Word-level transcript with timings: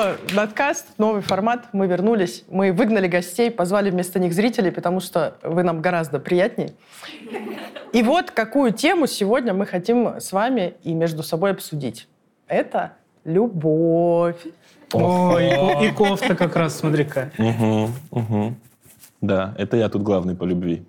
Что, 0.00 0.16
надкаст, 0.34 0.86
новый 0.96 1.20
формат, 1.20 1.66
мы 1.72 1.86
вернулись, 1.86 2.44
мы 2.48 2.72
выгнали 2.72 3.06
гостей, 3.06 3.50
позвали 3.50 3.90
вместо 3.90 4.18
них 4.18 4.32
зрителей, 4.32 4.70
потому 4.70 5.00
что 5.00 5.36
вы 5.42 5.62
нам 5.62 5.82
гораздо 5.82 6.18
приятней. 6.18 6.72
И 7.92 8.02
вот 8.02 8.30
какую 8.30 8.72
тему 8.72 9.06
сегодня 9.06 9.52
мы 9.52 9.66
хотим 9.66 10.18
с 10.18 10.32
вами 10.32 10.72
и 10.84 10.94
между 10.94 11.22
собой 11.22 11.50
обсудить. 11.50 12.08
Это 12.48 12.92
любовь. 13.24 14.40
Ой, 14.94 15.86
и 15.86 15.90
кофта 15.90 16.34
как 16.34 16.56
раз, 16.56 16.78
смотри-ка. 16.78 17.30
Угу, 17.36 17.90
угу. 18.10 18.54
Да, 19.20 19.54
это 19.58 19.76
я 19.76 19.90
тут 19.90 20.02
главный 20.02 20.34
по 20.34 20.44
любви. 20.44 20.82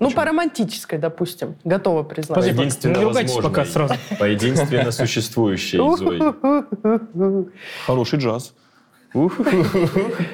Ну, 0.00 0.10
по 0.12 0.24
романтической, 0.24 0.98
допустим, 0.98 1.56
готова 1.64 2.02
признать. 2.04 2.36
Подожди, 2.36 2.56
По 2.56 2.60
единственно 2.60 2.98
не 2.98 3.04
ругайтесь 3.04 3.34
пока 3.34 3.64
сразу. 3.64 3.94
По 4.18 4.24
единственно 4.24 4.90
существующей, 4.92 5.78
Зои. 5.78 7.48
Хороший 7.86 8.18
джаз. 8.20 8.54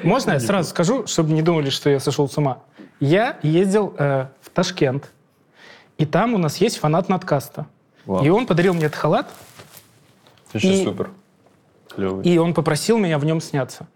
Можно 0.03 0.31
я 0.33 0.39
сразу 0.39 0.69
скажу, 0.69 1.07
чтобы 1.07 1.31
не 1.33 1.41
думали, 1.41 1.69
что 1.69 1.89
я 1.89 1.99
сошел 1.99 2.29
с 2.29 2.37
ума? 2.37 2.59
Я 2.99 3.39
ездил 3.41 3.93
э, 3.97 4.27
в 4.41 4.49
Ташкент, 4.49 5.11
и 5.97 6.05
там 6.05 6.33
у 6.33 6.37
нас 6.37 6.57
есть 6.57 6.77
фанат 6.77 7.09
надкаста. 7.09 7.65
Вау. 8.05 8.23
И 8.23 8.29
он 8.29 8.45
подарил 8.45 8.73
мне 8.73 8.85
этот 8.85 8.97
халат, 8.97 9.29
Вообще 10.53 10.81
И- 10.81 10.85
супер. 10.85 11.09
Клевый. 11.89 12.25
и 12.25 12.37
он 12.37 12.53
попросил 12.53 12.97
меня 12.97 13.17
в 13.17 13.25
нем 13.25 13.41
сняться. 13.41 13.87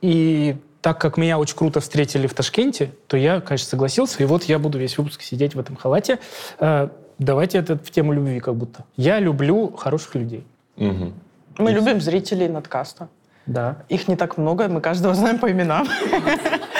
И 0.00 0.56
так 0.86 1.00
как 1.00 1.16
меня 1.16 1.36
очень 1.36 1.56
круто 1.56 1.80
встретили 1.80 2.28
в 2.28 2.34
Ташкенте, 2.34 2.92
то 3.08 3.16
я, 3.16 3.40
конечно, 3.40 3.68
согласился, 3.68 4.22
и 4.22 4.24
вот 4.24 4.44
я 4.44 4.60
буду 4.60 4.78
весь 4.78 4.96
выпуск 4.96 5.20
сидеть 5.20 5.56
в 5.56 5.58
этом 5.58 5.74
халате. 5.74 6.20
Э, 6.60 6.90
давайте 7.18 7.58
это 7.58 7.76
в 7.76 7.90
тему 7.90 8.12
любви 8.12 8.38
как 8.38 8.54
будто. 8.54 8.84
Я 8.96 9.18
люблю 9.18 9.72
хороших 9.72 10.14
людей. 10.14 10.46
Мгм. 10.76 11.12
Мы 11.58 11.72
любим 11.72 12.00
зрителей 12.00 12.46
надкаста. 12.46 13.08
Да. 13.46 13.78
Их 13.88 14.06
не 14.06 14.14
так 14.14 14.38
много, 14.38 14.68
мы 14.68 14.80
каждого 14.80 15.12
знаем 15.16 15.40
по 15.40 15.50
именам. 15.50 15.88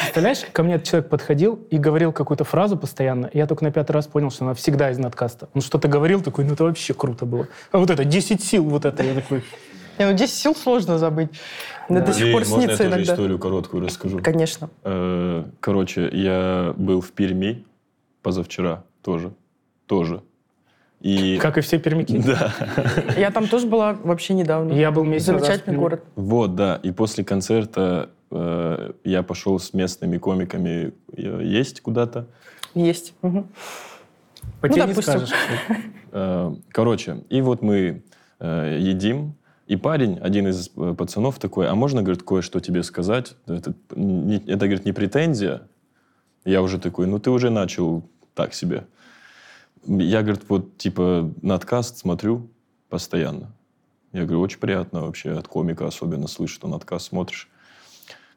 Представляешь, 0.03 0.45
ко 0.53 0.63
мне 0.63 0.75
этот 0.75 0.87
человек 0.87 1.09
подходил 1.09 1.59
и 1.71 1.77
говорил 1.77 2.13
какую-то 2.13 2.45
фразу 2.45 2.77
постоянно. 2.77 3.27
и 3.27 3.39
Я 3.39 3.49
только 3.49 3.65
на 3.65 3.73
пятый 3.73 3.91
раз 3.91 4.07
понял, 4.07 4.31
что 4.31 4.45
она 4.45 4.55
всегда 4.55 4.93
из 4.93 4.99
надкаста. 4.99 5.49
Он 5.53 5.63
что-то 5.63 5.89
говорил, 5.89 6.23
такой, 6.23 6.45
ну 6.45 6.53
это 6.53 6.63
вообще 6.63 6.95
круто 6.95 7.27
было. 7.27 7.49
А 7.73 7.79
вот 7.79 7.91
это, 7.91 8.05
10 8.05 8.41
сил, 8.41 8.63
вот 8.67 8.85
это. 8.85 9.03
Я 9.03 9.15
такой, 9.15 9.43
Не, 9.99 10.07
ну 10.11 10.17
10 10.17 10.35
сил 10.35 10.55
сложно 10.55 10.99
забыть. 10.99 11.31
Мне 11.89 12.01
до 12.01 12.13
сих 12.13 12.33
пор 12.33 12.41
можно 12.41 12.55
я 12.55 12.67
снится 12.67 12.77
тоже 12.79 12.89
иногда. 12.89 13.13
историю 13.15 13.39
короткую 13.39 13.85
расскажу? 13.85 14.21
Конечно. 14.23 14.69
Э, 14.85 15.45
Короче, 15.61 16.09
я 16.13 16.75
был 16.77 17.01
в 17.01 17.13
Перми 17.13 17.65
позавчера 18.23 18.85
тоже. 19.03 19.33
Тоже. 19.87 20.23
И... 21.01 21.39
как 21.39 21.59
и 21.59 21.61
все 21.61 21.79
пермяки. 21.79 22.19
Да. 22.27 22.53
Я 23.17 23.31
там 23.31 23.47
тоже 23.47 23.67
была 23.67 23.93
вообще 23.93 24.35
недавно. 24.35 24.73
Я 24.73 24.91
был 24.91 25.05
месяц 25.05 25.27
Замечательный 25.27 25.77
город. 25.79 26.03
Вот, 26.17 26.55
да. 26.57 26.81
И 26.83 26.91
после 26.91 27.23
концерта 27.25 28.11
э, 28.31 28.93
я 29.05 29.23
пошел 29.23 29.59
с 29.61 29.73
местными 29.75 30.19
комиками 30.19 30.93
э, 31.13 31.41
есть 31.45 31.81
куда-то. 31.83 32.27
Есть. 32.75 33.15
Мгм. 33.23 33.47
По 34.61 34.69
Ну, 34.69 34.75
тебе 34.75 34.83
не 34.87 34.89
допустим. 34.89 35.13
скажешь. 35.27 35.31
Э, 36.13 36.55
Короче, 36.73 37.19
и 37.29 37.43
вот 37.43 37.61
мы 37.63 38.03
э, 38.41 38.79
едим, 38.81 39.35
и 39.67 39.77
парень, 39.77 40.19
один 40.19 40.47
из 40.49 40.71
э, 40.77 40.95
пацанов 40.97 41.39
такой, 41.39 41.69
а 41.69 41.75
можно, 41.75 42.03
говорит, 42.03 42.23
кое-что 42.23 42.61
тебе 42.61 42.83
сказать? 42.83 43.35
Это, 43.47 43.75
не- 43.95 44.37
это, 44.47 44.67
говорит, 44.67 44.85
не 44.85 44.93
претензия. 44.93 45.63
Я 46.45 46.63
уже 46.63 46.79
такой, 46.79 47.07
ну 47.07 47.19
ты 47.19 47.31
уже 47.31 47.51
начал 47.51 48.09
так 48.35 48.55
себе. 48.55 48.87
Я, 49.87 50.23
говорит, 50.23 50.45
вот 50.49 50.79
типа 50.79 51.33
надкаст 51.43 51.99
смотрю 51.99 52.49
постоянно. 52.89 53.53
Я 54.13 54.23
говорю, 54.23 54.41
очень 54.41 54.59
приятно 54.59 55.03
вообще 55.03 55.33
от 55.33 55.49
комика 55.49 55.87
особенно 55.87 56.29
слышать, 56.29 56.57
что 56.57 56.69
надкаст 56.69 57.09
смотришь. 57.09 57.49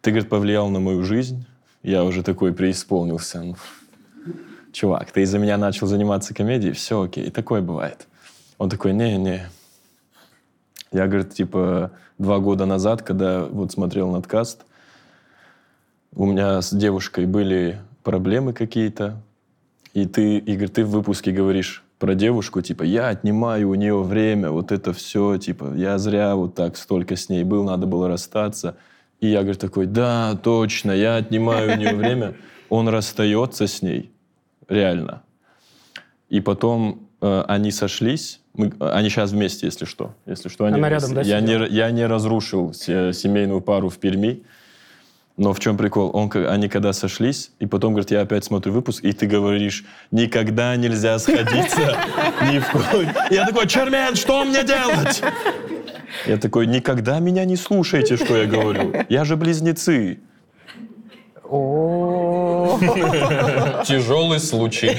Ты, 0.02 0.12
говорит, 0.12 0.30
повлиял 0.30 0.70
на 0.70 0.80
мою 0.80 1.04
жизнь. 1.04 1.46
Я 1.84 2.04
уже 2.04 2.24
такой 2.24 2.54
преисполнился. 2.54 3.44
Ну, 3.44 3.56
чувак, 4.72 5.12
ты 5.12 5.22
из-за 5.22 5.38
меня 5.38 5.58
начал 5.58 5.88
заниматься 5.88 6.34
комедией, 6.34 6.74
все 6.74 7.04
окей, 7.04 7.30
такое 7.30 7.62
бывает. 7.62 8.08
Он 8.58 8.70
такой, 8.70 8.94
не-не. 8.94 9.50
Я, 10.92 11.08
говорит, 11.08 11.34
типа, 11.34 11.92
два 12.18 12.40
года 12.40 12.66
назад, 12.66 13.04
когда 13.04 13.46
вот 13.46 13.72
смотрел 13.72 14.12
надкаст, 14.12 14.66
у 16.16 16.26
меня 16.26 16.62
с 16.62 16.74
девушкой 16.74 17.26
были 17.26 17.80
проблемы 18.04 18.54
какие-то, 18.54 19.22
и 19.94 20.06
ты, 20.06 20.38
и, 20.38 20.54
говорит, 20.54 20.74
ты 20.74 20.86
в 20.86 20.90
выпуске 20.90 21.32
говоришь 21.32 21.84
про 22.00 22.16
девушку, 22.16 22.62
типа, 22.62 22.84
я 22.84 23.10
отнимаю 23.10 23.70
у 23.70 23.76
нее 23.76 24.02
время, 24.02 24.50
вот 24.50 24.72
это 24.72 24.94
все, 24.94 25.38
типа, 25.38 25.74
я 25.76 25.98
зря 25.98 26.36
вот 26.36 26.56
так 26.56 26.78
столько 26.78 27.16
с 27.16 27.30
ней 27.30 27.44
был, 27.44 27.64
надо 27.64 27.86
было 27.86 28.08
расстаться. 28.08 28.78
И 29.20 29.28
я, 29.28 29.42
говорит, 29.42 29.60
такой, 29.60 29.86
да, 29.86 30.36
точно, 30.42 30.92
я 30.92 31.18
отнимаю 31.18 31.74
у 31.74 31.78
нее 31.78 31.94
время. 31.96 32.36
Он 32.70 32.88
расстается 32.88 33.68
с 33.68 33.82
ней, 33.82 34.12
реально. 34.70 35.24
И 36.30 36.40
потом 36.40 37.10
э, 37.22 37.44
они 37.48 37.72
сошлись. 37.72 38.39
Мы, 38.56 38.72
они 38.80 39.10
сейчас 39.10 39.32
вместе, 39.32 39.68
если 39.68 39.86
что. 39.86 40.14
Если 40.26 40.50
что, 40.50 40.66
они 40.66 40.76
Она 40.78 40.88
вместе. 40.90 41.08
рядом, 41.08 41.24
да, 41.24 41.30
я, 41.30 41.40
не, 41.40 41.68
я 41.74 41.92
не 41.92 42.06
разрушил 42.06 42.74
се- 42.74 43.14
семейную 43.14 43.62
пару 43.62 43.90
в 43.90 43.98
Перми. 43.98 44.44
Но 45.38 45.54
в 45.54 45.60
чем 45.62 45.78
прикол? 45.78 46.12
Он, 46.14 46.30
они 46.50 46.68
когда 46.68 46.92
сошлись, 46.92 47.52
и 47.60 47.66
потом, 47.66 47.94
говорит, 47.94 48.12
я 48.12 48.20
опять 48.22 48.44
смотрю 48.44 48.74
выпуск, 48.74 49.04
и 49.06 49.14
ты 49.14 49.26
говоришь, 49.26 49.86
никогда 50.12 50.76
нельзя 50.76 51.18
сходиться. 51.20 51.98
Ни 52.52 52.60
в 52.60 52.70
коем- 52.72 53.10
Я 53.32 53.46
такой, 53.46 53.66
Чермен, 53.68 54.16
что 54.16 54.44
мне 54.44 54.64
делать? 54.64 55.22
Я 56.28 56.36
такой, 56.38 56.66
никогда 56.68 57.20
меня 57.20 57.46
не 57.46 57.56
слушайте, 57.56 58.18
что 58.18 58.36
я 58.36 58.48
говорю. 58.48 58.94
Я 59.08 59.24
же 59.24 59.38
близнецы. 59.38 60.20
Тяжелый 63.86 64.40
случай. 64.40 64.98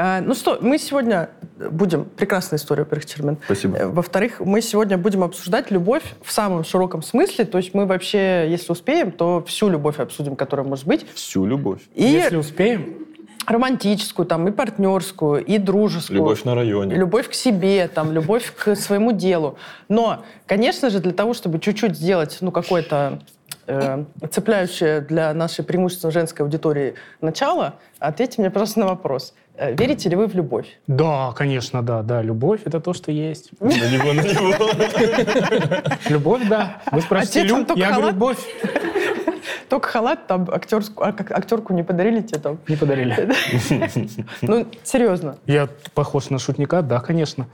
А, 0.00 0.20
Ну 0.20 0.34
что, 0.34 0.58
мы 0.60 0.78
сегодня 0.78 1.30
будем... 1.70 2.04
Прекрасная 2.04 2.58
история, 2.58 2.84
во-первых, 2.84 3.06
Чермен. 3.06 3.36
Спасибо. 3.44 3.76
Э, 3.76 3.86
Во-вторых, 3.88 4.38
мы 4.38 4.62
сегодня 4.62 4.96
будем 4.96 5.24
обсуждать 5.24 5.72
любовь 5.72 6.04
в 6.22 6.30
самом 6.30 6.62
широком 6.62 7.02
смысле. 7.02 7.44
То 7.44 7.58
есть 7.58 7.74
мы 7.74 7.84
вообще, 7.84 8.46
если 8.48 8.70
успеем, 8.70 9.10
то 9.10 9.42
всю 9.44 9.68
любовь 9.68 9.98
обсудим, 9.98 10.36
которая 10.36 10.64
может 10.64 10.86
быть. 10.86 11.04
Всю 11.14 11.44
любовь. 11.46 11.80
И 11.96 12.04
Если 12.04 12.36
успеем, 12.36 13.06
романтическую, 13.48 14.24
там, 14.24 14.46
и 14.46 14.52
партнерскую, 14.52 15.44
и 15.44 15.58
дружескую. 15.58 16.18
Любовь 16.18 16.44
на 16.44 16.54
районе. 16.54 16.94
Любовь 16.94 17.28
к 17.28 17.32
себе, 17.34 17.88
там, 17.88 18.12
любовь 18.12 18.52
к 18.54 18.76
своему 18.76 19.10
делу. 19.10 19.56
Но, 19.88 20.22
конечно 20.46 20.90
же, 20.90 21.00
для 21.00 21.12
того, 21.12 21.34
чтобы 21.34 21.58
чуть-чуть 21.58 21.96
сделать, 21.96 22.38
ну, 22.40 22.52
какое-то 22.52 23.20
э, 23.68 24.04
цепляющее 24.30 25.00
для 25.00 25.32
нашей 25.34 25.64
преимущественно 25.64 26.10
женской 26.10 26.44
аудитории 26.44 26.94
начало, 27.20 27.74
ответьте 27.98 28.40
мне 28.40 28.50
просто 28.50 28.80
на 28.80 28.86
вопрос. 28.86 29.34
Э, 29.56 29.74
Верите 29.74 30.08
ли 30.08 30.16
вы 30.16 30.26
в 30.26 30.34
любовь? 30.34 30.66
да, 30.86 31.32
конечно, 31.36 31.82
да, 31.82 32.02
да, 32.02 32.22
любовь 32.22 32.62
это 32.64 32.80
то, 32.80 32.92
что 32.94 33.12
есть. 33.12 33.50
На 33.60 33.68
него, 33.68 34.12
на 34.12 34.22
него. 34.22 35.82
Любовь, 36.08 36.48
да. 36.48 36.80
Вы 36.90 37.00
Люб, 37.44 37.66
только 37.66 37.78
я 37.80 37.92
говорю, 37.92 38.08
любовь. 38.08 38.38
Только 39.68 39.88
халат, 39.88 40.26
там 40.26 40.48
актерскую, 40.50 41.08
а, 41.08 41.12
как- 41.12 41.30
актерку 41.30 41.74
не 41.74 41.82
подарили 41.82 42.22
тебе 42.22 42.40
там? 42.40 42.58
Не 42.68 42.76
подарили. 42.76 43.28
Ну, 44.42 44.66
серьезно, 44.82 45.36
Я 45.46 45.68
похож 45.94 46.30
на 46.30 46.38
шутника, 46.38 46.80
да, 46.82 47.00
конечно. 47.00 47.46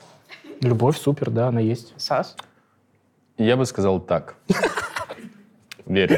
Любовь 0.60 0.96
супер, 0.96 1.30
да, 1.30 1.48
она 1.48 1.60
есть. 1.60 1.92
Сас. 1.96 2.36
Я 3.36 3.56
бы 3.56 3.66
сказал 3.66 3.98
так. 4.00 4.36
Верю. 5.94 6.16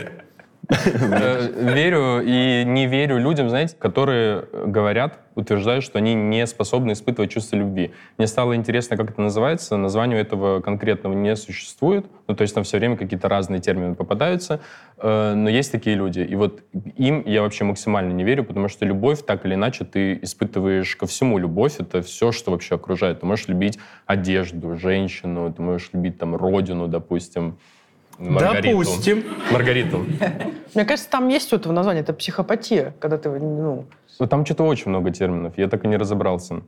Э, 0.69 1.75
Верю 1.75 2.23
и 2.25 2.64
не 2.64 2.87
верю 2.87 3.19
людям, 3.19 3.49
знаете, 3.49 3.76
которые 3.78 4.46
говорят, 4.67 5.20
утверждают, 5.37 5.84
что 5.84 5.99
они 5.99 6.14
не 6.14 6.46
способны 6.46 6.93
испытывать 6.93 7.31
чувство 7.31 7.56
любви. 7.56 7.93
Мне 8.19 8.26
стало 8.26 8.56
интересно, 8.56 8.96
как 8.96 9.11
это 9.11 9.20
называется. 9.20 9.76
Названия 9.76 10.17
у 10.17 10.19
этого 10.19 10.61
конкретного 10.61 11.14
не 11.14 11.37
существует. 11.37 12.06
Ну, 12.26 12.34
то 12.34 12.43
есть 12.43 12.55
там 12.55 12.64
все 12.64 12.78
время 12.78 12.96
какие-то 12.96 13.28
разные 13.28 13.61
термины 13.61 13.94
попадаются. 13.94 14.61
Э, 14.99 15.34
Но 15.34 15.49
есть 15.49 15.70
такие 15.70 15.94
люди. 15.94 16.20
И 16.20 16.34
вот 16.34 16.62
им 16.96 17.23
я 17.26 17.43
вообще 17.43 17.64
максимально 17.64 18.12
не 18.12 18.25
верю, 18.25 18.44
потому 18.44 18.69
что 18.69 18.84
любовь, 18.87 19.25
так 19.25 19.44
или 19.46 19.55
иначе, 19.55 19.84
ты 19.84 20.19
испытываешь 20.23 20.96
ко 20.96 21.06
всему. 21.06 21.38
Любовь— 21.38 21.75
это 21.78 22.02
все, 22.02 22.32
что 22.32 22.50
вообще 22.50 22.75
окружает. 22.75 23.20
Ты 23.20 23.26
можешь 23.26 23.46
любить 23.46 23.78
одежду, 24.06 24.75
женщину, 24.76 25.52
ты 25.52 25.62
можешь 25.62 25.90
любить 25.93 26.19
там 26.19 26.34
родину, 26.34 26.88
допустим, 26.88 27.58
Маргариту. 28.19 28.79
Допустим. 28.79 29.25
Маргариту. 29.53 30.07
Мне 30.75 30.85
кажется, 30.85 31.11
там 31.11 31.29
есть 31.29 31.47
что-то 31.47 31.69
в 31.69 31.73
названии, 31.73 32.03
это 32.03 32.13
психопатия, 32.13 32.95
когда 33.01 33.19
ты, 33.19 33.29
ну, 33.31 33.87
Ну, 34.19 34.27
Там 34.27 34.45
что-то 34.45 34.65
очень 34.65 34.91
много 34.91 35.11
терминов, 35.11 35.55
я 35.57 35.69
так 35.69 35.85
и 35.85 35.89
не 35.89 35.97
разобрался. 35.97 36.63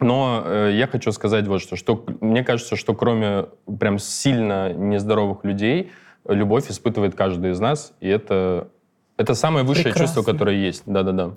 Но 0.00 0.42
э, 0.44 0.70
я 0.74 0.86
хочу 0.86 1.12
сказать 1.12 1.46
вот 1.46 1.60
что, 1.62 1.76
что 1.76 2.04
мне 2.20 2.42
кажется, 2.42 2.76
что 2.76 2.94
кроме 2.94 3.46
прям 3.78 3.98
сильно 3.98 4.72
нездоровых 4.72 5.44
людей, 5.44 5.92
любовь 6.28 6.70
испытывает 6.70 7.14
каждый 7.14 7.52
из 7.52 7.60
нас, 7.60 7.92
и 8.00 8.08
это, 8.08 8.68
это 9.16 9.34
самое 9.34 9.64
высшее 9.64 9.92
Прекрасно. 9.92 10.16
чувство, 10.16 10.32
которое 10.32 10.56
есть. 10.56 10.82
Да-да-да. 10.86 11.32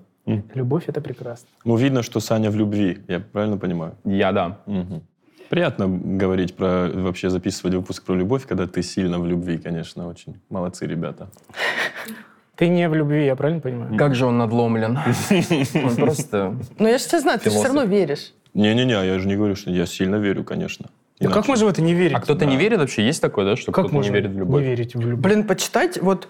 Любовь 0.55 0.85
это 0.87 1.01
прекрасно. 1.01 1.47
Ну, 1.63 1.75
видно, 1.75 2.01
что 2.01 2.19
Саня 2.19 2.49
в 2.49 2.55
любви. 2.55 2.99
Я 3.07 3.19
правильно 3.19 3.57
понимаю? 3.57 3.95
Я 4.03 4.31
да. 4.31 4.57
Мгм. 4.65 5.03
Приятно 5.49 5.87
говорить 5.87 6.55
про, 6.55 6.89
вообще 6.93 7.29
записывать 7.29 7.75
выпуск 7.75 8.03
про 8.03 8.15
любовь, 8.15 8.45
когда 8.47 8.67
ты 8.67 8.81
сильно 8.81 9.19
в 9.19 9.25
любви, 9.27 9.57
конечно, 9.57 10.07
очень. 10.07 10.39
Молодцы, 10.49 10.87
ребята. 10.87 11.29
Ты 12.55 12.69
не 12.69 12.87
в 12.89 12.95
любви, 12.95 13.25
я 13.25 13.35
правильно 13.35 13.61
понимаю? 13.61 13.97
Как 13.97 14.15
же 14.15 14.25
он 14.25 14.37
надломлен. 14.37 14.97
Он 15.83 15.95
просто... 15.95 16.55
Но 16.79 16.87
я 16.87 16.97
же 16.97 17.05
тебя 17.05 17.19
знаю, 17.19 17.39
ты 17.39 17.49
же 17.49 17.57
все 17.57 17.65
равно 17.65 17.83
веришь. 17.83 18.33
Не-не-не, 18.53 18.93
я 18.93 19.19
же 19.19 19.27
не 19.27 19.35
говорю, 19.35 19.55
что 19.55 19.69
я 19.71 19.85
сильно 19.85 20.15
верю, 20.15 20.43
конечно. 20.43 20.87
Ну 21.19 21.29
как 21.29 21.47
можно 21.47 21.65
в 21.65 21.69
это 21.69 21.81
не 21.81 21.93
верить? 21.93 22.15
А 22.15 22.21
кто-то 22.21 22.45
не 22.45 22.57
верит 22.57 22.79
вообще? 22.79 23.05
Есть 23.05 23.21
такое, 23.21 23.45
да, 23.45 23.55
что 23.55 23.71
Как 23.71 23.87
кто-то 23.87 24.03
не 24.03 24.09
верит 24.09 24.31
в 24.31 24.37
любовь? 24.37 24.61
не 24.61 24.69
верить 24.69 24.95
в 24.95 25.01
любовь? 25.01 25.23
Блин, 25.23 25.43
почитать 25.45 26.01
вот 26.01 26.27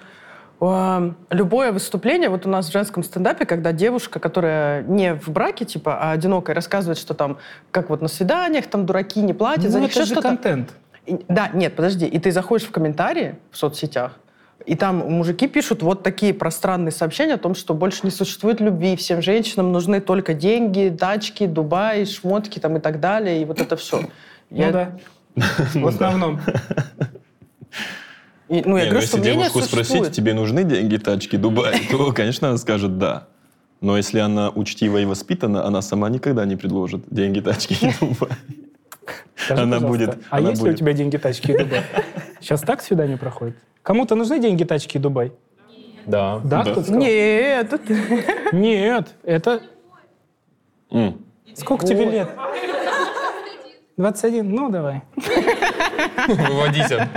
любое 0.59 1.71
выступление, 1.71 2.29
вот 2.29 2.45
у 2.45 2.49
нас 2.49 2.69
в 2.69 2.71
женском 2.71 3.03
стендапе, 3.03 3.45
когда 3.45 3.71
девушка, 3.71 4.19
которая 4.19 4.83
не 4.83 5.13
в 5.15 5.29
браке, 5.29 5.65
типа, 5.65 5.97
а 6.01 6.11
одинокая, 6.11 6.55
рассказывает, 6.55 6.97
что 6.97 7.13
там, 7.13 7.37
как 7.71 7.89
вот 7.89 8.01
на 8.01 8.07
свиданиях, 8.07 8.67
там 8.67 8.85
дураки 8.85 9.21
не 9.21 9.33
платят, 9.33 9.69
за 9.71 9.77
Ну, 9.77 9.83
них 9.83 9.91
это 9.95 10.05
же 10.05 10.15
контент. 10.15 10.71
И- 11.05 11.19
Да, 11.27 11.49
нет, 11.53 11.75
подожди. 11.75 12.05
И 12.05 12.19
ты 12.19 12.31
заходишь 12.31 12.67
в 12.67 12.71
комментарии 12.71 13.35
в 13.51 13.57
соцсетях, 13.57 14.13
и 14.65 14.75
там 14.75 14.97
мужики 15.11 15.47
пишут 15.47 15.83
вот 15.83 16.01
такие 16.03 16.33
пространные 16.33 16.91
сообщения 16.91 17.33
о 17.33 17.37
том, 17.37 17.53
что 17.53 17.73
больше 17.73 17.99
не 18.03 18.09
существует 18.11 18.61
любви, 18.61 18.95
всем 18.95 19.21
женщинам 19.21 19.71
нужны 19.71 19.99
только 19.99 20.33
деньги, 20.33 20.87
дачки, 20.87 21.45
Дубай, 21.45 22.05
шмотки 22.05 22.59
там 22.59 22.77
и 22.77 22.79
так 22.79 22.99
далее, 22.99 23.41
и 23.41 23.45
вот 23.45 23.59
это 23.61 23.75
все. 23.75 24.01
Ну 24.49 24.71
да. 24.71 24.91
В 25.73 25.87
основном. 25.87 26.39
И, 28.47 28.61
ну, 28.65 28.77
я 28.77 28.83
Не, 28.85 28.89
ну, 28.89 28.91
говорю, 28.91 28.95
если 28.95 29.07
что 29.07 29.17
мнение 29.17 29.35
девушку 29.37 29.59
существует. 29.61 29.85
спросить, 29.87 30.15
тебе 30.15 30.33
нужны 30.33 30.63
деньги, 30.63 30.97
тачки, 30.97 31.35
Дубай, 31.35 31.79
то, 31.91 32.11
конечно, 32.13 32.49
она 32.49 32.57
скажет 32.57 32.97
«да». 32.97 33.27
Но 33.81 33.97
если 33.97 34.19
она 34.19 34.49
учтива 34.49 34.99
и 34.99 35.05
воспитана, 35.05 35.65
она 35.65 35.81
сама 35.81 36.09
никогда 36.09 36.45
не 36.45 36.55
предложит 36.55 37.03
деньги, 37.09 37.39
тачки 37.41 37.73
и 37.73 37.91
Дубай. 37.99 38.29
Скажи, 39.35 39.61
Она 39.61 39.79
будет- 39.79 40.17
А 40.29 40.37
она 40.37 40.51
есть 40.51 40.63
ли 40.63 40.69
у 40.71 40.73
тебя 40.73 40.93
деньги, 40.93 41.17
тачки 41.17 41.51
и 41.51 41.57
Дубай? 41.57 41.81
Сейчас 42.39 42.61
так 42.61 42.81
свидание 42.81 43.17
проходит? 43.17 43.55
Кому-то 43.83 44.15
нужны 44.15 44.39
деньги, 44.39 44.63
тачки 44.63 44.97
и 44.97 44.99
Дубай? 44.99 45.31
Да. 46.05 46.39
Да, 46.43 46.57
Да. 46.57 46.61
кто-то 46.61 46.81
сказал? 46.83 46.99
Нет, 47.01 47.73
это- 47.73 48.55
Нет, 48.55 49.15
это... 49.23 49.61
Сколько 51.55 51.85
тебе 51.87 52.05
лет? 52.05 52.29
21? 53.97 54.49
Ну, 54.51 54.69
давай. 54.69 55.01
Выводите. 56.27 57.07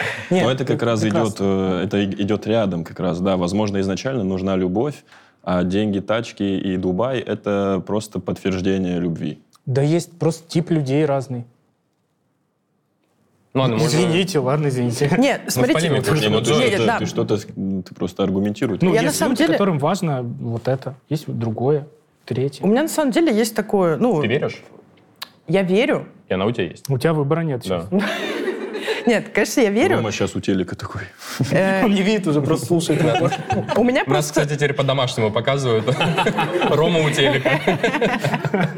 Нет, 0.30 0.44
Но 0.44 0.50
это 0.50 0.64
как 0.64 0.82
раз 0.82 1.00
прекрасно. 1.00 1.28
идет, 1.28 1.36
э, 1.40 1.82
это 1.84 2.04
идет 2.04 2.46
рядом 2.46 2.84
как 2.84 3.00
раз, 3.00 3.20
да. 3.20 3.36
Возможно, 3.36 3.80
изначально 3.80 4.24
нужна 4.24 4.56
любовь, 4.56 5.04
а 5.42 5.62
деньги, 5.64 6.00
тачки 6.00 6.42
и 6.42 6.76
Дубай— 6.76 7.18
это 7.20 7.82
просто 7.86 8.20
подтверждение 8.20 8.98
любви. 8.98 9.40
Да 9.66 9.82
есть 9.82 10.18
просто 10.18 10.48
тип 10.48 10.70
людей 10.70 11.04
разный. 11.04 11.44
Ну 13.52 13.62
ладно, 13.62 13.76
можно... 13.78 13.96
Извините, 13.96 14.38
ладно, 14.38 14.68
извините. 14.68 15.12
Нет, 15.18 15.42
смотрите. 15.48 15.80
полемику 15.80 16.14
Не, 16.14 16.28
ну 16.28 16.40
ты 16.40 16.50
Нет, 16.54 16.68
что-то, 16.74 16.86
да. 16.86 16.98
ты 16.98 17.06
что-то, 17.06 17.38
ты 17.38 17.94
просто 17.94 18.22
аргументируй. 18.22 18.78
Ну, 18.80 18.94
Я 18.94 19.02
на 19.02 19.06
есть 19.06 19.18
самом 19.18 19.32
люди, 19.32 19.42
деле- 19.42 19.52
которым 19.54 19.78
важно 19.78 20.22
вот 20.22 20.68
это. 20.68 20.94
Есть 21.08 21.26
вот 21.26 21.38
другое, 21.38 21.88
третье. 22.24 22.62
У 22.62 22.68
меня 22.68 22.82
на 22.82 22.88
самом 22.88 23.10
деле 23.10 23.34
есть 23.36 23.56
такое, 23.56 23.96
ну, 23.96 24.20
Ты 24.20 24.28
веришь? 24.28 24.62
я 25.48 25.62
верю. 25.62 26.06
И 26.28 26.34
она 26.34 26.46
у 26.46 26.52
тебя 26.52 26.64
есть. 26.68 26.88
У 26.88 26.96
тебя 26.96 27.12
выбора 27.12 27.40
нет 27.40 27.62
Да. 27.66 27.86
Нет, 29.06 29.30
конечно, 29.32 29.60
я 29.60 29.70
верю. 29.70 29.96
Рома 29.96 30.12
сейчас 30.12 30.34
у 30.36 30.40
телека 30.40 30.76
такой. 30.76 31.02
Э, 31.50 31.84
Он 31.84 31.92
не 31.92 32.02
видит 32.02 32.26
уже, 32.26 32.40
просто 32.42 32.66
слушает. 32.66 33.00
У 33.76 33.84
меня 33.84 34.00
Нас, 34.00 34.06
просто... 34.06 34.42
кстати, 34.42 34.56
теперь 34.56 34.74
по-домашнему 34.74 35.30
показывают. 35.30 35.84
Рома 36.70 37.00
у 37.00 37.10
телека. 37.10 37.60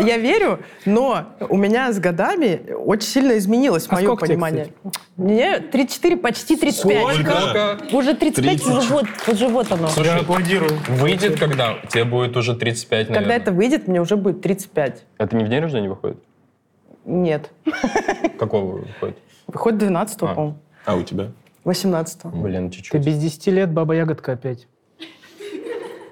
Я 0.00 0.16
верю, 0.16 0.60
но 0.84 1.36
у 1.48 1.56
меня 1.56 1.92
с 1.92 1.98
годами 1.98 2.72
очень 2.74 3.08
сильно 3.08 3.38
изменилось 3.38 3.86
А 3.88 3.94
мое 3.94 4.04
сколько 4.04 4.26
тебе, 4.26 4.34
понимание. 4.34 4.68
Мне 5.16 5.58
34, 5.60 6.16
почти 6.16 6.56
35. 6.56 7.14
Сколько? 7.14 7.78
Уже 7.92 8.14
35, 8.14 8.62
30. 8.62 8.66
уже 8.66 8.88
вот, 8.88 9.06
уже 9.28 9.48
вот 9.48 9.70
оно. 9.70 9.84
Я 9.84 9.88
Слушай, 9.90 10.20
аплодирую. 10.20 10.78
выйдет 10.88 11.38
когда? 11.38 11.76
Тебе 11.88 12.04
будет 12.04 12.36
уже 12.36 12.54
35, 12.54 13.10
наверное. 13.10 13.20
Когда 13.20 13.34
это 13.34 13.52
выйдет, 13.52 13.86
мне 13.86 14.00
уже 14.00 14.16
будет 14.16 14.42
35. 14.42 15.04
Это 15.18 15.36
не 15.36 15.44
в 15.44 15.48
день 15.48 15.60
рождения 15.60 15.88
выходит? 15.88 16.18
Нет. 17.04 17.50
Какого 18.38 18.78
выходит? 18.78 19.16
Выходит 19.46 19.78
12 19.78 20.16
А. 20.22 20.26
по-моему. 20.26 20.58
А 20.84 20.96
у 20.96 21.02
тебя? 21.02 21.32
18 21.64 22.24
Блин, 22.26 22.70
Ты 22.70 22.76
чуть-чуть. 22.76 23.04
без 23.04 23.16
10 23.18 23.46
лет 23.48 23.70
баба 23.70 23.94
ягодка 23.94 24.32
опять. 24.32 24.66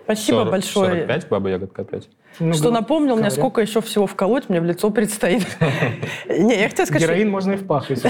Спасибо 0.04 0.38
40, 0.38 0.50
большое. 0.50 0.90
45, 0.92 1.28
баба 1.28 1.48
ягодка 1.50 1.82
опять. 1.82 2.08
Ну, 2.38 2.52
Что 2.54 2.70
напомнил 2.70 3.14
мне, 3.14 3.22
говорят. 3.24 3.32
сколько 3.34 3.60
еще 3.60 3.80
всего 3.80 4.06
вколоть 4.06 4.48
мне 4.48 4.60
в 4.60 4.64
лицо 4.64 4.90
предстоит. 4.90 5.46
Не, 6.28 6.60
я 6.60 6.68
хотела 6.68 6.86
сказать, 6.86 7.02
Героин 7.02 7.28
можно 7.30 7.52
и 7.52 7.56
в 7.56 7.66
пах, 7.66 7.90
если 7.90 8.08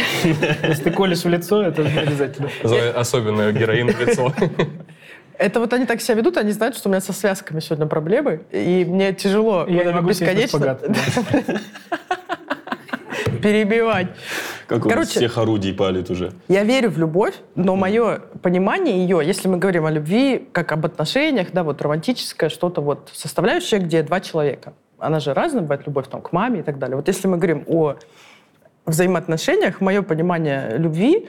ты 0.85 0.91
колешь 0.91 1.25
в 1.25 1.29
лицо, 1.29 1.63
это 1.63 1.83
не 1.83 1.99
обязательно. 1.99 2.49
За- 2.63 2.93
Особенно 2.99 3.51
героин 3.53 3.89
в 3.89 3.99
лицо. 4.01 4.33
это 5.39 5.61
вот 5.61 5.73
они 5.73 5.87
так 5.87 6.01
себя 6.03 6.17
ведут, 6.17 6.37
они 6.37 6.53
знают, 6.53 6.77
что 6.77 6.89
у 6.89 6.93
меня 6.93 7.01
со 7.01 7.13
связками 7.15 7.61
сегодня 7.61 7.87
проблемы, 7.87 8.43
и 8.53 8.85
мне 8.87 9.13
тяжело 9.15 9.67
Я 9.67 9.85
не 9.85 9.93
могу 9.93 10.09
бесконечно. 10.11 10.79
перебивать. 13.43 14.09
Как 14.67 14.83
Короче- 14.83 15.11
всех 15.19 15.39
орудий 15.39 15.73
палит 15.75 16.11
уже. 16.11 16.33
Я 16.49 16.65
верю 16.65 16.91
в 16.91 16.99
любовь, 16.99 17.35
но 17.55 17.77
мое 17.77 18.21
понимание 18.43 18.99
ее, 18.99 19.21
если 19.25 19.49
мы 19.49 19.59
говорим 19.59 19.87
о 19.87 19.91
любви 19.91 20.49
как 20.53 20.73
об 20.73 20.87
отношениях, 20.87 21.49
да, 21.53 21.63
вот 21.65 21.81
романтическое 21.83 22.51
что-то 22.51 22.81
вот 22.81 23.11
составляющее, 23.13 23.81
где 23.81 24.03
два 24.03 24.21
человека. 24.21 24.73
Она 24.99 25.19
же 25.21 25.33
разная 25.35 25.63
бывает, 25.63 25.87
любовь 25.87 26.09
там 26.09 26.21
к 26.23 26.33
маме 26.33 26.61
и 26.61 26.63
так 26.63 26.79
далее. 26.79 26.97
Вот 26.97 27.09
если 27.09 27.27
мы 27.29 27.37
говорим 27.39 27.65
о 27.67 27.95
взаимоотношениях, 28.87 29.81
мое 29.81 30.03
понимание 30.03 30.77
любви 30.79 31.29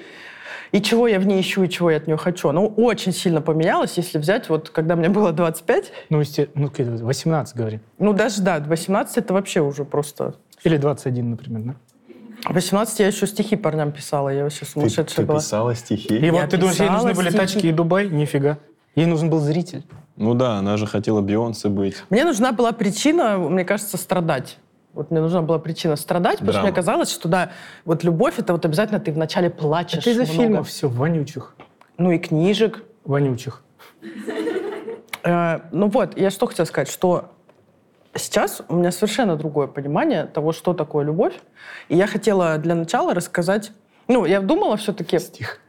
и 0.71 0.81
чего 0.81 1.07
я 1.07 1.19
в 1.19 1.25
ней 1.27 1.41
ищу, 1.41 1.63
и 1.63 1.69
чего 1.69 1.91
я 1.91 1.97
от 1.97 2.07
нее 2.07 2.17
хочу, 2.17 2.47
оно 2.49 2.65
очень 2.65 3.11
сильно 3.11 3.41
поменялось, 3.41 3.97
если 3.97 4.17
взять 4.19 4.47
вот, 4.49 4.69
когда 4.69 4.95
мне 4.95 5.09
было 5.09 5.31
25, 5.33 5.91
Ну, 6.09 6.21
ну, 6.55 6.69
какие-то 6.69 6.91
18, 7.03 7.55
говори. 7.55 7.79
ну 7.99 8.13
даже, 8.13 8.41
да, 8.41 8.59
18 8.59 9.17
это 9.17 9.33
вообще 9.33 9.61
уже 9.61 9.83
просто... 9.83 10.35
Или 10.63 10.77
21, 10.77 11.31
например, 11.31 11.61
да? 11.61 11.75
В 12.45 12.53
18 12.53 12.99
я 12.99 13.07
еще 13.07 13.27
стихи 13.27 13.55
парням 13.55 13.91
писала, 13.91 14.29
я 14.29 14.43
вообще 14.43 14.65
Ты, 14.65 14.71
сумасшедшая 14.71 15.15
ты 15.17 15.25
была. 15.25 15.39
писала 15.39 15.75
стихи? 15.75 16.17
И 16.17 16.29
вот 16.31 16.49
ты 16.49 16.57
думаешь, 16.57 16.79
ей 16.79 16.89
нужны 16.89 17.13
были 17.13 17.29
стихи. 17.29 17.37
тачки 17.37 17.67
и 17.67 17.71
Дубай? 17.71 18.09
Нифига. 18.09 18.57
Ей 18.95 19.05
нужен 19.05 19.29
был 19.29 19.39
зритель. 19.39 19.85
Ну 20.17 20.33
да, 20.33 20.55
она 20.57 20.77
же 20.77 20.85
хотела 20.87 21.21
Бейонсе 21.21 21.69
быть. 21.69 21.95
Мне 22.09 22.25
нужна 22.25 22.51
была 22.51 22.71
причина, 22.71 23.37
мне 23.37 23.63
кажется, 23.63 23.97
страдать. 23.97 24.57
Вот 24.93 25.09
мне 25.09 25.21
нужна 25.21 25.41
была 25.41 25.57
причина 25.57 25.95
страдать, 25.95 26.39
потому 26.39 26.51
что 26.51 26.61
Драма. 26.61 26.67
мне 26.67 26.75
казалось, 26.75 27.11
что 27.11 27.29
да, 27.29 27.51
вот 27.85 28.03
любовь 28.03 28.37
это 28.37 28.51
вот 28.51 28.65
обязательно 28.65 28.99
ты 28.99 29.11
вначале 29.13 29.49
плачешь. 29.49 29.99
Это 29.99 30.09
из-за 30.09 30.23
много. 30.23 30.37
фильмов 30.37 30.67
все, 30.67 30.89
вонючих. 30.89 31.55
Ну 31.97 32.11
и 32.11 32.17
книжек. 32.17 32.83
Вонючих. 33.05 33.63
Э, 35.23 35.59
ну 35.71 35.87
вот, 35.87 36.17
я 36.19 36.29
что 36.29 36.47
хотела 36.47 36.65
сказать, 36.65 36.89
что 36.89 37.31
сейчас 38.15 38.61
у 38.67 38.75
меня 38.75 38.91
совершенно 38.91 39.35
другое 39.35 39.67
понимание 39.67 40.25
того, 40.25 40.51
что 40.51 40.73
такое 40.73 41.05
любовь. 41.05 41.33
И 41.89 41.95
я 41.95 42.07
хотела 42.07 42.57
для 42.57 42.75
начала 42.75 43.13
рассказать... 43.13 43.71
Ну, 44.07 44.25
я 44.25 44.41
думала 44.41 44.77
все-таки... 44.77 45.19
Стих. 45.19 45.59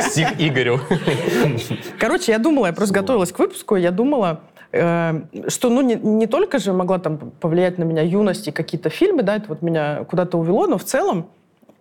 Стих 0.00 0.40
Игорю. 0.40 0.80
Короче, 1.98 2.32
я 2.32 2.38
думала, 2.38 2.66
я 2.66 2.72
просто 2.72 2.94
готовилась 2.94 3.32
к 3.32 3.38
выпуску, 3.38 3.76
я 3.76 3.90
думала, 3.90 4.40
э, 4.72 5.22
что 5.48 5.68
ну 5.68 5.82
не, 5.82 5.94
не 5.96 6.26
только 6.26 6.58
же 6.58 6.72
могла 6.72 6.98
там 6.98 7.18
повлиять 7.18 7.76
на 7.76 7.84
меня 7.84 8.02
юность 8.02 8.48
и 8.48 8.50
какие-то 8.50 8.88
фильмы, 8.88 9.22
да, 9.22 9.36
это 9.36 9.48
вот 9.48 9.60
меня 9.60 10.04
куда-то 10.04 10.38
увело, 10.38 10.66
но 10.66 10.78
в 10.78 10.84
целом 10.84 11.28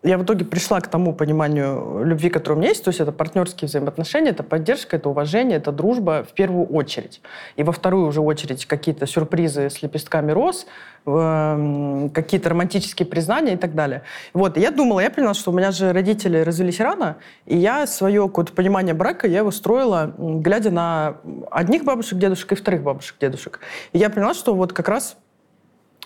я 0.04 0.18
в 0.18 0.24
итоге 0.24 0.46
пришла 0.46 0.82
к 0.82 0.88
тому 0.88 1.14
пониманию 1.14 2.04
любви, 2.04 2.30
которое 2.30 2.56
у 2.56 2.60
меня 2.60 2.70
есть, 2.70 2.84
то 2.84 2.90
есть 2.90 3.00
это 3.00 3.12
партнерские 3.12 3.68
взаимоотношения, 3.68 4.32
это 4.32 4.42
поддержка, 4.42 4.96
это 4.96 5.10
уважение, 5.10 5.58
это 5.58 5.72
дружба 5.72 6.26
в 6.28 6.34
первую 6.34 6.66
очередь. 6.66 7.22
И 7.56 7.64
во 7.64 7.72
вторую 7.72 8.08
уже 8.08 8.20
очередь 8.20 8.66
какие-то 8.66 9.06
сюрпризы 9.06 9.70
с 9.70 9.84
лепестками 9.84 10.32
роз, 10.32 10.66
какие-то 11.04 12.50
романтические 12.50 13.06
признания 13.06 13.54
и 13.54 13.58
так 13.58 13.76
далее. 13.76 14.02
Вот, 14.34 14.58
и 14.58 14.62
я 14.62 14.72
думала, 14.72 15.02
я 15.02 15.12
поняла, 15.12 15.36
что 15.36 15.52
у 15.52 15.54
меня 15.54 15.72
же 15.72 15.94
родители 15.94 16.40
развелись 16.40 16.80
рано, 16.80 17.18
и 17.46 17.58
я 17.58 17.86
свое 17.86 18.28
какое-то 18.28 18.54
понимание 18.54 18.96
брака 18.96 19.28
я 19.28 19.40
его 19.40 19.52
строила, 19.52 20.14
глядя 20.18 20.72
на 20.72 21.18
одних 21.52 21.84
бабушек, 21.84 22.18
дедушек 22.18 22.52
и 22.54 22.56
вторых 22.56 22.82
бабушек, 22.82 23.18
дедушек. 23.20 23.60
И 23.94 24.00
я 24.00 24.10
поняла, 24.10 24.34
что 24.34 24.56
вот 24.56 24.74
как 24.74 24.90
раз 24.90 25.18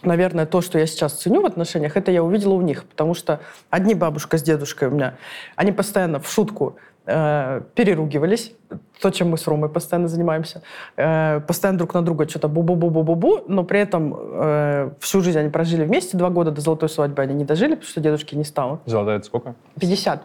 наверное, 0.06 0.46
то, 0.46 0.62
что 0.62 0.80
я 0.80 0.86
сейчас 0.86 1.14
ценю 1.14 1.42
в 1.42 1.46
отношениях, 1.46 1.98
это 1.98 2.12
я 2.12 2.24
увидела 2.24 2.54
у 2.54 2.62
них. 2.62 2.86
Потому 2.86 3.14
что 3.14 3.40
одни 3.70 3.94
бабушка 3.94 4.38
с 4.38 4.44
дедушкой 4.44 4.90
у 4.90 4.92
меня, 4.92 5.16
они 5.56 5.72
постоянно 5.72 6.20
в 6.20 6.30
шутку 6.30 6.78
э, 7.06 7.62
переругивались, 7.76 8.54
то, 9.02 9.10
чем 9.12 9.30
мы 9.30 9.38
с 9.38 9.48
Ромой 9.48 9.70
постоянно 9.70 10.08
занимаемся, 10.08 10.62
э, 10.96 11.40
постоянно 11.42 11.78
друг 11.78 11.94
на 11.94 12.02
друга 12.02 12.28
что-то 12.28 12.48
бу-бу-бу-бу-бу-бу, 12.48 13.46
но 13.48 13.64
при 13.64 13.80
этом 13.80 14.16
э, 14.18 14.92
всю 15.00 15.22
жизнь 15.22 15.40
они 15.40 15.50
прожили 15.50 15.84
вместе, 15.84 16.18
два 16.18 16.30
года 16.30 16.52
до 16.52 16.62
золотой 16.62 16.90
свадьбы 16.90 17.22
они 17.22 17.34
не 17.34 17.46
дожили, 17.46 17.76
потому 17.76 17.90
что 17.90 18.02
дедушки 18.02 18.36
не 18.36 18.44
стало. 18.44 18.80
Золотая 18.86 19.18
это 19.18 19.26
сколько? 19.26 19.56
50. 19.80 20.24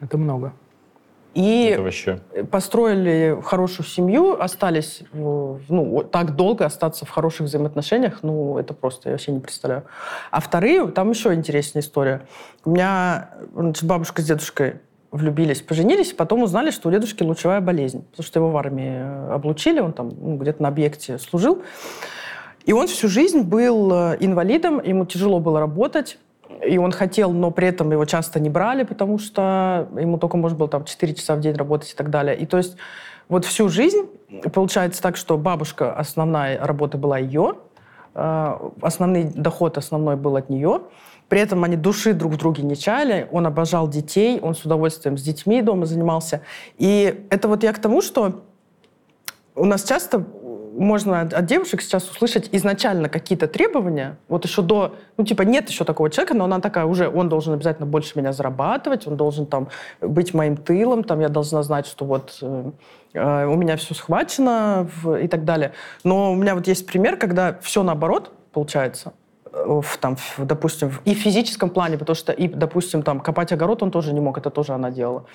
Это 0.00 0.18
много. 0.18 0.52
И 1.38 1.66
Это 1.66 1.82
вообще. 1.82 2.18
построили 2.50 3.38
хорошую 3.44 3.86
семью, 3.86 4.40
остались, 4.42 5.02
в- 5.12 5.60
ну, 5.68 6.02
так 6.02 6.34
долго 6.34 6.64
остаться 6.66 7.06
в 7.06 7.10
хороших 7.10 7.46
взаимоотношениях, 7.46 8.18
ну, 8.22 8.58
это 8.58 8.74
просто, 8.74 9.10
я 9.10 9.12
вообще 9.12 9.30
не 9.30 9.38
представляю. 9.38 9.84
А 10.32 10.40
вторые, 10.40 10.88
там 10.88 11.10
еще 11.10 11.32
интересная 11.32 11.80
история. 11.82 12.22
У 12.64 12.70
меня 12.70 13.30
значит, 13.54 13.84
бабушка 13.84 14.20
с 14.20 14.24
дедушкой 14.24 14.80
влюбились, 15.12 15.62
поженились, 15.62 16.12
потом 16.12 16.42
узнали, 16.42 16.72
что 16.72 16.88
у 16.88 16.92
дедушки 16.92 17.22
лучевая 17.22 17.60
болезнь, 17.60 18.04
потому 18.10 18.26
что 18.26 18.40
его 18.40 18.50
в 18.50 18.56
армии 18.56 18.90
э, 18.96 19.30
облучили, 19.32 19.78
он 19.78 19.92
там 19.92 20.08
ну, 20.20 20.36
где-то 20.38 20.60
на 20.60 20.68
объекте 20.68 21.18
служил. 21.18 21.62
И 22.64 22.72
он 22.72 22.88
всю 22.88 23.06
жизнь 23.06 23.42
был 23.42 23.92
э, 23.92 24.16
инвалидом, 24.18 24.82
ему 24.82 25.06
тяжело 25.06 25.38
было 25.38 25.60
работать, 25.60 26.18
и 26.66 26.78
он 26.78 26.92
хотел, 26.92 27.32
но 27.32 27.50
при 27.50 27.68
этом 27.68 27.90
его 27.92 28.04
часто 28.04 28.40
не 28.40 28.50
брали, 28.50 28.82
потому 28.82 29.18
что 29.18 29.88
ему 29.98 30.18
только 30.18 30.36
можно 30.36 30.58
было 30.58 30.68
там 30.68 30.84
4 30.84 31.14
часа 31.14 31.36
в 31.36 31.40
день 31.40 31.54
работать 31.54 31.92
и 31.92 31.94
так 31.94 32.10
далее. 32.10 32.36
И 32.36 32.46
то 32.46 32.56
есть 32.56 32.76
вот 33.28 33.44
всю 33.44 33.68
жизнь 33.68 34.08
получается 34.52 35.02
так, 35.02 35.16
что 35.16 35.36
бабушка, 35.36 35.92
основная 35.92 36.64
работа 36.64 36.98
была 36.98 37.18
ее, 37.18 37.56
э, 38.14 38.70
основной 38.80 39.24
доход 39.24 39.78
основной 39.78 40.16
был 40.16 40.36
от 40.36 40.48
нее, 40.48 40.80
при 41.28 41.40
этом 41.40 41.62
они 41.64 41.76
души 41.76 42.14
друг 42.14 42.32
в 42.32 42.36
друге 42.38 42.62
не 42.62 42.74
чаяли, 42.74 43.28
он 43.30 43.46
обожал 43.46 43.86
детей, 43.88 44.40
он 44.40 44.54
с 44.54 44.64
удовольствием 44.64 45.18
с 45.18 45.22
детьми 45.22 45.60
дома 45.60 45.84
занимался. 45.84 46.40
И 46.78 47.26
это 47.28 47.48
вот 47.48 47.62
я 47.62 47.72
к 47.72 47.78
тому, 47.78 48.00
что 48.00 48.42
у 49.54 49.64
нас 49.64 49.84
часто 49.84 50.24
можно 50.78 51.22
от, 51.22 51.44
девушек 51.46 51.82
сейчас 51.82 52.08
услышать 52.10 52.48
изначально 52.52 53.08
какие-то 53.08 53.46
требования, 53.48 54.16
вот 54.28 54.44
еще 54.44 54.62
до, 54.62 54.94
ну, 55.16 55.24
типа, 55.24 55.42
нет 55.42 55.68
еще 55.68 55.84
такого 55.84 56.10
человека, 56.10 56.34
но 56.34 56.44
она 56.44 56.60
такая 56.60 56.84
уже, 56.84 57.08
он 57.08 57.28
должен 57.28 57.54
обязательно 57.54 57.86
больше 57.86 58.18
меня 58.18 58.32
зарабатывать, 58.32 59.06
он 59.06 59.16
должен 59.16 59.46
там 59.46 59.68
быть 60.00 60.34
моим 60.34 60.56
тылом, 60.56 61.04
там 61.04 61.20
я 61.20 61.28
должна 61.28 61.62
знать, 61.62 61.86
что 61.86 62.04
вот 62.04 62.38
э, 62.42 62.70
э, 63.14 63.46
у 63.46 63.56
меня 63.56 63.76
все 63.76 63.94
схвачено 63.94 64.88
в- 65.02 65.16
и 65.16 65.28
так 65.28 65.44
далее. 65.44 65.72
Но 66.04 66.32
у 66.32 66.34
меня 66.34 66.54
вот 66.54 66.66
есть 66.66 66.86
пример, 66.86 67.16
когда 67.16 67.58
все 67.60 67.82
наоборот 67.82 68.32
получается, 68.52 69.12
э, 69.52 69.80
в, 69.82 69.98
там, 69.98 70.16
в, 70.16 70.44
допустим, 70.44 70.90
в- 70.90 71.02
и 71.04 71.14
в 71.14 71.18
физическом 71.18 71.70
плане, 71.70 71.98
потому 71.98 72.16
что, 72.16 72.32
и, 72.32 72.48
допустим, 72.48 73.02
там, 73.02 73.20
копать 73.20 73.52
огород 73.52 73.82
он 73.82 73.90
тоже 73.90 74.12
не 74.12 74.20
мог, 74.20 74.38
это 74.38 74.50
тоже 74.50 74.72
она 74.72 74.90
делала. 74.90 75.26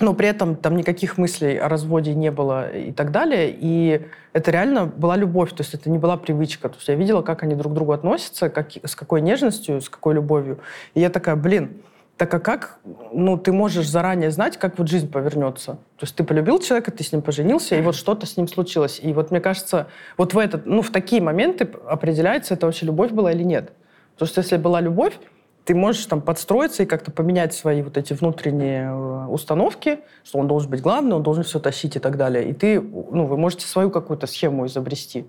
Но 0.00 0.14
при 0.14 0.28
этом 0.28 0.56
там 0.56 0.76
никаких 0.76 1.18
мыслей 1.18 1.58
о 1.58 1.68
разводе 1.68 2.14
не 2.14 2.30
было 2.30 2.74
и 2.74 2.90
так 2.90 3.12
далее. 3.12 3.54
И 3.56 4.06
это 4.32 4.50
реально 4.50 4.86
была 4.86 5.16
любовь, 5.16 5.50
то 5.50 5.62
есть 5.62 5.74
это 5.74 5.90
не 5.90 5.98
была 5.98 6.16
привычка. 6.16 6.70
То 6.70 6.76
есть 6.76 6.88
я 6.88 6.94
видела, 6.94 7.20
как 7.20 7.42
они 7.42 7.54
друг 7.54 7.72
к 7.72 7.74
другу 7.74 7.92
относятся, 7.92 8.48
как, 8.48 8.70
с 8.82 8.96
какой 8.96 9.20
нежностью, 9.20 9.80
с 9.80 9.90
какой 9.90 10.14
любовью. 10.14 10.58
И 10.94 11.00
я 11.00 11.10
такая, 11.10 11.36
блин, 11.36 11.82
так 12.20 12.34
а 12.34 12.38
как 12.38 12.80
ну, 13.12 13.38
ты 13.38 13.50
можешь 13.50 13.88
заранее 13.88 14.30
знать, 14.30 14.58
как 14.58 14.78
вот 14.78 14.88
жизнь 14.88 15.10
повернется? 15.10 15.72
То 15.96 16.02
есть 16.02 16.14
ты 16.14 16.22
полюбил 16.22 16.58
человека, 16.58 16.90
ты 16.90 17.02
с 17.02 17.12
ним 17.12 17.22
поженился, 17.22 17.76
и 17.76 17.80
вот 17.80 17.94
что-то 17.94 18.26
с 18.26 18.36
ним 18.36 18.46
случилось. 18.46 19.00
И 19.02 19.14
вот 19.14 19.30
мне 19.30 19.40
кажется, 19.40 19.86
вот 20.18 20.34
в, 20.34 20.38
этот, 20.38 20.66
ну, 20.66 20.82
в 20.82 20.90
такие 20.90 21.22
моменты 21.22 21.66
определяется, 21.86 22.52
это 22.52 22.66
вообще 22.66 22.86
любовь 22.86 23.12
была 23.12 23.32
или 23.32 23.42
нет. 23.42 23.72
Потому 24.12 24.28
что 24.28 24.40
если 24.42 24.58
была 24.58 24.82
любовь, 24.82 25.18
ты 25.64 25.74
можешь 25.74 26.06
там 26.06 26.20
подстроиться 26.20 26.82
и 26.82 26.86
как-то 26.86 27.10
поменять 27.10 27.54
свои 27.54 27.82
вот 27.82 27.96
эти 27.96 28.12
внутренние 28.12 28.86
э, 28.86 29.26
установки, 29.26 30.00
что 30.24 30.38
он 30.38 30.48
должен 30.48 30.70
быть 30.70 30.80
главный, 30.80 31.14
он 31.14 31.22
должен 31.22 31.44
все 31.44 31.60
тащить 31.60 31.96
и 31.96 31.98
так 31.98 32.16
далее. 32.16 32.48
И 32.48 32.52
ты, 32.52 32.80
ну, 32.80 33.26
вы 33.26 33.36
можете 33.36 33.66
свою 33.66 33.90
какую-то 33.90 34.26
схему 34.26 34.66
изобрести. 34.66 35.26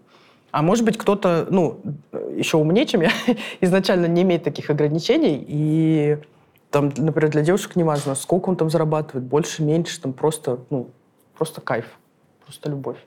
А 0.51 0.61
может 0.61 0.83
быть, 0.83 0.97
кто-то, 0.97 1.47
ну, 1.49 1.79
еще 2.35 2.57
умнее, 2.57 2.85
чем 2.85 3.01
я, 3.01 3.11
изначально 3.61 4.05
не 4.05 4.23
имеет 4.23 4.43
таких 4.43 4.69
ограничений, 4.69 5.43
и 5.47 6.17
там, 6.71 6.91
например, 6.97 7.29
для 7.31 7.41
девушек 7.41 7.75
не 7.75 7.83
важно, 7.83 8.15
сколько 8.15 8.49
он 8.49 8.55
там 8.55 8.69
зарабатывает, 8.69 9.25
больше, 9.25 9.63
меньше, 9.63 10.01
там 10.01 10.13
просто, 10.13 10.59
ну, 10.69 10.89
просто 11.37 11.61
кайф, 11.61 11.85
просто 12.45 12.69
любовь. 12.69 12.97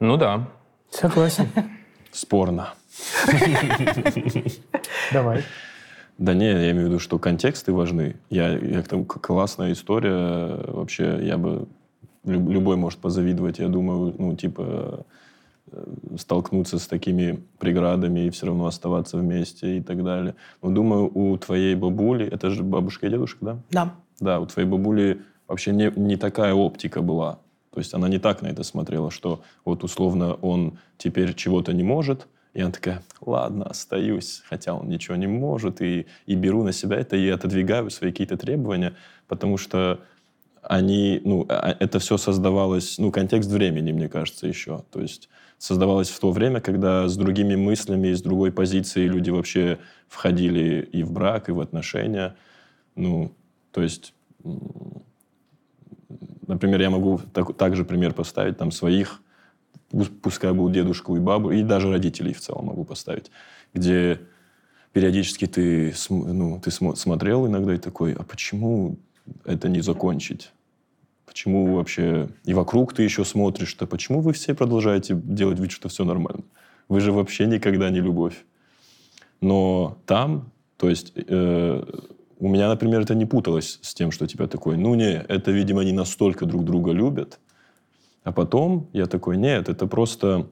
Ну 0.00 0.16
да. 0.16 0.48
Согласен. 0.90 1.48
Спорно. 2.10 2.74
Давай. 5.12 5.42
Да 6.18 6.34
не, 6.34 6.46
я 6.50 6.70
имею 6.72 6.86
в 6.86 6.88
виду, 6.90 6.98
что 6.98 7.18
контексты 7.18 7.72
важны. 7.72 8.16
Я, 8.28 8.50
я 8.58 8.82
к- 8.82 9.04
классная 9.20 9.72
история. 9.72 10.56
Вообще, 10.68 11.18
я 11.22 11.38
бы... 11.38 11.66
люб- 12.24 12.50
любой 12.50 12.76
может 12.76 12.98
позавидовать, 12.98 13.58
я 13.58 13.68
думаю, 13.68 14.14
ну, 14.18 14.36
типа, 14.36 15.06
э, 15.72 15.84
столкнуться 16.18 16.78
с 16.78 16.86
такими 16.86 17.40
преградами 17.58 18.26
и 18.26 18.30
все 18.30 18.46
равно 18.46 18.66
оставаться 18.66 19.16
вместе 19.16 19.78
и 19.78 19.80
так 19.80 20.04
далее. 20.04 20.34
Но 20.62 20.70
думаю, 20.70 21.10
у 21.14 21.38
твоей 21.38 21.74
бабули, 21.74 22.26
это 22.26 22.50
же 22.50 22.62
бабушка 22.62 23.06
и 23.06 23.10
дедушка, 23.10 23.38
да? 23.40 23.58
Да. 23.70 23.94
Да, 24.20 24.40
у 24.40 24.46
твоей 24.46 24.68
бабули 24.68 25.22
вообще 25.48 25.72
не, 25.72 25.90
не 25.96 26.16
такая 26.16 26.52
оптика 26.52 27.00
была. 27.00 27.38
То 27.72 27.80
есть 27.80 27.94
она 27.94 28.08
не 28.08 28.18
так 28.18 28.42
на 28.42 28.48
это 28.48 28.62
смотрела, 28.62 29.10
что 29.10 29.40
вот 29.64 29.84
условно 29.84 30.34
он 30.34 30.76
теперь 30.98 31.32
чего-то 31.34 31.72
не 31.72 31.82
может, 31.84 32.26
и 32.52 32.60
она 32.60 32.72
такая, 32.72 33.02
ладно, 33.20 33.64
остаюсь, 33.66 34.42
хотя 34.48 34.74
он 34.74 34.88
ничего 34.88 35.16
не 35.16 35.26
может, 35.26 35.80
и, 35.80 36.06
и 36.26 36.34
беру 36.34 36.64
на 36.64 36.72
себя 36.72 36.96
это, 36.96 37.16
и 37.16 37.28
отодвигаю 37.28 37.90
свои 37.90 38.10
какие-то 38.10 38.36
требования, 38.36 38.94
потому 39.28 39.56
что 39.56 40.00
они, 40.62 41.20
ну, 41.24 41.46
а- 41.48 41.76
это 41.78 41.98
все 41.98 42.16
создавалось, 42.16 42.98
ну, 42.98 43.10
контекст 43.12 43.50
времени, 43.50 43.92
мне 43.92 44.08
кажется, 44.08 44.46
еще. 44.46 44.84
То 44.90 45.00
есть 45.00 45.28
создавалось 45.58 46.10
в 46.10 46.18
то 46.18 46.30
время, 46.32 46.60
когда 46.60 47.08
с 47.08 47.16
другими 47.16 47.54
мыслями 47.54 48.08
и 48.08 48.14
с 48.14 48.22
другой 48.22 48.52
позиции 48.52 49.06
люди 49.06 49.30
вообще 49.30 49.78
входили 50.08 50.88
и 50.92 51.02
в 51.02 51.12
брак, 51.12 51.48
и 51.48 51.52
в 51.52 51.60
отношения. 51.60 52.36
Ну, 52.96 53.32
то 53.70 53.82
есть, 53.82 54.14
например, 56.46 56.80
я 56.80 56.90
могу 56.90 57.20
так, 57.32 57.56
также 57.56 57.84
пример 57.84 58.12
поставить 58.12 58.58
там 58.58 58.70
своих, 58.70 59.22
пускай 60.22 60.52
будут 60.52 60.72
дедушку 60.72 61.16
и 61.16 61.20
бабу, 61.20 61.50
и 61.50 61.62
даже 61.62 61.90
родителей 61.90 62.32
в 62.32 62.40
целом 62.40 62.66
могу 62.66 62.84
поставить, 62.84 63.30
где 63.74 64.20
периодически 64.92 65.46
ты, 65.46 65.94
ну, 66.08 66.60
ты 66.60 66.70
смо- 66.70 66.96
смотрел 66.96 67.46
иногда 67.46 67.74
и 67.74 67.78
такой, 67.78 68.12
а 68.12 68.22
почему 68.22 68.98
это 69.44 69.68
не 69.68 69.80
закончить? 69.80 70.52
Почему 71.26 71.76
вообще... 71.76 72.28
И 72.44 72.54
вокруг 72.54 72.92
ты 72.92 73.04
еще 73.04 73.24
смотришь, 73.24 73.72
то 73.74 73.86
почему 73.86 74.20
вы 74.20 74.32
все 74.32 74.54
продолжаете 74.54 75.14
делать 75.14 75.60
вид, 75.60 75.70
что 75.70 75.88
все 75.88 76.04
нормально? 76.04 76.42
Вы 76.88 77.00
же 77.00 77.12
вообще 77.12 77.46
никогда 77.46 77.88
не 77.90 78.00
любовь. 78.00 78.44
Но 79.40 79.98
там, 80.06 80.50
то 80.76 80.88
есть 80.88 81.12
э, 81.14 81.84
у 82.40 82.48
меня, 82.48 82.68
например, 82.68 83.02
это 83.02 83.14
не 83.14 83.26
путалось 83.26 83.78
с 83.82 83.94
тем, 83.94 84.10
что 84.10 84.26
тебя 84.26 84.48
такой, 84.48 84.76
ну 84.76 84.94
не, 84.94 85.12
это, 85.28 85.52
видимо, 85.52 85.82
они 85.82 85.92
настолько 85.92 86.46
друг 86.46 86.64
друга 86.64 86.90
любят. 86.90 87.38
А 88.22 88.32
потом 88.32 88.88
я 88.92 89.06
такой, 89.06 89.36
нет, 89.36 89.68
это 89.68 89.86
просто 89.86 90.46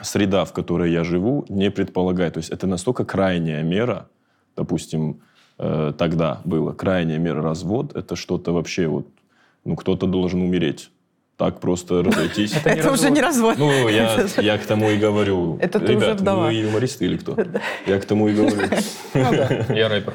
среда, 0.00 0.44
в 0.44 0.52
которой 0.52 0.92
я 0.92 1.04
живу, 1.04 1.44
не 1.48 1.70
предполагает. 1.70 2.34
То 2.34 2.38
есть 2.38 2.50
это 2.50 2.66
настолько 2.66 3.04
крайняя 3.04 3.62
мера, 3.62 4.08
допустим, 4.56 5.20
э, 5.58 5.92
тогда 5.96 6.40
было 6.44 6.72
крайняя 6.72 7.18
мера 7.18 7.42
развод, 7.42 7.96
это 7.96 8.16
что-то 8.16 8.52
вообще 8.52 8.86
вот, 8.86 9.06
ну 9.64 9.76
кто-то 9.76 10.06
должен 10.06 10.42
умереть. 10.42 10.90
Так 11.38 11.60
просто 11.60 12.02
разойтись. 12.04 12.54
Это 12.64 12.92
уже 12.92 13.10
не 13.10 13.20
развод. 13.20 13.56
Ну, 13.58 13.88
я, 13.88 14.26
я 14.36 14.58
к 14.58 14.66
тому 14.66 14.90
и 14.90 14.98
говорю. 14.98 15.58
Это 15.60 15.80
ты 15.80 15.96
уже 15.96 16.06
Ребят, 16.06 16.20
вдова. 16.20 16.46
вы 16.46 16.54
юмористы 16.54 17.06
или 17.06 17.16
кто? 17.16 17.36
Я 17.86 17.98
к 17.98 18.04
тому 18.04 18.28
и 18.28 18.34
говорю. 18.34 18.68
Я 19.14 19.88
рэпер. 19.88 20.14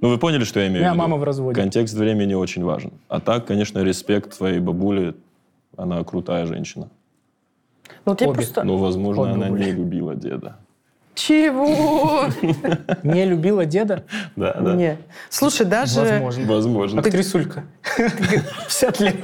Ну, 0.00 0.08
вы 0.10 0.18
поняли, 0.18 0.44
что 0.44 0.60
я 0.60 0.66
имею 0.68 0.78
У 0.78 0.80
меня 0.82 0.90
в 0.92 0.94
виду? 0.94 1.02
мама 1.02 1.16
в 1.16 1.24
разводе. 1.24 1.60
Контекст 1.60 1.94
времени 1.94 2.34
очень 2.34 2.64
важен. 2.64 2.92
А 3.08 3.20
так, 3.20 3.46
конечно, 3.46 3.82
респект 3.82 4.36
твоей 4.36 4.60
бабуле. 4.60 5.14
Она 5.76 6.02
крутая 6.04 6.46
женщина. 6.46 6.88
Ну, 8.04 8.12
Обе. 8.12 8.32
просто... 8.32 8.64
Но, 8.64 8.76
возможно, 8.76 9.22
Обе 9.22 9.32
она 9.32 9.46
были. 9.48 9.64
не 9.64 9.72
любила 9.72 10.14
деда. 10.14 10.56
Чего? 11.18 12.26
Не 13.02 13.24
любила 13.24 13.66
деда? 13.66 14.04
Да, 14.36 14.52
да. 14.54 14.74
Не. 14.74 14.98
Слушай, 15.30 15.66
даже... 15.66 16.00
Возможно. 16.00 16.46
Возможно. 16.46 17.00
Актрисулька. 17.00 17.64
50 17.96 19.00
лет. 19.00 19.16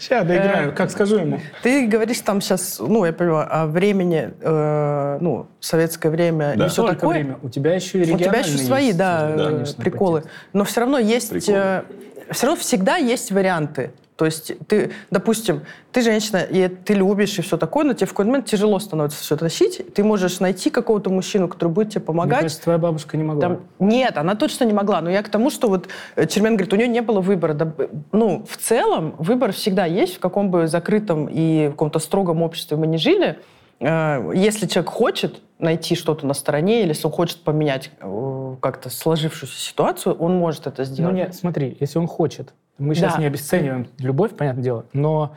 Сейчас 0.00 0.26
доиграю. 0.26 0.74
Как 0.74 0.90
скажу 0.90 1.18
ему? 1.18 1.40
Ты 1.62 1.86
говоришь 1.86 2.18
там 2.20 2.40
сейчас, 2.40 2.80
ну, 2.80 3.04
я 3.04 3.12
понимаю, 3.12 3.46
о 3.48 3.66
времени, 3.66 4.32
э, 4.40 5.18
ну, 5.20 5.46
советское 5.60 6.10
время 6.10 6.54
Да. 6.56 6.66
и 6.66 6.68
все 6.68 6.82
Только 6.82 6.96
такое. 6.96 7.14
время. 7.14 7.38
У 7.42 7.48
тебя 7.48 7.74
еще 7.74 8.02
и 8.02 8.12
У 8.12 8.18
тебя 8.18 8.40
еще 8.40 8.58
свои, 8.58 8.86
есть, 8.86 8.98
да, 8.98 9.30
э, 9.30 9.34
э, 9.38 9.50
конечно, 9.50 9.82
приколы. 9.84 10.24
Но 10.52 10.64
все 10.64 10.80
равно 10.80 10.98
есть... 10.98 11.30
Приколы. 11.30 11.84
все 12.30 12.46
равно 12.46 12.60
всегда 12.60 12.96
есть 12.96 13.30
варианты. 13.30 13.92
То 14.16 14.26
есть 14.26 14.52
ты, 14.68 14.92
допустим, 15.10 15.62
ты 15.90 16.02
женщина, 16.02 16.38
и 16.38 16.68
ты 16.68 16.94
любишь, 16.94 17.38
и 17.38 17.42
все 17.42 17.56
такое, 17.56 17.84
но 17.84 17.94
тебе 17.94 18.06
в 18.06 18.10
какой-то 18.10 18.30
момент 18.30 18.46
тяжело 18.46 18.78
становится 18.78 19.18
все 19.20 19.36
тащить. 19.36 19.94
Ты 19.94 20.04
можешь 20.04 20.38
найти 20.38 20.68
какого-то 20.70 21.08
мужчину, 21.10 21.48
который 21.48 21.70
будет 21.70 21.88
тебе 21.90 22.00
Мне 22.00 22.06
помогать. 22.06 22.40
кажется, 22.42 22.62
твоя 22.62 22.78
бабушка 22.78 23.16
не 23.16 23.24
могла. 23.24 23.40
Там- 23.40 23.60
нет, 23.78 24.16
она 24.18 24.34
точно 24.34 24.64
не 24.64 24.72
могла. 24.74 25.00
Но 25.00 25.10
я 25.10 25.22
к 25.22 25.28
тому, 25.28 25.50
что 25.50 25.68
вот 25.68 25.88
э, 26.16 26.26
Чермен 26.26 26.56
говорит, 26.56 26.72
у 26.72 26.76
нее 26.76 26.88
не 26.88 27.00
было 27.00 27.20
выбора. 27.20 27.54
Да, 27.54 27.72
ну, 28.12 28.44
в 28.48 28.56
целом 28.58 29.14
выбор 29.18 29.52
всегда 29.52 29.86
есть, 29.86 30.16
в 30.16 30.18
каком 30.20 30.50
бы 30.50 30.66
закрытом 30.68 31.26
и 31.26 31.68
в 31.68 31.70
каком-то 31.72 31.98
строгом 31.98 32.42
обществе 32.42 32.76
мы 32.76 32.86
не 32.86 32.98
жили. 32.98 33.38
э, 33.80 34.30
если 34.34 34.66
человек 34.66 34.90
хочет 34.92 35.40
найти 35.58 35.96
что-то 35.96 36.26
на 36.26 36.34
стороне, 36.34 36.82
или 36.82 36.88
если 36.88 37.06
он 37.06 37.12
хочет 37.12 37.38
поменять 37.42 37.90
э, 38.00 38.56
как-то 38.60 38.90
сложившуюся 38.90 39.58
ситуацию, 39.58 40.14
он 40.16 40.36
может 40.36 40.66
это 40.66 40.82
Ну, 40.82 40.84
сделать. 40.86 41.14
нет, 41.14 41.34
смотри, 41.34 41.76
если 41.80 41.98
он 41.98 42.06
хочет. 42.06 42.52
Мы 42.82 42.94
сейчас 42.94 43.14
Да. 43.14 43.20
не 43.20 43.26
обесцениваем 43.26 43.86
любовь, 43.98 44.32
понятное 44.32 44.64
дело, 44.64 44.86
но 44.92 45.36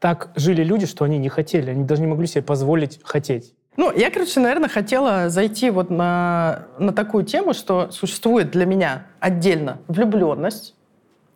так 0.00 0.30
жили 0.36 0.62
люди, 0.64 0.86
что 0.86 1.04
они 1.04 1.18
не 1.18 1.28
хотели. 1.28 1.70
Они 1.70 1.84
даже 1.84 2.00
не 2.02 2.06
могли 2.08 2.26
себе 2.26 2.42
позволить 2.42 3.00
хотеть. 3.02 3.54
Ну, 3.76 3.92
я, 3.92 4.10
короче, 4.10 4.40
наверное, 4.40 4.68
хотела 4.68 5.28
зайти 5.28 5.70
вот 5.70 5.90
на, 5.90 6.64
на 6.78 6.92
такую 6.92 7.24
тему, 7.24 7.52
что 7.54 7.90
существует 7.90 8.50
для 8.50 8.66
меня 8.66 9.06
отдельно 9.20 9.78
влюбленность. 9.86 10.74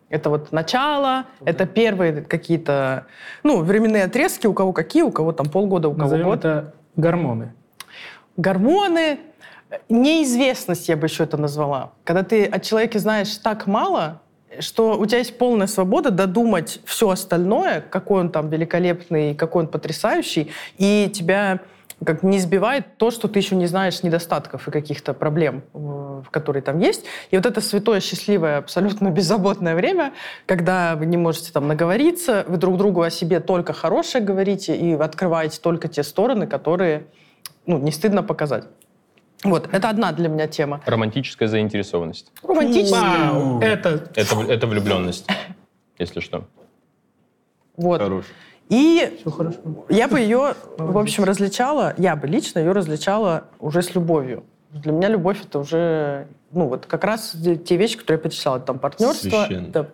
Это 0.09 0.29
вот 0.29 0.51
начало, 0.51 1.25
это 1.45 1.65
первые 1.65 2.21
какие-то, 2.21 3.05
ну, 3.43 3.61
временные 3.63 4.03
отрезки, 4.03 4.47
у 4.47 4.53
кого 4.53 4.73
какие, 4.73 5.03
у 5.03 5.11
кого 5.11 5.31
там 5.31 5.47
полгода, 5.49 5.87
у 5.87 5.91
кого 5.93 6.03
Назовем 6.03 6.25
год. 6.25 6.39
это 6.39 6.73
гормоны. 6.97 7.53
Гормоны, 8.37 9.19
неизвестность 9.87 10.89
я 10.89 10.97
бы 10.97 11.07
еще 11.07 11.23
это 11.23 11.37
назвала. 11.37 11.91
Когда 12.03 12.23
ты 12.23 12.45
о 12.45 12.59
человеке 12.59 12.99
знаешь 12.99 13.35
так 13.37 13.67
мало, 13.67 14.21
что 14.59 14.97
у 14.97 15.05
тебя 15.05 15.19
есть 15.19 15.37
полная 15.37 15.67
свобода 15.67 16.11
додумать 16.11 16.79
все 16.85 17.09
остальное, 17.09 17.81
какой 17.81 18.21
он 18.21 18.31
там 18.31 18.49
великолепный, 18.49 19.35
какой 19.35 19.63
он 19.63 19.69
потрясающий, 19.69 20.51
и 20.77 21.09
тебя 21.13 21.61
как 22.03 22.23
не 22.23 22.39
сбивает 22.39 22.97
то, 22.97 23.11
что 23.11 23.27
ты 23.27 23.39
еще 23.39 23.55
не 23.55 23.67
знаешь 23.67 24.01
недостатков 24.01 24.67
и 24.67 24.71
каких-то 24.71 25.13
проблем, 25.13 25.63
э, 25.73 26.23
которые 26.31 26.63
там 26.63 26.79
есть. 26.79 27.05
И 27.29 27.35
вот 27.35 27.45
это 27.45 27.61
святое, 27.61 27.99
счастливое, 27.99 28.57
абсолютно 28.57 29.09
беззаботное 29.11 29.75
время, 29.75 30.13
когда 30.47 30.95
вы 30.95 31.05
не 31.05 31.17
можете 31.17 31.51
там 31.51 31.67
наговориться, 31.67 32.43
вы 32.47 32.57
друг 32.57 32.77
другу 32.77 33.01
о 33.03 33.11
себе 33.11 33.39
только 33.39 33.73
хорошее 33.73 34.23
говорите 34.23 34.75
и 34.75 34.93
открываете 34.93 35.59
только 35.61 35.87
те 35.87 36.01
стороны, 36.01 36.47
которые 36.47 37.05
ну, 37.65 37.77
не 37.77 37.91
стыдно 37.91 38.23
показать. 38.23 38.65
Вот, 39.43 39.69
это 39.71 39.89
одна 39.89 40.11
для 40.11 40.29
меня 40.29 40.47
тема. 40.47 40.81
Романтическая 40.85 41.47
заинтересованность. 41.47 42.31
Романтическая. 42.43 43.31
Вау, 43.31 43.59
это 43.59 44.09
Это, 44.15 44.41
это 44.47 44.67
влюбленность, 44.67 45.27
если 45.97 46.19
что. 46.19 46.45
Вот. 47.75 48.01
Хорош. 48.01 48.25
И 48.69 49.19
я 49.89 50.07
бы 50.07 50.19
ее, 50.19 50.53
в 50.77 50.97
общем, 50.97 51.23
различала, 51.23 51.93
я 51.97 52.15
бы 52.15 52.27
лично 52.27 52.59
ее 52.59 52.71
различала 52.71 53.45
уже 53.59 53.81
с 53.81 53.95
любовью. 53.95 54.43
Для 54.71 54.93
меня 54.93 55.09
любовь 55.09 55.41
это 55.43 55.59
уже, 55.59 56.27
ну 56.51 56.67
вот 56.67 56.85
как 56.85 57.03
раз 57.03 57.35
те 57.65 57.75
вещи, 57.75 57.97
которые 57.97 58.19
я 58.19 58.23
перечисляла. 58.23 58.59
Там 58.61 58.79
партнерство, 58.79 59.45
это 59.51 59.89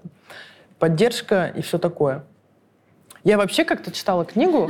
поддержка 0.77 1.51
и 1.56 1.62
все 1.62 1.80
такое. 1.80 2.24
Я 3.24 3.38
вообще 3.38 3.66
как-то 3.66 3.92
читала 3.92 4.25
книгу, 4.25 4.70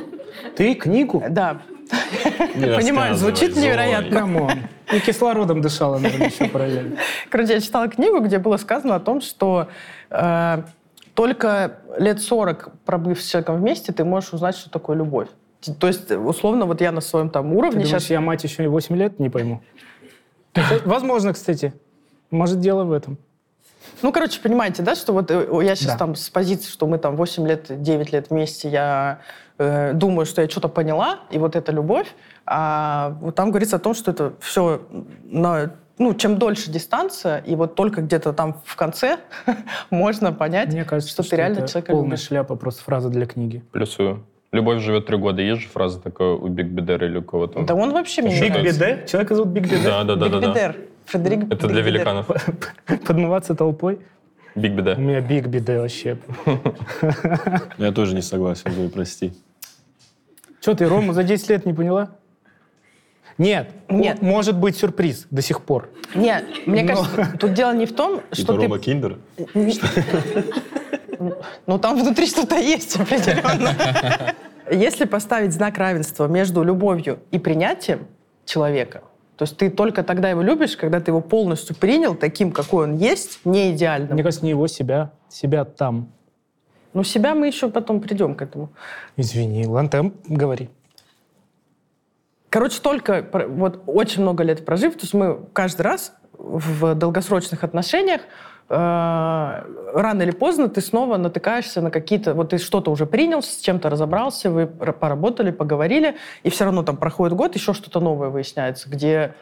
Ты 0.56 0.74
книгу? 0.76 1.24
да, 1.30 1.62
понимаю, 1.90 3.16
звучит 3.16 3.56
невероятно. 3.56 4.20
Come 4.20 4.38
on. 4.38 4.52
И 4.94 5.00
кислородом 5.00 5.62
дышала, 5.62 5.98
наверное, 5.98 6.30
еще 6.30 6.46
параллельно. 6.46 6.98
Короче, 7.30 7.54
я 7.54 7.62
читала 7.62 7.88
книгу, 7.90 8.20
где 8.20 8.40
было 8.40 8.58
сказано 8.58 8.96
о 8.96 9.00
том, 9.00 9.22
что 9.22 9.68
э, 10.10 10.64
только 11.14 11.80
лет 11.98 12.22
40, 12.22 12.72
пробыв 12.86 13.22
с 13.22 13.30
человеком 13.30 13.58
вместе, 13.58 13.92
ты 13.92 14.06
можешь 14.06 14.34
узнать, 14.34 14.56
что 14.56 14.70
такое 14.70 14.96
любовь. 14.96 15.28
То 15.80 15.88
есть, 15.88 16.12
условно, 16.12 16.66
вот 16.66 16.80
я 16.80 16.92
на 16.92 17.02
своем 17.02 17.30
там 17.30 17.50
Ты 17.50 17.56
уровне 17.56 17.84
думаешь, 17.84 17.90
сейчас... 17.90 18.10
я 18.10 18.22
мать 18.22 18.44
еще 18.44 18.64
и 18.64 18.68
8 18.68 18.96
лет? 18.96 19.20
Не 19.20 19.30
пойму. 19.30 19.62
Возможно, 20.86 21.34
кстати. 21.34 21.74
Может, 22.32 22.60
дело 22.60 22.84
в 22.84 22.92
этом. 22.92 23.18
Ну, 24.02 24.12
короче, 24.12 24.40
понимаете, 24.42 24.84
да, 24.84 24.96
что 24.96 25.14
вот 25.14 25.32
э, 25.32 25.48
я 25.64 25.76
сейчас 25.76 25.94
Да. 25.94 25.98
там 25.98 26.16
с 26.16 26.30
позиции, 26.30 26.70
что 26.70 26.86
мы 26.88 26.98
там 27.00 27.16
8 27.16 27.48
лет, 27.48 27.66
9 27.82 28.12
лет 28.12 28.30
вместе, 28.30 28.70
я 28.70 29.22
э, 29.58 29.94
думаю, 29.94 30.26
что 30.26 30.42
я 30.42 30.50
что-то 30.50 30.68
поняла, 30.68 31.20
и 31.30 31.38
вот 31.38 31.56
это 31.56 31.72
любовь. 31.72 32.08
А 32.46 33.18
вот 33.22 33.36
там 33.36 33.50
говорится 33.50 33.76
о 33.76 33.80
том, 33.80 33.94
что 33.94 34.12
это 34.12 34.34
все 34.40 34.82
на 35.24 35.72
ну, 36.00 36.14
чем 36.14 36.38
дольше 36.38 36.70
дистанция, 36.72 37.40
и 37.40 37.56
вот 37.56 37.76
только 37.76 38.02
где-то 38.02 38.32
там 38.34 38.58
в 38.66 38.76
конце 38.76 39.18
можно 39.90 40.32
понять, 40.32 40.72
Мне 40.72 40.86
кажется, 40.86 41.12
что, 41.12 41.28
ты 41.28 41.36
реально 41.36 41.60
это 41.60 41.68
человека 41.70 41.92
полная 41.92 42.12
любишь. 42.12 42.28
шляпа, 42.28 42.56
просто 42.56 42.84
фраза 42.84 43.10
для 43.10 43.26
книги. 43.26 43.64
Плюсую. 43.72 44.24
Любовь 44.52 44.82
живет 44.82 45.08
три 45.08 45.18
года. 45.18 45.42
Есть 45.42 45.64
же 45.64 45.68
фраза 45.68 46.00
такая 46.00 46.30
у 46.30 46.48
Биг 46.48 46.68
Бедера 46.68 47.06
или 47.06 47.18
у 47.18 47.24
кого-то? 47.24 47.64
Да 47.64 47.76
он 47.76 47.92
вообще 47.92 48.22
мне 48.22 48.40
Биг. 48.40 48.62
Биде? 48.62 49.06
Человека 49.08 49.36
зовут 49.36 49.52
Биг 49.52 49.64
Биде? 49.64 49.84
Да, 49.84 50.04
да, 50.04 50.16
да, 50.16 50.30
да, 50.30 50.40
да. 50.40 50.48
Бигбедер. 50.48 50.76
Фредерик 51.06 51.52
Это 51.52 51.68
для 51.68 51.82
Бигбедер. 51.82 51.94
великанов. 52.00 52.28
Подмываться 53.06 53.56
толпой? 53.56 54.00
Биг 54.56 54.74
У 54.74 54.76
Беда. 54.76 54.96
меня 54.96 55.20
Биг 55.22 55.48
Биде 55.48 55.80
вообще. 55.80 56.18
Я 57.78 57.92
тоже 57.92 58.16
не 58.16 58.22
согласен, 58.22 58.72
Зоя, 58.72 58.90
прости. 58.90 59.34
Что 60.68 60.76
ты, 60.76 60.86
Рому 60.86 61.14
за 61.14 61.24
10 61.24 61.50
лет 61.50 61.66
не 61.66 61.72
поняла? 61.72 62.10
Нет. 63.38 63.70
Нет. 63.88 64.18
О, 64.22 64.26
Может 64.26 64.58
быть 64.58 64.76
сюрприз 64.76 65.28
до 65.32 65.42
сих 65.42 65.62
пор. 65.62 65.88
Нет, 66.14 66.44
мне 66.66 66.84
Но- 66.84 66.90
кажется, 66.90 67.38
тут 67.40 67.54
дело 67.54 67.74
не 67.74 67.86
в 67.86 67.96
том, 67.96 68.20
что 68.34 68.48
ты... 68.48 68.64
Рома 68.64 68.78
Киндер? 68.78 69.18
Ну, 71.66 71.80
там 71.80 71.98
внутри 71.98 72.28
что-то 72.28 72.58
есть 72.58 72.98
определенно. 73.00 73.78
Если 74.70 75.06
поставить 75.06 75.54
знак 75.54 75.78
равенства 75.78 76.28
между 76.28 76.64
любовью 76.64 77.20
и 77.32 77.40
принятием 77.40 78.06
человека, 78.44 79.04
то 79.38 79.44
есть 79.44 79.56
ты 79.56 79.70
только 79.70 80.04
тогда 80.04 80.30
его 80.30 80.42
любишь, 80.42 80.76
когда 80.76 81.00
ты 81.00 81.12
его 81.12 81.22
полностью 81.22 81.78
принял 81.78 82.14
таким, 82.14 82.52
какой 82.52 82.84
он 82.84 82.98
есть, 82.98 83.40
не 83.46 83.72
идеальным. 83.72 84.16
Мне 84.16 84.24
кажется, 84.24 84.44
не 84.44 84.50
его, 84.52 84.68
себя. 84.68 85.12
Себя 85.30 85.64
там. 85.64 86.12
Ну, 86.98 87.04
себя 87.04 87.36
мы 87.36 87.46
еще 87.46 87.70
потом 87.70 88.02
придем 88.02 88.34
к 88.34 88.42
этому. 88.42 88.70
Извини, 89.18 89.68
Лантем, 89.68 90.16
говори. 90.26 90.68
Короче, 92.50 92.82
только 92.82 93.24
вот 93.50 93.84
очень 93.86 94.24
много 94.24 94.44
лет 94.44 94.66
прожив, 94.66 94.94
то 94.94 95.02
есть 95.02 95.14
мы 95.14 95.46
каждый 95.54 95.84
раз 95.84 96.14
в 96.40 96.96
долгосрочных 96.96 97.64
отношениях 97.64 98.22
э, 98.70 98.76
рано 99.94 100.24
или 100.24 100.32
поздно 100.32 100.70
ты 100.70 100.82
снова 100.82 101.18
натыкаешься 101.18 101.82
на 101.82 101.92
какие-то... 101.92 102.34
Вот 102.34 102.50
ты 102.50 102.58
что-то 102.58 102.90
уже 102.90 103.06
принял, 103.06 103.44
с 103.44 103.58
чем-то 103.58 103.92
разобрался, 103.92 104.50
вы 104.50 104.66
поработали, 104.66 105.52
поговорили, 105.52 106.16
и 106.42 106.50
все 106.50 106.66
равно 106.66 106.82
там 106.82 106.98
проходит 106.98 107.38
год, 107.38 107.54
еще 107.54 107.74
что-то 107.74 108.00
новое 108.00 108.30
выясняется, 108.30 108.90
где 108.90 109.36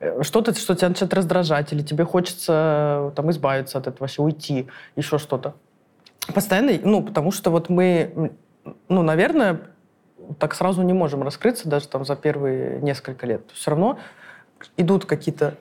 э, 0.00 0.22
что-то, 0.22 0.54
что 0.54 0.74
тебя 0.74 0.88
начинает 0.88 1.12
раздражать, 1.12 1.74
или 1.74 1.82
тебе 1.82 2.06
хочется 2.06 3.10
э, 3.10 3.12
там 3.14 3.30
избавиться 3.30 3.76
от 3.76 3.86
этого, 3.86 4.04
вообще 4.04 4.22
уйти, 4.22 4.66
еще 4.96 5.18
что-то. 5.18 5.52
Постоянно, 6.34 6.72
ну, 6.82 7.02
потому 7.02 7.32
что 7.32 7.50
вот 7.50 7.68
мы, 7.68 8.32
ну, 8.88 9.02
наверное, 9.02 9.60
так 10.38 10.54
сразу 10.54 10.82
не 10.82 10.92
можем 10.92 11.22
раскрыться 11.22 11.68
даже 11.68 11.88
там 11.88 12.04
за 12.04 12.16
первые 12.16 12.80
несколько 12.80 13.26
лет. 13.26 13.42
Все 13.52 13.70
равно 13.70 13.98
идут 14.76 15.04
какие-то... 15.04 15.54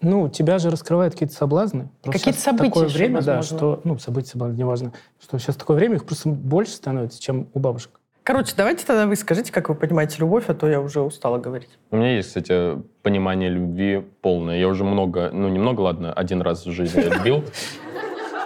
Ну, 0.00 0.28
тебя 0.28 0.58
же 0.58 0.70
раскрывают 0.70 1.14
какие-то 1.14 1.34
соблазны. 1.34 1.88
Какие-то 2.04 2.40
события 2.40 2.70
Такое 2.70 2.86
еще, 2.86 2.98
время, 2.98 3.22
да, 3.22 3.36
возможно. 3.36 3.56
что... 3.56 3.80
Ну, 3.84 3.98
события, 3.98 4.30
соблазны, 4.30 4.56
неважно. 4.56 4.92
Что 5.20 5.38
сейчас 5.38 5.56
такое 5.56 5.76
время, 5.76 5.96
их 5.96 6.04
просто 6.04 6.28
больше 6.28 6.72
становится, 6.72 7.20
чем 7.20 7.48
у 7.54 7.58
бабушек. 7.58 7.98
Короче, 8.22 8.52
давайте 8.56 8.84
тогда 8.84 9.06
вы 9.06 9.16
скажите, 9.16 9.50
как 9.50 9.70
вы 9.70 9.74
понимаете 9.74 10.16
любовь, 10.18 10.44
а 10.48 10.54
то 10.54 10.68
я 10.68 10.80
уже 10.80 11.00
устала 11.00 11.38
говорить. 11.38 11.70
У 11.90 11.96
меня 11.96 12.16
есть, 12.16 12.28
кстати, 12.28 12.76
понимание 13.02 13.48
любви 13.48 14.04
полное. 14.20 14.58
Я 14.58 14.68
уже 14.68 14.84
много, 14.84 15.30
ну 15.32 15.48
немного, 15.48 15.80
ладно, 15.80 16.12
один 16.12 16.42
раз 16.42 16.66
в 16.66 16.70
жизни 16.70 17.00
любил. 17.00 17.42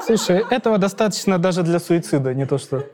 Слушай, 0.04 0.44
этого 0.50 0.78
достаточно 0.78 1.38
даже 1.38 1.62
для 1.62 1.78
суицида, 1.78 2.34
не 2.34 2.44
то 2.44 2.58
что... 2.58 2.84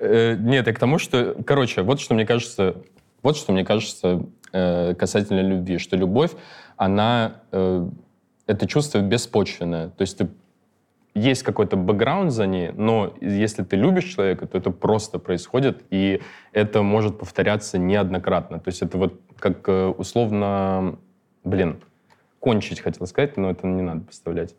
Э, 0.00 0.34
Нет, 0.34 0.66
и 0.66 0.72
к 0.72 0.78
тому, 0.78 0.98
что, 0.98 1.36
короче, 1.46 1.82
вот 1.82 2.00
что 2.00 2.14
мне 2.14 2.26
кажется, 2.26 2.76
вот 3.22 3.36
что 3.36 3.52
мне 3.52 3.64
кажется 3.64 4.24
э, 4.52 4.94
касательно 4.94 5.40
любви, 5.40 5.78
что 5.78 5.96
любовь, 5.96 6.32
она, 6.76 7.42
э, 7.52 7.86
это 8.46 8.66
чувство 8.66 8.98
беспочвенное. 8.98 9.90
То 9.90 10.02
есть 10.02 10.18
ты 10.18 10.28
есть 11.14 11.44
какой-то 11.44 11.76
бэкграунд 11.76 12.32
за 12.32 12.46
ней, 12.46 12.72
но 12.72 13.14
если 13.20 13.62
ты 13.62 13.76
любишь 13.76 14.04
человека, 14.04 14.46
то 14.46 14.58
это 14.58 14.70
просто 14.70 15.18
происходит, 15.20 15.84
и 15.90 16.20
это 16.52 16.82
может 16.82 17.18
повторяться 17.18 17.78
неоднократно. 17.78 18.58
То 18.58 18.68
есть 18.68 18.82
это 18.82 18.98
вот 18.98 19.20
как 19.38 19.68
э, 19.68 19.86
условно, 19.86 20.98
блин, 21.44 21.80
кончить 22.40 22.80
хотел 22.80 23.06
сказать, 23.06 23.36
но 23.36 23.50
это 23.50 23.68
не 23.68 23.82
надо 23.82 24.00
представлять. 24.00 24.56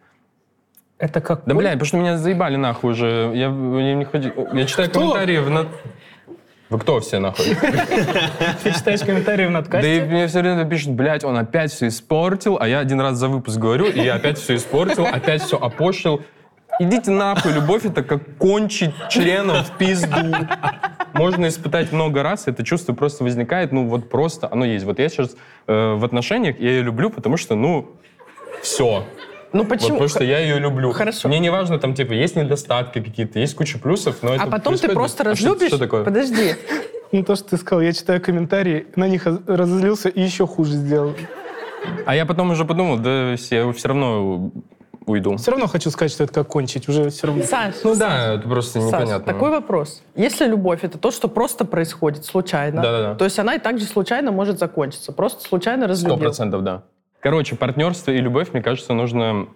Это 1.01 1.19
как... 1.19 1.41
Да, 1.47 1.55
блядь, 1.55 1.73
потому 1.73 1.87
что 1.87 1.97
меня 1.97 2.17
заебали 2.17 2.57
нахуй 2.57 2.91
уже. 2.91 3.31
Я, 3.33 3.47
я 3.47 3.95
не 3.95 4.05
хочу... 4.05 4.31
Я 4.53 4.65
читаю 4.65 4.87
Кто? 4.89 4.99
комментарии 4.99 5.37
в... 5.39 5.49
на- 5.49 5.65
Вы 6.69 6.79
кто 6.79 6.99
все 6.99 7.17
нахуй? 7.17 7.43
Ты 8.63 8.71
читаешь 8.71 8.99
комментарии 9.01 9.47
в 9.47 9.51
Да 9.51 9.51
и 9.51 9.61
надкасте? 9.61 10.05
мне 10.05 10.27
все 10.27 10.39
время 10.41 10.65
пишут, 10.65 10.91
блядь, 10.91 11.23
он 11.23 11.35
опять 11.37 11.71
все 11.71 11.87
испортил, 11.87 12.57
а 12.61 12.67
я 12.67 12.77
один 12.79 13.01
раз 13.01 13.17
за 13.17 13.29
выпуск 13.29 13.57
говорю, 13.57 13.85
и 13.87 13.99
я 13.99 14.13
опять 14.13 14.37
все 14.37 14.55
испортил, 14.55 15.07
опять 15.07 15.41
все 15.41 15.57
опошлил. 15.57 16.21
Идите 16.79 17.09
нахуй, 17.09 17.51
любовь 17.51 17.83
это 17.83 18.03
как 18.03 18.37
кончить 18.37 18.91
членом 19.09 19.63
в 19.63 19.71
пизду. 19.77 20.15
Можно 21.13 21.47
испытать 21.47 21.91
много 21.91 22.21
раз, 22.21 22.47
это 22.47 22.63
чувство 22.63 22.93
просто 22.93 23.23
возникает, 23.23 23.71
ну 23.71 23.87
вот 23.87 24.07
просто, 24.09 24.47
оно 24.51 24.65
есть. 24.65 24.85
Вот 24.85 24.99
я 24.99 25.09
сейчас 25.09 25.35
э, 25.67 25.93
в 25.95 26.05
отношениях, 26.05 26.59
я 26.59 26.69
ее 26.69 26.81
люблю, 26.83 27.09
потому 27.09 27.37
что, 27.37 27.55
ну, 27.55 27.89
все. 28.61 29.03
Ну 29.53 29.59
Вот 29.63 29.69
почему? 29.69 29.89
потому 29.89 30.07
что 30.07 30.23
я 30.23 30.39
ее 30.39 30.59
люблю. 30.59 30.91
Хорошо. 30.93 31.27
Мне 31.27 31.39
не 31.39 31.49
важно, 31.49 31.77
там, 31.79 31.93
типа, 31.93 32.13
есть 32.13 32.35
недостатки 32.35 33.01
какие-то, 33.01 33.39
есть 33.39 33.55
куча 33.55 33.77
плюсов, 33.79 34.17
но 34.21 34.33
это 34.35 34.43
а 34.43 34.47
потом 34.47 34.75
ты 34.75 34.87
происходит. 34.87 34.93
просто 34.93 35.23
А 35.29 35.35
что- 35.35 35.47
разлюбишь... 35.49 35.67
Что 35.67 35.77
такое? 35.77 36.03
Подожди. 36.03 36.55
Ну, 37.11 37.23
то, 37.23 37.35
что 37.35 37.49
ты 37.49 37.57
сказал, 37.57 37.81
я 37.81 37.91
читаю 37.91 38.21
комментарии, 38.21 38.87
на 38.95 39.07
них 39.07 39.25
раз- 39.25 39.39
разозлился 39.45 40.07
и 40.09 40.21
еще 40.21 40.47
хуже 40.47 40.71
сделал. 40.73 41.13
А 42.05 42.15
я 42.15 42.25
потом 42.25 42.51
уже 42.51 42.63
подумал, 42.63 42.97
да 42.97 43.35
все, 43.35 43.69
все 43.73 43.87
равно 43.89 44.51
уйду. 45.05 45.35
Все 45.35 45.51
равно 45.51 45.67
хочу 45.67 45.89
сказать, 45.89 46.11
что 46.11 46.23
это 46.23 46.31
как 46.31 46.47
кончить, 46.47 46.87
уже 46.87 47.09
все 47.09 47.27
равно. 47.27 47.43
Саш, 47.43 47.73
Ну 47.83 47.95
да, 47.95 48.35
это 48.35 48.47
просто 48.47 48.79
Саш, 48.79 48.87
непонятно. 48.87 49.33
такой 49.33 49.49
вопрос. 49.49 50.01
Если 50.15 50.45
любовь 50.45 50.79
это 50.83 50.97
то, 50.97 51.11
что 51.11 51.27
просто 51.27 51.65
происходит 51.65 52.23
случайно, 52.23 52.81
Да-да-да. 52.81 53.15
то 53.15 53.25
есть 53.25 53.37
она 53.39 53.55
и 53.55 53.59
так 53.59 53.79
же 53.79 53.85
случайно 53.85 54.31
может 54.31 54.59
закончиться. 54.59 55.11
Просто 55.11 55.43
случайно 55.43 55.83
Сто 55.85 55.89
разлюбил. 55.89 56.17
процентов, 56.19 56.63
да. 56.63 56.83
Короче, 57.21 57.55
партнерство 57.55 58.11
и 58.11 58.17
любовь, 58.17 58.51
мне 58.51 58.61
кажется, 58.61 58.93
нужно 58.93 59.47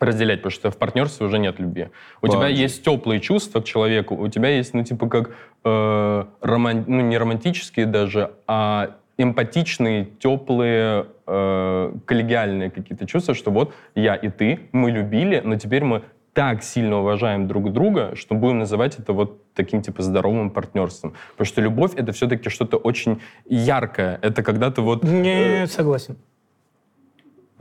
разделять, 0.00 0.40
потому 0.40 0.50
что 0.50 0.70
в 0.70 0.76
партнерстве 0.76 1.26
уже 1.26 1.38
нет 1.38 1.60
любви. 1.60 1.88
У 2.20 2.26
тебя 2.26 2.38
Важно. 2.38 2.54
есть 2.54 2.84
теплые 2.84 3.20
чувства 3.20 3.60
к 3.60 3.64
человеку, 3.64 4.16
у 4.16 4.28
тебя 4.28 4.48
есть, 4.48 4.74
ну, 4.74 4.82
типа, 4.82 5.08
как, 5.08 5.30
э, 5.64 6.24
роман- 6.40 6.84
ну, 6.86 7.00
не 7.00 7.16
романтические 7.16 7.86
даже, 7.86 8.32
а 8.48 8.96
эмпатичные, 9.16 10.06
теплые, 10.18 11.06
э, 11.26 11.92
коллегиальные 12.04 12.70
какие-то 12.70 13.06
чувства, 13.06 13.34
что 13.34 13.52
вот 13.52 13.72
я 13.94 14.16
и 14.16 14.28
ты, 14.28 14.68
мы 14.72 14.90
любили, 14.90 15.40
но 15.44 15.56
теперь 15.56 15.84
мы 15.84 16.02
так 16.32 16.62
сильно 16.62 17.00
уважаем 17.00 17.46
друг 17.46 17.72
друга, 17.72 18.16
что 18.16 18.34
будем 18.34 18.58
называть 18.58 18.98
это 18.98 19.12
вот 19.12 19.52
таким 19.54 19.82
типа 19.82 20.02
здоровым 20.02 20.50
партнерством. 20.50 21.14
Потому 21.32 21.46
что 21.46 21.60
любовь— 21.60 21.92
это 21.96 22.12
все-таки 22.12 22.48
что-то 22.48 22.78
очень 22.78 23.20
яркое. 23.44 24.18
Это 24.22 24.42
когда 24.42 24.70
ты 24.70 24.80
вот... 24.80 25.04
Не 25.04 25.66
согласен. 25.66 26.16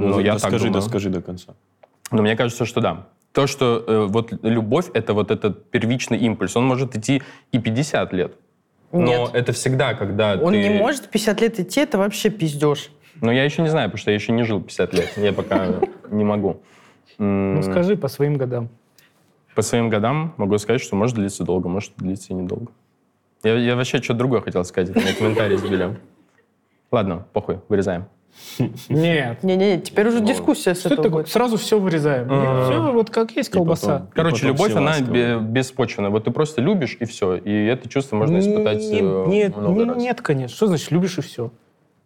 Ну, 0.09 0.19
я 0.19 0.33
так 0.33 0.39
скажи, 0.41 0.65
думаю. 0.65 0.73
да 0.73 0.81
скажи 0.81 1.09
до 1.09 1.21
конца. 1.21 1.53
Но 2.11 2.21
мне 2.21 2.35
кажется, 2.35 2.65
что 2.65 2.81
да. 2.81 3.07
То, 3.31 3.47
что 3.47 3.83
э, 3.87 4.05
вот 4.07 4.33
любовь— 4.43 4.89
это 4.93 5.13
вот 5.13 5.31
этот 5.31 5.69
первичный 5.69 6.17
импульс. 6.17 6.55
Он 6.55 6.65
может 6.65 6.97
идти 6.97 7.21
и 7.51 7.59
50 7.59 8.13
лет. 8.13 8.33
Но 8.91 9.05
Нет. 9.05 9.29
это 9.33 9.53
всегда, 9.53 9.93
когда 9.93 10.33
Он 10.33 10.51
ты... 10.51 10.61
не 10.61 10.69
может 10.77 11.07
50 11.07 11.41
лет 11.41 11.59
идти, 11.59 11.79
это 11.79 11.97
вообще 11.97 12.29
пиздеж. 12.29 12.91
Но 13.21 13.31
я 13.31 13.45
еще 13.45 13.61
не 13.61 13.69
знаю, 13.69 13.89
потому 13.89 13.99
что 13.99 14.11
я 14.11 14.15
еще 14.15 14.33
не 14.33 14.43
жил 14.43 14.61
50 14.61 14.93
лет. 14.93 15.13
Я 15.15 15.31
пока 15.31 15.79
не 16.11 16.25
могу. 16.25 16.61
Ну, 17.17 17.61
скажи 17.63 17.95
по 17.95 18.07
своим 18.07 18.35
годам. 18.35 18.69
По 19.55 19.61
своим 19.61 19.89
годам 19.89 20.33
могу 20.37 20.57
сказать, 20.57 20.81
что 20.81 20.95
может 20.95 21.15
длиться 21.15 21.43
долго, 21.43 21.69
может 21.69 21.93
длиться 21.97 22.33
и 22.33 22.35
недолго. 22.35 22.71
Я, 23.43 23.55
я 23.57 23.75
вообще 23.75 23.97
что-то 23.97 24.19
другое 24.19 24.41
хотел 24.41 24.63
сказать, 24.65 24.89
это 24.89 24.99
мне 24.99 25.13
комментарий 25.13 25.57
сбили. 25.57 25.97
Ладно, 26.91 27.25
похуй, 27.33 27.59
вырезаем. 27.69 28.05
Нет. 28.89 29.43
Не-не, 29.43 29.79
теперь 29.79 30.07
уже 30.07 30.21
дискуссия 30.21 30.75
с 30.75 30.85
этого 30.85 31.09
будет. 31.09 31.29
Сразу 31.29 31.57
все 31.57 31.79
вырезаем. 31.79 32.27
Все 32.65 32.91
вот 32.91 33.09
как 33.09 33.31
есть 33.31 33.49
колбаса. 33.49 34.07
Короче, 34.13 34.47
любовь, 34.47 34.75
она 34.75 34.99
беспочвенная. 35.39 36.09
Вот 36.09 36.25
ты 36.25 36.31
просто 36.31 36.61
любишь, 36.61 36.97
и 36.99 37.05
все. 37.05 37.35
И 37.35 37.51
это 37.65 37.89
чувство 37.89 38.15
можно 38.15 38.39
испытать 38.39 38.79
Не- 38.79 38.99
э, 39.01 39.25
нет, 39.27 39.57
много 39.57 39.83
не- 39.83 39.89
раз. 39.89 39.97
нет, 39.97 40.21
конечно. 40.21 40.55
Что 40.55 40.67
значит 40.67 40.91
любишь 40.91 41.17
и 41.17 41.21
все? 41.21 41.51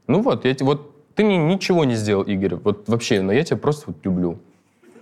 Ну 0.08 0.22
вот, 0.22 0.46
я, 0.46 0.56
вот 0.62 0.92
ты 1.16 1.24
мне 1.24 1.38
ничего 1.38 1.86
не 1.86 1.96
сделал, 1.96 2.24
Игорь, 2.24 2.56
вот 2.56 2.88
вообще, 2.88 3.22
но 3.22 3.32
я 3.32 3.44
тебя 3.44 3.58
просто 3.58 3.86
вот 3.88 3.98
люблю. 4.04 4.38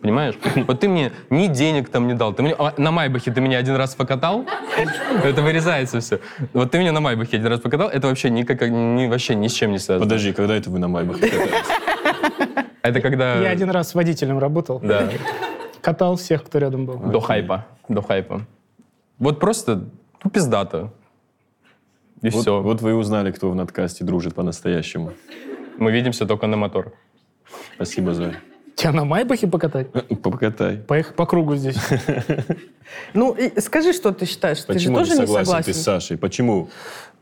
Понимаешь? 0.03 0.35
Вот 0.67 0.81
ты 0.81 0.89
мне 0.89 1.11
ни 1.29 1.47
денег 1.47 1.87
там 1.89 2.07
не 2.07 2.13
дал. 2.13 2.33
Ты 2.33 2.43
мне, 2.43 2.53
а, 2.59 2.73
на 2.77 2.91
Майбахе 2.91 3.31
ты 3.31 3.39
меня 3.39 3.57
один 3.57 3.75
раз 3.75 3.95
покатал? 3.95 4.45
Это 5.23 5.41
вырезается 5.41 6.01
все. 6.01 6.19
Вот 6.51 6.71
ты 6.71 6.77
меня 6.77 6.91
на 6.91 6.99
Майбахе 6.99 7.37
один 7.37 7.47
раз 7.47 7.61
покатал, 7.61 7.87
это 7.87 8.07
вообще 8.07 8.29
никак, 8.29 8.61
ни, 8.69 9.07
вообще 9.07 9.33
ни 9.35 9.47
с 9.47 9.53
чем 9.53 9.71
не 9.71 9.79
связано. 9.79 10.05
Подожди, 10.05 10.33
когда 10.33 10.55
это 10.55 10.69
вы 10.69 10.79
на 10.79 10.89
Майбахе 10.89 11.29
катались? 11.29 11.53
Это 12.81 12.99
когда... 12.99 13.35
Я 13.39 13.49
один 13.51 13.69
раз 13.69 13.89
с 13.91 13.95
водителем 13.95 14.39
работал. 14.39 14.79
Да, 14.83 15.09
Катал 15.81 16.17
всех, 16.17 16.43
кто 16.43 16.59
рядом 16.59 16.85
был. 16.85 16.97
до 16.97 17.21
хайпа. 17.21 17.65
До 17.87 18.01
хайпа. 18.01 18.41
Вот 19.19 19.39
просто, 19.39 19.85
ну, 20.23 20.29
пиздато. 20.29 20.91
И 22.21 22.29
Вот, 22.29 22.41
все. 22.41 22.61
вот 22.61 22.81
вы 22.81 22.89
и 22.89 22.93
узнали, 22.93 23.31
кто 23.31 23.49
в 23.49 23.55
надкасте 23.55 24.03
дружит 24.03 24.35
по-настоящему. 24.35 25.13
Мы 25.77 25.91
видимся 25.93 26.25
только 26.25 26.47
на 26.47 26.57
мотор. 26.57 26.91
Спасибо, 27.75 28.13
Зоя. 28.13 28.35
Тебя 28.83 28.91
на 28.91 29.05
Майбахе 29.05 29.47
покатать? 29.47 29.87
Покатай. 30.23 30.75
Поехать 30.75 31.15
по 31.15 31.25
кругу 31.25 31.55
здесь. 31.55 31.77
Ну, 33.13 33.35
скажи, 33.57 33.91
что 33.91 34.11
ты 34.11 34.25
считаешь. 34.25 34.59
ты 34.59 34.73
же 34.73 34.89
Почему 34.91 34.97
тоже 34.97 35.11
не 35.13 35.19
не 35.21 35.25
согласен 35.25 35.45
согласен? 35.45 35.73
ты 35.73 35.79
с 35.79 35.81
Сашей? 35.81 36.17
Почему? 36.17 36.69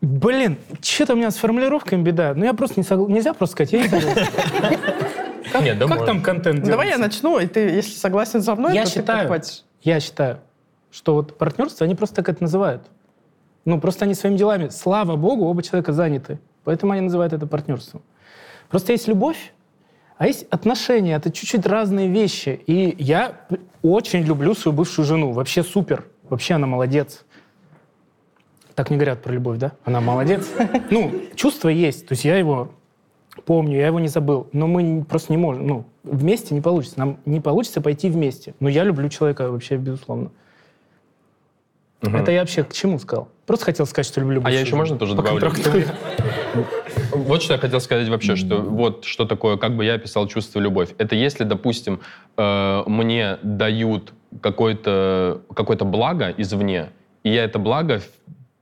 Блин, 0.01 0.57
что-то 0.81 1.13
у 1.13 1.15
меня 1.15 1.31
с 1.31 1.37
формулировками 1.37 2.01
беда. 2.01 2.33
Ну, 2.35 2.43
я 2.43 2.53
просто 2.53 2.79
не 2.79 2.83
согласен. 2.83 3.13
Нельзя 3.13 3.33
просто 3.33 3.53
сказать, 3.53 3.71
я 3.71 3.83
не 3.83 3.87
согласен. 3.87 4.27
Как, 5.53 5.61
Нет, 5.61 5.77
да 5.77 5.87
как 5.87 5.99
можно. 5.99 6.05
там 6.07 6.21
контент 6.23 6.61
Ну, 6.61 6.65
Давай 6.65 6.89
я 6.89 6.97
начну, 6.97 7.39
и 7.39 7.45
ты, 7.45 7.59
если 7.59 7.91
согласен 7.91 8.41
со 8.41 8.55
мной, 8.55 8.73
Я 8.73 8.83
то 8.83 8.89
ты 8.89 8.95
считаю, 8.95 9.19
подхватишь. 9.19 9.63
я 9.83 9.99
считаю, 9.99 10.39
что 10.91 11.13
вот 11.13 11.37
партнерство, 11.37 11.85
они 11.85 11.93
просто 11.95 12.17
так 12.17 12.29
это 12.29 12.41
называют. 12.43 12.83
Ну, 13.65 13.79
просто 13.79 14.05
они 14.05 14.13
своими 14.13 14.37
делами, 14.37 14.69
слава 14.69 15.15
богу, 15.15 15.45
оба 15.45 15.61
человека 15.61 15.93
заняты. 15.93 16.39
Поэтому 16.63 16.93
они 16.93 17.01
называют 17.01 17.33
это 17.33 17.47
партнерством. 17.47 18.01
Просто 18.69 18.93
есть 18.93 19.07
любовь, 19.07 19.53
а 20.21 20.27
есть 20.27 20.45
отношения. 20.51 21.15
Это 21.15 21.31
чуть-чуть 21.31 21.65
разные 21.65 22.07
вещи. 22.07 22.61
И 22.67 22.95
я 22.99 23.41
очень 23.81 24.21
люблю 24.21 24.53
свою 24.53 24.77
бывшую 24.77 25.03
жену. 25.03 25.31
Вообще 25.31 25.63
супер. 25.63 26.05
Вообще 26.29 26.53
она 26.53 26.67
молодец. 26.67 27.25
Так 28.75 28.91
не 28.91 28.97
говорят 28.97 29.23
про 29.23 29.33
любовь, 29.33 29.57
да? 29.57 29.71
Она 29.83 29.99
молодец. 29.99 30.47
Ну, 30.91 31.11
чувство 31.33 31.69
есть. 31.69 32.07
То 32.07 32.11
есть 32.11 32.23
я 32.23 32.37
его 32.37 32.69
помню, 33.45 33.79
я 33.79 33.87
его 33.87 33.99
не 33.99 34.09
забыл. 34.09 34.47
Но 34.53 34.67
мы 34.67 35.03
просто 35.03 35.33
не 35.33 35.37
можем. 35.37 35.65
Ну, 35.65 35.85
вместе 36.03 36.53
не 36.53 36.61
получится. 36.61 36.99
Нам 36.99 37.17
не 37.25 37.41
получится 37.41 37.81
пойти 37.81 38.07
вместе. 38.07 38.53
Но 38.59 38.69
я 38.69 38.83
люблю 38.83 39.09
человека 39.09 39.49
вообще, 39.49 39.77
безусловно. 39.77 40.29
Это 42.03 42.31
я 42.31 42.41
вообще 42.41 42.63
к 42.63 42.73
чему 42.73 42.99
сказал? 42.99 43.27
Просто 43.47 43.65
хотел 43.65 43.87
сказать, 43.87 44.05
что 44.05 44.21
люблю 44.21 44.41
А 44.43 44.51
я 44.51 44.59
еще 44.59 44.75
можно 44.75 44.99
тоже 44.99 45.15
добавлю? 45.15 45.51
Вот 47.11 47.41
что 47.41 47.53
я 47.53 47.59
хотел 47.59 47.79
сказать 47.79 48.09
вообще, 48.09 48.35
что 48.35 48.57
вот 48.57 49.05
что 49.05 49.25
такое, 49.25 49.57
как 49.57 49.75
бы 49.75 49.85
я 49.85 49.95
описал 49.95 50.27
чувство 50.27 50.59
любовь. 50.59 50.89
Это 50.97 51.15
если, 51.15 51.43
допустим, 51.43 51.99
э, 52.37 52.83
мне 52.87 53.37
дают 53.43 54.13
какое-то 54.41 55.41
какое 55.53 55.77
благо 55.77 56.33
извне, 56.37 56.89
и 57.23 57.31
я 57.31 57.43
это 57.43 57.59
благо 57.59 57.99
в 57.99 58.07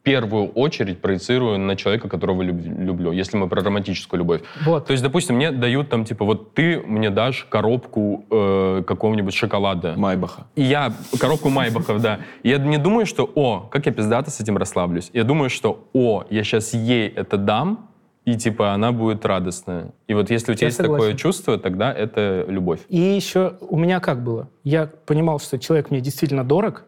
первую 0.04 0.48
очередь 0.48 1.02
проецирую 1.02 1.60
на 1.60 1.76
человека, 1.76 2.08
которого 2.10 2.42
люб- 2.42 2.66
люблю, 2.66 3.12
если 3.12 3.38
мы 3.38 3.48
про 3.48 3.62
романтическую 3.62 4.20
любовь. 4.20 4.42
Вот. 4.66 4.88
То 4.88 4.92
есть, 4.94 5.04
допустим, 5.04 5.36
мне 5.36 5.52
дают 5.52 5.90
там, 5.90 6.06
типа, 6.06 6.26
вот 6.26 6.54
ты 6.54 6.80
мне 6.80 7.10
дашь 7.10 7.46
коробку 7.50 8.26
э, 8.32 8.84
какого-нибудь 8.88 9.34
шоколада. 9.36 9.94
Майбаха. 9.98 10.48
И 10.56 10.64
я 10.64 10.94
коробку 11.20 11.50
Майбахов, 11.50 12.02
да. 12.02 12.20
И 12.44 12.50
я 12.50 12.58
не 12.58 12.78
думаю, 12.78 13.06
что, 13.06 13.30
о, 13.36 13.68
как 13.70 13.86
я 13.86 13.92
пиздато 13.92 14.32
с 14.32 14.40
этим 14.40 14.58
расслаблюсь. 14.58 15.10
Я 15.14 15.24
думаю, 15.26 15.50
что, 15.50 15.88
о, 15.94 16.24
я 16.30 16.44
сейчас 16.44 16.74
ей 16.74 17.08
это 17.10 17.38
дам, 17.38 17.89
и 18.26 18.36
типа 18.36 18.74
она 18.74 18.92
будет 18.92 19.26
радостная. 19.26 19.92
И 20.08 20.14
вот 20.14 20.30
если 20.30 20.52
у 20.52 20.56
тебя 20.56 20.66
Я 20.66 20.68
есть 20.68 20.78
согласен. 20.78 21.04
такое 21.04 21.18
чувство, 21.18 21.58
тогда 21.58 21.94
это 21.94 22.46
любовь. 22.48 22.82
И 22.90 23.00
еще 23.00 23.58
у 23.62 23.78
меня 23.78 24.00
как 24.00 24.24
было? 24.24 24.50
Я 24.64 24.90
понимал, 25.06 25.40
что 25.40 25.58
человек 25.58 25.90
мне 25.90 26.02
действительно 26.02 26.44
дорог, 26.44 26.86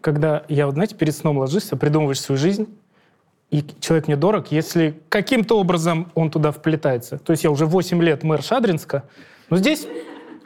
когда 0.00 0.44
я, 0.48 0.66
вот 0.66 0.74
знаете, 0.74 0.94
перед 0.94 1.14
сном 1.14 1.38
ложишься, 1.38 1.76
придумываешь 1.76 2.20
свою 2.20 2.38
жизнь, 2.38 2.68
и 3.50 3.64
человек 3.80 4.06
мне 4.06 4.16
дорог, 4.16 4.52
если 4.52 5.00
каким-то 5.08 5.58
образом 5.58 6.10
он 6.14 6.30
туда 6.30 6.52
вплетается. 6.52 7.18
То 7.18 7.32
есть 7.32 7.44
я 7.44 7.50
уже 7.50 7.66
8 7.66 8.00
лет 8.02 8.22
мэр 8.22 8.42
Шадринска, 8.42 9.04
но 9.50 9.56
здесь 9.56 9.86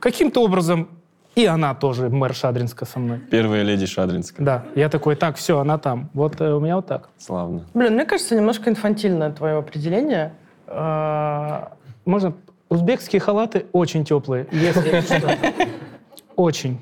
каким-то 0.00 0.42
образом 0.42 0.88
и 1.34 1.46
она 1.46 1.74
тоже 1.74 2.08
мэр 2.08 2.34
Шадринска 2.34 2.84
со 2.84 2.98
мной. 2.98 3.18
Первая 3.30 3.62
леди 3.62 3.86
Шадринская. 3.86 4.44
Да, 4.44 4.64
я 4.74 4.88
такой, 4.88 5.16
так, 5.16 5.36
все, 5.36 5.58
она 5.58 5.78
там. 5.78 6.10
Вот 6.14 6.40
э, 6.40 6.52
у 6.52 6.60
меня 6.60 6.76
вот 6.76 6.86
так. 6.86 7.08
Славно. 7.18 7.64
Блин, 7.74 7.94
мне 7.94 8.04
кажется, 8.04 8.36
немножко 8.36 8.70
инфантильное 8.70 9.30
твое 9.30 9.56
определение. 9.58 10.32
А, 10.66 11.72
Можно... 12.04 12.34
Узбекские 12.70 13.20
халаты 13.20 13.66
очень 13.72 14.04
теплые. 14.04 14.46
Если 14.50 15.00
что. 15.18 15.36
Очень. 16.36 16.80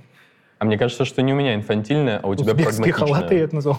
А 0.59 0.65
мне 0.65 0.79
кажется, 0.79 1.05
что 1.05 1.21
не 1.23 1.33
у 1.33 1.37
меня 1.37 1.55
инфантильное, 1.55 2.21
а 2.23 2.29
у 2.29 2.35
тебя 2.35 2.53
Узбекские 2.53 2.95
прагматичное. 2.95 3.15
халаты 3.15 3.35
я 3.35 3.41
это 3.45 3.55
назвал. 3.57 3.79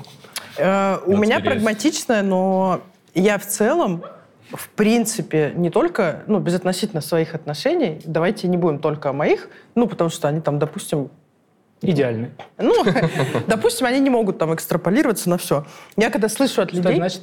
э, 0.58 0.98
У 1.06 1.18
меня 1.18 1.40
прагматичное, 1.40 2.22
но 2.22 2.82
я 3.16 3.38
в 3.38 3.46
целом, 3.48 4.04
в 4.52 4.70
принципе, 4.70 5.52
не 5.56 5.70
только, 5.70 6.24
ну, 6.28 6.40
безотносительно 6.40 7.02
своих 7.02 7.36
отношений, 7.36 8.02
давайте 8.06 8.48
не 8.48 8.58
будем 8.58 8.80
только 8.80 9.10
о 9.10 9.14
моих, 9.14 9.50
ну, 9.76 9.88
потому 9.88 10.10
что 10.10 10.28
они 10.28 10.42
там, 10.42 10.60
допустим, 10.60 11.10
Идеальный. 11.82 12.32
ну, 12.58 12.74
допустим, 13.48 13.88
они 13.88 14.00
не 14.00 14.10
могут 14.10 14.38
там 14.38 14.54
экстраполироваться 14.54 15.30
на 15.30 15.38
все. 15.38 15.66
Я 15.98 16.10
когда 16.10 16.30
слышу 16.30 16.62
от 16.62 16.70
Что 16.70 16.78
людей... 16.78 16.92
это 16.92 16.98
значит? 16.98 17.22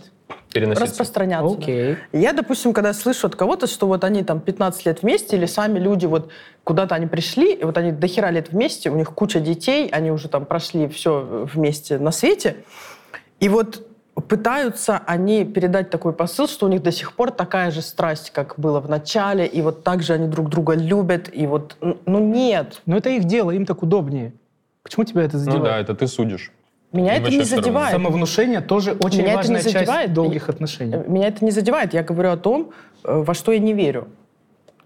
Переноситься. 0.52 0.84
распространяться. 0.84 1.56
да. 1.56 1.62
Окей. 1.62 1.96
Я, 2.12 2.32
допустим, 2.32 2.72
когда 2.72 2.92
слышу 2.92 3.28
от 3.28 3.36
кого-то, 3.36 3.66
что 3.66 3.86
вот 3.86 4.04
они 4.04 4.22
там 4.22 4.40
15 4.40 4.84
лет 4.86 5.02
вместе, 5.02 5.36
или 5.36 5.46
сами 5.46 5.78
люди 5.78 6.06
вот 6.06 6.30
куда-то 6.64 6.94
они 6.94 7.06
пришли, 7.06 7.54
и 7.54 7.64
вот 7.64 7.78
они 7.78 7.92
до 7.92 8.06
хера 8.06 8.30
лет 8.30 8.50
вместе, 8.50 8.90
у 8.90 8.96
них 8.96 9.14
куча 9.14 9.40
детей, 9.40 9.88
они 9.88 10.10
уже 10.10 10.28
там 10.28 10.44
прошли 10.44 10.88
все 10.88 11.48
вместе 11.52 11.98
на 11.98 12.10
свете, 12.10 12.56
и 13.38 13.48
вот 13.48 13.86
пытаются 14.20 15.00
они 15.06 15.44
передать 15.44 15.90
такой 15.90 16.12
посыл, 16.12 16.46
что 16.48 16.66
у 16.66 16.68
них 16.68 16.82
до 16.82 16.92
сих 16.92 17.12
пор 17.14 17.30
такая 17.30 17.70
же 17.70 17.82
страсть, 17.82 18.30
как 18.30 18.54
было 18.58 18.80
в 18.80 18.88
начале, 18.88 19.46
и 19.46 19.62
вот 19.62 19.84
так 19.84 20.02
же 20.02 20.14
они 20.14 20.28
друг 20.28 20.48
друга 20.48 20.74
любят, 20.74 21.28
и 21.32 21.46
вот, 21.46 21.76
ну 21.80 22.18
нет. 22.18 22.82
Но 22.86 22.96
это 22.96 23.10
их 23.10 23.24
дело, 23.24 23.50
им 23.50 23.66
так 23.66 23.82
удобнее. 23.82 24.32
Почему 24.82 25.04
тебя 25.04 25.22
это 25.22 25.36
Ну 25.36 25.44
задевает? 25.44 25.64
да, 25.64 25.78
это 25.78 25.94
ты 25.94 26.06
судишь. 26.06 26.52
Меня 26.92 27.14
это 27.14 27.30
не 27.30 27.42
задевает. 27.44 27.92
Самовнушение 27.92 28.60
тоже 28.60 28.92
очень 28.98 29.20
Меня 29.22 29.34
это 29.34 29.48
не 29.48 29.54
важная 29.54 29.62
часть 29.62 29.74
задевает. 29.74 30.12
долгих 30.12 30.48
отношений. 30.48 30.96
Меня 31.06 31.28
это 31.28 31.44
не 31.44 31.52
задевает. 31.52 31.94
Я 31.94 32.02
говорю 32.02 32.30
о 32.32 32.36
том, 32.36 32.72
э, 33.04 33.22
во 33.22 33.32
что 33.34 33.52
я 33.52 33.60
не 33.60 33.74
верю. 33.74 34.08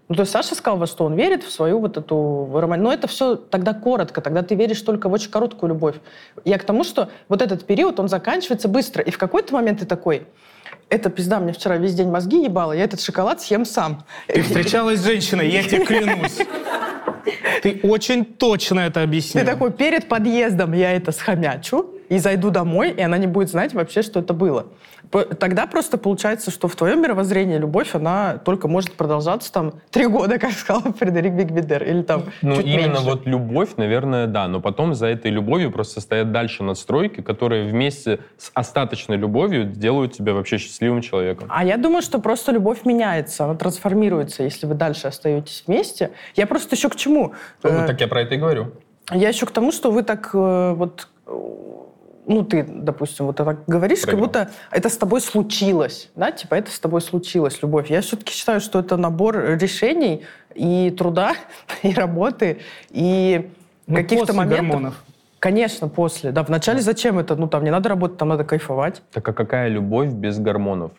Ну, 0.07 0.15
то 0.15 0.21
есть 0.21 0.31
Саша 0.31 0.53
сказал, 0.53 0.77
во 0.77 0.85
что 0.85 1.05
он 1.05 1.15
верит, 1.15 1.43
в 1.43 1.51
свою 1.51 1.79
вот 1.79 1.97
эту 1.97 2.49
роман. 2.53 2.81
Но 2.81 2.93
это 2.93 3.07
все 3.07 3.35
тогда 3.35 3.73
коротко, 3.73 4.21
тогда 4.21 4.43
ты 4.43 4.53
веришь 4.53 4.81
только 4.81 5.09
в 5.09 5.13
очень 5.13 5.31
короткую 5.31 5.69
любовь. 5.69 5.95
Я 6.43 6.59
к 6.59 6.63
тому, 6.63 6.83
что 6.83 7.09
вот 7.27 7.41
этот 7.41 7.65
период, 7.65 7.99
он 7.99 8.07
заканчивается 8.07 8.67
быстро. 8.67 9.01
И 9.01 9.09
в 9.09 9.17
какой-то 9.17 9.53
момент 9.55 9.79
ты 9.79 9.85
такой, 9.87 10.27
это 10.89 11.09
пизда, 11.09 11.39
мне 11.39 11.53
вчера 11.53 11.77
весь 11.77 11.95
день 11.95 12.09
мозги 12.09 12.43
ебало, 12.43 12.73
я 12.73 12.83
этот 12.83 13.01
шоколад 13.01 13.41
съем 13.41 13.65
сам. 13.65 14.03
Ты 14.27 14.43
встречалась 14.43 14.99
с 14.99 15.03
женщиной, 15.05 15.49
я 15.49 15.63
тебе 15.63 15.83
клянусь. 15.85 16.37
Ты 17.63 17.79
очень 17.81 18.23
точно 18.23 18.81
это 18.81 18.99
Ты 18.99 19.03
объяснил. 19.03 19.45
такой, 19.45 19.71
перед 19.71 20.07
подъездом 20.07 20.73
я 20.73 20.91
это 20.91 21.11
схомячу 21.11 21.94
и 22.09 22.17
зайду 22.19 22.49
домой, 22.51 22.91
и 22.91 23.01
она 23.01 23.17
не 23.17 23.27
будет 23.27 23.49
знать 23.49 23.73
вообще, 23.73 24.01
что 24.01 24.19
это 24.19 24.33
было. 24.33 24.67
Тогда 25.39 25.67
просто 25.67 25.97
получается, 25.97 26.49
что 26.51 26.67
в 26.67 26.75
твоем 26.75 27.01
мировоззрении 27.01 27.57
любовь, 27.57 27.93
она 27.93 28.37
только 28.43 28.67
может 28.67 28.93
продолжаться 28.93 29.51
там 29.53 29.73
три 29.91 30.07
года, 30.07 30.39
как 30.39 30.51
сказал 30.51 30.81
Фредерик 30.93 31.33
Бигбедер, 31.33 31.83
или 31.83 32.01
там 32.01 32.23
Ну, 32.41 32.55
чуть 32.55 32.65
именно 32.65 32.87
меньше. 32.87 33.03
вот 33.03 33.25
любовь, 33.27 33.69
наверное, 33.77 34.25
да. 34.27 34.47
Но 34.47 34.59
потом 34.61 34.95
за 34.95 35.07
этой 35.07 35.29
любовью 35.31 35.71
просто 35.71 36.01
стоят 36.01 36.31
дальше 36.31 36.63
настройки, 36.63 37.21
которые 37.21 37.69
вместе 37.69 38.19
с 38.37 38.51
остаточной 38.53 39.17
любовью 39.17 39.65
делают 39.65 40.13
тебя 40.13 40.33
вообще 40.33 40.57
счастливым 40.57 41.01
человеком. 41.01 41.47
А 41.51 41.63
я 41.63 41.77
думаю, 41.77 42.01
что 42.01 42.19
просто 42.19 42.51
любовь 42.51 42.83
меняется, 42.85 43.45
она 43.45 43.55
трансформируется, 43.55 44.43
если 44.43 44.65
вы 44.65 44.73
дальше 44.73 45.07
остаетесь 45.07 45.63
вместе. 45.67 46.11
Я 46.35 46.47
просто 46.47 46.75
еще 46.75 46.89
к 46.89 46.95
чему? 46.95 47.33
Ну, 47.63 47.69
Так 47.87 48.01
я 48.01 48.07
про 48.07 48.21
это 48.21 48.35
и 48.35 48.37
говорю. 48.37 48.71
Я 49.11 49.29
еще 49.29 49.45
к 49.45 49.51
тому, 49.51 49.71
что 49.71 49.91
вы 49.91 50.01
так 50.01 50.31
э, 50.33 50.73
вот, 50.75 51.07
ну 52.27 52.43
ты, 52.43 52.63
допустим, 52.67 53.25
вот 53.27 53.35
так 53.37 53.65
говоришь, 53.67 53.99
как 54.01 54.11
Проиграл. 54.11 54.27
будто 54.27 54.49
это 54.71 54.89
с 54.89 54.97
тобой 54.97 55.21
случилось, 55.21 56.09
да, 56.15 56.31
типа 56.31 56.55
это 56.55 56.71
с 56.71 56.79
тобой 56.79 57.01
случилось, 57.01 57.61
любовь. 57.61 57.89
Я 57.89 58.01
все-таки 58.01 58.33
считаю, 58.33 58.59
что 58.61 58.79
это 58.79 58.97
набор 58.97 59.37
решений 59.59 60.23
и 60.53 60.89
труда, 60.97 61.35
и 61.83 61.93
работы, 61.93 62.59
и 62.89 63.49
Ну, 63.87 63.95
каких-то 63.95 64.33
моментов. 64.33 64.67
гормонов. 64.67 65.03
Конечно, 65.39 65.87
после. 65.89 66.31
Да, 66.31 66.41
вначале 66.43 66.81
зачем 66.81 67.19
это? 67.19 67.35
Ну 67.35 67.47
там 67.47 67.63
не 67.63 67.69
надо 67.71 67.89
работать, 67.89 68.17
там 68.17 68.29
надо 68.29 68.43
кайфовать. 68.43 69.01
Так 69.11 69.27
а 69.29 69.33
какая 69.33 69.67
любовь 69.67 70.09
без 70.09 70.39
гормонов? 70.39 70.91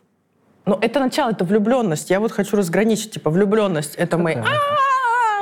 Но 0.66 0.78
это 0.80 1.00
начало, 1.00 1.30
это 1.30 1.44
влюбленность. 1.44 2.10
Я 2.10 2.20
вот 2.20 2.32
хочу 2.32 2.56
разграничить, 2.56 3.12
типа 3.12 3.30
влюбленность, 3.30 3.94
это 3.96 4.18
мы, 4.18 4.42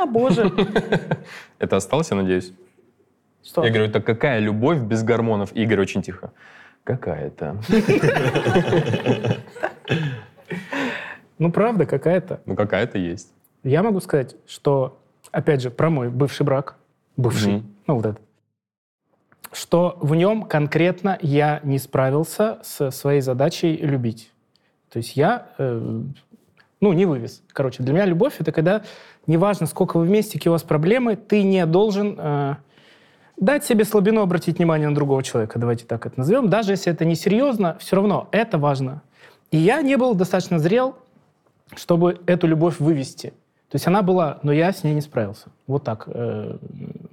а 0.02 0.06
боже, 0.06 0.52
Это 1.58 1.76
осталось, 1.76 2.10
я 2.10 2.16
надеюсь? 2.16 2.52
Что? 3.44 3.64
Я 3.64 3.70
говорю, 3.70 3.92
так 3.92 4.04
какая 4.04 4.38
любовь 4.40 4.78
без 4.80 5.02
гормонов? 5.02 5.52
Игорь 5.52 5.80
очень 5.80 6.02
тихо. 6.02 6.33
Какая-то. 6.85 7.61
Ну, 11.38 11.50
правда, 11.50 11.85
какая-то. 11.85 12.40
Ну, 12.46 12.54
какая-то 12.54 12.96
есть. 12.96 13.33
Я 13.64 13.83
могу 13.83 14.00
сказать, 14.00 14.37
что, 14.46 15.00
опять 15.33 15.62
же, 15.62 15.70
про 15.70 15.90
мой 15.90 16.09
бывший 16.09 16.44
брак, 16.44 16.76
бывший, 17.16 17.64
ну 17.87 17.96
вот 17.96 18.07
этот, 18.07 18.22
что 19.52 19.98
в 20.00 20.14
нем 20.14 20.44
конкретно 20.44 21.18
я 21.22 21.61
не 21.64 21.78
справился 21.78 22.59
со 22.62 22.90
своей 22.90 23.20
задачей 23.20 23.76
любить. 23.76 24.30
То 24.92 24.98
есть 24.98 25.16
я, 25.16 25.48
э, 25.59 26.02
ну, 26.80 26.92
не 26.92 27.07
вывез. 27.07 27.42
Короче, 27.52 27.83
для 27.83 27.92
меня 27.94 28.04
любовь— 28.04 28.35
это 28.38 28.52
когда, 28.52 28.83
неважно, 29.26 29.66
сколько 29.66 29.98
вы 29.98 30.04
вместе, 30.04 30.38
какие 30.38 30.50
у 30.50 30.52
вас 30.52 30.62
проблемы, 30.62 31.16
ты 31.16 31.42
не 31.42 31.66
должен 31.66 32.16
э, 32.18 32.57
дать 33.36 33.64
себе 33.64 33.84
слабину 33.84 34.22
обратить 34.22 34.58
внимание 34.58 34.88
на 34.88 34.94
другого 34.94 35.22
человека, 35.22 35.58
давайте 35.58 35.84
так 35.84 36.06
это 36.06 36.18
назовем. 36.18 36.48
Даже 36.48 36.72
если 36.72 36.92
это 36.92 37.04
не 37.04 37.14
серьезно, 37.14 37.76
все 37.80 37.96
равно 37.96 38.28
это 38.32 38.58
важно. 38.58 39.02
И 39.50 39.56
я 39.56 39.82
не 39.82 39.96
был 39.96 40.14
достаточно 40.14 40.58
зрел, 40.58 40.96
чтобы 41.76 42.20
эту 42.26 42.46
любовь 42.46 42.80
вывести. 42.80 43.32
То 43.70 43.76
есть 43.76 43.88
она 43.88 44.02
была, 44.02 44.38
но 44.42 44.52
я 44.52 44.72
с 44.72 44.84
ней 44.84 44.94
не 44.94 45.00
справился. 45.00 45.48
Вот 45.66 45.82
так, 45.82 46.04
э, 46.06 46.58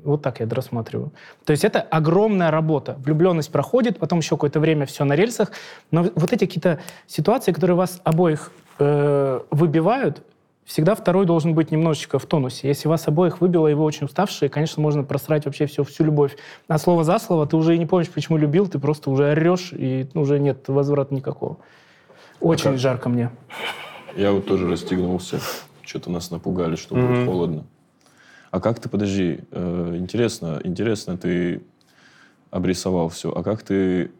вот 0.03 0.21
так 0.21 0.39
я 0.39 0.45
это 0.45 0.53
рассматриваю. 0.53 1.11
То 1.43 1.51
есть 1.51 1.63
это 1.63 1.81
огромная 1.81 2.51
работа. 2.51 2.97
Влюбленность 2.99 3.51
проходит, 3.51 3.97
потом 3.97 4.19
еще 4.19 4.35
какое-то 4.35 4.59
время 4.59 4.85
все 4.85 5.03
на 5.03 5.13
рельсах. 5.13 5.51
Но 5.89 6.03
вот 6.13 6.33
эти 6.33 6.45
какие-то 6.45 6.79
ситуации, 7.07 7.51
которые 7.51 7.77
вас 7.77 7.99
обоих 8.03 8.51
э, 8.77 9.39
выбивают, 9.49 10.21
всегда 10.65 10.95
второй 10.95 11.25
должен 11.25 11.53
быть 11.53 11.71
немножечко 11.71 12.19
в 12.19 12.25
тонусе. 12.25 12.67
Если 12.67 12.87
вас 12.87 13.07
обоих 13.07 13.41
выбило, 13.41 13.67
и 13.67 13.73
вы 13.73 13.83
очень 13.83 14.05
уставшие, 14.05 14.49
конечно, 14.49 14.81
можно 14.81 15.03
просрать 15.03 15.45
вообще 15.45 15.65
всю, 15.65 15.83
всю 15.83 16.03
любовь. 16.03 16.37
А 16.67 16.77
слово 16.77 17.03
за 17.03 17.19
слово 17.19 17.47
ты 17.47 17.57
уже 17.57 17.75
и 17.75 17.79
не 17.79 17.85
помнишь, 17.85 18.09
почему 18.09 18.37
любил, 18.37 18.67
ты 18.67 18.79
просто 18.79 19.09
уже 19.09 19.31
орешь, 19.31 19.73
и 19.73 20.07
уже 20.13 20.39
нет 20.39 20.67
возврата 20.67 21.13
никакого. 21.13 21.57
Очень 22.39 22.71
как? 22.71 22.79
жарко 22.79 23.09
мне. 23.09 23.31
Я 24.15 24.31
вот 24.31 24.45
тоже 24.45 24.67
расстегнулся. 24.67 25.39
Что-то 25.83 26.09
нас 26.11 26.31
напугали, 26.31 26.75
что 26.75 26.95
Мгм. 26.95 27.07
будет 27.13 27.25
холодно. 27.25 27.65
А 28.51 28.59
как 28.59 28.79
ты, 28.79 28.89
подожди, 28.89 29.39
э, 29.51 29.95
интересно, 29.97 30.59
интересно, 30.63 31.17
ты 31.17 31.63
обрисовал 32.49 33.09
все. 33.09 33.31
А 33.31 33.43
как 33.43 33.63
ты 33.63 34.11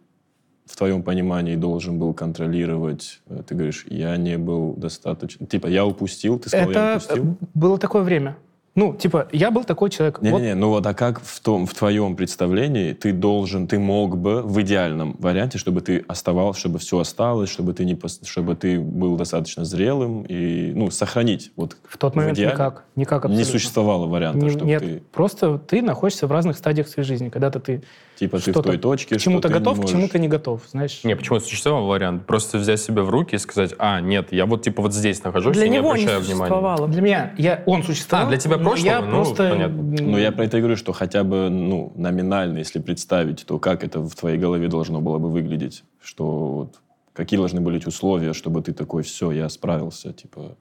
в 0.71 0.75
твоем 0.77 1.03
понимании 1.03 1.55
должен 1.55 1.99
был 1.99 2.13
контролировать? 2.13 3.21
э, 3.27 3.43
Ты 3.45 3.55
говоришь, 3.55 3.85
я 3.89 4.15
не 4.17 4.37
был 4.37 4.73
достаточно... 4.73 5.45
Типа, 5.45 5.67
я 5.67 5.85
упустил, 5.85 6.39
ты 6.39 6.49
сказал, 6.49 6.71
я 6.71 6.95
Это 6.95 7.05
упустил? 7.05 7.25
э, 7.41 7.45
было 7.53 7.77
такое 7.77 8.03
время. 8.03 8.37
Ну, 8.73 8.95
типа, 8.95 9.27
я 9.33 9.51
был 9.51 9.65
такой 9.65 9.89
человек. 9.89 10.19
Вот 10.19 10.25
Не-не-не, 10.25 10.55
ну 10.55 10.69
вот 10.69 10.85
а 10.85 10.93
как 10.93 11.21
в, 11.21 11.39
том, 11.41 11.65
в 11.65 11.73
твоем 11.73 12.15
представлении 12.15 12.93
ты 12.93 13.11
должен, 13.11 13.67
ты 13.67 13.79
мог 13.79 14.17
бы 14.17 14.41
в 14.41 14.61
идеальном 14.61 15.17
варианте, 15.19 15.57
чтобы 15.57 15.81
ты 15.81 16.05
оставался, 16.07 16.61
чтобы 16.61 16.79
все 16.79 16.99
осталось, 16.99 17.49
чтобы 17.49 17.73
ты, 17.73 17.83
не, 17.83 17.99
чтобы 18.23 18.55
ты 18.55 18.79
был 18.79 19.17
достаточно 19.17 19.65
зрелым 19.65 20.23
и, 20.23 20.71
ну, 20.73 20.89
сохранить. 20.89 21.51
Вот 21.57 21.75
в 21.83 21.97
тот 21.97 22.15
момент 22.15 22.37
идеале 22.37 22.53
никак. 22.53 22.85
Никак 22.95 23.25
не 23.25 23.31
абсолютно. 23.31 23.51
существовало 23.51 24.07
варианта, 24.07 24.45
Не- 24.45 24.51
чтобы 24.51 24.65
нет, 24.65 24.81
ты, 24.81 25.03
просто 25.11 25.57
ты 25.57 25.81
находишься 25.81 26.27
в 26.27 26.31
разных 26.31 26.57
стадиях 26.57 26.87
своей 26.87 27.05
жизни. 27.05 27.27
Когда-то 27.27 27.59
ты 27.59 27.83
типа, 28.21 28.39
ты 28.39 28.53
в 28.53 28.61
той 28.61 28.77
точке, 28.77 29.15
к 29.15 29.19
чему-то 29.19 29.47
что 29.47 29.53
ты 29.53 29.53
не 29.55 29.59
готов, 29.59 29.75
к 29.75 29.81
можешь. 29.81 29.91
чему-то 29.91 30.19
не 30.19 30.27
готов, 30.27 30.61
знаешь. 30.69 31.01
Не, 31.03 31.15
почему 31.15 31.39
существовал 31.39 31.87
вариант? 31.87 32.25
Просто 32.25 32.57
взять 32.57 32.79
себя 32.79 33.03
в 33.03 33.09
руки 33.09 33.35
и 33.35 33.37
сказать, 33.37 33.73
а, 33.79 33.99
нет, 33.99 34.31
я 34.31 34.45
вот 34.45 34.61
типа 34.61 34.81
вот 34.81 34.93
здесь 34.93 35.23
нахожусь 35.23 35.57
Для 35.57 35.65
и 35.65 35.69
не 35.69 35.77
него 35.77 35.95
не 35.95 36.03
обращаю 36.03 36.21
внимания. 36.21 36.37
существовало. 36.39 36.87
Для 36.87 37.01
меня, 37.01 37.33
я, 37.37 37.63
он 37.65 37.83
существовал. 37.83 38.27
А, 38.27 38.29
для 38.29 38.37
тебя 38.37 38.57
прошлого? 38.63 38.91
Я 38.91 39.01
Ну, 39.01 39.09
просто... 39.11 39.49
понятно. 39.49 39.83
Ну, 39.83 40.17
я 40.17 40.31
про 40.31 40.45
это 40.45 40.57
и 40.57 40.59
говорю, 40.61 40.75
что 40.77 40.93
хотя 40.93 41.23
бы, 41.23 41.49
ну, 41.49 41.91
номинально, 41.95 42.59
если 42.59 42.79
представить, 42.79 43.45
то 43.45 43.59
как 43.59 43.83
это 43.83 43.99
в 43.99 44.13
твоей 44.15 44.37
голове 44.37 44.67
должно 44.67 45.01
было 45.01 45.17
бы 45.17 45.29
выглядеть? 45.29 45.83
Что 46.01 46.25
вот, 46.25 46.79
какие 47.13 47.37
должны 47.37 47.61
были 47.61 47.75
быть 47.77 47.87
условия, 47.87 48.33
чтобы 48.33 48.61
ты 48.61 48.73
такой, 48.73 49.03
все, 49.03 49.31
я 49.31 49.49
справился, 49.49 50.13
типа... 50.13 50.55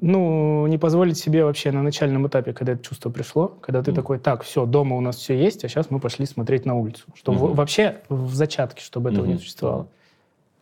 Ну, 0.00 0.66
не 0.68 0.78
позволить 0.78 1.18
себе 1.18 1.44
вообще 1.44 1.70
на 1.70 1.82
начальном 1.82 2.26
этапе, 2.26 2.54
когда 2.54 2.72
это 2.72 2.82
чувство 2.82 3.10
пришло, 3.10 3.48
когда 3.48 3.82
ты 3.82 3.90
Мгм. 3.90 3.96
такой, 3.96 4.18
так, 4.18 4.42
все, 4.42 4.64
дома 4.64 4.96
у 4.96 5.00
нас 5.02 5.16
все 5.16 5.36
есть, 5.38 5.64
а 5.64 5.68
сейчас 5.68 5.90
мы 5.90 6.00
пошли 6.00 6.24
смотреть 6.24 6.64
на 6.64 6.74
улицу. 6.74 7.04
Что 7.14 7.32
в- 7.32 7.44
Мгм. 7.44 7.54
вообще 7.54 7.98
в 8.08 8.34
зачатке, 8.34 8.82
чтобы 8.82 9.10
этого 9.10 9.26
не 9.26 9.32
Мгм. 9.34 9.40
существовало. 9.40 9.88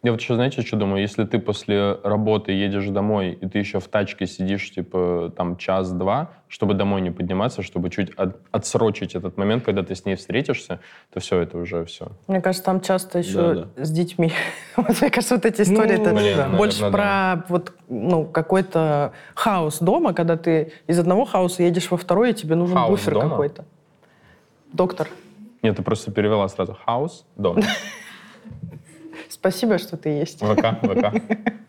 Я 0.03 0.13
вот 0.13 0.21
еще, 0.23 0.35
знаете, 0.35 0.63
что 0.63 0.77
думаю? 0.79 1.03
Если 1.03 1.25
ты 1.25 1.39
после 1.39 1.99
работы 2.03 2.53
едешь 2.53 2.87
домой, 2.89 3.33
и 3.39 3.47
ты 3.47 3.59
еще 3.59 3.81
в 3.81 3.89
тачке 3.89 4.27
сидишь, 4.27 4.71
типа, 4.71 5.31
там, 5.37 5.59
час-два, 5.59 6.31
чтобы 6.49 6.73
домой 6.73 7.03
не 7.03 7.11
подниматься, 7.11 7.63
чтобы 7.63 7.91
чуть 7.91 8.11
от- 8.17 8.37
отсрочить 8.51 9.15
этот 9.15 9.37
момент, 9.37 9.63
когда 9.63 9.83
ты 9.83 9.95
с 9.95 10.07
ней 10.07 10.15
встретишься, 10.17 10.81
то 11.13 11.21
все, 11.21 11.41
это 11.41 11.59
уже 11.59 11.85
все. 11.85 12.09
Мне 12.29 12.41
кажется, 12.41 12.65
там 12.65 12.81
часто 12.81 13.19
еще 13.19 13.69
Да, 13.77 13.85
с 13.85 13.91
детьми. 13.91 14.33
Вот, 14.77 15.01
Мне 15.03 15.11
кажется, 15.11 15.35
вот 15.35 15.45
эти 15.45 15.61
истории, 15.63 15.97
Ну, 15.97 16.03
это 16.03 16.15
блин, 16.15 16.15
наверное, 16.15 16.57
больше 16.59 16.91
про 16.91 17.45
вот, 17.49 17.75
ну, 17.91 18.25
какой-то 18.25 19.13
хаос 19.35 19.81
дома, 19.81 20.15
когда 20.15 20.39
ты 20.39 20.73
из 20.87 20.99
одного 20.99 21.27
хаоса 21.27 21.63
едешь 21.63 21.91
во 21.91 21.99
второй, 21.99 22.31
и 22.31 22.33
тебе 22.35 22.55
нужен 22.55 22.79
Хаос 22.79 22.89
буфер 22.89 23.21
какой-то. 23.21 23.67
Доктор, 24.73 25.09
Нет, 25.63 25.77
ты 25.77 25.83
просто 25.83 26.11
перевела 26.11 26.49
сразу 26.49 26.75
хаус, 26.87 27.27
дом, 27.37 27.59
спасибо, 29.31 29.79
что 29.79 29.97
ты 29.97 30.11
есть. 30.11 30.41
ВК, 30.41 30.67
ВК. 30.83 31.07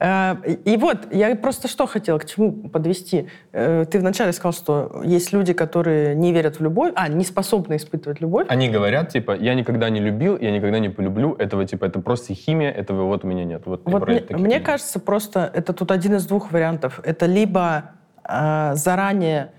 Э, 0.00 0.36
И 0.64 0.76
вот, 0.76 1.12
я 1.12 1.34
просто 1.36 1.68
что 1.68 1.86
хотела, 1.86 2.18
к 2.18 2.24
чему 2.24 2.52
подвести. 2.68 3.28
Э, 3.52 3.84
Ты 3.90 3.98
вначале 3.98 4.32
сказал, 4.32 4.52
что 4.52 5.02
есть 5.04 5.32
люди, 5.32 5.52
которые 5.52 6.14
не 6.14 6.32
верят 6.32 6.60
в 6.60 6.62
любовь, 6.62 6.92
а, 6.94 7.08
не 7.08 7.24
способны 7.24 7.76
испытывать 7.76 8.20
любовь. 8.20 8.46
Они 8.48 8.68
говорят, 8.68 9.08
типа, 9.08 9.36
я 9.36 9.54
никогда 9.54 9.90
не 9.90 10.00
любил, 10.00 10.38
я 10.38 10.50
никогда 10.52 10.78
не 10.78 10.88
полюблю, 10.88 11.34
этого, 11.34 11.64
типа, 11.64 11.86
это 11.86 12.00
просто 12.00 12.34
химия, 12.34 12.70
этого 12.70 13.06
вот 13.06 13.24
у 13.24 13.26
меня 13.26 13.44
нет. 13.44 13.62
Вот, 13.66 13.82
Вот 13.84 14.06
мне, 14.08 14.24
мне 14.30 14.60
кажется, 14.60 15.00
просто 15.00 15.50
это 15.52 15.72
тут 15.72 15.90
один 15.90 16.14
из 16.14 16.26
двух 16.26 16.52
вариантов. 16.52 17.00
Это 17.02 17.26
либо 17.26 17.90
э, 18.24 18.74
заранее 18.74 19.50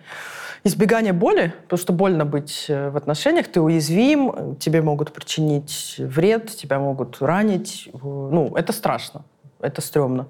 избегание 0.64 1.14
боли, 1.14 1.54
потому 1.64 1.80
что 1.80 1.94
больно 1.94 2.26
быть 2.26 2.66
э, 2.70 2.90
в 2.90 2.98
отношениях, 2.98 3.48
ты 3.48 3.62
уязвим, 3.62 4.32
э, 4.36 4.56
тебе 4.60 4.82
могут 4.82 5.12
причинить 5.14 5.96
вред, 5.98 6.48
тебя 6.56 6.80
могут 6.80 7.22
ранить. 7.22 7.90
э, 7.94 7.98
Ну, 8.02 8.54
это 8.56 8.74
страшно. 8.74 9.24
это 9.62 9.82
стрёмно. 9.82 10.26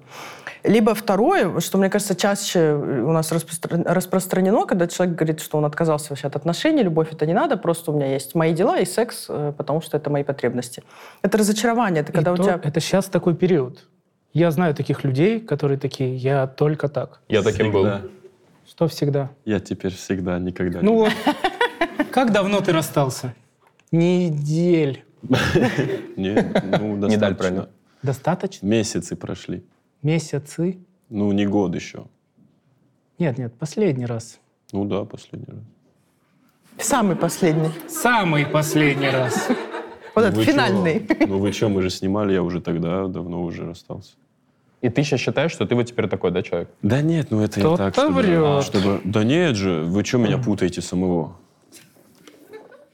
Либо 0.64 0.92
второе, 0.94 1.60
что, 1.60 1.78
мне 1.78 1.88
кажется, 1.88 2.14
чаще 2.14 2.74
у 2.74 3.12
нас 3.12 3.32
распростра- 3.32 3.82
распространено, 3.94 4.66
когда 4.66 4.86
человек 4.88 5.16
говорит, 5.16 5.40
что 5.40 5.56
он 5.58 5.64
отказался 5.64 6.10
вообще 6.10 6.26
от 6.26 6.36
отношений, 6.36 6.82
любовь 6.82 7.12
это 7.12 7.26
не 7.26 7.32
надо, 7.34 7.56
просто 7.56 7.92
у 7.92 7.94
меня 7.94 8.12
есть 8.12 8.34
мои 8.34 8.52
дела 8.52 8.78
и 8.78 8.84
секс, 8.84 9.26
э, 9.28 9.52
потому 9.56 9.80
что 9.80 9.96
это 9.96 10.10
мои 10.10 10.22
потребности. 10.24 10.82
Это 11.22 11.38
разочарование, 11.38 12.02
это 12.02 12.12
И 12.12 12.14
когда 12.14 12.32
у 12.32 12.36
то- 12.36 12.42
тебя... 12.42 12.60
Это 12.62 12.80
сейчас 12.80 13.06
такой 13.06 13.34
период. 13.34 13.86
Я 14.32 14.50
знаю 14.50 14.74
таких 14.74 15.04
людей, 15.04 15.40
которые 15.40 15.78
такие, 15.78 16.16
я 16.16 16.46
только 16.46 16.88
так. 16.88 17.20
Я 17.28 17.42
таким 17.42 17.72
был. 17.72 17.86
Что 18.70 18.86
всегда? 18.86 19.32
Я 19.44 19.58
теперь 19.58 19.92
всегда, 19.92 20.38
никогда. 20.38 20.80
Ну 20.80 20.94
вот, 20.94 21.12
как 22.12 22.32
давно 22.32 22.60
ты 22.60 22.70
расстался? 22.72 23.34
Недель. 23.90 25.04
не, 26.16 26.34
ну, 26.78 26.94
Не 26.94 27.16
достаточно. 27.16 27.34
правильно. 27.34 27.68
Достаточно? 28.02 28.66
Месяцы 28.66 29.16
прошли. 29.16 29.64
Месяцы? 30.02 30.78
Ну, 31.08 31.32
не 31.32 31.46
год 31.46 31.74
еще. 31.74 32.06
Нет, 33.18 33.38
нет, 33.38 33.52
последний 33.54 34.06
раз. 34.06 34.38
Ну 34.72 34.84
да, 34.84 35.04
последний 35.04 35.52
раз. 35.52 35.64
Самый 36.78 37.16
последний. 37.16 37.70
Самый 37.88 38.46
последний 38.46 39.10
раз. 39.10 39.48
Вот 40.14 40.24
этот 40.24 40.44
финальный. 40.44 41.06
Ну 41.26 41.38
вы 41.38 41.50
что, 41.50 41.68
мы 41.68 41.82
же 41.82 41.90
снимали, 41.90 42.34
я 42.34 42.42
уже 42.44 42.60
тогда 42.60 43.08
давно 43.08 43.42
уже 43.42 43.66
расстался. 43.66 44.12
И 44.80 44.88
ты 44.88 45.02
сейчас 45.02 45.20
считаешь, 45.20 45.52
что 45.52 45.66
ты 45.66 45.74
вот 45.74 45.84
теперь 45.86 46.08
такой, 46.08 46.30
да, 46.30 46.42
человек? 46.42 46.70
Да 46.82 47.02
нет, 47.02 47.30
ну 47.30 47.42
это 47.42 47.60
Кто-то 47.60 47.82
я 47.84 47.90
так, 47.90 47.94
чтобы, 47.94 48.22
врет. 48.22 48.64
чтобы- 48.64 49.00
Да 49.04 49.24
нет 49.24 49.54
же, 49.56 49.82
вы 49.82 50.02
что 50.04 50.18
меня 50.18 50.38
путаете 50.38 50.80
самого? 50.80 51.36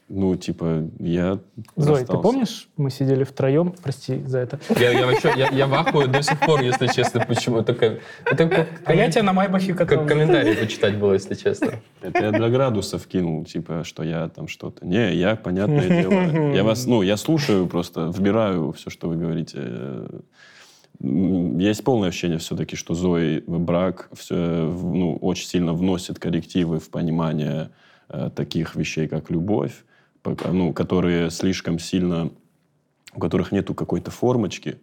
Ну, 0.09 0.37
типа, 0.37 0.83
я 0.99 1.37
Зой, 1.75 1.95
ты 1.95 1.99
расстался. 1.99 2.21
помнишь, 2.23 2.69
мы 2.77 2.89
сидели 2.91 3.25
втроем, 3.25 3.73
прости 3.83 4.23
за 4.25 4.39
это. 4.39 4.57
Я, 4.79 4.91
я 4.91 5.05
вообще, 5.05 5.33
я, 5.35 5.49
я 5.49 5.67
в 5.67 5.73
ахуе 5.73 6.07
до 6.07 6.21
сих 6.23 6.39
пор, 6.39 6.61
если 6.61 6.87
честно, 6.87 7.25
почему. 7.27 7.57
Это 7.59 7.73
как, 7.73 7.99
это 8.23 8.47
как, 8.47 8.67
А 8.85 8.93
я 8.95 9.11
тебя 9.11 9.23
на 9.23 9.33
Майбахе 9.33 9.73
как 9.73 9.89
катал. 9.89 10.07
комментарий 10.07 10.55
почитать 10.55 10.97
было, 10.97 11.11
если 11.11 11.35
честно. 11.35 11.73
Это 12.01 12.23
я 12.23 12.31
для 12.31 12.47
градусов 12.47 13.05
кинул, 13.05 13.43
типа, 13.43 13.83
что 13.83 14.01
я 14.01 14.29
там 14.29 14.47
что-то. 14.47 14.85
Не, 14.85 15.13
я, 15.13 15.35
понятное 15.35 16.01
дело, 16.01 16.53
я 16.53 16.63
вас, 16.63 16.85
ну, 16.85 17.01
я 17.01 17.17
слушаю 17.17 17.67
просто, 17.67 18.07
вбираю 18.07 18.71
все, 18.71 18.89
что 18.89 19.09
вы 19.09 19.17
говорите. 19.17 19.59
Есть 20.99 21.83
полное 21.83 22.09
ощущение 22.09 22.39
все-таки, 22.39 22.75
что 22.75 22.95
Зои 22.95 23.43
брак 23.45 24.09
все, 24.13 24.35
ну, 24.35 25.15
очень 25.17 25.47
сильно 25.47 25.73
вносит 25.73 26.17
коррективы 26.17 26.79
в 26.79 26.89
понимание 26.89 27.69
э, 28.09 28.31
таких 28.35 28.75
вещей, 28.75 29.07
как 29.07 29.29
любовь, 29.29 29.83
ну, 30.23 30.73
которые 30.73 31.29
слишком 31.29 31.77
сильно, 31.79 32.31
у 33.13 33.19
которых 33.19 33.51
нету 33.51 33.73
какой-то 33.73 34.11
формочки, 34.11 34.79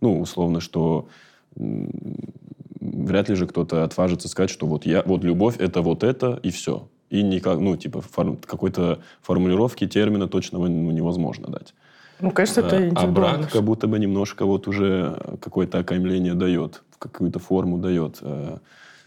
ну, 0.00 0.20
условно, 0.20 0.60
что 0.60 1.08
вряд 1.56 3.28
ли 3.28 3.34
же 3.34 3.46
кто-то 3.46 3.84
отважится 3.84 4.28
сказать, 4.28 4.50
что 4.50 4.66
вот 4.66 4.86
я, 4.86 5.02
вот 5.02 5.24
любовь 5.24 5.56
это 5.58 5.82
вот 5.82 6.02
это 6.02 6.40
и 6.42 6.50
все. 6.50 6.88
И 7.10 7.22
никак, 7.22 7.58
ну, 7.60 7.76
типа, 7.76 8.00
форм- 8.00 8.38
какой-то 8.38 9.00
формулировки 9.22 9.86
термина 9.86 10.26
точного 10.26 10.68
ну, 10.68 10.90
невозможно 10.90 11.48
дать. 11.48 11.74
Ну, 12.20 12.30
конечно, 12.30 12.60
это 12.60 12.76
А- 12.76 12.78
а 12.78 12.82
индивидуально. 12.84 13.38
брак 13.38 13.50
как 13.52 13.62
будто 13.62 13.86
бы 13.86 13.98
немножко 13.98 14.46
вот 14.46 14.68
уже 14.68 15.16
какое-то 15.40 15.78
окаймление 15.78 16.34
дает, 16.34 16.82
какую-то 16.98 17.38
форму 17.38 17.78
дает. 17.78 18.18
Э, 18.22 18.58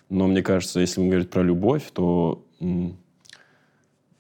Но 0.10 0.28
мне 0.28 0.42
кажется, 0.42 0.80
если 0.80 1.02
мы 1.02 1.08
говорить 1.10 1.30
про 1.30 1.44
любовь, 1.44 1.84
то 1.92 2.42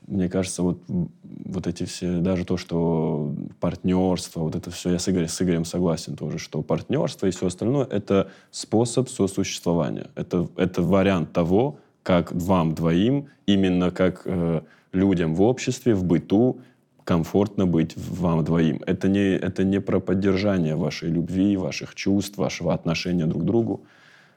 мне 0.07 0.29
кажется, 0.29 0.63
вот, 0.63 0.79
вот 0.87 1.67
эти 1.67 1.83
все, 1.83 2.19
даже 2.19 2.45
то, 2.45 2.55
что 2.57 3.33
партнерство, 3.59 4.41
вот 4.41 4.55
это 4.55 4.71
все, 4.71 4.91
я 4.91 4.99
с 4.99 5.09
Игорем, 5.09 5.27
с 5.27 5.41
Игорем 5.41 5.65
согласен 5.65 6.15
тоже, 6.15 6.39
что 6.39 6.61
партнерство 6.61 7.27
и 7.27 7.31
все 7.31 7.47
остальное— 7.47 7.85
это 7.91 8.29
способ 8.51 9.09
сосуществования. 9.09 10.07
Это, 10.15 10.47
это 10.55 10.81
вариант 10.81 11.33
того, 11.33 11.79
как 12.03 12.31
вам 12.31 12.73
двоим, 12.73 13.27
именно 13.45 13.91
как 13.91 14.21
э, 14.25 14.61
людям 14.93 15.35
в 15.35 15.41
обществе, 15.41 15.93
в 15.93 16.05
быту, 16.05 16.61
комфортно 17.07 17.65
быть 17.65 17.93
вам 17.95 18.43
двоим. 18.43 18.81
Это 18.85 19.07
не, 19.07 19.37
это 19.37 19.63
не 19.63 19.79
про 19.79 20.01
поддержание 20.01 20.75
вашей 20.75 21.09
любви, 21.09 21.55
ваших 21.55 21.95
чувств, 21.95 22.37
вашего 22.37 22.73
отношения 22.73 23.25
друг 23.25 23.43
к 23.43 23.45
другу. 23.45 23.79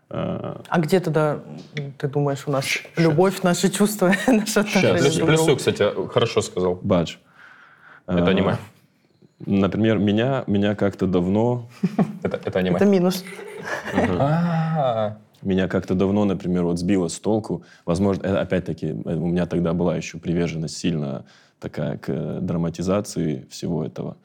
Э, 0.09 0.55
А 0.69 0.79
где 0.79 1.01
тогда, 1.01 1.41
ты 1.99 2.07
думаешь, 2.07 2.45
у 2.47 2.53
нас 2.53 2.67
любовь, 2.97 3.43
наши 3.43 3.71
чувства, 3.71 4.13
наши 4.29 4.61
отношения? 4.61 5.01
Плюс, 5.01 5.19
плюсу, 5.19 5.57
кстати, 5.57 5.85
хорошо 6.09 6.43
сказал. 6.43 6.79
Бадж. 6.81 7.17
Это 8.07 8.19
Э, 8.19 8.31
аниме. 8.31 8.57
Например, 9.47 9.99
меня, 9.99 10.45
меня 10.47 10.77
как-то 10.77 11.07
давно, 11.07 11.69
Это, 12.23 12.37
это 12.37 12.59
аниме. 12.61 12.77
Это 12.77 12.85
минус. 12.85 13.25
А, 13.97 15.17
меня 15.43 15.67
как-то 15.67 15.95
давно, 15.95 16.25
например, 16.25 16.65
вот 16.65 16.79
сбило 16.79 17.09
с 17.09 17.19
толку. 17.19 17.65
Возможно, 17.85 18.23
э, 18.23 18.37
опять-таки, 18.37 18.87
э, 18.87 19.17
у 19.17 19.27
меня 19.27 19.47
тогда 19.47 19.73
была 19.73 19.97
еще 19.97 20.19
приверженность 20.19 20.77
сильно 20.77 21.25
такая 21.61 21.99
к 21.99 22.09
э, 22.09 22.39
драматизации 22.41 23.47
всего 23.51 23.85
этого. 23.85 24.17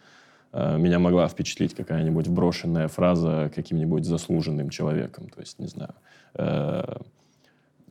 Э, 0.54 0.78
Меня 0.78 1.00
могла 1.00 1.28
впечатлить 1.28 1.76
какая-нибудь 1.76 2.28
вброшенная 2.28 2.88
фраза 2.88 3.52
каким-нибудь 3.54 4.06
заслуженным 4.06 4.70
человеком. 4.70 5.30
То 5.30 5.42
есть, 5.42 5.60
не 5.60 5.68
знаю. 5.68 5.94
э, 6.36 6.96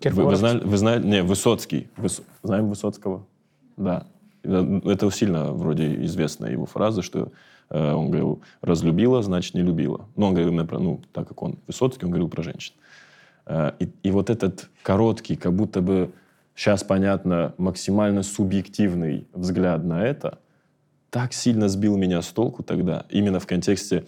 Вы, 0.02 0.24
вы 0.24 0.36
знали, 0.36 0.60
вы 0.64 0.76
знали, 0.76 1.06
не, 1.06 1.22
Высоцкий. 1.22 1.88
Выс- 1.96 2.22
знаем 2.42 2.68
Высоцкого? 2.68 3.24
Да. 3.76 4.06
Это 4.42 5.10
сильно 5.10 5.52
вроде 5.52 6.04
известная 6.04 6.50
его 6.50 6.66
фраза, 6.66 7.00
что 7.02 7.32
э, 7.70 7.92
он 7.92 8.08
говорил, 8.08 8.42
разлюбила, 8.60 9.22
значит, 9.22 9.54
не 9.54 9.62
любила. 9.62 10.06
Но 10.16 10.28
он 10.28 10.34
говорил, 10.34 10.52
ну, 10.80 11.00
так 11.12 11.28
как 11.28 11.42
он 11.42 11.58
Высоцкий, 11.66 12.04
он 12.04 12.10
говорил 12.10 12.28
про 12.28 12.42
женщин. 12.42 12.74
Э, 13.46 13.72
и, 13.78 13.88
и 14.02 14.10
вот 14.10 14.28
этот 14.30 14.68
короткий, 14.82 15.36
как 15.36 15.52
будто 15.54 15.80
бы 15.80 16.10
сейчас 16.54 16.84
понятно, 16.84 17.54
максимально 17.58 18.22
субъективный 18.22 19.26
взгляд 19.32 19.84
на 19.84 20.04
это, 20.04 20.38
так 21.10 21.32
сильно 21.32 21.68
сбил 21.68 21.96
меня 21.96 22.22
с 22.22 22.28
толку 22.28 22.62
тогда, 22.62 23.06
именно 23.10 23.40
в 23.40 23.46
контексте 23.46 24.04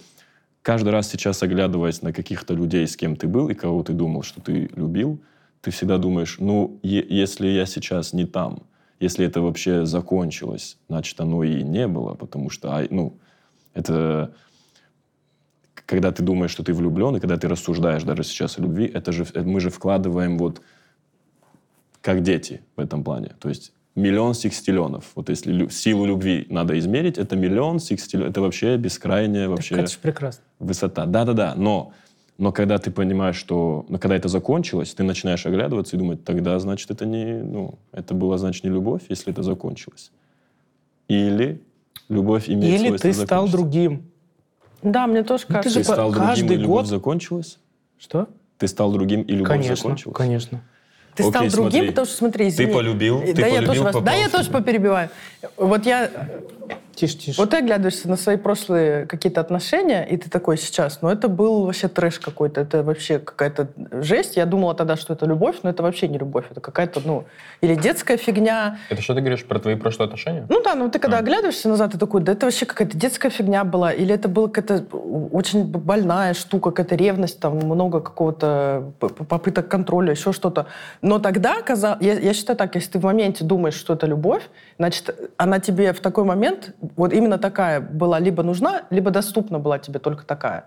каждый 0.63 0.89
раз 0.89 1.09
сейчас 1.09 1.43
оглядываясь 1.43 2.03
на 2.03 2.13
каких-то 2.13 2.55
людей, 2.55 2.87
с 2.87 2.97
кем 2.97 3.15
ты 3.15 3.29
был 3.29 3.49
и 3.49 3.55
кого 3.55 3.85
ты 3.85 3.93
думал, 3.93 4.23
что 4.23 4.41
ты 4.41 4.69
любил, 4.75 5.21
ты 5.61 5.71
всегда 5.71 5.99
думаешь, 5.99 6.39
ну, 6.41 6.81
если 6.83 7.47
я 7.47 7.67
сейчас 7.67 8.13
не 8.13 8.27
там, 8.27 8.65
если 8.99 9.25
это 9.25 9.41
вообще 9.41 9.87
закончилось, 9.87 10.79
значит, 10.89 11.21
оно 11.21 11.45
и 11.45 11.63
не 11.63 11.87
было, 11.87 12.15
потому 12.15 12.51
что, 12.51 12.85
ну, 12.91 13.17
это 13.75 14.33
когда 15.87 16.11
ты 16.11 16.23
думаешь, 16.23 16.51
что 16.51 16.65
ты 16.65 16.75
влюблен, 16.75 17.17
и 17.17 17.21
когда 17.21 17.37
ты 17.37 17.49
рассуждаешь 17.49 18.03
даже 18.03 18.25
сейчас 18.25 18.59
о 18.59 18.63
любви, 18.63 18.91
это 18.93 19.13
же 19.13 19.25
э, 19.35 19.43
мы 19.43 19.61
же 19.61 19.71
вкладываем 19.71 20.37
вот 20.37 20.61
как 22.07 22.23
дети 22.23 22.61
в 22.77 22.81
этом 22.81 23.03
плане. 23.03 23.33
То 23.40 23.49
есть 23.49 23.73
миллион 23.97 24.35
секстиллионов. 24.35 25.11
Вот 25.16 25.29
если 25.29 25.53
лю- 25.53 25.71
силу 25.71 26.07
любви 26.07 26.47
надо 26.51 26.79
измерить, 26.79 27.19
это 27.19 27.35
миллион 27.35 27.81
секстиллионов. 27.81 28.31
Это 28.31 28.40
вообще 28.42 28.77
бескрайняя 28.77 29.49
вообще 29.49 29.75
Это 29.75 29.88
же 29.90 29.99
прекрасно. 30.01 30.45
высота. 30.61 31.05
Да-да-да, 31.07 31.55
но, 31.57 31.92
но 32.38 32.53
когда 32.53 32.79
ты 32.79 32.92
понимаешь, 32.92 33.35
что... 33.35 33.85
Но 33.88 33.99
когда 33.99 34.14
это 34.14 34.29
закончилось, 34.29 34.95
ты 34.95 35.03
начинаешь 35.03 35.45
оглядываться 35.47 35.97
и 35.97 35.99
думать, 35.99 36.23
тогда, 36.25 36.57
значит, 36.61 36.92
это 36.92 37.05
не... 37.07 37.42
Ну, 37.42 37.75
это 37.90 38.14
была, 38.14 38.38
значит, 38.38 38.62
не 38.62 38.71
любовь, 38.71 39.03
если 39.09 39.33
это 39.33 39.42
закончилось. 39.42 40.12
Или 41.09 41.61
любовь 42.09 42.49
имеет 42.49 42.81
Или 42.81 42.97
ты 42.99 43.12
стал 43.12 43.49
другим. 43.49 44.03
Да, 44.83 45.09
мне 45.09 45.25
тоже 45.25 45.45
Ну, 45.49 45.55
ты 45.57 45.62
кажется. 45.62 45.79
Ты 45.81 45.85
же 45.85 45.92
стал 45.92 46.12
другим, 46.12 46.29
каждый 46.29 46.55
и 46.55 46.59
любовь 46.61 46.83
год- 46.83 46.87
закончилась? 46.87 47.59
Что? 47.99 48.29
Ты 48.59 48.69
стал 48.69 48.92
другим, 48.92 49.23
и 49.23 49.33
любовь 49.33 49.49
Конечно, 49.49 49.75
закончилась? 49.77 50.16
конечно. 50.16 50.61
Ты 51.16 51.22
стал 51.24 51.42
Окей, 51.42 51.50
другим, 51.50 51.70
смотри. 51.72 51.88
потому 51.88 52.07
что, 52.07 52.16
смотри, 52.16 52.48
извини. 52.48 52.72
полюбил, 52.72 53.20
ты 53.22 53.35
да, 53.35 53.46
я 53.46 53.55
полюбил, 53.57 53.68
тоже 53.68 53.83
вас- 53.83 54.05
да, 54.05 54.12
я 54.12 54.29
тоже 54.29 54.50
поперебиваю. 54.50 55.09
Вот 55.57 55.87
я... 55.87 56.11
Тише, 56.97 57.19
тише. 57.19 57.39
Вот 57.39 57.51
ты 57.51 57.59
оглядываешься 57.59 58.09
на 58.09 58.17
свои 58.17 58.37
прошлые 58.37 59.05
какие-то 59.05 59.43
отношения, 59.43 60.03
и 60.03 60.17
ты 60.17 60.31
такой 60.31 60.57
сейчас, 60.57 61.03
ну 61.03 61.11
это 61.11 61.29
был 61.29 61.67
вообще 61.67 61.89
трэш 61.89 62.19
какой-то, 62.19 62.63
это 62.63 62.83
вообще 62.83 63.19
какая-то 63.19 63.69
жесть. 64.01 64.37
Я 64.37 64.47
думала 64.47 64.75
тогда, 64.75 64.97
что 64.97 65.13
это 65.13 65.27
любовь, 65.27 65.57
но 65.63 65.69
это 65.69 65.83
вообще 65.83 66.09
не 66.09 66.17
любовь, 66.17 66.47
это 66.51 66.63
какая-то, 66.63 67.03
ну, 67.05 67.25
или 67.61 67.75
детская 67.75 68.17
фигня. 68.17 68.79
это 68.89 69.03
что 69.03 69.15
ты 69.15 69.21
говоришь 69.21 69.45
про 69.45 69.59
твои 69.59 69.75
прошлые 69.77 70.07
отношения? 70.07 70.47
Ну 70.49 70.63
да, 70.63 70.75
ну 70.75 70.90
ты 70.90 70.99
А. 70.99 71.01
когда 71.03 71.19
оглядываешься 71.19 71.69
назад, 71.69 71.92
ты 71.92 71.99
такой, 71.99 72.23
да 72.23 72.33
это 72.33 72.47
вообще 72.47 72.65
какая-то 72.65 72.97
детская 72.97 73.29
фигня 73.29 73.65
была, 73.65 73.92
или 73.92 74.15
это 74.15 74.29
была 74.29 74.49
какая-то 74.49 74.87
очень 75.33 75.65
больная 75.65 76.33
штука, 76.33 76.71
какая-то 76.71 76.94
ревность, 76.94 77.40
там 77.40 77.57
много 77.59 78.01
какого-то 78.01 78.92
попыток 78.99 79.69
контроля, 79.69 80.13
еще 80.13 80.33
что-то. 80.33 80.67
Но 81.03 81.19
тогда, 81.19 81.61
казалось, 81.61 81.99
я, 82.01 82.15
я 82.15 82.33
считаю 82.33 82.57
так, 82.57 82.75
если 82.75 82.92
ты 82.92 82.99
в 83.01 83.03
моменте 83.03 83.44
думаешь, 83.44 83.75
что 83.75 83.92
это 83.92 84.07
любовь, 84.07 84.49
значит, 84.79 85.15
она 85.37 85.59
тебе 85.59 85.92
в 85.92 86.01
такой 86.01 86.25
момент, 86.25 86.75
вот 86.97 87.13
именно 87.13 87.39
такая 87.39 87.81
была 87.81 88.19
либо 88.19 88.43
нужна, 88.43 88.83
либо 88.91 89.11
доступна 89.11 89.59
была 89.59 89.79
тебе 89.79 89.99
только 89.99 90.25
такая. 90.25 90.65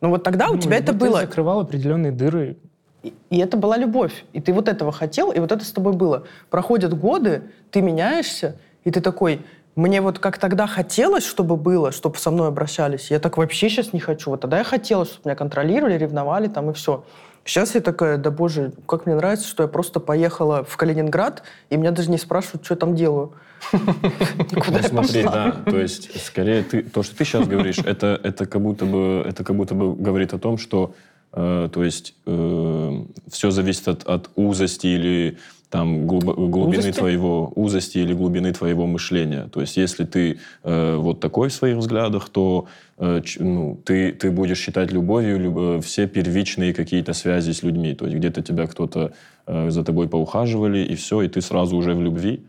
Ну 0.00 0.10
вот 0.10 0.22
тогда 0.24 0.48
у 0.48 0.54
Ну, 0.54 0.58
тебя 0.58 0.76
это 0.78 0.92
ты 0.92 0.98
было. 0.98 1.20
закрывал 1.20 1.60
определенные 1.60 2.12
дыры. 2.12 2.56
И, 3.02 3.14
и 3.30 3.38
это 3.38 3.56
была 3.56 3.76
любовь. 3.76 4.24
И 4.32 4.40
ты 4.40 4.52
вот 4.52 4.68
этого 4.68 4.92
хотел, 4.92 5.30
и 5.32 5.40
вот 5.40 5.52
это 5.52 5.64
с 5.64 5.72
тобой 5.72 5.92
было. 5.92 6.24
Проходят 6.50 6.96
годы, 6.98 7.42
ты 7.70 7.82
меняешься, 7.82 8.56
и 8.84 8.90
ты 8.90 9.00
такой, 9.00 9.44
мне 9.76 10.00
вот 10.00 10.18
как 10.18 10.38
тогда 10.38 10.66
хотелось, 10.66 11.24
чтобы 11.26 11.56
было, 11.56 11.92
чтобы 11.92 12.16
со 12.18 12.30
мной 12.30 12.48
обращались. 12.48 13.10
Я 13.10 13.18
так 13.18 13.36
вообще 13.38 13.68
сейчас 13.68 13.92
не 13.92 14.00
хочу. 14.00 14.30
Вот 14.30 14.40
тогда 14.40 14.58
я 14.58 14.64
хотела, 14.64 15.04
чтобы 15.04 15.20
меня 15.26 15.34
контролировали, 15.36 15.94
ревновали 15.96 16.48
там 16.48 16.70
и 16.70 16.72
все. 16.74 17.04
Сейчас 17.44 17.74
я 17.74 17.80
такая, 17.80 18.18
да 18.18 18.30
боже, 18.30 18.72
как 18.86 19.06
мне 19.06 19.16
нравится, 19.16 19.48
что 19.48 19.64
я 19.64 19.68
просто 19.68 20.00
поехала 20.00 20.64
в 20.64 20.76
Калининград, 20.76 21.42
и 21.70 21.76
меня 21.76 21.90
даже 21.90 22.10
не 22.10 22.18
спрашивают, 22.18 22.64
что 22.64 22.74
я 22.74 22.78
там 22.78 22.94
делаю. 22.94 23.32
Куда 23.70 24.78
ну, 24.78 24.88
смотри, 24.88 25.22
да, 25.22 25.52
то 25.64 25.78
есть 25.78 26.24
скорее 26.24 26.62
ты, 26.62 26.82
то, 26.82 27.02
что 27.02 27.16
ты 27.16 27.24
сейчас 27.24 27.46
говоришь, 27.46 27.78
это, 27.84 28.20
это, 28.22 28.46
как 28.46 28.60
будто 28.60 28.84
бы, 28.84 29.24
это 29.26 29.44
как 29.44 29.56
будто 29.56 29.74
бы 29.74 29.94
говорит 29.94 30.34
о 30.34 30.38
том, 30.38 30.58
что 30.58 30.94
э, 31.32 31.68
то 31.72 31.84
есть 31.84 32.14
э, 32.26 33.04
все 33.30 33.50
зависит 33.50 33.88
от, 33.88 34.04
от 34.04 34.30
узости 34.36 34.86
или 34.86 35.38
там 35.72 36.06
глуб, 36.06 36.24
глубины 36.24 36.80
узости? 36.80 36.98
твоего 36.98 37.50
узости 37.56 37.96
или 37.96 38.12
глубины 38.12 38.52
твоего 38.52 38.86
мышления. 38.86 39.48
То 39.50 39.62
есть, 39.62 39.78
если 39.78 40.04
ты 40.04 40.38
э, 40.64 40.96
вот 40.96 41.20
такой 41.20 41.48
в 41.48 41.52
своих 41.52 41.78
взглядах, 41.78 42.28
то 42.28 42.66
э, 42.98 43.22
ч, 43.24 43.42
ну, 43.42 43.80
ты, 43.82 44.12
ты 44.12 44.30
будешь 44.30 44.58
считать 44.58 44.92
любовью 44.92 45.40
люб, 45.40 45.56
э, 45.58 45.80
все 45.80 46.06
первичные 46.06 46.74
какие-то 46.74 47.14
связи 47.14 47.52
с 47.52 47.62
людьми. 47.62 47.94
То 47.94 48.04
есть, 48.04 48.18
где-то 48.18 48.42
тебя 48.42 48.66
кто-то 48.66 49.12
э, 49.46 49.70
за 49.70 49.82
тобой 49.82 50.08
поухаживали, 50.08 50.80
и 50.92 50.94
все, 50.94 51.22
и 51.22 51.28
ты 51.28 51.40
сразу 51.40 51.76
уже 51.76 51.94
в 51.94 52.02
любви. 52.02 52.42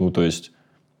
Ну, 0.00 0.10
то 0.10 0.22
есть, 0.22 0.50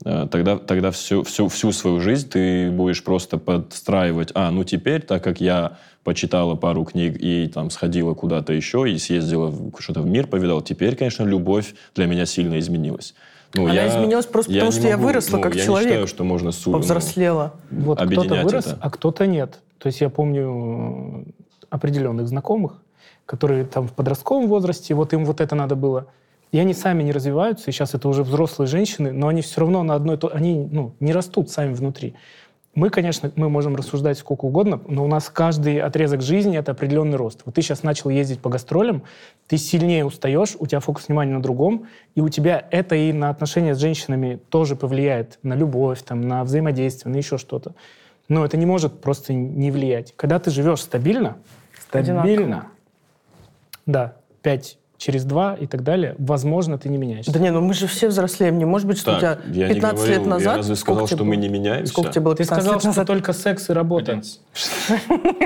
тогда, 0.04 0.58
тогда 0.58 0.90
всю, 0.90 1.22
всю, 1.22 1.48
всю 1.48 1.72
свою 1.72 2.00
жизнь 2.00 2.28
ты 2.28 2.70
будешь 2.70 3.02
просто 3.02 3.38
подстраивать, 3.38 4.30
а, 4.34 4.50
ну, 4.50 4.62
теперь, 4.62 5.02
так 5.02 5.24
как 5.24 5.40
я 5.40 5.78
почитала 6.04 6.54
пару 6.54 6.84
книг 6.84 7.16
и 7.18 7.48
там 7.48 7.70
сходила 7.70 8.14
куда-то 8.14 8.52
еще 8.52 8.90
и 8.90 8.98
съездила 8.98 9.52
что-то 9.78 10.02
в 10.02 10.06
мир 10.06 10.26
повидал, 10.26 10.60
теперь, 10.60 10.94
конечно, 10.94 11.24
любовь 11.24 11.74
для 11.94 12.06
меня 12.06 12.26
сильно 12.26 12.58
изменилась. 12.58 13.14
Ну, 13.54 13.64
Она 13.64 13.74
я, 13.74 13.88
изменилась 13.88 14.26
просто 14.26 14.52
я 14.52 14.60
потому, 14.60 14.72
что 14.72 14.82
могу, 14.82 14.90
я 14.90 14.96
выросла 14.98 15.36
ну, 15.36 15.42
как 15.42 15.54
я 15.54 15.64
человек. 15.64 15.88
Я 15.88 15.92
считаю, 15.92 16.06
что 16.08 16.24
можно 16.24 16.52
с, 16.52 16.58
повзрослела. 16.64 17.54
Ну, 17.70 17.84
вот 17.84 18.00
кто-то 18.00 18.34
вырос, 18.42 18.66
это. 18.66 18.78
а 18.80 18.90
кто-то 18.90 19.26
нет. 19.26 19.60
То 19.78 19.86
есть 19.86 20.00
я 20.00 20.10
помню 20.10 21.24
определенных 21.70 22.28
знакомых, 22.28 22.82
которые 23.26 23.64
там 23.64 23.86
в 23.86 23.92
подростковом 23.92 24.48
возрасте, 24.48 24.94
вот 24.94 25.12
им 25.12 25.24
вот 25.24 25.40
это 25.40 25.54
надо 25.54 25.76
было. 25.76 26.06
И 26.52 26.58
они 26.58 26.72
сами 26.72 27.02
не 27.02 27.12
развиваются, 27.12 27.70
и 27.70 27.72
сейчас 27.72 27.94
это 27.94 28.08
уже 28.08 28.22
взрослые 28.22 28.68
женщины, 28.68 29.12
но 29.12 29.28
они 29.28 29.42
все 29.42 29.60
равно 29.60 29.82
на 29.82 29.94
одной... 29.94 30.18
Они 30.32 30.68
ну, 30.70 30.94
не 31.00 31.12
растут 31.12 31.50
сами 31.50 31.74
внутри. 31.74 32.14
Мы, 32.74 32.90
конечно, 32.90 33.30
мы 33.36 33.48
можем 33.48 33.76
рассуждать 33.76 34.18
сколько 34.18 34.46
угодно, 34.46 34.80
но 34.88 35.04
у 35.04 35.06
нас 35.06 35.30
каждый 35.30 35.80
отрезок 35.80 36.22
жизни— 36.22 36.58
это 36.58 36.72
определенный 36.72 37.16
рост. 37.16 37.42
Вот 37.44 37.54
ты 37.54 37.62
сейчас 37.62 37.84
начал 37.84 38.10
ездить 38.10 38.40
по 38.40 38.50
гастролям, 38.50 39.04
ты 39.46 39.58
сильнее 39.58 40.04
устаешь, 40.04 40.56
у 40.58 40.66
тебя 40.66 40.80
фокус 40.80 41.06
внимания 41.06 41.32
на 41.32 41.42
другом, 41.42 41.86
и 42.16 42.20
у 42.20 42.28
тебя 42.28 42.66
это 42.72 42.96
и 42.96 43.12
на 43.12 43.30
отношения 43.30 43.76
с 43.76 43.78
женщинами 43.78 44.40
тоже 44.48 44.74
повлияет, 44.74 45.38
на 45.44 45.54
любовь, 45.54 46.02
там, 46.02 46.20
на 46.22 46.42
взаимодействие, 46.42 47.12
на 47.12 47.16
еще 47.16 47.38
что-то. 47.38 47.74
Но 48.28 48.44
это 48.44 48.56
не 48.56 48.66
может 48.66 49.00
просто 49.00 49.32
не 49.34 49.70
влиять. 49.70 50.12
Когда 50.16 50.40
ты 50.40 50.50
живешь 50.50 50.80
стабильно, 50.80 51.36
стабильно, 51.78 52.22
Одинаково. 52.22 52.66
да, 53.86 54.16
5 54.42 54.78
через 55.04 55.24
два 55.24 55.54
и 55.54 55.66
так 55.66 55.82
далее, 55.82 56.14
возможно, 56.18 56.78
ты 56.78 56.88
не 56.88 56.96
меняешься. 56.96 57.30
Да 57.30 57.38
не, 57.38 57.50
ну 57.50 57.60
мы 57.60 57.74
же 57.74 57.86
все 57.86 58.08
взрослеем. 58.08 58.56
Не 58.56 58.64
может 58.64 58.86
быть, 58.86 58.96
что 58.96 59.20
так, 59.20 59.40
у 59.46 59.52
тебя 59.52 59.68
15 59.68 59.96
говорил, 59.98 60.18
лет 60.18 60.26
назад... 60.26 60.52
Я 60.52 60.56
разве 60.56 60.76
сказал, 60.76 61.06
что 61.06 61.24
мы 61.24 61.36
не 61.36 61.50
меняемся? 61.50 61.92
Сколько 61.92 62.10
тебе 62.10 62.22
было 62.22 62.34
Ты 62.34 62.44
сказал, 62.44 62.80
что 62.80 63.04
только 63.04 63.34
секс 63.34 63.68
и 63.68 63.74
работа. 63.74 64.22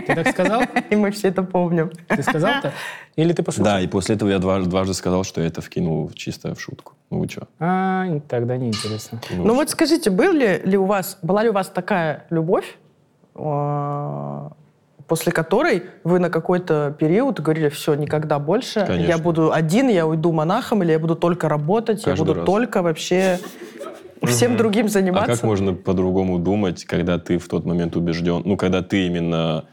Ты 0.06 0.14
так 0.14 0.28
сказал? 0.28 0.62
И 0.90 0.94
мы 0.94 1.10
все 1.10 1.28
это 1.28 1.42
помним. 1.42 1.90
Ты 2.06 2.22
сказал 2.22 2.62
так? 2.62 2.72
Или 3.16 3.32
ты 3.32 3.42
пошутил? 3.42 3.64
Да, 3.64 3.80
и 3.80 3.88
после 3.88 4.14
этого 4.14 4.28
я 4.28 4.38
дважды, 4.38 4.70
дважды 4.70 4.94
сказал, 4.94 5.24
что 5.24 5.40
я 5.40 5.48
это 5.48 5.60
вкинул 5.60 6.08
чисто 6.12 6.54
в 6.54 6.60
шутку. 6.60 6.92
Ну 7.10 7.18
вы 7.18 7.28
что? 7.28 7.48
А, 7.58 8.06
тогда 8.28 8.56
неинтересно. 8.56 9.20
Ну, 9.30 9.44
ну 9.44 9.54
вот 9.56 9.70
скажите, 9.70 10.10
были 10.10 10.62
ли 10.64 10.78
у 10.78 10.84
вас, 10.84 11.18
была 11.20 11.42
ли 11.42 11.48
у 11.48 11.52
вас 11.52 11.66
такая 11.66 12.26
любовь, 12.30 12.78
а, 13.34 14.52
после 15.08 15.32
которой 15.32 15.84
вы 16.04 16.18
на 16.18 16.30
какой-то 16.30 16.94
период 16.98 17.40
говорили, 17.40 17.70
все, 17.70 17.94
никогда 17.94 18.38
больше, 18.38 18.84
Конечно. 18.86 19.10
я 19.10 19.18
буду 19.18 19.52
один, 19.52 19.88
я 19.88 20.06
уйду 20.06 20.32
монахом, 20.32 20.82
или 20.82 20.92
я 20.92 20.98
буду 20.98 21.16
только 21.16 21.48
работать, 21.48 22.04
Каждый 22.04 22.18
я 22.18 22.24
буду 22.24 22.34
раз. 22.34 22.46
только 22.46 22.82
вообще 22.82 23.40
всем 24.22 24.52
угу. 24.52 24.58
другим 24.58 24.88
заниматься. 24.88 25.32
А 25.32 25.34
как 25.34 25.44
можно 25.44 25.72
по-другому 25.72 26.38
думать, 26.38 26.84
когда 26.84 27.18
ты 27.18 27.38
в 27.38 27.48
тот 27.48 27.64
момент 27.64 27.96
убежден, 27.96 28.42
ну, 28.44 28.56
когда 28.56 28.82
ты 28.82 29.06
именно, 29.06 29.64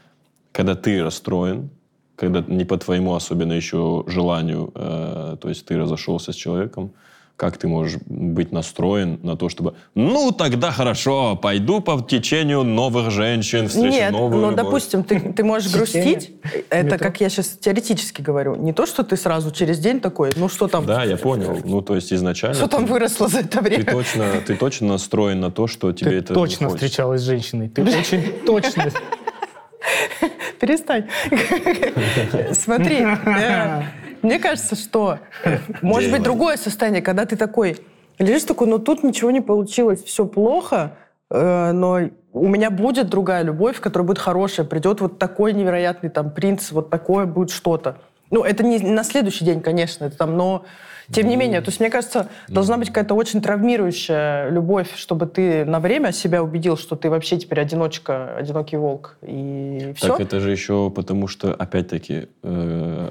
когда 0.52 0.74
ты 0.74 1.02
расстроен, 1.02 1.68
когда 2.16 2.42
не 2.46 2.64
по 2.64 2.78
твоему 2.78 3.14
особенно 3.14 3.52
еще 3.52 4.04
желанию, 4.06 4.72
э, 4.74 5.36
то 5.40 5.48
есть 5.50 5.66
ты 5.66 5.76
разошелся 5.76 6.32
с 6.32 6.34
человеком, 6.34 6.92
как 7.36 7.58
ты 7.58 7.68
можешь 7.68 7.98
быть 8.06 8.50
настроен 8.50 9.20
на 9.22 9.36
то, 9.36 9.48
чтобы, 9.50 9.74
ну, 9.94 10.32
тогда 10.32 10.70
хорошо, 10.70 11.36
пойду 11.36 11.80
по 11.80 12.00
течению 12.00 12.62
новых 12.62 13.10
женщин, 13.10 13.68
встречу 13.68 13.88
Нет, 13.88 14.12
новую 14.12 14.40
ну, 14.40 14.50
любовь. 14.50 14.64
допустим, 14.64 15.04
ты, 15.04 15.20
ты 15.20 15.44
можешь 15.44 15.70
грустить, 15.70 16.32
это 16.70 16.96
как 16.98 17.20
я 17.20 17.28
сейчас 17.28 17.48
теоретически 17.48 18.22
говорю, 18.22 18.56
не 18.56 18.72
то, 18.72 18.86
что 18.86 19.02
ты 19.02 19.16
сразу 19.16 19.50
через 19.50 19.78
день 19.78 20.00
такой, 20.00 20.30
ну, 20.36 20.48
что 20.48 20.66
там... 20.66 20.86
Да, 20.86 21.04
я 21.04 21.18
понял, 21.18 21.58
ну, 21.62 21.82
то 21.82 21.94
есть 21.94 22.12
изначально... 22.12 22.56
Что 22.56 22.68
там 22.68 22.86
выросло 22.86 23.28
за 23.28 23.40
это 23.40 23.60
время? 23.60 23.84
Ты 23.84 23.90
точно, 23.90 24.24
ты 24.46 24.56
точно 24.56 24.88
настроен 24.88 25.40
на 25.40 25.50
то, 25.50 25.66
что 25.66 25.92
тебе 25.92 26.12
ты 26.12 26.16
это 26.16 26.34
точно 26.34 26.70
встречалась 26.70 27.20
с 27.20 27.24
женщиной, 27.24 27.68
ты 27.68 27.82
очень 27.82 28.32
точно... 28.46 28.90
Перестань. 30.60 31.08
Смотри, 32.52 33.04
э, 33.04 33.82
мне 34.22 34.38
кажется, 34.38 34.74
что 34.74 35.18
э, 35.44 35.58
может 35.82 36.10
быть 36.10 36.22
другое 36.22 36.56
состояние, 36.56 37.02
когда 37.02 37.26
ты 37.26 37.36
такой 37.36 37.78
лежишь 38.18 38.44
такой, 38.44 38.66
ну 38.68 38.78
тут 38.78 39.02
ничего 39.02 39.30
не 39.30 39.40
получилось, 39.40 40.02
все 40.02 40.26
плохо, 40.26 40.96
э, 41.30 41.72
но 41.72 42.00
у 42.32 42.48
меня 42.48 42.70
будет 42.70 43.08
другая 43.08 43.42
любовь, 43.42 43.80
которая 43.80 44.06
будет 44.06 44.18
хорошая, 44.18 44.66
придет 44.66 45.00
вот 45.00 45.18
такой 45.18 45.52
невероятный 45.52 46.10
там 46.10 46.30
принц, 46.30 46.70
вот 46.72 46.90
такое 46.90 47.26
будет 47.26 47.50
что-то. 47.50 47.98
Ну, 48.30 48.42
это 48.42 48.64
не 48.64 48.78
на 48.78 49.04
следующий 49.04 49.44
день, 49.44 49.60
конечно, 49.60 50.04
это 50.04 50.16
там, 50.16 50.36
но 50.36 50.64
тем 51.10 51.28
не 51.28 51.36
менее, 51.36 51.60
то 51.60 51.68
есть, 51.68 51.80
мне 51.80 51.90
кажется, 51.90 52.28
должна 52.48 52.78
быть 52.78 52.88
какая-то 52.88 53.14
очень 53.14 53.40
травмирующая 53.40 54.50
любовь, 54.50 54.94
чтобы 54.96 55.26
ты 55.26 55.64
на 55.64 55.80
время 55.80 56.12
себя 56.12 56.42
убедил, 56.42 56.76
что 56.76 56.96
ты 56.96 57.10
вообще 57.10 57.38
теперь 57.38 57.60
одиночка, 57.60 58.36
одинокий 58.36 58.76
волк, 58.76 59.16
и 59.22 59.92
все. 59.96 60.08
Так 60.08 60.20
это 60.20 60.40
же 60.40 60.50
еще 60.50 60.90
потому, 60.90 61.28
что, 61.28 61.54
опять-таки, 61.54 62.28
э, 62.42 63.08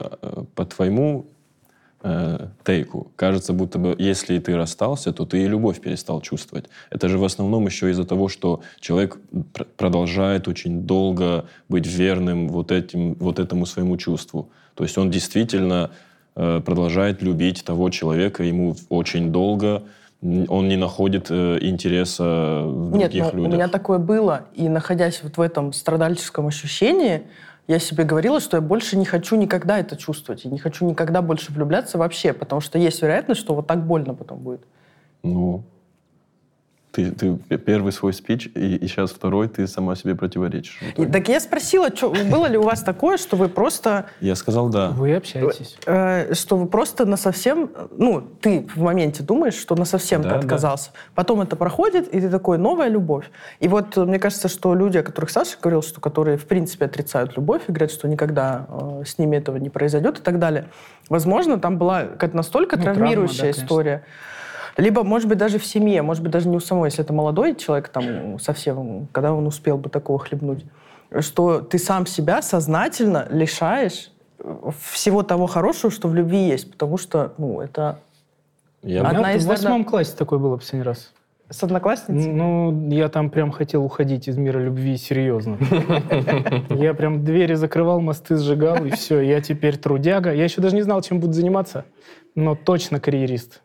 по 0.56 0.66
твоему 0.66 1.26
э, 2.04 2.48
тейку, 2.64 3.12
кажется, 3.16 3.54
будто 3.54 3.80
бы, 3.80 3.96
если 3.98 4.40
ты 4.40 4.56
расстался, 4.56 5.12
то 5.12 5.26
ты 5.26 5.44
и 5.44 5.48
любовь 5.48 5.80
перестал 5.80 6.22
чувствовать. 6.22 6.66
Это 6.90 7.08
же 7.10 7.18
в 7.18 7.24
основном 7.24 7.66
еще 7.66 7.90
из-за 7.90 8.06
того, 8.06 8.28
что 8.28 8.62
человек 8.80 9.18
пр 9.54 9.66
продолжает 9.78 10.48
очень 10.48 10.82
долго 10.84 11.46
быть 11.70 11.88
верным 11.88 12.50
вот, 12.50 12.72
этим, 12.72 13.16
вот 13.16 13.40
этому 13.40 13.66
своему 13.66 13.98
чувству. 13.98 14.50
То 14.76 14.84
есть 14.84 14.98
он 14.98 15.10
действительно 15.10 15.92
продолжает 16.36 17.22
любить 17.22 17.64
того 17.64 17.90
человека, 17.90 18.44
ему 18.44 18.76
очень 18.90 19.32
долго, 19.32 19.84
он 20.22 20.68
не 20.68 20.76
находит 20.76 21.28
э, 21.30 21.58
интереса 21.62 22.64
в 22.66 22.92
других 22.92 23.14
Нет, 23.14 23.34
ну, 23.34 23.44
у 23.44 23.48
меня 23.48 23.68
такое 23.68 24.00
было, 24.00 24.46
и 24.54 24.68
находясь 24.70 25.22
вот 25.24 25.38
в 25.38 25.42
этом 25.42 25.72
страдальческом 25.72 26.48
ощущении, 26.48 27.24
я 27.68 27.80
себе 27.80 28.04
говорила, 28.04 28.40
что 28.40 28.58
я 28.58 28.62
больше 28.62 28.98
не 28.98 29.06
хочу 29.06 29.36
никогда 29.36 29.80
это 29.80 29.96
чувствовать, 29.96 30.46
и 30.46 30.48
не 30.48 30.58
хочу 30.58 30.86
никогда 30.86 31.22
больше 31.22 31.52
влюбляться 31.52 31.98
вообще, 31.98 32.34
потому 32.34 32.62
что 32.62 32.78
есть 32.78 33.02
вероятность, 33.02 33.42
что 33.42 33.56
вот 33.56 33.68
так 33.68 33.86
больно 33.86 34.14
потом 34.14 34.40
будет. 34.40 34.62
Ну, 35.24 35.64
ты, 36.96 37.12
ты 37.12 37.58
первый 37.58 37.92
свой 37.92 38.14
спич, 38.14 38.50
и, 38.56 38.76
и 38.78 38.88
сейчас 38.88 39.12
второй, 39.12 39.50
ты 39.50 39.68
сама 39.68 39.96
себе 39.96 40.16
противоречишь. 40.16 40.80
И, 40.96 41.06
так 41.06 41.28
я 41.28 41.40
спросила, 41.40 41.90
что, 41.94 42.10
было 42.10 42.46
ли 42.48 42.58
у 42.58 42.64
вас 42.64 42.82
такое, 42.82 43.18
что 43.18 43.36
вы 43.36 43.50
просто... 43.50 44.06
Я 44.22 44.36
сказал 44.36 44.70
да. 44.70 44.90
Вы 44.90 45.16
общаетесь. 45.16 45.78
Э, 45.86 46.34
что 46.34 46.58
вы 46.58 46.68
просто 46.68 47.06
на 47.06 47.18
совсем... 47.18 47.70
Ну, 47.98 48.22
ты 48.22 48.68
в 48.76 48.82
моменте 48.82 49.24
думаешь, 49.24 49.56
что 49.56 49.76
на 49.76 49.86
совсем 49.86 50.22
да, 50.22 50.30
ты 50.30 50.36
отказался. 50.36 50.92
Да. 50.94 51.00
Потом 51.16 51.42
это 51.42 51.56
проходит, 51.56 52.08
и 52.08 52.22
ты 52.22 52.30
такой, 52.30 52.58
новая 52.58 52.88
любовь. 52.88 53.30
И 53.60 53.68
вот 53.68 53.98
мне 53.98 54.20
кажется, 54.20 54.48
что 54.48 54.74
люди, 54.74 54.98
о 54.98 55.04
которых 55.04 55.30
Саша 55.30 55.58
говорил, 55.62 55.82
что 55.82 56.00
которые 56.00 56.38
в 56.38 56.46
принципе 56.46 56.86
отрицают 56.86 57.36
любовь 57.36 57.64
и 57.68 57.72
говорят, 57.72 57.92
что 57.92 58.08
никогда 58.08 58.68
э, 58.70 59.04
с 59.06 59.18
ними 59.18 59.36
этого 59.36 59.58
не 59.58 59.70
произойдет 59.70 60.20
и 60.20 60.22
так 60.22 60.40
далее, 60.40 60.70
возможно, 61.10 61.60
там 61.60 61.78
была 61.78 62.04
какая-то 62.04 62.38
настолько 62.38 62.78
ну, 62.78 62.84
травмирующая 62.84 63.52
травма, 63.52 63.56
да, 63.56 63.64
история, 63.64 64.04
либо, 64.78 65.04
может 65.04 65.28
быть, 65.30 65.38
даже 65.38 65.60
в 65.60 65.66
семье, 65.66 66.02
может 66.02 66.22
быть, 66.24 66.32
даже 66.32 66.48
не 66.50 66.58
у 66.58 66.60
самого, 66.60 66.86
если 66.86 67.04
это 67.04 67.14
молодой 67.14 67.56
человек, 67.56 67.90
там, 67.90 68.40
совсем, 68.40 69.08
когда 69.12 69.34
он 69.34 69.48
успел 69.48 69.78
бы 69.78 69.90
такого 69.90 70.20
хлебнуть, 70.20 70.66
что 71.20 71.62
ты 71.62 71.78
сам 71.78 72.06
себя 72.06 72.42
сознательно 72.42 73.28
лишаешь 73.30 74.12
всего 74.92 75.24
того 75.24 75.48
хорошего, 75.48 75.92
что 75.92 76.08
в 76.08 76.16
любви 76.16 76.48
есть, 76.48 76.72
потому 76.72 76.98
что, 76.98 77.34
ну, 77.38 77.62
это 77.62 78.00
я 78.84 79.02
одна 79.02 79.34
из... 79.34 79.46
В 79.46 79.48
восьмом 79.48 79.84
классе 79.84 80.14
такой 80.16 80.40
было 80.40 80.58
последний 80.58 80.86
раз. 80.86 81.12
С 81.50 81.64
одноклассницей? 81.64 82.32
Ну, 82.32 82.90
я 82.90 83.08
там 83.08 83.30
прям 83.30 83.52
хотел 83.52 83.84
уходить 83.84 84.28
из 84.28 84.36
мира 84.38 84.58
любви 84.58 84.98
серьезно. 84.98 85.60
Я 86.72 86.96
прям 86.96 87.24
двери 87.24 87.54
закрывал, 87.54 88.02
мосты 88.02 88.36
сжигал, 88.36 88.84
и 88.84 88.90
все. 88.90 89.22
Я 89.22 89.42
теперь 89.42 89.78
трудяга. 89.78 90.34
Я 90.34 90.46
еще 90.46 90.60
даже 90.60 90.76
не 90.76 90.82
знал, 90.82 91.04
чем 91.04 91.20
буду 91.20 91.34
заниматься, 91.34 91.86
но 92.34 92.56
точно 92.56 93.00
карьерист. 93.00 93.62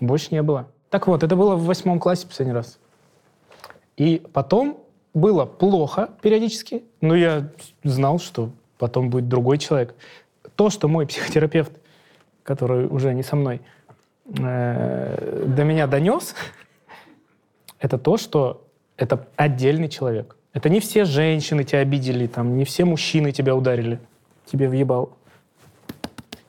Больше 0.00 0.28
не 0.30 0.42
было. 0.42 0.68
Так 0.90 1.06
вот, 1.06 1.22
это 1.22 1.36
было 1.36 1.54
в 1.54 1.64
восьмом 1.64 2.00
классе 2.00 2.26
последний 2.26 2.54
раз. 2.54 2.78
И 3.96 4.22
потом 4.32 4.78
было 5.12 5.44
плохо 5.44 6.10
периодически, 6.22 6.84
но 7.00 7.14
я 7.14 7.50
знал, 7.82 8.18
что 8.18 8.50
потом 8.78 9.10
будет 9.10 9.28
другой 9.28 9.58
человек. 9.58 9.94
То, 10.56 10.70
что 10.70 10.88
мой 10.88 11.06
психотерапевт, 11.08 11.72
который 12.42 12.86
уже 12.86 13.12
не 13.12 13.22
со 13.22 13.36
мной, 13.36 13.60
э, 14.38 15.44
до 15.46 15.64
меня 15.64 15.86
донес, 15.86 16.34
это 17.80 17.98
то, 17.98 18.16
что 18.16 18.64
это 18.96 19.26
отдельный 19.36 19.88
человек. 19.88 20.36
Это 20.52 20.68
не 20.68 20.80
все 20.80 21.04
женщины 21.04 21.64
тебя 21.64 21.80
обидели, 21.80 22.26
там, 22.26 22.56
не 22.56 22.64
все 22.64 22.84
мужчины 22.84 23.32
тебя 23.32 23.54
ударили, 23.54 24.00
тебе 24.46 24.68
въебал. 24.68 25.17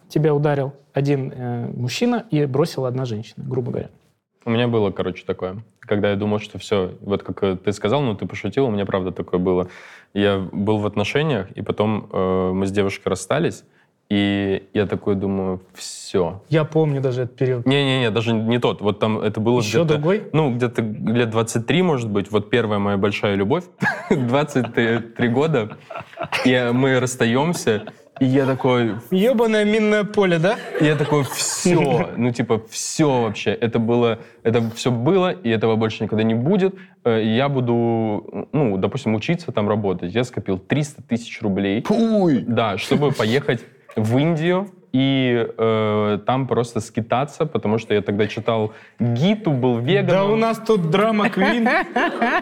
Тебя 0.09 0.33
ударил 0.33 0.73
один 0.93 1.31
э, 1.33 1.71
мужчина 1.75 2.25
и 2.31 2.45
бросила 2.45 2.87
одна 2.87 3.05
женщина, 3.05 3.45
грубо 3.47 3.71
говоря. 3.71 3.89
У 4.43 4.49
меня 4.49 4.67
было, 4.67 4.91
короче, 4.91 5.23
такое. 5.25 5.63
Когда 5.79 6.09
я 6.09 6.15
думал, 6.15 6.39
что 6.39 6.57
все, 6.57 6.95
вот 7.01 7.23
как 7.23 7.43
э, 7.43 7.55
ты 7.55 7.71
сказал, 7.71 8.01
ну 8.01 8.15
ты 8.15 8.25
пошутил, 8.25 8.65
у 8.65 8.71
меня 8.71 8.85
правда 8.85 9.11
такое 9.11 9.39
было. 9.39 9.67
Я 10.13 10.39
был 10.39 10.79
в 10.79 10.85
отношениях, 10.87 11.51
и 11.51 11.61
потом 11.61 12.09
э, 12.11 12.51
мы 12.53 12.65
с 12.65 12.71
девушкой 12.71 13.09
расстались, 13.09 13.63
и 14.09 14.67
я 14.73 14.87
такой 14.87 15.13
думаю, 15.13 15.61
все. 15.75 16.41
Я 16.49 16.63
помню 16.63 16.99
даже 16.99 17.23
этот 17.23 17.35
период. 17.35 17.67
Не-не-не, 17.67 18.09
даже 18.09 18.33
не 18.33 18.57
тот. 18.57 18.81
Вот 18.81 18.97
там 18.99 19.19
это 19.19 19.39
было 19.39 19.59
Еще 19.59 19.83
где-то... 19.83 19.93
другой? 19.99 20.23
Ну, 20.33 20.55
где-то 20.55 20.81
лет 20.81 21.29
23, 21.29 21.83
может 21.83 22.09
быть. 22.09 22.31
Вот 22.31 22.49
первая 22.49 22.79
моя 22.79 22.97
большая 22.97 23.35
любовь. 23.35 23.65
23 24.09 25.27
года. 25.27 25.77
И 26.43 26.71
мы 26.73 26.99
расстаемся. 26.99 27.93
И 28.19 28.25
я 28.25 28.45
такой, 28.45 28.95
Ебаное 29.11 29.63
минное 29.63 30.03
поле, 30.03 30.39
да? 30.39 30.57
и 30.79 30.85
я 30.85 30.95
такой, 30.95 31.23
все, 31.23 32.09
ну 32.17 32.31
типа 32.31 32.61
все 32.69 33.21
вообще, 33.23 33.51
это 33.51 33.79
было, 33.79 34.19
это 34.43 34.69
все 34.71 34.91
было, 34.91 35.31
и 35.31 35.49
этого 35.49 35.75
больше 35.77 36.03
никогда 36.03 36.23
не 36.23 36.35
будет. 36.35 36.75
Э, 37.05 37.21
Я 37.23 37.47
буду, 37.47 38.47
ну, 38.51 38.77
допустим, 38.77 39.15
учиться 39.15 39.51
там 39.51 39.69
работать. 39.69 40.13
Я 40.13 40.23
скопил 40.23 40.57
300 40.57 41.03
тысяч 41.03 41.41
рублей. 41.41 41.81
Пуй! 41.81 42.43
Да, 42.45 42.77
чтобы 42.77 43.11
поехать 43.11 43.61
в 43.95 44.17
Индию 44.17 44.69
и 44.91 45.47
э, 45.57 46.19
там 46.25 46.47
просто 46.47 46.79
скитаться, 46.79 47.45
потому 47.45 47.77
что 47.77 47.93
я 47.93 48.01
тогда 48.01 48.27
читал 48.27 48.73
Гиту, 48.99 49.51
был 49.51 49.77
веганом. 49.79 50.09
Да 50.09 50.25
у 50.25 50.35
нас 50.35 50.57
тут 50.57 50.89
драма 50.89 51.29
Квин. 51.29 51.67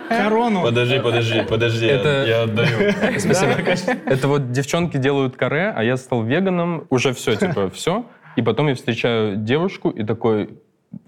Корону. 0.10 0.64
Подожди, 0.64 1.00
подожди, 1.00 1.42
подожди, 1.48 1.88
Это- 1.88 2.26
я 2.28 2.44
отдаю. 2.44 2.94
Спасибо. 3.20 3.96
Это 4.06 4.28
вот 4.28 4.52
девчонки 4.52 4.98
делают 4.98 5.36
каре, 5.36 5.74
а 5.76 5.84
я 5.84 5.98
стал 5.98 6.24
веганом, 6.24 6.86
уже 6.90 7.14
все, 7.14 7.36
типа, 7.36 7.70
все. 7.74 8.06
И 8.36 8.42
потом 8.42 8.68
я 8.68 8.76
встречаю 8.76 9.36
девушку 9.36 9.90
и 9.90 10.04
такой, 10.04 10.50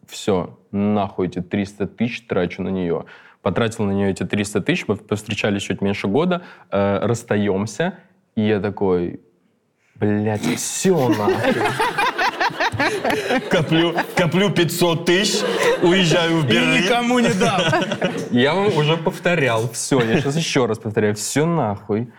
все, 0.07 0.57
нахуй 0.71 1.27
эти 1.27 1.41
300 1.41 1.87
тысяч 1.87 2.27
трачу 2.27 2.63
на 2.63 2.69
нее. 2.69 3.05
Потратил 3.41 3.85
на 3.85 3.91
нее 3.91 4.09
эти 4.11 4.23
300 4.25 4.61
тысяч, 4.61 4.85
мы 4.87 4.97
повстречались 4.97 5.61
чуть 5.61 5.81
меньше 5.81 6.07
года, 6.07 6.41
э, 6.71 6.99
расстаемся, 7.01 7.93
и 8.35 8.41
я 8.41 8.59
такой, 8.59 9.21
блядь, 9.99 10.45
все 10.55 11.09
нахуй. 11.09 11.53
Коплю, 13.49 13.93
коплю 14.15 14.49
500 14.49 15.05
тысяч, 15.05 15.43
уезжаю 15.81 16.41
в 16.41 16.49
И 16.49 16.57
никому 16.57 17.19
не 17.19 17.33
дал. 17.33 17.59
Я 18.31 18.53
вам 18.53 18.67
уже 18.77 18.97
повторял, 18.97 19.69
все, 19.71 20.01
я 20.01 20.19
сейчас 20.19 20.37
еще 20.37 20.65
раз 20.65 20.79
повторяю, 20.79 21.15
все 21.15 21.45
нахуй. 21.45 22.11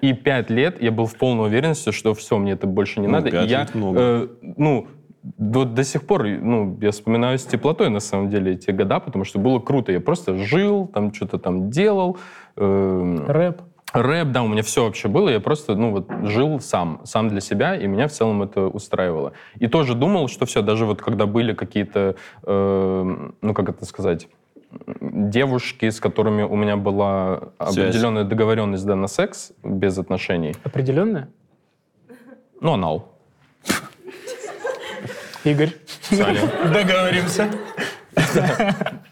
И 0.00 0.12
пять 0.12 0.50
лет 0.50 0.80
я 0.80 0.92
был 0.92 1.06
в 1.06 1.16
полной 1.16 1.46
уверенности, 1.48 1.90
что 1.90 2.14
все, 2.14 2.38
мне 2.38 2.52
это 2.52 2.66
больше 2.66 3.00
не 3.00 3.06
Ну, 3.06 3.14
надо. 3.14 3.28
И 3.28 3.48
я, 3.48 3.66
э, 3.74 4.28
ну, 4.56 4.86
до, 5.22 5.64
до 5.64 5.84
сих 5.84 6.06
пор, 6.06 6.26
ну, 6.26 6.78
я 6.80 6.92
вспоминаю 6.92 7.38
с 7.38 7.44
теплотой, 7.44 7.90
на 7.90 8.00
самом 8.00 8.30
деле, 8.30 8.52
эти 8.52 8.70
года, 8.70 9.00
потому 9.00 9.24
что 9.24 9.38
было 9.38 9.58
круто. 9.58 9.92
Я 9.92 10.00
просто 10.00 10.36
жил, 10.36 10.86
там 10.86 11.12
что-то 11.12 11.38
там 11.38 11.70
делал. 11.70 12.18
э, 12.56 13.24
Рэп. 13.26 13.62
Рэп, 13.92 14.28
да, 14.28 14.42
у 14.42 14.48
меня 14.48 14.62
все 14.62 14.84
вообще 14.84 15.08
было, 15.08 15.30
я 15.30 15.40
просто, 15.40 15.74
ну, 15.74 15.90
вот, 15.92 16.08
жил 16.24 16.60
сам, 16.60 17.00
сам 17.04 17.28
для 17.28 17.40
себя, 17.40 17.74
и 17.74 17.86
меня 17.86 18.06
в 18.06 18.12
целом 18.12 18.42
это 18.42 18.62
устраивало. 18.66 19.32
И 19.58 19.66
тоже 19.66 19.94
думал, 19.94 20.28
что 20.28 20.44
все, 20.44 20.60
даже 20.62 20.84
вот 20.84 21.00
когда 21.00 21.24
были 21.26 21.54
какие-то, 21.54 22.16
э, 22.42 23.28
ну, 23.40 23.54
как 23.54 23.68
это 23.70 23.86
сказать, 23.86 24.28
девушки, 25.00 25.88
с 25.88 26.00
которыми 26.00 26.42
у 26.42 26.54
меня 26.54 26.76
была 26.76 27.48
Связь. 27.70 27.78
определенная 27.88 28.24
договоренность, 28.24 28.84
да, 28.84 28.94
на 28.94 29.06
секс, 29.06 29.52
без 29.62 29.96
отношений, 29.98 30.54
Определенное? 30.64 31.30
ну, 32.60 32.74
анал. 32.74 33.08
Игорь. 35.44 35.72
Саня. 36.02 36.40
Договоримся. 36.72 37.48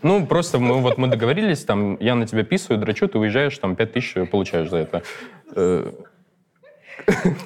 Ну, 0.03 0.27
просто 0.27 0.59
мы, 0.59 0.81
вот 0.81 0.99
мы 0.99 1.09
договорились, 1.09 1.65
там, 1.65 1.97
я 2.01 2.15
на 2.15 2.27
тебя 2.27 2.45
писаю, 2.45 2.79
драчу, 2.81 3.09
ты 3.09 3.19
уезжаешь, 3.19 3.57
там, 3.59 3.77
5 3.77 3.93
тысяч 3.93 4.15
получаешь 4.31 4.69
за 4.71 4.79
это. 4.79 5.03
Э, 5.55 5.91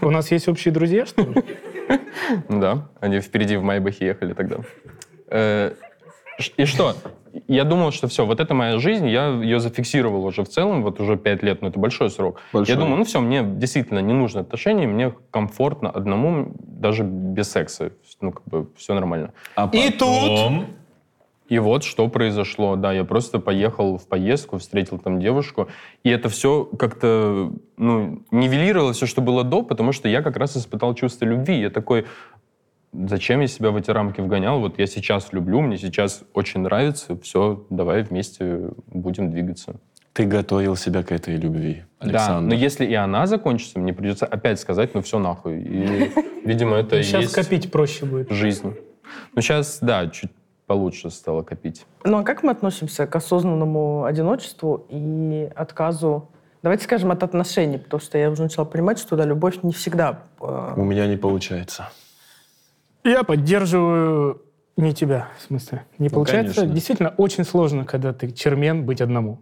У 0.02 0.10
нас 0.10 0.30
есть 0.30 0.48
общие 0.48 0.72
друзья, 0.72 1.06
что 1.06 1.22
ли? 1.22 1.42
Да, 2.48 2.88
они 3.00 3.20
впереди 3.20 3.56
в 3.56 3.62
Майбахе 3.62 4.06
ехали 4.06 4.32
тогда. 4.34 4.56
Э, 5.28 5.72
И 6.56 6.64
что? 6.64 6.94
Я 7.46 7.64
думал, 7.64 7.92
что 7.92 8.08
все, 8.08 8.26
вот 8.26 8.40
это 8.40 8.54
моя 8.54 8.78
жизнь, 8.78 9.06
я 9.08 9.28
ее 9.28 9.60
зафиксировал 9.60 10.24
уже 10.24 10.42
в 10.42 10.48
целом, 10.48 10.82
вот 10.82 11.00
уже 11.00 11.16
пять 11.16 11.42
лет, 11.44 11.62
но 11.62 11.68
это 11.68 11.78
большой 11.78 12.10
срок. 12.10 12.40
Большой. 12.52 12.74
Я 12.74 12.80
думаю, 12.80 12.98
ну 12.98 13.04
все, 13.04 13.20
мне 13.20 13.42
действительно 13.44 14.00
не 14.00 14.12
нужно 14.14 14.40
отношений, 14.40 14.86
мне 14.88 15.12
комфортно 15.30 15.90
одному, 15.90 16.52
даже 16.58 17.04
без 17.04 17.50
секса. 17.50 17.92
Ну, 18.20 18.32
как 18.32 18.44
бы 18.48 18.66
все 18.76 18.94
нормально. 18.94 19.32
А 19.54 19.68
И 19.72 19.90
потом- 19.92 20.66
И 21.50 21.58
вот 21.58 21.82
что 21.82 22.08
произошло. 22.08 22.76
Да, 22.76 22.92
я 22.92 23.04
просто 23.04 23.40
поехал 23.40 23.98
в 23.98 24.06
поездку, 24.06 24.58
встретил 24.58 24.98
там 24.98 25.18
девушку, 25.20 25.68
и 26.04 26.08
это 26.08 26.28
все 26.28 26.64
как-то 26.64 27.52
ну, 27.76 28.22
нивелировало 28.30 28.92
все, 28.92 29.06
что 29.06 29.20
было 29.20 29.42
до, 29.42 29.62
потому 29.62 29.90
что 29.92 30.08
я 30.08 30.22
как 30.22 30.36
раз 30.36 30.56
испытал 30.56 30.94
чувство 30.94 31.24
любви. 31.24 31.60
Я 31.60 31.70
такой, 31.70 32.06
зачем 32.92 33.40
я 33.40 33.48
себя 33.48 33.72
в 33.72 33.76
эти 33.76 33.90
рамки 33.90 34.20
вгонял? 34.20 34.60
Вот 34.60 34.78
я 34.78 34.86
сейчас 34.86 35.32
люблю, 35.32 35.60
мне 35.60 35.76
сейчас 35.76 36.22
очень 36.34 36.60
нравится, 36.60 37.18
все, 37.20 37.66
давай 37.68 38.02
вместе 38.04 38.70
будем 38.86 39.32
двигаться. 39.32 39.74
Ты 40.12 40.26
готовил 40.26 40.76
себя 40.76 41.02
к 41.02 41.10
этой 41.10 41.34
любви, 41.36 41.82
Да, 42.00 42.06
Александр. 42.06 42.48
но 42.48 42.54
если 42.54 42.84
и 42.86 42.94
она 42.94 43.26
закончится, 43.26 43.80
мне 43.80 43.92
придется 43.92 44.24
опять 44.24 44.60
сказать, 44.60 44.94
ну 44.94 45.02
все 45.02 45.18
нахуй. 45.18 45.60
И, 45.62 46.12
видимо, 46.44 46.76
это 46.76 46.96
и 46.98 47.02
Сейчас 47.02 47.22
есть 47.22 47.34
копить 47.34 47.72
проще 47.72 48.06
будет. 48.06 48.30
жизнь. 48.30 48.74
Ну 49.34 49.42
сейчас, 49.42 49.78
да, 49.80 50.06
чуть 50.08 50.30
получше 50.70 51.10
стало 51.10 51.42
копить. 51.42 51.84
Ну 52.04 52.18
а 52.18 52.22
как 52.22 52.44
мы 52.44 52.52
относимся 52.52 53.04
к 53.08 53.16
осознанному 53.16 54.04
одиночеству 54.04 54.86
и 54.88 55.50
отказу, 55.56 56.28
давайте 56.62 56.84
скажем, 56.84 57.10
от 57.10 57.24
отношений? 57.24 57.78
Потому 57.78 58.00
что 58.00 58.16
я 58.18 58.30
уже 58.30 58.42
начала 58.44 58.64
понимать, 58.64 59.00
что 59.00 59.16
да, 59.16 59.24
любовь 59.24 59.64
не 59.64 59.72
всегда... 59.72 60.22
э, 60.40 60.74
У 60.76 60.84
меня 60.84 61.08
не 61.08 61.16
получается. 61.16 61.88
Я 63.02 63.24
поддерживаю 63.24 64.42
не 64.76 64.94
тебя, 64.94 65.26
в 65.38 65.42
смысле. 65.42 65.84
Не 65.98 66.08
получается. 66.08 66.54
конечно. 66.54 66.72
Действительно, 66.74 67.14
очень 67.16 67.44
сложно, 67.44 67.84
когда 67.84 68.12
ты 68.12 68.30
чермен, 68.30 68.86
быть 68.86 69.00
одному. 69.00 69.40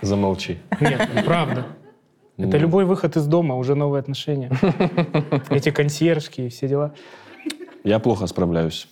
Замолчи. 0.00 0.60
Нет, 0.80 1.08
ну, 1.12 1.22
правда. 1.24 1.66
Это 2.36 2.56
Ну. 2.56 2.58
любой 2.58 2.84
выход 2.84 3.16
из 3.16 3.26
дома, 3.26 3.56
уже 3.56 3.74
новые 3.74 3.98
отношения. 3.98 4.52
Эти 5.50 5.72
консьержки 5.72 6.42
и 6.42 6.48
все 6.50 6.68
дела. 6.68 6.92
Я 7.82 7.98
плохо 7.98 8.28
справляюсь. 8.28 8.86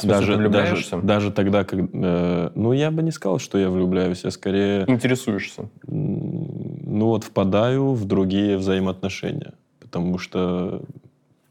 Смысле, 0.00 0.08
ты 0.08 0.26
даже, 0.26 0.36
влюбляешься? 0.36 0.96
даже 0.98 1.30
тогда, 1.30 1.64
как... 1.64 1.80
э, 1.92 2.50
ну, 2.54 2.72
я 2.72 2.90
бы 2.90 3.02
не 3.02 3.10
сказал, 3.10 3.38
что 3.38 3.58
я 3.58 3.70
влюбляюсь. 3.70 4.24
Я 4.24 4.30
скорее, 4.30 4.84
Интересуешься. 4.86 5.68
ну, 5.86 7.06
вот 7.06 7.24
впадаю 7.24 7.92
в 7.92 8.04
другие 8.04 8.56
взаимоотношения. 8.56 9.52
Потому 9.80 10.18
что, 10.18 10.82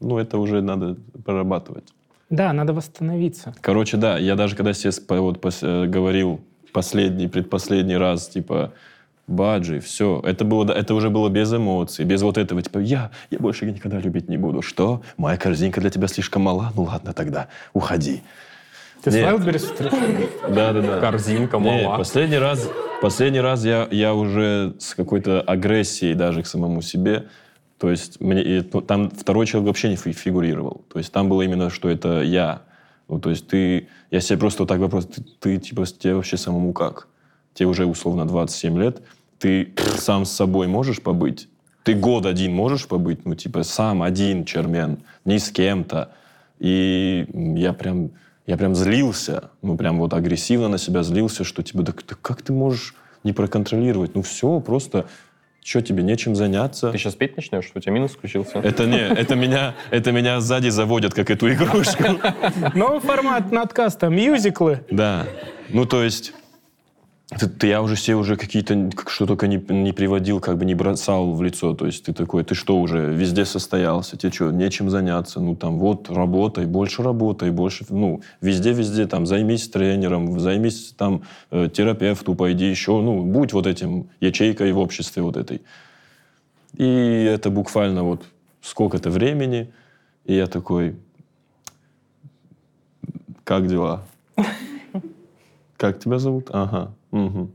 ну, 0.00 0.18
это 0.18 0.38
уже 0.38 0.60
надо 0.62 0.96
прорабатывать. 1.24 1.92
Да, 2.30 2.52
надо 2.52 2.72
восстановиться. 2.72 3.54
Короче, 3.60 3.96
да, 3.96 4.18
я 4.18 4.34
даже 4.34 4.56
когда 4.56 4.72
себе 4.72 4.92
вот, 5.20 5.38
пос- 5.38 5.66
э, 5.66 5.86
говорил 5.86 6.40
последний, 6.72 7.28
предпоследний 7.28 7.96
раз, 7.96 8.28
типа, 8.28 8.72
Баджи, 9.26 9.80
все, 9.80 10.22
это, 10.24 10.44
было, 10.44 10.64
да, 10.64 10.74
это 10.74 10.94
уже 10.94 11.10
было 11.10 11.28
без 11.28 11.52
эмоций, 11.52 12.04
без 12.04 12.22
вот 12.22 12.38
этого, 12.38 12.62
типа, 12.62 12.78
я, 12.78 13.10
я 13.30 13.38
больше 13.38 13.66
никогда 13.66 13.98
любить 13.98 14.28
не 14.28 14.36
буду. 14.36 14.62
Что? 14.62 15.02
Моя 15.16 15.36
корзинка 15.36 15.80
для 15.80 15.90
тебя 15.90 16.06
слишком 16.06 16.42
мала? 16.42 16.72
Ну 16.76 16.84
ладно 16.84 17.12
тогда, 17.12 17.48
уходи. 17.72 18.22
Ты 19.02 19.10
с 19.10 19.14
Нет. 19.14 19.34
Wildberries 19.34 19.58
встречаешься? 19.58 20.28
Да-да-да. 20.48 21.00
Корзинка 21.00 21.58
мала. 21.58 21.96
последний 21.96 22.38
раз, 22.38 22.68
последний 23.02 23.40
раз 23.40 23.64
я, 23.64 23.88
я 23.90 24.14
уже 24.14 24.74
с 24.78 24.94
какой-то 24.94 25.40
агрессией 25.40 26.14
даже 26.14 26.42
к 26.42 26.46
самому 26.46 26.80
себе. 26.82 27.26
То 27.78 27.90
есть 27.90 28.20
мне, 28.20 28.42
и, 28.42 28.62
там 28.62 29.10
второй 29.10 29.46
человек 29.46 29.68
вообще 29.68 29.88
не 29.90 29.96
фи- 29.96 30.12
фигурировал. 30.12 30.84
То 30.92 30.98
есть 30.98 31.12
там 31.12 31.28
было 31.28 31.42
именно, 31.42 31.68
что 31.68 31.88
это 31.88 32.22
я. 32.22 32.62
Ну, 33.08 33.20
то 33.20 33.30
есть 33.30 33.46
ты... 33.48 33.88
Я 34.10 34.20
себе 34.20 34.38
просто 34.38 34.62
вот 34.62 34.68
так 34.68 34.78
вопрос... 34.78 35.06
Ты, 35.06 35.22
ты, 35.40 35.58
типа, 35.58 35.84
тебе 35.84 36.14
вообще 36.14 36.36
самому 36.36 36.72
как? 36.72 37.08
Тебе 37.54 37.68
уже 37.68 37.86
условно 37.86 38.26
27 38.26 38.78
лет. 38.80 39.02
Ты 39.38 39.72
сам 39.98 40.24
с 40.24 40.32
собой 40.32 40.66
можешь 40.66 41.02
побыть? 41.02 41.48
Ты 41.82 41.94
год 41.94 42.26
один 42.26 42.54
можешь 42.54 42.88
побыть? 42.88 43.24
Ну, 43.26 43.34
типа, 43.34 43.62
сам 43.62 44.02
один 44.02 44.44
чермен, 44.44 44.98
не 45.24 45.38
с 45.38 45.50
кем-то. 45.50 46.10
И 46.58 47.26
я 47.56 47.72
прям, 47.72 48.10
я 48.46 48.56
прям 48.56 48.74
злился, 48.74 49.50
ну, 49.62 49.76
прям 49.76 49.98
вот 49.98 50.14
агрессивно 50.14 50.68
на 50.68 50.78
себя 50.78 51.02
злился, 51.02 51.44
что, 51.44 51.62
типа, 51.62 51.82
да, 51.82 51.92
да 51.92 52.16
как 52.20 52.42
ты 52.42 52.52
можешь, 52.52 52.94
не 53.22 53.32
проконтролировать. 53.32 54.14
Ну 54.14 54.22
все, 54.22 54.60
просто 54.60 55.06
что 55.66 55.82
тебе, 55.82 56.04
нечем 56.04 56.36
заняться? 56.36 56.92
Ты 56.92 56.98
сейчас 56.98 57.16
петь 57.16 57.36
начнешь? 57.36 57.72
У 57.74 57.80
тебя 57.80 57.92
минус 57.92 58.12
включился? 58.12 58.58
Это 58.60 58.86
не, 58.86 59.00
это 59.00 59.34
меня, 59.34 59.74
это 59.90 60.12
меня 60.12 60.40
сзади 60.40 60.68
заводят, 60.68 61.12
как 61.12 61.28
эту 61.28 61.52
игрушку. 61.52 62.04
Новый 62.76 63.00
формат 63.00 63.50
надкаста, 63.50 64.06
мюзиклы. 64.06 64.84
Да. 64.92 65.26
Ну, 65.70 65.84
то 65.84 66.04
есть, 66.04 66.34
ты, 67.28 67.66
я 67.66 67.82
уже 67.82 67.96
все 67.96 68.14
уже 68.14 68.36
какие-то, 68.36 68.90
как- 68.94 69.10
что 69.10 69.26
только 69.26 69.48
не, 69.48 69.56
не 69.56 69.92
приводил, 69.92 70.38
как 70.40 70.58
бы 70.58 70.64
не 70.64 70.74
бросал 70.74 71.32
в 71.32 71.42
лицо. 71.42 71.74
То 71.74 71.86
есть 71.86 72.04
ты 72.04 72.12
такой, 72.12 72.44
ты 72.44 72.54
что 72.54 72.78
уже, 72.78 73.12
везде 73.12 73.44
состоялся, 73.44 74.16
тебе 74.16 74.30
что, 74.32 74.52
нечем 74.52 74.90
заняться? 74.90 75.40
Ну, 75.40 75.56
там, 75.56 75.78
вот, 75.78 76.08
работай, 76.08 76.66
больше 76.66 77.02
работай, 77.02 77.50
больше, 77.50 77.84
ну, 77.90 78.20
везде-везде, 78.40 79.08
там, 79.08 79.26
займись 79.26 79.68
тренером, 79.68 80.38
займись, 80.38 80.94
там, 80.96 81.22
э, 81.50 81.68
терапевту, 81.72 82.36
пойди 82.36 82.66
еще, 82.66 82.92
ну, 83.00 83.24
будь 83.24 83.52
вот 83.52 83.66
этим 83.66 84.08
ячейкой 84.20 84.70
в 84.70 84.78
обществе 84.78 85.22
вот 85.22 85.36
этой. 85.36 85.62
И 86.76 86.84
это 86.84 87.50
буквально 87.50 88.04
вот 88.04 88.24
сколько-то 88.62 89.10
времени, 89.10 89.72
и 90.26 90.34
я 90.34 90.46
такой, 90.46 90.94
как 93.42 93.66
дела? 93.66 94.04
Как 95.76 95.98
тебя 96.00 96.18
зовут? 96.18 96.48
Ага. 96.52 96.95
Мгм. 97.16 97.50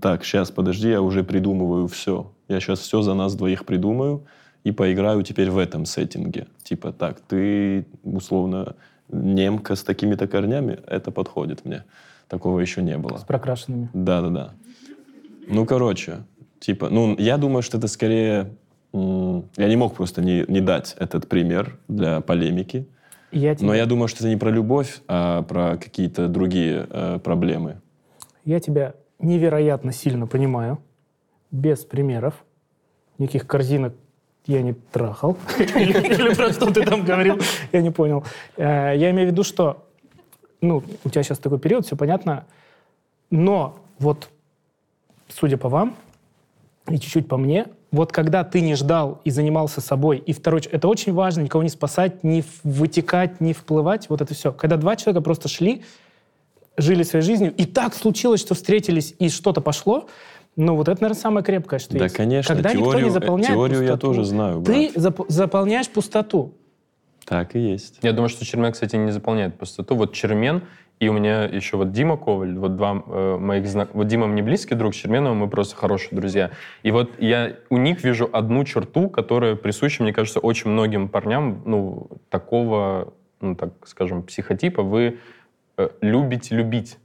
Так, 0.00 0.24
сейчас, 0.24 0.50
подожди, 0.50 0.88
я 0.88 1.02
уже 1.02 1.24
придумываю 1.24 1.88
все. 1.88 2.30
Я 2.48 2.60
сейчас 2.60 2.80
все 2.80 3.02
за 3.02 3.14
нас 3.14 3.34
двоих 3.34 3.66
придумаю 3.66 4.24
и 4.64 4.72
поиграю 4.72 5.22
теперь 5.22 5.50
в 5.50 5.58
этом 5.58 5.84
сеттинге. 5.84 6.46
Типа, 6.62 6.92
так, 6.92 7.20
ты, 7.20 7.86
условно, 8.02 8.76
немка 9.10 9.76
с 9.76 9.82
такими-то 9.82 10.26
корнями, 10.26 10.78
это 10.86 11.10
подходит 11.10 11.64
мне. 11.64 11.84
Такого 12.28 12.60
еще 12.60 12.82
не 12.82 12.96
было. 12.96 13.18
С 13.18 13.24
прокрашенными. 13.24 13.90
Да-да-да. 13.92 14.52
Ну, 15.46 15.66
короче, 15.66 16.24
типа, 16.60 16.88
ну, 16.88 17.14
я 17.18 17.36
думаю, 17.36 17.62
что 17.62 17.78
это 17.78 17.88
скорее... 17.88 18.52
Я 18.92 19.68
не 19.68 19.76
мог 19.76 19.94
просто 19.94 20.22
не, 20.22 20.44
не 20.46 20.60
дать 20.60 20.94
этот 20.98 21.28
пример 21.28 21.76
для 21.88 22.20
полемики. 22.20 22.86
Я 23.32 23.54
тебя, 23.56 23.66
Но 23.66 23.74
я 23.74 23.86
думаю, 23.86 24.06
что 24.06 24.20
это 24.20 24.28
не 24.28 24.36
про 24.36 24.50
любовь, 24.50 25.00
а 25.08 25.42
про 25.42 25.76
какие-то 25.76 26.28
другие 26.28 26.86
э, 26.88 27.18
проблемы. 27.22 27.80
Я 28.44 28.60
тебя 28.60 28.94
невероятно 29.18 29.92
сильно 29.92 30.26
понимаю. 30.26 30.78
Без 31.50 31.84
примеров. 31.84 32.34
Никаких 33.18 33.46
корзинок 33.46 33.94
я 34.46 34.62
не 34.62 34.74
трахал. 34.74 35.36
Или 35.58 36.34
про 36.34 36.52
что 36.52 36.72
ты 36.72 36.84
там 36.84 37.04
говорил, 37.04 37.38
я 37.72 37.80
не 37.80 37.90
понял. 37.90 38.24
Э, 38.56 38.94
Я 38.96 39.10
имею 39.10 39.28
в 39.28 39.32
виду, 39.32 39.44
что 39.44 39.86
ну, 40.60 40.82
у 41.04 41.10
тебя 41.10 41.22
сейчас 41.22 41.38
такой 41.38 41.58
период, 41.58 41.86
все 41.86 41.96
понятно. 41.96 42.46
Но 43.30 43.78
вот, 43.98 44.28
судя 45.28 45.56
по 45.56 45.68
вам 45.68 45.94
и 46.88 46.98
чуть-чуть 46.98 47.28
по 47.28 47.36
мне, 47.36 47.66
вот 47.90 48.12
когда 48.12 48.44
ты 48.44 48.60
не 48.60 48.74
ждал 48.74 49.20
и 49.24 49.30
занимался 49.30 49.80
собой, 49.80 50.18
и 50.18 50.32
второй, 50.32 50.62
это 50.70 50.88
очень 50.88 51.12
важно, 51.12 51.42
никого 51.42 51.62
не 51.62 51.68
спасать, 51.68 52.24
не 52.24 52.44
вытекать, 52.64 53.40
не 53.40 53.52
вплывать, 53.52 54.08
вот 54.08 54.20
это 54.20 54.34
все. 54.34 54.52
Когда 54.52 54.76
два 54.76 54.96
человека 54.96 55.22
просто 55.22 55.48
шли, 55.48 55.84
жили 56.76 57.02
своей 57.02 57.24
жизнью, 57.24 57.52
и 57.56 57.64
так 57.66 57.94
случилось, 57.94 58.40
что 58.40 58.54
встретились, 58.54 59.14
и 59.18 59.28
что-то 59.28 59.60
пошло, 59.60 60.08
ну 60.56 60.76
вот 60.76 60.88
это, 60.88 61.02
наверное, 61.02 61.20
самое 61.20 61.44
крепкое, 61.44 61.78
что 61.78 61.96
Да, 61.96 62.04
есть. 62.04 62.16
конечно, 62.16 62.54
Когда 62.54 62.70
никто 62.72 62.84
теорию- 62.92 63.04
не 63.06 63.10
заполняет 63.10 63.54
теорию 63.54 63.82
я 63.82 63.92
пустоту, 63.92 64.06
тоже 64.06 64.24
знаю, 64.24 64.62
Ты 64.62 64.88
зап- 64.94 65.24
заполняешь 65.28 65.88
пустоту. 65.88 66.54
Так 67.24 67.56
и 67.56 67.58
есть. 67.58 67.98
Я 68.02 68.12
думаю, 68.12 68.28
что 68.28 68.44
Чермен, 68.44 68.72
кстати, 68.72 68.96
не 68.96 69.10
заполняет 69.10 69.56
пустоту. 69.56 69.94
Вот 69.96 70.12
Чермен 70.12 70.62
и 71.00 71.08
у 71.08 71.12
меня 71.12 71.44
еще 71.44 71.76
вот 71.76 71.90
Дима 71.90 72.16
Коваль, 72.16 72.56
вот 72.56 72.76
два 72.76 73.02
э, 73.06 73.36
моих 73.38 73.66
знакомых. 73.66 73.96
Вот 73.96 74.06
Дима 74.06 74.26
мне 74.26 74.42
близкий 74.42 74.74
друг, 74.76 74.94
с 74.94 74.96
Черменовым 74.98 75.38
мы 75.38 75.48
просто 75.48 75.74
хорошие 75.74 76.10
друзья. 76.16 76.50
И 76.84 76.90
вот 76.92 77.10
я 77.18 77.56
у 77.70 77.78
них 77.78 78.04
вижу 78.04 78.28
одну 78.32 78.62
черту, 78.64 79.08
которая 79.08 79.56
присуща, 79.56 80.02
мне 80.04 80.12
кажется, 80.12 80.38
очень 80.38 80.70
многим 80.70 81.08
парням, 81.08 81.62
ну, 81.64 82.08
такого, 82.30 83.12
ну, 83.40 83.56
так 83.56 83.70
скажем, 83.86 84.22
психотипа. 84.22 84.82
Вы 84.82 85.02
э, 85.02 85.14
любите 86.00 86.54
любить. 86.56 86.98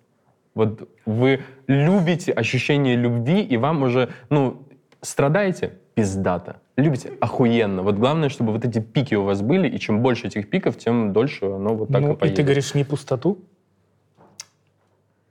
Вот 0.56 0.90
вы 1.06 1.42
любите 1.68 2.32
ощущение 2.32 2.96
любви, 2.96 3.42
и 3.42 3.58
вам 3.58 3.84
уже, 3.84 4.10
ну, 4.30 4.64
страдаете 5.02 5.74
пиздато. 5.96 6.58
Любите 6.76 7.12
охуенно. 7.22 7.82
Вот 7.84 7.96
главное, 7.96 8.30
чтобы 8.30 8.52
вот 8.54 8.66
эти 8.66 8.80
пики 8.80 9.16
у 9.16 9.24
вас 9.24 9.42
были, 9.42 9.68
и 9.68 9.80
чем 9.80 10.02
больше 10.02 10.28
этих 10.28 10.50
пиков, 10.50 10.78
тем 10.78 11.14
дольше 11.14 11.46
оно 11.46 11.76
вот 11.76 11.90
так 11.90 12.02
ну, 12.02 12.12
и 12.12 12.14
и 12.14 12.16
поедет. 12.16 12.38
ты 12.38 12.44
говоришь 12.44 12.74
не 12.74 12.84
пустоту, 12.84 13.38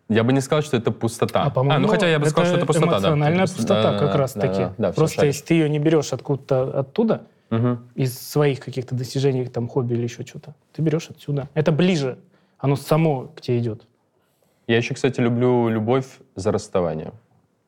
Я 0.09 0.25
бы 0.25 0.33
не 0.33 0.41
сказал, 0.41 0.63
что 0.63 0.77
это 0.77 0.91
пустота. 0.91 1.45
а, 1.45 1.51
по-моему, 1.51 1.83
ну 1.83 1.89
хотя 1.89 2.09
я 2.09 2.19
бы 2.19 2.27
сказал, 2.27 2.47
что 2.47 2.57
это 2.57 2.67
пустота, 2.67 2.87
да. 2.87 2.97
эмоциональная 2.99 3.47
пустота 3.47 3.93
Да, 3.93 3.99
как 3.99 4.13
да, 4.13 4.17
раз 4.17 4.35
да, 4.35 4.41
таки. 4.41 4.59
да, 4.63 4.75
да, 4.79 4.93
Просто 4.93 5.27
если 5.27 5.45
ты 5.45 5.55
ее 5.55 5.69
не 5.69 5.79
берешь 5.79 6.13
откуда-то 6.13 6.79
оттуда, 6.81 7.23
Мгм. 7.51 7.89
из 7.95 8.19
своих 8.19 8.61
каких-то 8.61 8.95
достижений, 8.95 9.47
там, 9.47 9.69
хобби 9.69 9.95
или 9.95 10.03
еще 10.03 10.25
что-то, 10.27 10.55
ты 10.75 10.83
берешь 10.83 11.09
отсюда. 11.11 11.49
Это 11.55 11.73
ближе. 11.73 12.19
Оно 12.59 12.77
само 12.77 13.29
к 13.29 13.41
тебе 13.41 13.59
идет. 13.59 13.87
Я 14.67 14.77
еще, 14.77 14.95
кстати, 14.95 15.21
люблю 15.21 15.69
любовь 15.69 16.19
за 16.35 16.53
расставание. 16.53 17.13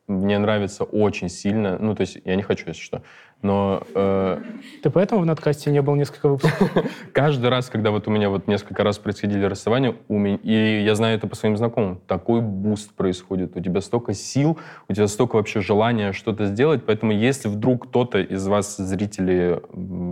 Мне 0.06 0.38
нравится 0.38 0.84
очень 0.84 1.28
сильно, 1.28 1.78
ну, 1.78 1.94
то 1.94 2.00
есть 2.00 2.18
я 2.24 2.34
не 2.34 2.42
хочу, 2.42 2.66
если 2.66 2.82
что, 2.82 3.02
но 3.42 3.82
э, 3.94 4.42
Ты 4.82 4.90
поэтому 4.90 5.22
в 5.22 5.26
надкасте 5.26 5.70
не 5.70 5.80
был 5.80 5.94
несколько 5.94 6.28
выпусков? 6.28 6.70
каждый 7.12 7.48
раз, 7.48 7.70
когда 7.70 7.90
вот 7.90 8.06
у 8.06 8.10
меня 8.10 8.28
вот 8.28 8.46
несколько 8.48 8.84
раз 8.84 8.98
происходили 8.98 9.44
расставания, 9.44 9.96
у 10.08 10.18
меня, 10.18 10.38
и 10.42 10.82
я 10.82 10.94
знаю 10.94 11.16
это 11.16 11.26
по 11.26 11.36
своим 11.36 11.56
знакомым, 11.56 12.00
такой 12.06 12.42
boost 12.42 12.92
происходит. 12.92 13.56
У 13.56 13.60
тебя 13.60 13.80
столько 13.80 14.12
сил, 14.12 14.58
у 14.88 14.92
тебя 14.92 15.06
столько 15.06 15.36
вообще 15.36 15.60
желания 15.60 16.12
что-то 16.12 16.46
сделать, 16.46 16.84
поэтому 16.84 17.12
если 17.12 17.48
вдруг 17.48 17.88
кто-то 17.88 18.20
из 18.20 18.46
вас, 18.46 18.76
зрители 18.76 19.60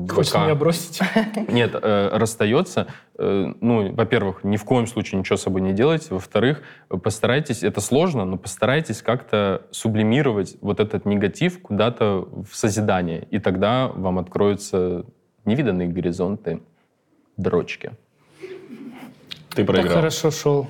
ВК, 0.08 0.36
меня 0.36 0.54
бросить? 0.54 1.00
нет, 1.48 1.74
э, 1.74 2.10
расстается, 2.12 2.86
э, 3.18 3.52
ну, 3.60 3.92
во-первых, 3.92 4.42
ни 4.44 4.56
в 4.56 4.64
коем 4.64 4.86
случае 4.86 5.18
ничего 5.18 5.36
с 5.36 5.42
собой 5.42 5.60
не 5.60 5.72
делайте, 5.72 6.14
во-вторых, 6.14 6.62
постарайтесь, 7.02 7.62
это 7.62 7.80
сложно, 7.80 8.24
но 8.24 8.38
постарайтесь 8.38 9.02
как-то 9.02 9.62
сублимировать 9.70 10.56
вот 10.60 10.80
этот 10.80 11.04
негатив 11.04 11.60
куда-то 11.60 12.28
в 12.48 12.54
созидание, 12.56 13.17
и 13.30 13.38
тогда 13.38 13.88
вам 13.88 14.18
откроются 14.18 15.04
невиданные 15.44 15.88
горизонты 15.88 16.60
дрочки. 17.36 17.92
Ты 19.50 19.64
Так 19.64 19.66
проиграл. 19.66 19.94
хорошо 19.96 20.30
шел. 20.30 20.68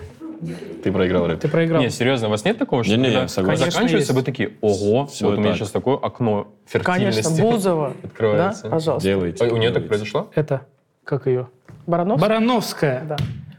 Ты 0.85 0.93
проиграл 0.93 1.27
рэп. 1.27 1.41
Ты 1.41 1.49
проиграл. 1.49 1.83
Не, 1.83 1.91
серьезно, 1.91 2.29
у 2.29 2.31
вас 2.31 2.45
нет 2.45 2.59
такого, 2.59 2.85
что 2.85 2.93
Не-не, 2.93 3.07
когда 3.07 3.23
я 3.23 3.29
согласен. 3.29 3.65
Заканчивается, 3.71 4.13
есть. 4.13 4.13
вы 4.13 4.23
такие, 4.23 4.53
ого, 4.61 5.07
Всё 5.07 5.27
вот 5.31 5.35
у 5.39 5.41
меня 5.41 5.51
так. 5.51 5.59
сейчас 5.59 5.71
такое 5.73 5.97
окно 5.97 6.47
фертильности. 6.67 7.23
Конечно, 7.25 7.45
Бузова. 7.45 7.93
Открывается. 8.05 8.63
Да, 8.65 8.71
пожалуйста. 8.71 9.09
Делайте. 9.09 9.45
Ой, 9.45 9.51
у 9.51 9.57
нее 9.57 9.71
так 9.73 9.89
произошло? 9.89 10.31
Это, 10.37 10.63
как 11.05 11.27
ее? 11.27 11.49
Баранов? 11.89 12.21
Барановская. 12.21 13.05
Да. 13.05 13.17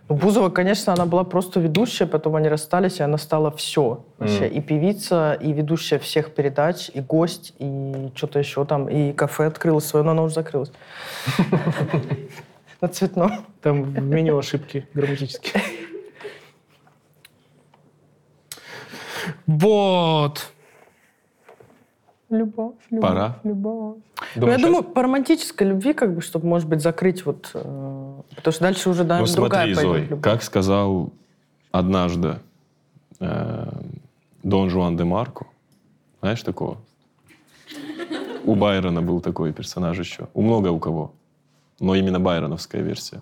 Ну, 0.09 0.15
Бузова, 0.15 0.49
конечно, 0.49 0.91
она 0.91 1.05
была 1.05 1.23
просто 1.23 1.59
ведущая, 1.59 2.07
потом 2.07 2.35
они 2.35 2.49
расстались, 2.49 2.99
и 2.99 3.03
она 3.03 3.19
стала 3.19 3.51
все. 3.51 4.03
Вообще. 4.17 4.47
Мгм. 4.47 4.57
И 4.57 4.61
певица, 4.61 5.33
и 5.33 5.53
ведущая 5.53 5.99
всех 5.99 6.33
передач, 6.33 6.89
и 6.91 6.99
гость, 6.99 7.53
и 7.59 8.09
что-то 8.15 8.39
еще 8.39 8.65
там, 8.65 8.89
и 8.89 9.13
кафе 9.13 9.45
открылось 9.45 9.85
свое, 9.85 10.03
но 10.03 10.11
оно 10.11 10.23
уже 10.23 10.33
закрылось. 10.33 10.71
На 12.81 12.87
цветном. 12.87 13.45
Там 13.61 13.83
в 13.83 14.01
меню 14.01 14.37
ошибки 14.37 14.87
грамматические. 14.95 15.61
Вот. 19.45 20.51
Любовь, 22.29 22.75
любовь, 22.89 23.01
Пора. 23.01 23.39
любовь. 23.43 23.97
Ну, 24.35 24.41
Думаешь, 24.41 24.59
я 24.59 24.65
думаю, 24.65 24.83
по 24.83 25.03
романтической 25.03 25.67
любви, 25.67 25.93
как 25.93 26.15
бы, 26.15 26.21
чтобы, 26.21 26.47
может 26.47 26.67
быть, 26.67 26.81
закрыть 26.81 27.25
вот... 27.25 27.51
э, 27.53 28.08
потому 28.35 28.51
что 28.53 28.61
дальше 28.61 28.89
уже, 28.89 29.03
Ну 29.03 29.09
наверное, 29.09 29.35
другая 29.35 29.73
смотри, 29.73 29.75
пойдет 29.75 29.91
Зой, 29.91 30.01
любовь. 30.09 30.23
как 30.23 30.43
сказал 30.43 31.13
однажды 31.71 32.39
э, 33.19 33.67
Дон 34.43 34.69
Жуан 34.69 34.97
де 34.97 35.03
Марко, 35.03 35.45
знаешь 36.21 36.41
такого? 36.41 36.77
У 38.45 38.55
Байрона 38.55 39.01
был 39.01 39.21
такой 39.21 39.51
персонаж 39.53 39.97
еще. 39.99 40.27
У 40.33 40.41
много 40.41 40.69
у 40.69 40.79
кого. 40.79 41.13
Но 41.79 41.95
именно 41.95 42.19
байроновская 42.19 42.81
версия. 42.81 43.21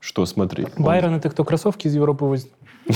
Что 0.00 0.24
смотри. 0.26 0.64
он- 0.76 0.84
Байрон 0.84 1.14
это 1.14 1.28
кто 1.30 1.44
кроссовки 1.44 1.86
из 1.88 1.94
Европы 1.94 2.24
возит? 2.24 2.50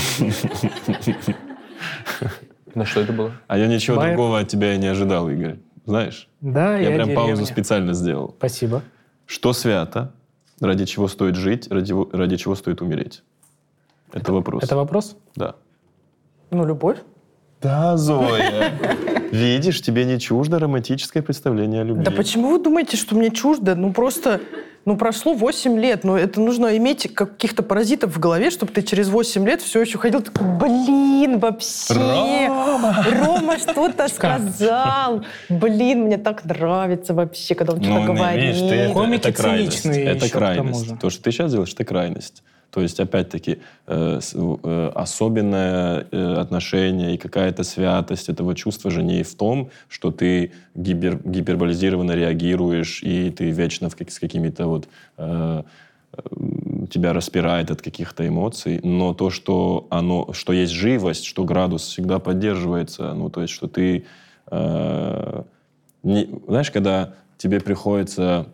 На 2.75 2.85
что 2.85 3.01
это 3.01 3.13
было? 3.13 3.31
А 3.47 3.57
я 3.57 3.67
ничего 3.67 4.01
другого 4.01 4.39
от 4.39 4.47
тебя 4.47 4.73
и 4.73 4.77
не 4.77 4.87
ожидал, 4.87 5.29
Игорь. 5.29 5.57
Знаешь? 5.85 6.27
Да, 6.41 6.77
я 6.77 6.89
я 6.89 6.95
прям 6.95 7.13
паузу 7.15 7.45
специально 7.45 7.93
сделал. 7.93 8.33
Спасибо. 8.37 8.81
Что 9.25 9.53
свято? 9.53 10.13
Ради 10.59 10.85
чего 10.85 11.07
стоит 11.07 11.35
жить? 11.35 11.67
Ради, 11.69 11.93
ради 12.15 12.37
чего 12.37 12.55
стоит 12.55 12.81
умереть? 12.81 13.23
Это 14.11 14.31
вопрос. 14.31 14.63
Это 14.63 14.75
вопрос? 14.75 15.17
Да. 15.35 15.55
Ну, 16.51 16.65
любовь. 16.65 16.99
Да, 17.61 17.97
Зоя. 17.97 18.73
Видишь, 19.31 19.81
тебе 19.81 20.05
не 20.05 20.19
чуждо 20.19 20.59
романтическое 20.59 21.23
представление 21.23 21.81
о 21.81 21.83
любви. 21.85 22.03
Да 22.03 22.11
почему 22.11 22.51
вы 22.51 22.59
думаете, 22.59 22.97
что 22.97 23.15
мне 23.15 23.31
чуждо? 23.31 23.73
Ну, 23.73 23.91
просто 23.91 24.41
ну, 24.85 24.97
прошло 24.97 25.33
8 25.33 25.79
лет, 25.79 26.03
но 26.03 26.17
это 26.17 26.41
нужно 26.41 26.75
иметь 26.77 27.13
каких-то 27.13 27.63
паразитов 27.63 28.15
в 28.15 28.19
голове, 28.19 28.49
чтобы 28.49 28.71
ты 28.73 28.81
через 28.81 29.07
8 29.09 29.45
лет 29.47 29.61
все 29.61 29.81
еще 29.81 29.97
ходил 29.97 30.21
такой, 30.21 30.45
блин, 30.59 31.39
вообще, 31.39 32.47
Рома! 32.49 33.05
Рома 33.23 33.57
что-то 33.59 34.07
сказал, 34.09 35.23
блин, 35.49 36.03
мне 36.05 36.17
так 36.17 36.43
нравится 36.45 37.13
вообще, 37.13 37.55
когда 37.55 37.73
он 37.73 37.81
что-то 37.81 37.99
Ну, 37.99 38.13
говорит. 38.13 38.43
видишь, 38.55 38.59
ты 38.69 38.75
это, 38.75 38.93
Комики 38.93 39.27
это 39.27 39.33
крайность. 39.41 39.81
циничные 39.81 40.05
Это 40.05 40.29
крайность. 40.29 40.99
То, 40.99 41.09
что 41.09 41.23
ты 41.23 41.31
сейчас 41.31 41.51
делаешь, 41.51 41.73
это 41.73 41.85
крайность. 41.85 42.43
То 42.73 42.81
есть, 42.81 42.99
опять-таки, 42.99 43.59
э, 43.85 44.19
э, 44.63 44.91
особенное 44.95 46.07
э, 46.11 46.33
отношение 46.41 47.13
и 47.13 47.17
какая-то 47.17 47.63
святость 47.63 48.29
этого 48.29 48.55
чувства 48.55 48.89
же 48.89 49.03
не 49.03 49.21
в 49.21 49.35
том, 49.35 49.69
что 49.87 50.09
ты 50.09 50.51
гипер- 50.75 51.21
гиперболизированно 51.23 52.13
реагируешь, 52.13 53.03
и 53.03 53.29
ты 53.29 53.51
вечно 53.51 53.89
в 53.89 53.95
с 54.07 54.19
какими-то 54.19 54.65
вот... 54.67 54.87
тебя 56.91 57.11
распирает 57.13 57.71
от 57.71 57.81
каких-то 57.81 58.27
эмоций, 58.27 58.79
но 58.83 59.13
то, 59.13 59.31
что 59.31 59.87
оно, 59.89 60.31
что 60.33 60.53
есть 60.53 60.71
живость, 60.71 61.25
что 61.25 61.43
градус 61.43 61.87
всегда 61.87 62.19
поддерживается, 62.19 63.13
ну, 63.13 63.29
то 63.29 63.41
есть, 63.41 63.53
что 63.53 63.67
ты 63.67 64.03
э, 64.51 65.43
не- 66.03 66.29
знаешь, 66.47 66.69
когда 66.69 67.13
тебе 67.37 67.59
приходится 67.59 68.45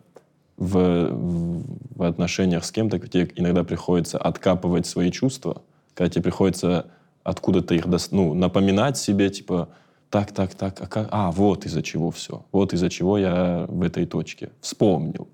в, 0.60 1.10
в- 1.12 2.04
отношениях 2.04 2.66
с 2.66 2.72
кем-то, 2.72 3.00
тебе 3.00 3.32
иногда 3.36 3.64
приходится 3.64 4.18
откапывать 4.18 4.86
свои 4.86 5.10
чувства, 5.10 5.62
когда 5.94 6.10
тебе 6.10 6.24
приходится 6.24 6.88
откуда-то 7.24 7.74
их 7.76 7.86
дос- 7.86 8.10
ну, 8.12 8.34
напоминать 8.34 8.98
себе, 8.98 9.30
типа, 9.30 9.70
так, 10.10 10.32
так, 10.34 10.54
так, 10.56 10.82
а, 10.82 10.88
как- 10.88 11.08
а, 11.12 11.32
вот 11.32 11.66
из-за 11.66 11.82
чего 11.82 12.12
все, 12.12 12.44
вот 12.52 12.74
из-за 12.74 12.90
чего 12.90 13.18
я 13.18 13.66
в 13.70 13.82
этой 13.84 14.06
точке, 14.06 14.50
вспомнил. 14.60 15.28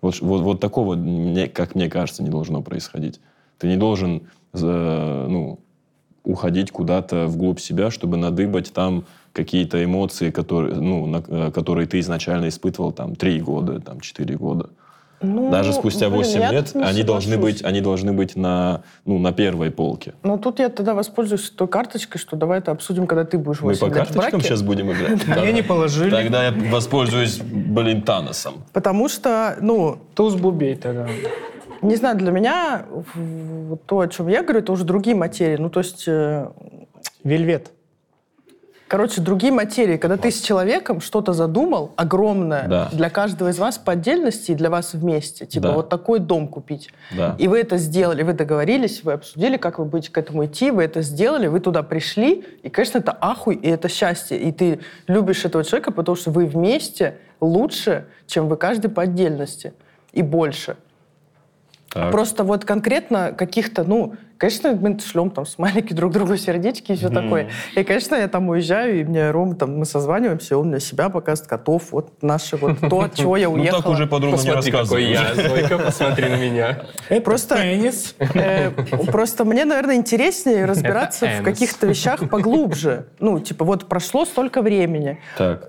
Вот, 0.00 0.20
вот, 0.20 0.42
вот 0.42 0.60
такого, 0.60 0.94
мне, 0.94 1.48
как 1.48 1.74
мне 1.74 1.90
кажется, 1.90 2.22
не 2.22 2.30
должно 2.30 2.62
происходить. 2.62 3.20
Ты 3.58 3.66
не 3.68 3.76
должен 3.76 4.22
за- 4.52 5.26
ну, 5.28 5.58
уходить 6.24 6.70
куда-то 6.70 7.26
вглубь 7.26 7.60
себя, 7.60 7.90
чтобы 7.90 8.16
надыбать 8.16 8.72
там 8.72 9.04
какие-то 9.32 9.82
эмоции, 9.84 10.30
которые, 10.30 10.74
ну, 10.76 11.06
на- 11.06 11.22
э, 11.26 11.50
которые 11.52 11.86
ты 11.86 12.00
изначально 12.00 12.48
испытывал 12.48 12.92
там 12.92 13.14
три 13.14 13.40
года, 13.40 13.80
там 13.80 14.00
четыре 14.00 14.36
года. 14.36 14.70
Ну, 15.20 15.50
Даже 15.50 15.72
спустя 15.72 16.08
блин, 16.10 16.18
8 16.18 16.40
я 16.40 16.50
лет 16.52 16.72
они 16.74 17.02
должны 17.02 17.32
соглашусь. 17.32 17.54
быть, 17.62 17.64
они 17.64 17.80
должны 17.80 18.12
быть 18.12 18.36
на, 18.36 18.82
ну, 19.06 19.18
на 19.18 19.32
первой 19.32 19.70
полке. 19.70 20.12
Ну, 20.22 20.36
тут 20.38 20.58
я 20.58 20.68
тогда 20.68 20.92
воспользуюсь 20.92 21.48
той 21.50 21.66
карточкой, 21.66 22.20
что 22.20 22.36
давай 22.36 22.58
это 22.58 22.72
обсудим, 22.72 23.06
когда 23.06 23.24
ты 23.24 23.38
будешь 23.38 23.60
Мы 23.60 23.68
8 23.68 23.80
по 23.80 23.84
лет 23.86 23.92
в 23.94 23.96
карточкам 23.98 24.30
браке. 24.30 24.44
сейчас 24.48 24.62
будем 24.62 24.92
играть? 24.92 25.26
Мне 25.42 25.52
не 25.52 25.62
положили. 25.62 26.10
Тогда 26.10 26.46
я 26.46 26.52
воспользуюсь, 26.70 27.38
блин, 27.38 28.02
Таносом. 28.02 28.64
Потому 28.74 29.08
что, 29.08 29.56
ну, 29.62 29.98
Туз 30.14 30.34
бубей 30.34 30.74
тогда. 30.74 31.08
Не 31.88 31.96
знаю, 31.96 32.16
для 32.16 32.30
меня 32.30 32.84
то, 33.86 34.00
о 34.00 34.08
чем 34.08 34.28
я 34.28 34.42
говорю, 34.42 34.60
это 34.60 34.72
уже 34.72 34.84
другие 34.84 35.16
материи. 35.16 35.56
Ну, 35.56 35.70
то 35.70 35.80
есть, 35.80 36.04
э, 36.06 36.48
Вельвет. 37.24 37.70
короче, 38.86 39.20
другие 39.20 39.52
материи. 39.52 39.96
Когда 39.96 40.16
ты 40.16 40.30
с 40.30 40.40
человеком 40.40 41.00
что-то 41.00 41.32
задумал 41.32 41.90
огромное 41.96 42.68
Да. 42.68 42.88
для 42.92 43.10
каждого 43.10 43.48
из 43.48 43.58
вас 43.58 43.76
по 43.76 43.92
отдельности 43.92 44.52
и 44.52 44.54
для 44.54 44.70
вас 44.70 44.92
вместе. 44.94 45.46
Типа 45.46 45.68
Да. 45.68 45.74
вот 45.74 45.88
такой 45.88 46.20
дом 46.20 46.46
купить. 46.46 46.90
Да. 47.16 47.34
И 47.38 47.48
вы 47.48 47.58
это 47.60 47.76
сделали, 47.78 48.22
вы 48.22 48.34
договорились, 48.34 49.02
вы 49.02 49.14
обсудили, 49.14 49.56
как 49.56 49.78
вы 49.80 49.84
будете 49.86 50.12
к 50.12 50.18
этому 50.18 50.44
идти, 50.44 50.70
вы 50.70 50.84
это 50.84 51.02
сделали, 51.02 51.48
вы 51.48 51.58
туда 51.60 51.82
пришли, 51.82 52.44
и, 52.62 52.68
конечно, 52.68 52.98
это 52.98 53.16
ахуй, 53.20 53.56
и 53.56 53.68
это 53.68 53.88
счастье. 53.88 54.38
И 54.38 54.52
ты 54.52 54.78
любишь 55.08 55.44
этого 55.44 55.64
человека, 55.64 55.90
потому 55.90 56.14
что 56.14 56.30
вы 56.30 56.46
вместе 56.46 57.16
лучше, 57.40 58.04
чем 58.26 58.48
вы 58.48 58.56
каждый 58.56 58.88
по 58.90 59.02
отдельности. 59.02 59.72
И 60.12 60.22
больше. 60.22 60.76
Так. 61.94 62.10
Просто 62.10 62.42
вот 62.44 62.64
конкретно 62.64 63.32
каких-то, 63.32 63.84
ну, 63.84 64.14
конечно, 64.36 64.72
мы 64.74 64.98
шлем 64.98 65.30
там 65.30 65.46
смайлики 65.46 65.92
друг 65.92 66.12
другу, 66.12 66.36
сердечки 66.36 66.90
и 66.92 66.96
все 66.96 67.08
такое. 67.08 67.50
И, 67.76 67.84
конечно, 67.84 68.16
я 68.16 68.26
там 68.26 68.48
уезжаю, 68.48 69.00
и 69.00 69.04
мне 69.04 69.30
Ром, 69.30 69.54
там, 69.54 69.78
мы 69.78 69.84
созваниваемся, 69.84 70.58
он 70.58 70.68
мне 70.70 70.80
себя 70.80 71.08
показывает, 71.08 71.48
котов, 71.48 71.92
вот 71.92 72.20
наши, 72.22 72.56
вот 72.56 72.80
то, 72.80 73.00
от 73.02 73.14
чего 73.14 73.36
я 73.36 73.48
Ну 73.48 73.54
уехала. 73.54 73.82
так 73.82 73.92
уже 73.92 74.06
подруга 74.08 74.36
не 74.42 74.50
рассказывает. 74.50 75.08
я. 75.08 75.34
Зойка, 75.48 75.78
посмотри 75.78 76.28
на 76.28 76.36
меня. 76.36 76.80
Это 77.08 77.20
Просто- 77.22 77.54
пенис. 77.56 78.16
Э, 78.18 78.70
Просто 79.12 79.44
мне, 79.44 79.64
наверное, 79.64 79.94
интереснее 79.94 80.64
разбираться 80.64 81.28
в 81.40 81.42
каких-то 81.44 81.86
вещах 81.86 82.28
поглубже. 82.28 83.06
Ну, 83.20 83.38
типа, 83.38 83.64
вот 83.64 83.86
прошло 83.88 84.24
столько 84.24 84.62
времени. 84.62 85.20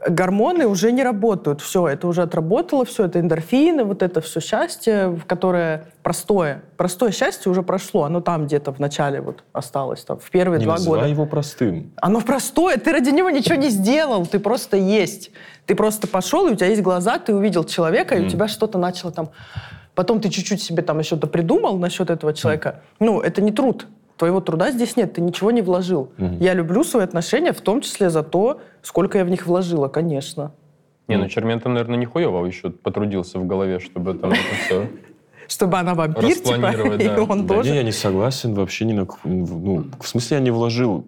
Гормоны 0.10 0.66
уже 0.68 0.92
не 0.92 1.04
работают. 1.04 1.62
Все, 1.62 1.88
это 1.88 2.08
уже 2.08 2.24
отработало, 2.24 2.84
все, 2.86 3.06
это 3.06 3.20
эндорфины, 3.20 3.84
вот 3.84 4.02
это 4.02 4.22
все 4.22 4.40
счастье, 4.40 5.10
в 5.10 5.26
которое 5.26 5.86
простое. 6.06 6.62
Простое 6.78 7.12
счастье 7.12 7.52
уже 7.52 7.64
прошло. 7.64 8.04
Оно 8.04 8.22
там 8.22 8.46
где-то 8.46 8.72
в 8.72 8.78
начале 8.78 9.22
вот 9.22 9.44
осталось, 9.54 10.04
там, 10.04 10.20
в 10.20 10.30
первые 10.30 10.60
Не 10.60 10.66
два 10.66 10.78
года. 10.78 11.08
его 11.08 11.26
простым. 11.26 11.94
Оно 11.96 12.22
простое, 12.22 12.78
ты 12.78 12.92
ради 12.92 13.10
него 13.10 13.32
ничего 13.32 13.56
не 13.56 13.70
сделал, 13.70 14.28
ты 14.28 14.38
просто 14.38 14.78
есть. 14.78 15.32
Ты 15.66 15.74
просто 15.74 16.08
пошел, 16.08 16.48
и 16.48 16.52
у 16.52 16.56
тебя 16.56 16.68
есть 16.68 16.84
глаза, 16.84 17.18
ты 17.18 17.34
увидел 17.34 17.64
человека, 17.64 18.14
и 18.14 18.24
у 18.28 18.30
тебя 18.30 18.48
что-то 18.48 18.78
начало 18.78 19.12
там... 19.12 19.32
Потом 19.96 20.22
ты 20.22 20.30
чуть-чуть 20.30 20.62
себе 20.62 20.84
там 20.84 21.00
еще 21.00 21.18
придумал 21.18 21.80
насчет 21.80 22.12
этого 22.12 22.36
человека. 22.36 22.82
Ну, 23.00 23.20
это 23.20 23.42
не 23.42 23.52
труд. 23.52 23.88
Твоего 24.16 24.42
труда 24.42 24.70
здесь 24.72 24.96
нет, 24.96 25.14
ты 25.14 25.22
ничего 25.22 25.50
не 25.50 25.64
вложил. 25.64 26.12
Я 26.40 26.54
люблю 26.54 26.84
свои 26.84 27.04
отношения, 27.04 27.52
в 27.52 27.62
том 27.62 27.82
числе 27.82 28.12
за 28.12 28.22
то, 28.22 28.62
сколько 28.84 29.18
я 29.18 29.26
в 29.26 29.30
них 29.30 29.48
вложила, 29.48 29.88
конечно. 29.88 30.52
Не, 31.08 31.18
ну 31.18 31.28
Чермен-то, 31.28 31.70
наверное, 31.70 31.98
нихуево 31.98 32.46
еще 32.46 32.70
потрудился 32.70 33.40
в 33.40 33.48
голове, 33.48 33.80
чтобы 33.80 34.14
там 34.14 34.32
это 34.32 34.56
все... 34.66 34.88
Чтобы 35.48 35.78
она 35.78 35.94
вампир, 35.94 36.24
типа, 36.24 36.52
Распланировать, 36.52 37.02
и 37.04 37.06
да. 37.08 37.24
он 37.24 37.46
Да 37.48 37.56
тоже. 37.56 37.70
не, 37.70 37.76
я 37.78 37.84
не 37.84 37.92
согласен 37.92 38.54
вообще 38.54 38.86
ни 38.86 38.94
на... 38.94 39.08
Ну, 39.24 39.86
в 40.00 40.08
смысле 40.08 40.38
я 40.38 40.44
не 40.44 40.52
вложил. 40.52 41.08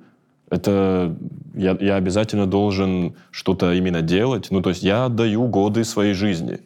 Это 0.49 1.15
я, 1.55 1.77
я 1.79 1.95
обязательно 1.95 2.45
должен 2.45 3.15
что-то 3.31 3.73
именно 3.73 4.01
делать. 4.01 4.47
Ну, 4.51 4.61
то 4.61 4.69
есть 4.69 4.83
я 4.83 5.05
отдаю 5.05 5.47
годы 5.47 5.83
своей 5.83 6.13
жизни. 6.13 6.59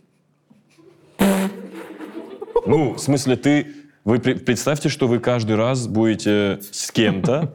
Ну, 2.66 2.94
в 2.94 3.00
смысле, 3.00 3.36
ты... 3.36 3.68
Вы 4.04 4.18
пре- 4.18 4.40
представьте, 4.40 4.90
что 4.90 5.08
вы 5.08 5.20
каждый 5.20 5.56
раз 5.56 5.88
будете 5.88 6.60
с 6.72 6.92
кем-то, 6.92 7.54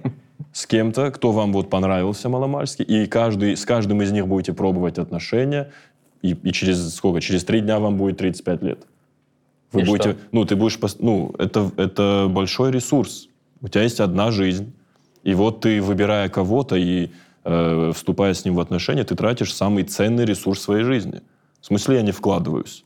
с 0.52 0.66
кем-то, 0.66 1.10
кто 1.10 1.32
вам 1.32 1.52
вот 1.52 1.70
понравился 1.70 2.28
маломальски, 2.28 2.82
и 2.82 3.06
каждый, 3.06 3.56
с 3.56 3.64
каждым 3.64 4.00
из 4.02 4.12
них 4.12 4.28
будете 4.28 4.52
пробовать 4.52 4.98
отношения, 4.98 5.72
и, 6.22 6.32
и 6.34 6.52
через 6.52 6.94
сколько? 6.94 7.20
Через 7.20 7.44
три 7.44 7.60
дня 7.60 7.80
вам 7.80 7.96
будет 7.96 8.18
35 8.18 8.62
лет. 8.62 8.86
Вы 9.76 9.82
И 9.82 9.84
будете, 9.84 10.12
что? 10.12 10.20
ну, 10.32 10.44
ты 10.44 10.56
будешь, 10.56 10.78
ну, 10.98 11.34
это, 11.38 11.70
это 11.76 12.28
большой 12.30 12.70
ресурс. 12.70 13.28
У 13.60 13.68
тебя 13.68 13.82
есть 13.82 14.00
одна 14.00 14.30
жизнь, 14.30 14.72
и 15.22 15.34
вот 15.34 15.60
ты, 15.60 15.82
выбирая 15.82 16.28
кого-то 16.28 16.76
и 16.76 17.10
э, 17.44 17.92
вступая 17.94 18.32
с 18.32 18.44
ним 18.44 18.54
в 18.54 18.60
отношения, 18.60 19.04
ты 19.04 19.14
тратишь 19.14 19.54
самый 19.54 19.84
ценный 19.84 20.24
ресурс 20.24 20.62
своей 20.62 20.84
жизни. 20.84 21.20
В 21.60 21.66
смысле 21.66 21.96
я 21.96 22.02
не 22.02 22.12
вкладываюсь? 22.12 22.84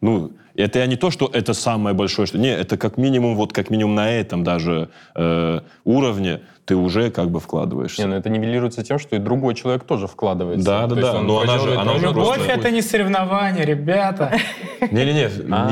Ну, 0.00 0.32
это 0.54 0.80
я 0.80 0.86
не 0.86 0.96
то, 0.96 1.10
что 1.10 1.30
это 1.32 1.54
самое 1.54 1.94
большое, 1.94 2.26
что... 2.26 2.38
Не, 2.38 2.52
это 2.52 2.76
как 2.76 2.98
минимум, 2.98 3.36
вот 3.36 3.52
как 3.52 3.70
минимум 3.70 3.94
на 3.94 4.10
этом 4.10 4.42
даже 4.42 4.88
э, 5.14 5.60
уровне 5.84 6.40
ты 6.68 6.76
уже 6.76 7.10
как 7.10 7.30
бы 7.30 7.40
вкладываешься. 7.40 8.02
Не, 8.02 8.08
ну 8.08 8.16
это 8.16 8.28
нивелируется 8.28 8.84
тем, 8.84 8.98
что 8.98 9.16
и 9.16 9.18
другой 9.18 9.54
человек 9.54 9.84
тоже 9.84 10.06
вкладывается. 10.06 10.66
Да, 10.66 10.86
да, 10.86 10.94
То 10.96 11.00
да, 11.00 11.20
но 11.22 11.40
она 11.40 11.58
же- 11.58 11.74
она 11.78 11.94
же 11.94 12.06
Любовь 12.06 12.36
просто- 12.36 12.52
это 12.52 12.70
не 12.70 12.82
соревнование, 12.82 13.64
ребята. 13.64 14.36
Не-не-не, 14.92 15.30
А. 15.50 15.66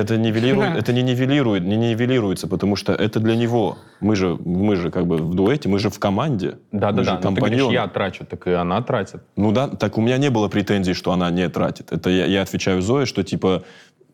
это, 0.00 0.16
нивелирует, 0.16 0.76
это 0.76 0.92
не 0.92 1.02
нивелирует, 1.02 1.62
не 1.62 1.76
нивелируется, 1.76 2.48
потому 2.48 2.74
что 2.74 2.92
это 2.92 3.20
для 3.20 3.36
него. 3.36 3.78
Мы 4.00 4.16
же, 4.16 4.36
мы 4.44 4.74
же 4.74 4.90
как 4.90 5.06
бы 5.06 5.18
в 5.18 5.34
дуэте, 5.34 5.68
мы 5.68 5.78
же 5.78 5.88
в 5.88 6.00
команде. 6.00 6.58
Да, 6.72 6.90
да, 6.90 7.04
да. 7.04 7.20
Но 7.22 7.30
ты 7.30 7.40
говоришь, 7.40 7.62
я 7.70 7.86
трачу, 7.86 8.26
так 8.26 8.48
и 8.48 8.50
она 8.50 8.82
тратит. 8.82 9.22
Ну 9.36 9.52
да, 9.52 9.68
так 9.68 9.98
у 9.98 10.00
меня 10.00 10.18
не 10.18 10.30
было 10.30 10.48
претензий, 10.48 10.94
что 10.94 11.12
она 11.12 11.30
не 11.30 11.48
тратит. 11.48 11.92
Это 11.92 12.10
я, 12.10 12.26
я 12.26 12.42
отвечаю 12.42 12.82
Зое, 12.82 13.06
что 13.06 13.22
типа 13.22 13.62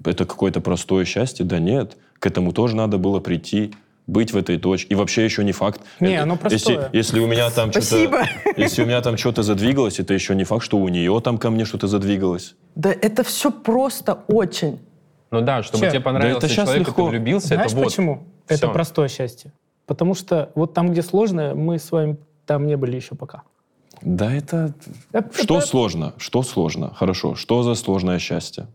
это 0.05 0.27
какое-то 0.27 0.61
простое 0.61 1.07
счастье. 1.07 1.47
Да 1.47 1.59
нет, 1.59 1.97
к 2.19 2.27
этому 2.27 2.53
тоже 2.53 2.77
надо 2.77 2.99
было 2.99 3.21
прийти, 3.21 3.73
быть 4.09 4.33
в 4.33 4.37
этой 4.37 4.59
точке. 4.59 4.89
И 4.89 4.97
вообще 4.97 5.25
еще 5.25 5.45
не 5.45 5.53
факт. 5.53 5.81
Не, 6.01 6.15
Это- 6.15 6.23
оно 6.25 6.37
простое. 6.37 6.91
Если, 6.93 6.97
если 6.97 7.21
у 7.21 7.27
меня 7.29 7.51
там 7.51 7.71
Спасибо. 7.71 8.25
что-то... 8.25 8.51
Если 8.61 8.83
у 8.83 8.87
меня 8.87 9.01
там 9.03 9.17
что-то 9.17 9.43
задвигалось, 9.45 10.01
это 10.01 10.15
еще 10.15 10.35
не 10.35 10.45
факт, 10.45 10.65
что 10.65 10.79
у 10.79 10.89
нее 10.89 11.21
там 11.23 11.39
ко 11.39 11.51
мне 11.51 11.65
что-то 11.65 11.87
задвигалось. 11.87 12.57
Да 12.75 12.91
это 12.91 13.23
все 13.23 13.53
просто 13.53 14.15
очень. 14.27 14.81
Ну 15.31 15.43
да, 15.43 15.63
чтобы 15.63 15.85
Чё? 15.85 15.91
тебе 15.91 16.01
понравился 16.01 16.41
Да 16.41 16.47
это 16.47 16.55
человек, 16.55 16.89
легко. 16.89 17.05
ты 17.05 17.11
влюбился, 17.11 17.49
Знаешь 17.49 17.67
это 17.67 17.77
вот. 17.77 17.85
почему? 17.85 18.25
Всё. 18.47 18.55
Это 18.57 18.69
простое 18.69 19.09
счастье. 19.09 19.53
Потому 19.87 20.15
что 20.15 20.51
вот 20.55 20.73
там, 20.75 20.91
где 20.91 21.03
сложно, 21.03 21.55
мы 21.55 21.79
с 21.79 21.93
вами 21.93 22.17
там 22.47 22.67
не 22.67 22.77
были 22.79 22.97
еще 22.97 23.15
пока. 23.15 23.43
Да 24.01 24.33
это... 24.33 24.75
Это- 25.13 25.31
Что 25.43 25.59
это- 25.59 25.67
сложно? 25.67 26.15
Что 26.17 26.43
сложно? 26.43 26.95
Хорошо. 26.95 27.35
Что 27.35 27.63
за 27.63 27.75
сложное 27.75 28.19
счастье? 28.19 28.69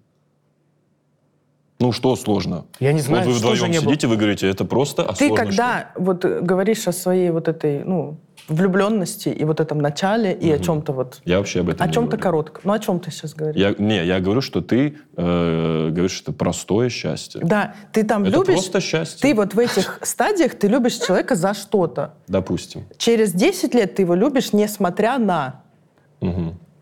Ну, 1.84 1.92
что 1.92 2.16
сложно? 2.16 2.64
Я 2.80 2.94
не 2.94 3.02
знаю, 3.02 3.26
вот 3.26 3.34
вы 3.34 3.38
что 3.38 3.56
же 3.56 3.56
вдвоем 3.56 3.72
не 3.74 3.80
было? 3.80 3.90
сидите, 3.90 4.08
вы 4.08 4.16
говорите, 4.16 4.48
это 4.48 4.64
просто, 4.64 5.04
а 5.04 5.12
Ты 5.14 5.28
сложно 5.28 5.36
когда 5.36 5.92
вот 5.98 6.24
э, 6.24 6.40
говоришь 6.40 6.88
о 6.88 6.94
своей 6.94 7.30
вот 7.30 7.50
этой, 7.50 7.84
ну, 7.84 8.22
влюбленности 8.48 9.28
и 9.28 9.44
вот 9.44 9.60
этом 9.60 9.80
начале, 9.80 10.32
и 10.32 10.50
о 10.50 10.60
чем-то 10.60 10.94
вот... 10.94 11.16
что? 11.16 11.30
Я 11.30 11.40
вообще 11.40 11.60
об 11.60 11.68
этом 11.68 11.86
О 11.86 11.92
чем-то 11.92 12.12
говорю. 12.12 12.24
коротком. 12.24 12.62
Ну, 12.64 12.72
о 12.72 12.80
чем 12.80 13.02
ты 13.02 13.12
сейчас 13.12 13.34
говоришь? 13.34 13.60
Я, 13.60 13.76
не, 13.78 14.06
я 14.06 14.22
говорю, 14.22 14.40
что 14.40 14.62
ты 14.62 14.96
э, 15.18 15.90
говоришь, 15.90 16.14
что 16.14 16.32
это 16.32 16.40
простое 16.40 16.88
счастье. 16.88 17.42
Да, 17.44 17.76
ты 17.92 18.06
там 18.06 18.24
Это 18.24 18.32
любишь... 18.32 18.54
просто 18.54 18.80
счастье. 18.80 19.20
Ты 19.20 19.36
вот 19.36 19.54
в 19.54 19.60
этих 19.60 20.00
стадиях, 20.04 20.56
ты 20.56 20.70
любишь 20.70 20.96
человека 20.96 21.36
за 21.36 21.54
что-то. 21.54 22.14
Допустим. 22.30 22.86
Через 22.98 23.34
10 23.34 23.76
лет 23.76 23.96
ты 23.96 24.04
его 24.04 24.16
любишь, 24.16 24.54
несмотря 24.54 25.18
на... 25.18 25.64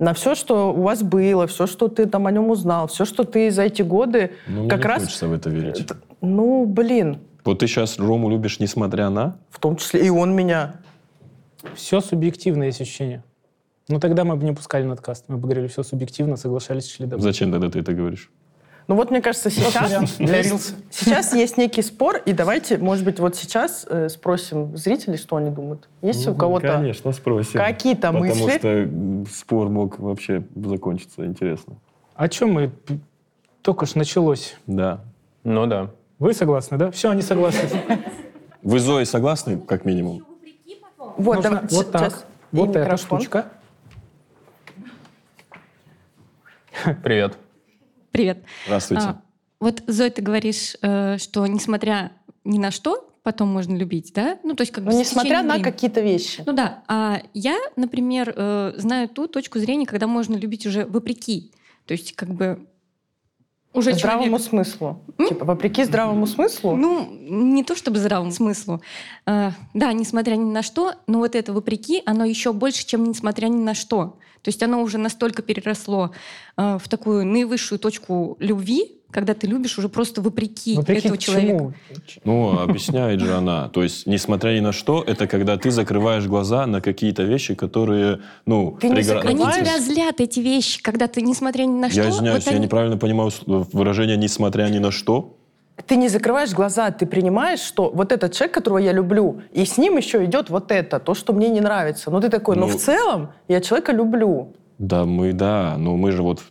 На 0.02 0.16
все, 0.16 0.34
что 0.34 0.74
у 0.74 0.82
вас 0.82 1.04
было, 1.04 1.45
все, 1.45 1.68
что 1.68 1.88
ты 1.88 2.08
там 2.08 2.26
о 2.26 2.32
нем 2.32 2.49
узнал, 2.49 2.88
все, 2.88 3.06
что 3.06 3.24
ты 3.24 3.52
за 3.52 3.62
эти 3.62 3.84
годы 3.84 4.32
Ну, 4.47 4.68
как 4.68 4.80
не 4.80 4.86
раз... 4.86 5.04
хочется 5.04 5.28
в 5.28 5.34
это 5.34 5.52
верить. 5.52 5.88
Ну, 6.22 6.66
блин, 6.66 7.20
Вот 7.45 7.60
ты 7.60 7.68
сейчас 7.68 7.99
Рому 7.99 8.28
любишь, 8.32 8.60
несмотря 8.60 9.12
на... 9.12 9.38
в 9.52 9.60
том 9.60 9.76
числе 9.76 10.08
и 10.08 10.10
он 10.10 10.36
меня. 10.36 10.78
Все 11.76 12.02
субъективно, 12.02 12.64
есть 12.64 12.82
ощущение. 12.82 13.24
Ну, 13.89 13.99
тогда 13.99 14.24
мы 14.24 14.36
бы 14.38 14.43
не 14.43 14.54
пускали 14.54 14.86
надкаст. 14.86 15.26
Мы 15.28 15.38
бы 15.38 15.43
говорили, 15.43 15.68
все 15.68 15.84
субъективно, 15.84 16.36
соглашались, 16.36 16.91
шли 16.91 17.06
домой. 17.06 17.22
Зачем 17.22 17.52
тогда 17.52 17.70
ты 17.70 17.78
это 17.78 17.93
говоришь? 17.93 18.32
Ну 18.92 18.98
вот, 18.98 19.10
мне 19.10 19.22
кажется, 19.22 19.50
сейчас, 19.50 20.18
Для 20.18 20.39
есть- 20.39 20.50
рилса. 20.50 20.74
сейчас 20.89 21.34
есть 21.34 21.56
некий 21.56 21.82
спор, 21.82 22.18
и 22.26 22.34
давайте, 22.34 22.78
может 22.78 23.06
быть, 23.06 23.22
вот 23.22 23.38
сейчас 23.38 23.86
э, 23.89 24.10
спросим 24.10 24.76
зрителей, 24.76 25.16
что 25.16 25.38
они 25.38 25.50
думают. 25.50 25.88
Есть 26.02 26.28
у 26.28 26.36
кого-то 26.36 26.68
Ну, 26.68 26.74
Конечно, 26.74 27.14
спросим. 27.14 27.58
какие-то 27.58 28.08
Потому 28.12 28.20
мысли? 28.26 28.58
что 28.58 28.68
м, 28.68 29.26
спор 29.28 29.70
мог 29.70 29.98
вообще 29.98 30.44
закончиться 30.58 31.26
интересно. 31.26 31.76
О 32.16 32.28
чем 32.28 32.52
мы? 32.52 32.72
Только 33.62 33.86
ж 33.86 33.96
началось. 33.96 34.58
Да. 34.68 35.00
Ну 35.46 35.66
да. 35.68 35.92
Вы 36.20 36.34
согласны, 36.34 36.76
да? 36.78 36.92
Все, 36.92 37.12
они 37.12 37.22
согласны. 37.22 37.70
Вы, 38.62 38.80
Зои, 38.80 39.06
согласны, 39.06 39.58
как 39.58 39.86
минимум? 39.86 40.26
Вот, 41.16 41.38
Нужно 41.38 41.50
давай, 41.50 41.68
вот 41.70 41.92
так. 41.94 42.26
Вот 42.52 42.70
эта 42.72 42.80
микрофон. 42.82 43.20
штучка. 43.22 43.46
Привет. 47.04 47.38
Привет. 48.12 48.43
Здравствуйте. 48.66 49.03
А, 49.05 49.22
вот, 49.59 49.84
Зой, 49.88 50.09
ты 50.09 50.22
говоришь, 50.22 50.76
э, 50.82 51.18
что 51.18 51.45
несмотря 51.47 52.12
ни 52.43 52.57
на 52.59 52.72
что, 52.72 53.09
потом 53.24 53.49
можно 53.49 53.76
любить, 53.76 54.12
да? 54.14 54.38
Ну, 54.43 54.55
то 54.55 54.62
есть 54.62 54.74
как 54.74 54.84
бы 54.84 54.91
Ну, 54.91 54.99
несмотря 54.99 55.41
на 55.43 55.53
времени. 55.53 55.64
какие-то 55.64 56.01
вещи. 56.01 56.43
Ну 56.45 56.53
да, 56.53 56.84
а 56.88 57.22
я, 57.34 57.57
например, 57.76 58.34
э, 58.36 58.74
знаю 58.78 59.07
ту 59.07 59.28
точку 59.28 59.59
зрения, 59.59 59.86
когда 59.86 60.07
можно 60.07 60.36
любить 60.36 60.66
уже 60.66 60.86
вопреки. 60.86 61.51
То 61.86 61.93
есть 61.93 62.14
как 62.16 62.30
бы 62.30 62.66
уже 63.74 63.93
здравому 63.93 64.26
человек- 64.26 64.41
смыслу. 64.49 65.01
Типа, 65.30 65.45
вопреки 65.45 65.84
здравому 65.86 66.28
смыслу. 66.28 66.76
Ну, 66.76 67.07
не 67.09 67.64
то 67.64 67.76
чтобы 67.76 67.99
здравому 67.99 68.32
смыслу. 68.32 68.82
Э, 69.26 69.51
да, 69.74 69.93
несмотря 69.93 70.36
ни 70.36 70.51
на 70.51 70.64
что, 70.64 70.95
но 71.07 71.20
вот 71.20 71.36
это 71.36 71.53
вопреки, 71.53 72.01
оно 72.05 72.26
еще 72.26 72.51
больше, 72.51 72.86
чем 72.86 73.05
несмотря 73.05 73.47
ни 73.47 73.64
на 73.64 73.74
что. 73.74 74.18
То 74.42 74.50
есть 74.50 74.62
оно 74.64 74.82
уже 74.82 74.98
настолько 74.98 75.42
переросло 75.42 76.12
э, 76.58 76.78
в 76.82 76.88
такую 76.89 77.26
наивысшую 77.26 77.78
точку 77.80 78.38
любви, 78.39 78.98
когда 79.12 79.34
ты 79.34 79.46
любишь 79.46 79.78
уже 79.78 79.89
просто 79.89 80.22
вопреки, 80.22 80.76
Вопреки 80.76 81.00
этого 81.08 81.18
человека. 81.18 81.74
чему? 82.08 82.22
Ну, 82.24 82.60
объясняет 82.60 83.20
же 83.20 83.34
она. 83.36 83.68
То 83.68 83.84
есть, 83.84 84.08
несмотря 84.08 84.52
ни 84.56 84.62
на 84.62 84.72
что, 84.72 85.04
это 85.06 85.28
когда 85.28 85.58
ты 85.58 85.70
закрываешь 85.70 86.26
глаза 86.28 86.66
на 86.66 86.80
какие-то 86.80 87.24
вещи, 87.24 87.54
которые, 87.54 88.22
ну, 88.46 88.78
Ты 88.80 88.88
не 88.89 89.02
закрываешь. 89.02 89.56
Они 89.58 89.66
тебя 89.66 89.80
злят, 89.80 90.22
эти 90.22 90.39
вещи, 90.39 90.82
когда 90.82 91.08
ты, 91.08 91.22
несмотря 91.22 91.64
ни 91.66 91.78
на 91.78 91.89
что... 91.89 92.02
Я 92.02 92.10
извиняюсь, 92.10 92.46
вот 92.46 92.52
я 92.52 92.58
они- 92.58 92.66
неправильно 92.66 92.98
понимаю 92.98 93.32
с- 93.32 93.42
выражение 93.46 94.16
«несмотря 94.16 94.64
ни 94.70 94.80
на 94.80 94.92
что». 94.92 95.38
Ты 95.88 95.95
не 95.95 96.07
закрываешь 96.09 96.51
глаза, 96.53 96.91
ты 96.91 97.05
принимаешь, 97.05 97.59
что 97.59 97.89
вот 97.89 98.11
этот 98.11 98.34
человек, 98.34 98.53
которого 98.55 98.77
я 98.79 98.91
люблю, 98.93 99.41
и 99.51 99.65
с 99.65 99.77
ним 99.77 99.97
еще 99.97 100.23
идет 100.25 100.49
вот 100.49 100.71
это, 100.71 100.99
то, 100.99 101.13
что 101.13 101.34
мне 101.34 101.49
не 101.49 101.61
нравится. 101.61 102.11
Но 102.11 102.19
ты 102.21 102.29
такой, 102.29 102.55
но 102.55 102.67
Ну. 102.67 102.73
в 102.73 102.75
целом 102.77 103.29
я 103.47 103.61
человека 103.61 103.91
люблю. 103.91 104.53
Да, 104.77 105.05
мы, 105.05 105.34
да, 105.34 105.75
но 105.77 105.95
мы 105.95 106.11
же 106.11 106.23
вот 106.23 106.41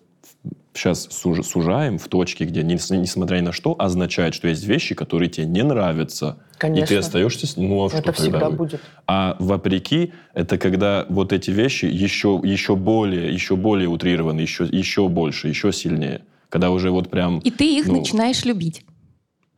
сейчас 0.73 1.09
сужаем 1.11 1.99
в 1.99 2.07
точке, 2.09 2.45
где 2.45 2.63
нес- 2.63 2.91
несмотря 2.91 3.39
ни 3.39 3.41
на 3.43 3.53
что 3.53 3.75
означает, 3.79 4.35
что 4.35 4.47
есть 4.49 4.65
вещи, 4.65 4.95
которые 4.95 5.29
тебе 5.29 5.47
не 5.47 5.63
нравятся. 5.65 6.37
И 6.55 6.59
Конечно. 6.61 6.87
ты 6.87 6.97
остаешься 6.99 7.47
с 7.47 7.57
ну, 7.57 7.85
а 7.85 7.89
что 7.89 7.99
Это 7.99 8.07
тогда 8.13 8.23
всегда 8.23 8.51
вы? 8.51 8.57
будет. 8.57 8.81
А 9.07 9.37
вопреки, 9.41 10.13
это 10.33 10.59
когда 10.59 11.07
вот 11.09 11.33
эти 11.33 11.51
вещи 11.51 11.87
еще, 11.87 12.41
еще 12.45 12.77
более, 12.77 13.33
еще 13.33 13.57
более 13.57 13.89
утрированы, 13.89 14.41
еще, 14.41 14.65
еще 14.65 15.09
больше, 15.09 15.49
еще 15.49 15.73
сильнее. 15.73 16.23
Когда 16.49 16.71
уже 16.71 16.91
вот 16.91 17.11
прям... 17.11 17.41
И 17.41 17.51
ты 17.51 17.79
их 17.79 17.87
ну, 17.87 17.99
начинаешь 17.99 18.45
любить. 18.45 18.85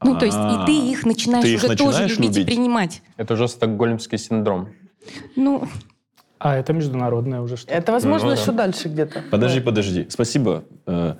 Ну, 0.04 0.18
то 0.18 0.24
есть 0.26 0.36
и 0.36 0.40
А, 0.40 0.64
ты 0.66 0.72
их 0.90 1.04
начинаешь 1.06 1.44
ты 1.44 1.54
их 1.54 1.64
уже 1.64 1.76
тоже 1.76 2.06
любить, 2.08 2.36
и 2.36 2.44
принимать. 2.44 3.02
Это 3.16 3.34
уже 3.34 3.48
стокгольмский 3.48 4.18
синдром. 4.18 4.68
Ну, 5.36 5.68
А, 6.38 6.56
это 6.56 6.72
международное 6.72 7.40
уже 7.40 7.56
что 7.56 7.72
Это, 7.72 7.92
возможно, 7.92 8.30
Ну, 8.30 8.34
да. 8.34 8.40
еще 8.40 8.52
дальше 8.52 8.88
где-то. 8.88 9.22
Подожди, 9.30 9.60
подожди. 9.60 10.06
Спасибо. 10.10 10.64
Э, 10.86 11.14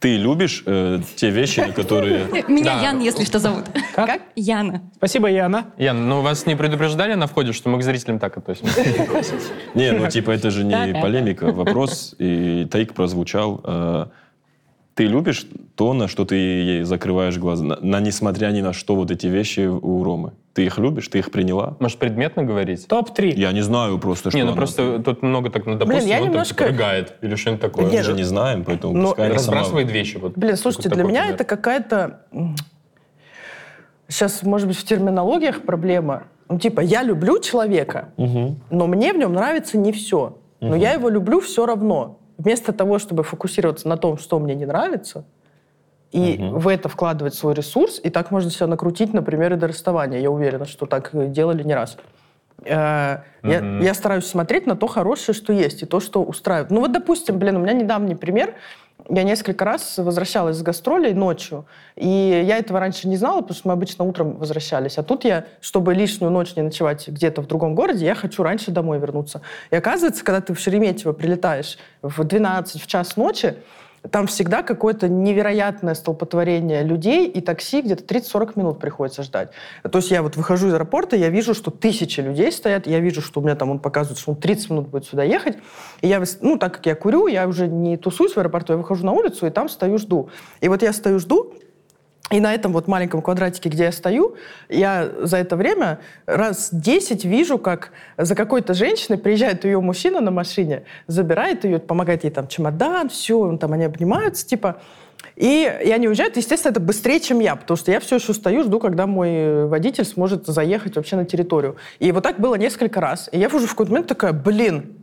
Ты 0.00 0.16
любишь 0.16 0.62
э, 0.66 1.00
те 1.16 1.30
вещи, 1.30 1.60
на 1.60 1.72
которые... 1.72 2.26
меня 2.48 2.64
Да. 2.64 2.82
Ян, 2.82 3.00
если 3.00 3.24
что, 3.24 3.38
зовут. 3.38 3.64
Как? 3.94 4.22
Яна. 4.36 4.82
Спасибо, 4.96 5.28
Яна. 5.28 5.66
Ян, 5.76 6.08
ну 6.08 6.22
вас 6.22 6.46
не 6.46 6.56
предупреждали 6.56 7.14
на 7.14 7.26
входе, 7.26 7.52
что 7.52 7.68
мы 7.68 7.78
к 7.78 7.82
зрителям 7.82 8.18
так 8.18 8.36
относимся? 8.36 8.80
Не, 9.74 9.92
ну 9.92 10.08
типа 10.08 10.30
это 10.32 10.50
же 10.50 10.64
не 10.64 11.00
полемика. 11.02 11.52
Вопрос, 11.52 12.14
и 12.18 12.66
тейк 12.70 12.94
прозвучал. 12.94 14.10
Ты 14.98 15.04
любишь 15.04 15.46
то, 15.76 15.92
на 15.92 16.08
что 16.08 16.24
ты 16.24 16.34
ей 16.34 16.82
закрываешь 16.82 17.38
глаза? 17.38 17.62
На, 17.64 17.78
на 17.80 18.00
несмотря 18.00 18.48
ни 18.48 18.60
на 18.62 18.72
что 18.72 18.96
вот 18.96 19.12
эти 19.12 19.28
вещи 19.28 19.60
у 19.68 20.02
Ромы. 20.02 20.32
Ты 20.54 20.64
их 20.66 20.76
любишь? 20.78 21.06
Ты 21.06 21.18
их 21.20 21.30
приняла? 21.30 21.76
Может, 21.78 22.00
предметно 22.00 22.42
говорить? 22.42 22.88
Топ-3. 22.88 23.34
Я 23.36 23.52
не 23.52 23.60
знаю 23.60 24.00
просто, 24.00 24.30
что 24.30 24.36
Не, 24.36 24.42
ну 24.42 24.48
она- 24.50 24.56
просто 24.56 24.98
тут 24.98 25.22
много 25.22 25.50
так, 25.50 25.66
ну, 25.66 25.76
допустим, 25.76 26.08
я 26.08 26.16
он 26.16 26.22
там 26.24 26.30
немножко- 26.32 26.66
рыгает 26.66 27.14
или 27.22 27.36
что-нибудь 27.36 27.60
такое. 27.62 27.84
Мы 27.86 27.92
Нет, 27.92 28.04
же 28.06 28.12
не 28.14 28.24
знаем, 28.24 28.64
поэтому 28.64 28.92
Ну, 28.92 29.04
пускай 29.10 29.30
она 29.30 29.38
сама- 29.38 29.58
Разбрасывает 29.58 29.88
вещи. 29.92 30.16
Вот. 30.16 30.32
Блин, 30.36 30.56
слушайте, 30.56 30.88
для 30.88 31.04
меня 31.04 31.20
пример. 31.20 31.34
это 31.36 31.44
какая-то... 31.44 32.20
Сейчас, 34.08 34.42
может 34.42 34.66
быть, 34.66 34.76
в 34.78 34.82
терминологиях 34.84 35.62
проблема. 35.62 36.24
Ну, 36.48 36.58
типа, 36.58 36.80
я 36.80 37.04
люблю 37.04 37.38
человека, 37.38 38.08
Мгм. 38.16 38.56
но 38.70 38.88
мне 38.88 39.12
в 39.12 39.16
нем 39.16 39.32
нравится 39.32 39.78
не 39.78 39.92
все. 39.92 40.38
Но 40.60 40.74
я 40.74 40.94
его 40.94 41.08
люблю 41.08 41.40
все 41.40 41.66
равно. 41.66 42.17
Вместо 42.38 42.72
того, 42.72 43.00
чтобы 43.00 43.24
фокусироваться 43.24 43.88
на 43.88 43.96
том, 43.96 44.16
что 44.16 44.38
мне 44.38 44.54
не 44.54 44.64
нравится, 44.64 45.24
и 46.12 46.36
Мгм. 46.38 46.58
в 46.60 46.68
это 46.68 46.88
вкладывать 46.88 47.34
свой 47.34 47.52
ресурс, 47.52 48.00
и 48.02 48.10
так 48.10 48.30
можно 48.30 48.48
себя 48.50 48.68
накрутить, 48.68 49.12
например, 49.12 49.52
и 49.54 49.56
до 49.56 49.66
расставания. 49.66 50.20
Я 50.20 50.30
уверена, 50.30 50.64
что 50.64 50.86
так 50.86 51.10
делали 51.32 51.64
не 51.64 51.74
раз. 51.74 51.98
Э, 52.64 53.18
Я, 53.44 53.60
Мгм. 53.60 53.80
я 53.80 53.94
стараюсь 53.94 54.26
смотреть 54.26 54.66
на 54.66 54.76
то 54.76 54.86
хорошее, 54.88 55.34
что 55.34 55.52
есть, 55.52 55.82
и 55.82 55.86
то, 55.86 56.00
что 56.00 56.22
устраивает. 56.22 56.70
Ну 56.70 56.80
вот, 56.80 56.92
допустим, 56.92 57.38
блин, 57.38 57.56
у 57.56 57.60
меня 57.60 57.72
недавний 57.72 58.14
пример. 58.14 58.54
Я 59.08 59.22
несколько 59.22 59.64
раз 59.64 59.96
возвращалась 59.96 60.56
с 60.56 60.62
гастролей 60.62 61.14
ночью, 61.14 61.66
и 61.94 62.08
я 62.44 62.58
этого 62.58 62.80
раньше 62.80 63.08
не 63.08 63.16
знала, 63.16 63.40
потому 63.40 63.56
что 63.56 63.68
мы 63.68 63.74
обычно 63.74 64.04
утром 64.04 64.36
возвращались. 64.36 64.98
А 64.98 65.02
тут 65.02 65.24
я, 65.24 65.46
чтобы 65.60 65.94
лишнюю 65.94 66.30
ночь 66.30 66.56
не 66.56 66.62
ночевать 66.62 67.06
где-то 67.08 67.40
в 67.40 67.46
другом 67.46 67.74
городе, 67.74 68.04
я 68.04 68.14
хочу 68.14 68.42
раньше 68.42 68.70
домой 68.70 68.98
вернуться. 68.98 69.40
И 69.70 69.76
оказывается, 69.76 70.24
когда 70.24 70.40
ты 70.40 70.52
в 70.52 70.58
Шереметьево 70.58 71.12
прилетаешь 71.12 71.78
в 72.02 72.22
12, 72.24 72.82
в 72.82 72.86
час 72.86 73.16
ночи, 73.16 73.54
там 74.10 74.26
всегда 74.26 74.62
какое-то 74.62 75.08
невероятное 75.08 75.94
столпотворение 75.94 76.82
людей 76.82 77.28
и 77.28 77.40
такси 77.40 77.82
где-то 77.82 78.04
30-40 78.04 78.52
минут 78.56 78.78
приходится 78.78 79.22
ждать. 79.22 79.50
То 79.90 79.98
есть 79.98 80.10
я 80.10 80.22
вот 80.22 80.36
выхожу 80.36 80.68
из 80.68 80.74
аэропорта, 80.74 81.16
я 81.16 81.28
вижу, 81.28 81.54
что 81.54 81.70
тысячи 81.70 82.20
людей 82.20 82.52
стоят, 82.52 82.86
я 82.86 83.00
вижу, 83.00 83.20
что 83.22 83.40
у 83.40 83.42
меня 83.42 83.54
там 83.56 83.70
он 83.70 83.78
показывает, 83.78 84.18
что 84.18 84.32
он 84.32 84.36
30 84.36 84.70
минут 84.70 84.88
будет 84.88 85.04
сюда 85.04 85.24
ехать. 85.24 85.58
И 86.00 86.08
я, 86.08 86.22
ну, 86.40 86.58
так 86.58 86.74
как 86.74 86.86
я 86.86 86.94
курю, 86.94 87.26
я 87.26 87.46
уже 87.48 87.66
не 87.66 87.96
тусуюсь 87.96 88.34
в 88.34 88.38
аэропорту, 88.38 88.72
я 88.72 88.76
выхожу 88.76 89.04
на 89.04 89.12
улицу 89.12 89.46
и 89.46 89.50
там 89.50 89.68
стою, 89.68 89.98
жду. 89.98 90.30
И 90.60 90.68
вот 90.68 90.82
я 90.82 90.92
стою, 90.92 91.18
жду, 91.18 91.54
и 92.30 92.40
на 92.40 92.54
этом 92.54 92.72
вот 92.72 92.88
маленьком 92.88 93.22
квадратике, 93.22 93.68
где 93.70 93.84
я 93.84 93.92
стою, 93.92 94.36
я 94.68 95.10
за 95.22 95.38
это 95.38 95.56
время 95.56 96.00
раз 96.26 96.68
10 96.72 97.24
вижу, 97.24 97.58
как 97.58 97.92
за 98.18 98.34
какой-то 98.34 98.74
женщиной 98.74 99.18
приезжает 99.18 99.64
ее 99.64 99.80
мужчина 99.80 100.20
на 100.20 100.30
машине, 100.30 100.82
забирает 101.06 101.64
ее, 101.64 101.78
помогает 101.78 102.24
ей 102.24 102.30
там 102.30 102.46
чемодан, 102.46 103.08
все, 103.08 103.56
там 103.56 103.72
они 103.72 103.84
обнимаются, 103.84 104.46
типа. 104.46 104.80
И, 105.36 105.62
и 105.84 105.90
они 105.90 106.08
уезжают, 106.08 106.36
естественно, 106.36 106.72
это 106.72 106.80
быстрее, 106.80 107.20
чем 107.20 107.38
я, 107.40 107.56
потому 107.56 107.76
что 107.76 107.90
я 107.90 108.00
все 108.00 108.16
еще 108.16 108.34
стою, 108.34 108.64
жду, 108.64 108.78
когда 108.78 109.06
мой 109.06 109.66
водитель 109.66 110.04
сможет 110.04 110.46
заехать 110.46 110.96
вообще 110.96 111.16
на 111.16 111.24
территорию. 111.24 111.76
И 111.98 112.12
вот 112.12 112.24
так 112.24 112.40
было 112.40 112.56
несколько 112.56 113.00
раз. 113.00 113.28
И 113.32 113.38
я 113.38 113.46
уже 113.46 113.66
в 113.66 113.70
какой-то 113.70 113.92
момент 113.92 114.08
такая, 114.08 114.32
блин, 114.32 114.97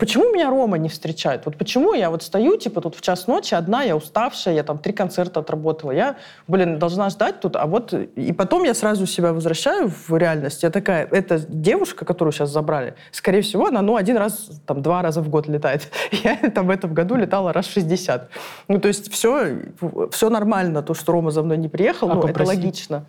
почему 0.00 0.32
меня 0.32 0.50
Рома 0.50 0.78
не 0.78 0.88
встречает? 0.88 1.44
Вот 1.44 1.56
почему 1.56 1.94
я 1.94 2.10
вот 2.10 2.22
стою, 2.22 2.56
типа, 2.56 2.80
тут 2.80 2.96
в 2.96 3.00
час 3.02 3.26
ночи 3.26 3.54
одна, 3.54 3.82
я 3.82 3.94
уставшая, 3.94 4.54
я 4.54 4.62
там 4.62 4.78
три 4.78 4.92
концерта 4.92 5.40
отработала, 5.40 5.92
я, 5.92 6.16
блин, 6.48 6.78
должна 6.78 7.10
ждать 7.10 7.40
тут, 7.40 7.56
а 7.56 7.66
вот... 7.66 7.92
И 7.92 8.32
потом 8.32 8.64
я 8.64 8.74
сразу 8.74 9.06
себя 9.06 9.32
возвращаю 9.32 9.88
в 9.88 10.16
реальность. 10.16 10.62
Я 10.62 10.70
такая, 10.70 11.06
эта 11.06 11.38
девушка, 11.38 12.04
которую 12.04 12.32
сейчас 12.32 12.50
забрали, 12.50 12.94
скорее 13.12 13.42
всего, 13.42 13.66
она, 13.66 13.82
ну, 13.82 13.96
один 13.96 14.16
раз, 14.16 14.62
там, 14.66 14.82
два 14.82 15.02
раза 15.02 15.20
в 15.20 15.28
год 15.28 15.48
летает. 15.48 15.88
Я 16.24 16.36
там 16.50 16.66
в 16.66 16.70
этом 16.70 16.94
году 16.94 17.16
летала 17.16 17.52
раз 17.52 17.66
60. 17.66 18.30
Ну, 18.68 18.80
то 18.80 18.88
есть 18.88 19.12
все, 19.12 19.58
все 20.10 20.30
нормально, 20.30 20.82
то, 20.82 20.94
что 20.94 21.12
Рома 21.12 21.30
за 21.30 21.42
мной 21.42 21.58
не 21.58 21.68
приехал, 21.68 22.10
А 22.10 22.14
ну, 22.14 22.22
это 22.22 22.44
логично. 22.44 23.04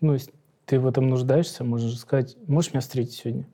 Ну, 0.00 0.14
если 0.14 0.32
ты 0.64 0.78
в 0.78 0.86
этом 0.86 1.08
нуждаешься, 1.08 1.64
можешь 1.64 1.98
сказать, 1.98 2.36
можешь 2.46 2.72
меня 2.72 2.80
встретить 2.80 3.14
сегодня? 3.14 3.44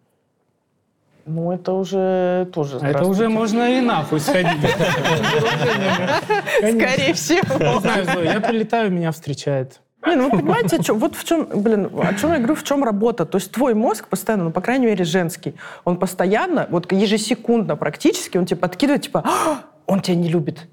Ну, 1.26 1.52
это 1.52 1.72
уже 1.72 2.48
тоже... 2.52 2.78
А 2.82 2.88
это 2.88 3.04
уже 3.06 3.28
можно 3.28 3.78
и 3.78 3.80
нахуй 3.80 4.20
сходить. 4.20 4.60
Скорее 6.58 7.14
всего. 7.14 7.58
Не 7.58 7.80
знаю, 7.80 8.04
Зоя, 8.04 8.32
я 8.34 8.40
прилетаю, 8.40 8.90
меня 8.90 9.10
встречает. 9.12 9.80
Не, 10.06 10.16
ну 10.16 10.24
вы 10.24 10.38
понимаете, 10.38 10.82
чё- 10.82 10.94
вот 10.94 11.16
в 11.16 11.24
чем, 11.24 11.46
блин, 11.54 11.90
о 11.98 12.12
чем 12.14 12.32
я 12.32 12.38
говорю, 12.38 12.54
в 12.54 12.62
чем 12.62 12.84
работа. 12.84 13.24
То 13.24 13.38
есть 13.38 13.52
твой 13.52 13.72
мозг 13.74 14.08
постоянно, 14.08 14.44
ну, 14.44 14.50
по 14.50 14.60
крайней 14.60 14.84
мере, 14.86 15.04
женский, 15.04 15.54
он 15.84 15.96
постоянно, 15.96 16.66
вот 16.70 16.92
ежесекундно 16.92 17.76
практически, 17.76 18.36
он 18.36 18.44
тебе 18.44 18.58
подкидывает, 18.58 19.02
типа, 19.02 19.22
«А, 19.24 19.60
он 19.86 20.00
тебя 20.00 20.16
не 20.16 20.28
любит. 20.28 20.68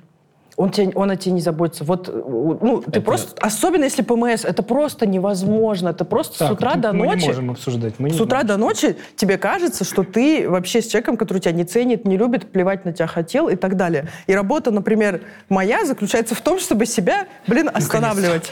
Он, 0.62 0.70
тебя, 0.70 0.92
он 0.96 1.10
о 1.10 1.16
тебе 1.16 1.34
не 1.34 1.42
заботится. 1.42 1.84
Вот, 1.84 2.08
э, 2.08 2.12
ну, 2.14 2.82
ты 2.82 2.90
Это- 2.92 3.02
просто, 3.02 3.36
особенно 3.42 3.84
если 3.86 4.04
ПМС, 4.04 4.46
это 4.46 4.62
просто 4.62 5.08
невозможно. 5.08 5.90
Это 5.90 6.06
просто 6.06 6.36
с 6.36 6.38
Так, 6.38 6.52
утра 6.52 6.76
до 6.76 6.94
мы 6.94 7.08
ночи. 7.08 7.22
не 7.22 7.28
можем 7.28 7.52
обсуждать. 7.52 7.96
Мы 7.98 8.10
не 8.12 8.18
С 8.18 8.22
утра 8.22 8.38
можем. 8.40 8.48
до 8.48 8.58
ночи 8.58 8.96
тебе 9.16 9.38
кажется, 9.40 9.84
что 9.84 10.04
ты 10.04 10.48
вообще 10.48 10.82
с 10.84 10.88
человеком, 10.88 11.18
который 11.18 11.40
тебя 11.40 11.54
не 11.54 11.64
ценит, 11.64 12.06
не 12.06 12.16
любит, 12.16 12.52
плевать 12.52 12.86
на 12.86 12.94
тебя 12.94 13.08
хотел 13.08 13.50
и 13.50 13.56
так 13.56 13.76
далее. 13.76 14.08
И 14.28 14.36
работа, 14.36 14.70
например, 14.72 15.22
моя 15.50 15.84
заключается 15.86 16.36
в 16.36 16.42
том, 16.42 16.60
чтобы 16.60 16.86
себя, 16.86 17.26
блин, 17.48 17.70
останавливать. 17.74 18.52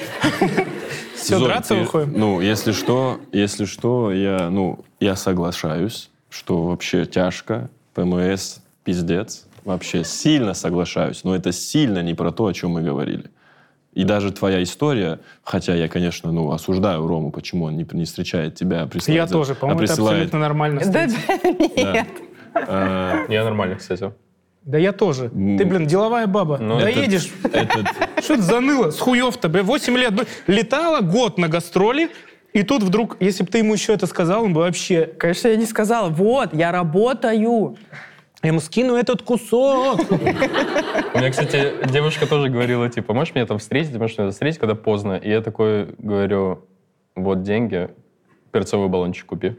Все, 1.16 1.38
драться 1.40 1.76
выходим? 1.76 2.14
Ну, 2.18 2.42
если 2.42 2.72
что, 2.72 3.20
если 3.32 3.66
что, 3.66 4.12
я, 4.12 4.50
ну, 4.50 4.80
я 5.00 5.16
соглашаюсь, 5.16 6.10
что 6.30 6.64
вообще 6.64 7.06
тяжко, 7.06 7.70
ПМС, 7.94 8.60
пиздец. 8.84 9.46
Вообще 9.66 10.04
сильно 10.04 10.54
соглашаюсь, 10.54 11.24
но 11.24 11.36
это 11.36 11.52
сильно 11.52 12.02
не 12.02 12.14
про 12.14 12.32
то, 12.32 12.46
о 12.48 12.54
чем 12.54 12.72
мы 12.72 12.82
говорили. 12.82 13.26
И 13.94 14.04
даже 14.04 14.32
твоя 14.32 14.62
история, 14.64 15.20
хотя 15.44 15.74
я, 15.76 15.88
конечно, 15.88 16.32
ну, 16.32 16.52
осуждаю 16.52 17.06
Рому, 17.08 17.32
почему 17.32 17.66
он 17.66 17.76
не, 17.76 17.86
не 17.92 18.06
встречает 18.06 18.56
тебя, 18.56 18.84
а 18.84 18.88
присылает... 18.88 19.22
Я 19.22 19.28
за- 19.28 19.34
тоже, 19.34 19.52
а 19.54 19.56
по-моему, 19.56 19.82
это 19.82 19.88
присылает, 19.94 20.14
абсолютно 20.16 20.40
нормально. 20.40 20.82
Да, 20.86 21.08
встретить. 21.08 21.76
да, 21.76 21.92
нет. 21.94 22.08
э, 22.56 23.26
Я 23.30 23.44
нормально, 23.44 23.76
кстати. 23.76 24.12
Да 24.64 24.78
я 24.78 24.92
тоже. 24.92 25.30
Ты, 25.30 25.66
блин, 25.66 25.88
деловая 25.88 26.28
баба. 26.28 26.58
Ну, 26.60 26.80
Доедешь. 26.80 27.32
этот, 27.52 27.88
Что 28.24 28.36
ты 28.36 28.42
заныло? 28.42 28.92
С 28.92 29.00
хуев-то, 29.00 29.50
бля, 29.50 29.64
8 29.64 29.98
лет. 29.98 30.14
бы 30.14 30.28
Летала 30.48 31.02
год 31.02 31.38
на 31.40 31.48
гастроли, 31.48 32.10
и 32.54 32.64
тут 32.64 32.84
вдруг, 32.84 33.18
если 33.20 33.44
бы 33.44 33.50
ты 33.50 33.60
ему 33.60 33.74
еще 33.74 33.94
это 33.94 34.06
сказал, 34.06 34.44
он 34.44 34.54
бы 34.54 34.62
вообще... 34.62 35.06
Конечно, 35.18 35.48
я 35.48 35.56
не 35.56 35.66
сказала. 35.66 36.10
Вот, 36.10 36.54
я 36.54 36.72
работаю. 36.72 37.78
Я 38.42 38.50
ему 38.50 38.62
скину 38.62 38.96
этот 38.96 39.22
кусок. 39.22 40.00
У 40.10 40.16
меня, 40.16 41.30
кстати, 41.30 41.74
девушка 41.92 42.26
тоже 42.26 42.50
говорила, 42.50 42.90
типа, 42.90 43.14
можешь 43.14 43.36
меня 43.36 43.46
там 43.46 43.58
встретить, 43.58 43.98
можешь 43.98 44.18
меня 44.18 44.32
встретить, 44.32 44.60
когда 44.60 44.76
поздно. 44.76 45.18
И 45.18 45.30
я 45.30 45.42
такой 45.42 45.90
говорю, 45.98 46.66
вот 47.16 47.44
деньги, 47.44 47.90
перцовый 48.52 48.88
баллончик 48.88 49.26
купи. 49.26 49.58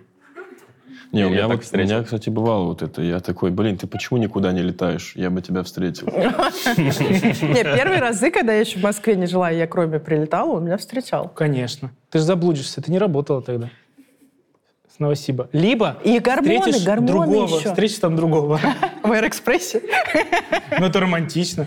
не, 1.13 1.27
у 1.27 1.29
меня, 1.29 1.49
так 1.49 1.59
вот, 1.59 1.75
у 1.75 1.77
меня, 1.77 2.03
кстати, 2.03 2.31
бывало 2.31 2.65
вот 2.69 2.81
это. 2.81 3.03
Я 3.03 3.21
такой, 3.21 3.51
блин, 3.51 3.77
ты 3.77 3.87
почему 3.87 4.19
никуда 4.19 4.51
не 4.53 4.63
летаешь? 4.63 5.13
Я 5.15 5.29
бы 5.29 5.43
тебя 5.43 5.63
встретил. 5.63 6.07
Не, 6.07 7.63
первые 7.63 8.01
разы, 8.01 8.31
когда 8.31 8.55
я 8.55 8.61
еще 8.61 8.79
в 8.79 8.83
Москве 8.83 9.15
не 9.15 9.27
жила, 9.27 9.51
и 9.53 9.59
я 9.59 9.67
к 9.67 9.75
Роме 9.75 10.01
прилетала, 10.01 10.53
он 10.53 10.65
меня 10.65 10.79
встречал. 10.79 11.29
Конечно. 11.29 11.91
Ты 12.09 12.19
же 12.19 12.25
заблудишься, 12.25 12.81
ты 12.81 12.91
не 12.91 12.99
работала 12.99 13.43
тогда. 13.43 13.69
Новосиба. 15.01 15.49
Либо 15.53 15.97
И 16.05 16.19
гормоны, 16.19 16.59
встретишь 16.61 16.85
гормоны 16.85 17.09
другого, 17.13 17.59
еще. 17.59 17.69
встретишь 17.71 17.99
там 17.99 18.17
другого. 18.17 18.61
В 19.03 19.11
Аэроэкспрессе. 19.11 19.83
Ну, 20.79 20.87
это 20.87 21.01
романтично. 21.01 21.67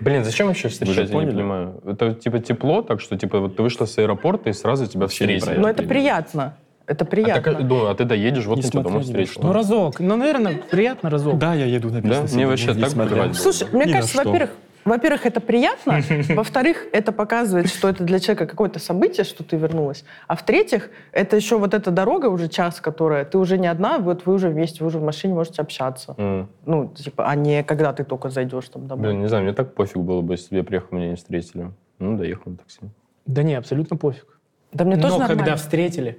Блин, 0.00 0.24
зачем 0.24 0.46
вообще 0.46 0.68
встречать, 0.68 1.10
я 1.10 1.24
не 1.24 1.30
понимаю. 1.30 1.80
Это 1.84 2.14
типа 2.14 2.38
тепло, 2.38 2.82
так 2.82 3.00
что 3.00 3.18
типа 3.18 3.40
вот 3.40 3.56
ты 3.56 3.62
вышла 3.62 3.84
с 3.84 3.98
аэропорта 3.98 4.50
и 4.50 4.52
сразу 4.52 4.86
тебя 4.86 5.02
не 5.02 5.08
встретили. 5.08 5.56
Но 5.56 5.68
это 5.68 5.82
это 5.82 5.88
приятно. 5.88 6.54
Это 6.86 7.04
А, 7.04 7.06
так, 7.06 7.10
приятно. 7.10 7.58
ну, 7.60 7.86
а 7.86 7.94
ты 7.94 8.04
доедешь, 8.04 8.46
вот 8.46 8.56
мы 8.56 8.62
тебя 8.62 8.80
Несмотря 8.80 8.90
дома 8.90 9.02
встретишь. 9.04 9.32
что. 9.32 9.42
Ну, 9.46 9.52
разок. 9.52 10.00
Ну, 10.00 10.16
наверное, 10.16 10.60
приятно 10.70 11.08
разок. 11.08 11.38
Да, 11.38 11.54
я 11.54 11.66
еду 11.66 11.88
на 11.90 12.00
Да? 12.02 12.24
Мне 12.32 12.46
вообще 12.48 12.74
так 12.74 12.92
плевать. 12.92 13.36
Слушай, 13.36 13.68
мне 13.72 13.92
кажется, 13.92 14.16
во-первых, 14.24 14.50
во-первых, 14.84 15.26
это 15.26 15.40
приятно. 15.40 16.00
Во-вторых, 16.34 16.86
это 16.92 17.12
показывает, 17.12 17.68
что 17.68 17.88
это 17.88 18.04
для 18.04 18.18
человека 18.18 18.46
какое-то 18.46 18.78
событие, 18.78 19.24
что 19.24 19.44
ты 19.44 19.56
вернулась. 19.56 20.04
А 20.26 20.36
в-третьих, 20.36 20.90
это 21.12 21.36
еще 21.36 21.58
вот 21.58 21.74
эта 21.74 21.90
дорога 21.90 22.26
уже 22.26 22.48
час, 22.48 22.80
которая... 22.80 23.24
Ты 23.24 23.38
уже 23.38 23.58
не 23.58 23.66
одна, 23.66 23.98
вот 23.98 24.26
вы 24.26 24.34
уже 24.34 24.48
вместе, 24.48 24.82
вы 24.82 24.88
уже 24.88 24.98
в 24.98 25.02
машине 25.02 25.34
можете 25.34 25.62
общаться. 25.62 26.14
М. 26.18 26.48
Ну, 26.66 26.88
типа, 26.88 27.28
а 27.28 27.34
не 27.34 27.62
когда 27.62 27.92
ты 27.92 28.04
только 28.04 28.30
зайдешь 28.30 28.68
там 28.68 28.86
домой. 28.86 29.06
Блин, 29.08 29.20
не 29.20 29.28
знаю, 29.28 29.44
мне 29.44 29.52
так 29.52 29.74
пофиг 29.74 29.98
было 29.98 30.20
бы, 30.22 30.34
если 30.34 30.50
бы 30.50 30.56
я 30.58 30.64
приехал, 30.64 30.96
меня 30.96 31.10
не 31.10 31.16
встретили. 31.16 31.72
Ну, 31.98 32.16
доехал 32.16 32.52
на 32.52 32.56
такси. 32.56 32.80
Да 33.26 33.42
не, 33.42 33.54
абсолютно 33.54 33.96
пофиг. 33.96 34.40
Да 34.72 34.84
мне 34.84 34.96
тоже 34.96 35.14
Но 35.14 35.18
нормально. 35.18 35.44
когда 35.44 35.56
встретили, 35.56 36.18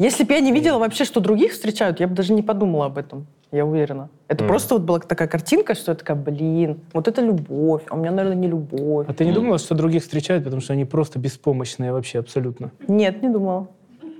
Если 0.00 0.24
бы 0.24 0.32
я 0.32 0.40
не 0.40 0.50
видела 0.50 0.78
вообще, 0.78 1.04
что 1.04 1.20
других 1.20 1.52
встречают, 1.52 2.00
я 2.00 2.08
бы 2.08 2.14
даже 2.14 2.32
не 2.32 2.40
подумала 2.40 2.86
об 2.86 2.96
этом. 2.96 3.26
Я 3.52 3.66
уверена. 3.66 4.08
Это 4.28 4.44
Мгм. 4.44 4.48
просто 4.48 4.74
вот 4.76 4.82
была 4.84 4.98
такая 4.98 5.28
картинка, 5.28 5.74
что 5.74 5.92
я 5.92 5.94
такая, 5.94 6.16
блин, 6.16 6.80
вот 6.94 7.06
это 7.06 7.20
любовь, 7.20 7.82
а 7.90 7.96
у 7.96 7.98
меня, 7.98 8.10
наверное, 8.10 8.38
не 8.40 8.48
любовь. 8.48 9.06
а 9.08 9.12
ты 9.12 9.26
не 9.26 9.32
думала, 9.32 9.58
что 9.58 9.74
других 9.74 10.02
встречают, 10.02 10.44
потому 10.44 10.62
что 10.62 10.72
они 10.72 10.86
просто 10.86 11.18
беспомощные 11.18 11.92
вообще 11.92 12.18
абсолютно? 12.18 12.70
Нет, 12.88 13.22
не 13.22 13.28
думала. 13.28 13.66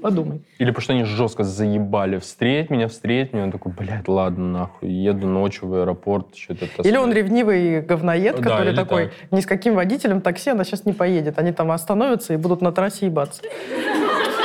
Подумай. 0.03 0.43
Или 0.59 0.69
потому 0.71 0.83
что 0.83 0.93
они 0.93 1.05
жестко 1.05 1.45
заебали. 1.45 2.19
Встреть 2.19 2.69
меня, 2.71 2.87
встреть 2.89 3.33
меня. 3.33 3.45
Он 3.45 3.53
такой, 3.53 3.73
блядь, 3.73 4.07
ладно, 4.09 4.47
нахуй. 4.47 4.91
Еду 4.91 5.27
ночью 5.27 5.69
в 5.69 5.75
аэропорт. 5.75 6.35
Что-то 6.35 6.67
Или 6.83 6.97
он 6.97 7.13
ревнивый 7.13 7.81
говноед, 7.83 8.37
Да, 8.37 8.43
который 8.43 8.75
такой, 8.75 9.05
так. 9.07 9.15
ни 9.33 9.41
с 9.41 9.47
каким 9.47 9.75
водителем 9.75 10.21
такси 10.21 10.51
она 10.51 10.65
сейчас 10.65 10.85
не 10.87 10.93
поедет. 10.93 11.39
Они 11.39 11.53
там 11.53 11.71
остановятся 11.71 12.35
и 12.35 12.37
будут 12.37 12.61
на 12.63 12.73
трассе 12.73 13.07
ебаться. 13.07 13.43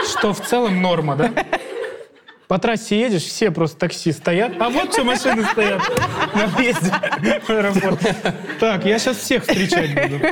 Что 0.09 0.33
в 0.33 0.41
целом 0.41 0.81
норма, 0.81 1.15
да? 1.15 1.31
По 2.47 2.59
трассе 2.59 2.99
едешь, 2.99 3.23
все 3.23 3.49
просто 3.49 3.79
такси 3.79 4.11
стоят, 4.11 4.51
а 4.59 4.69
вот 4.69 4.93
что 4.93 5.03
машины 5.03 5.43
стоят 5.45 5.81
на 6.35 6.45
въезде 6.45 6.91
в 7.43 7.49
аэропорт. 7.49 7.99
Так, 8.59 8.85
я 8.85 8.99
сейчас 8.99 9.17
всех 9.17 9.41
встречать 9.43 9.95
буду. 9.95 10.23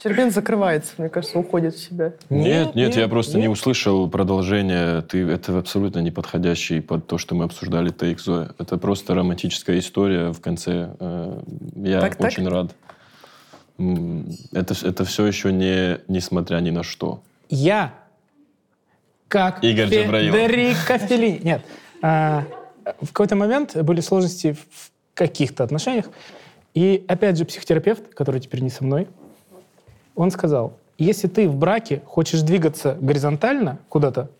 Чербин 0.00 0.30
закрывается, 0.30 0.92
мне 0.98 1.08
кажется, 1.08 1.40
уходит 1.40 1.74
в 1.74 1.80
себя. 1.82 2.12
Нет, 2.30 2.76
нет, 2.76 2.94
я 2.94 3.08
просто 3.08 3.36
не 3.38 3.48
услышал 3.48 4.08
продолжение. 4.08 5.02
Ты, 5.02 5.24
это 5.28 5.58
абсолютно 5.58 5.98
не 5.98 6.12
подходящий 6.12 6.80
под 6.80 7.08
то, 7.08 7.18
что 7.18 7.34
мы 7.34 7.46
обсуждали 7.46 7.90
Тейк 7.90 8.20
Зоя. 8.20 8.52
Это 8.60 8.78
просто 8.78 9.14
романтическая 9.16 9.80
история 9.80 10.32
в 10.32 10.40
конце. 10.40 10.90
Э, 11.00 11.42
Я 11.74 12.00
Так, 12.00 12.14
так? 12.14 12.28
очень 12.28 12.48
рад. 12.48 12.70
М, 13.78 14.26
Это, 14.52 14.74
это 14.86 15.04
все 15.04 15.26
еще 15.26 15.52
не 15.52 15.98
несмотря 16.06 16.58
ни 16.60 16.70
на 16.70 16.84
что. 16.84 17.22
Я, 17.48 17.92
как 19.30 19.62
Игорь. 19.64 19.88
Федерико 19.88 20.98
Феллини. 20.98 21.40
Нет. 21.42 21.62
а, 22.02 22.44
в 23.00 23.06
какой-то 23.06 23.36
момент 23.36 23.76
были 23.82 24.00
сложности 24.00 24.52
в 24.54 24.90
каких-то 25.14 25.62
отношениях. 25.62 26.06
И 26.74 27.04
опять 27.08 27.38
же 27.38 27.44
психотерапевт, 27.44 28.12
который 28.14 28.40
теперь 28.40 28.60
не 28.60 28.70
со 28.70 28.84
мной, 28.84 29.06
он 30.16 30.30
сказал, 30.32 30.76
если 30.98 31.28
ты 31.28 31.48
в 31.48 31.54
браке 31.54 32.02
хочешь 32.04 32.42
двигаться 32.42 32.96
горизонтально 33.00 33.78
куда-то, 33.88 34.30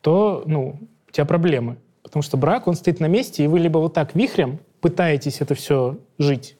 то 0.00 0.42
ну, 0.46 0.80
у 1.08 1.12
тебя 1.12 1.26
проблемы. 1.26 1.76
Потому 2.02 2.22
что 2.22 2.36
брак, 2.38 2.66
он 2.66 2.74
стоит 2.74 2.98
на 2.98 3.06
месте, 3.06 3.44
и 3.44 3.46
вы 3.46 3.58
либо 3.58 3.78
вот 3.78 3.92
так 3.92 4.14
вихрем 4.14 4.58
пытаетесь 4.80 5.42
это 5.42 5.54
все 5.54 5.98
жить, 6.18 6.56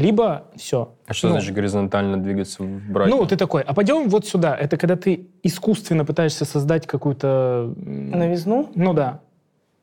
либо 0.00 0.44
все. 0.56 0.94
А 1.06 1.12
что 1.12 1.28
значит 1.28 1.54
горизонтально 1.54 2.16
двигаться 2.16 2.62
в 2.62 2.90
браке? 2.90 3.10
Ну, 3.10 3.24
ты 3.26 3.36
такой, 3.36 3.62
а 3.62 3.74
пойдем 3.74 4.08
вот 4.08 4.26
сюда. 4.26 4.56
Это 4.56 4.76
когда 4.76 4.96
ты 4.96 5.28
искусственно 5.42 6.04
пытаешься 6.04 6.44
создать 6.44 6.86
какую-то... 6.86 7.72
Новизну? 7.76 8.70
Ну 8.74 8.94
да. 8.94 9.20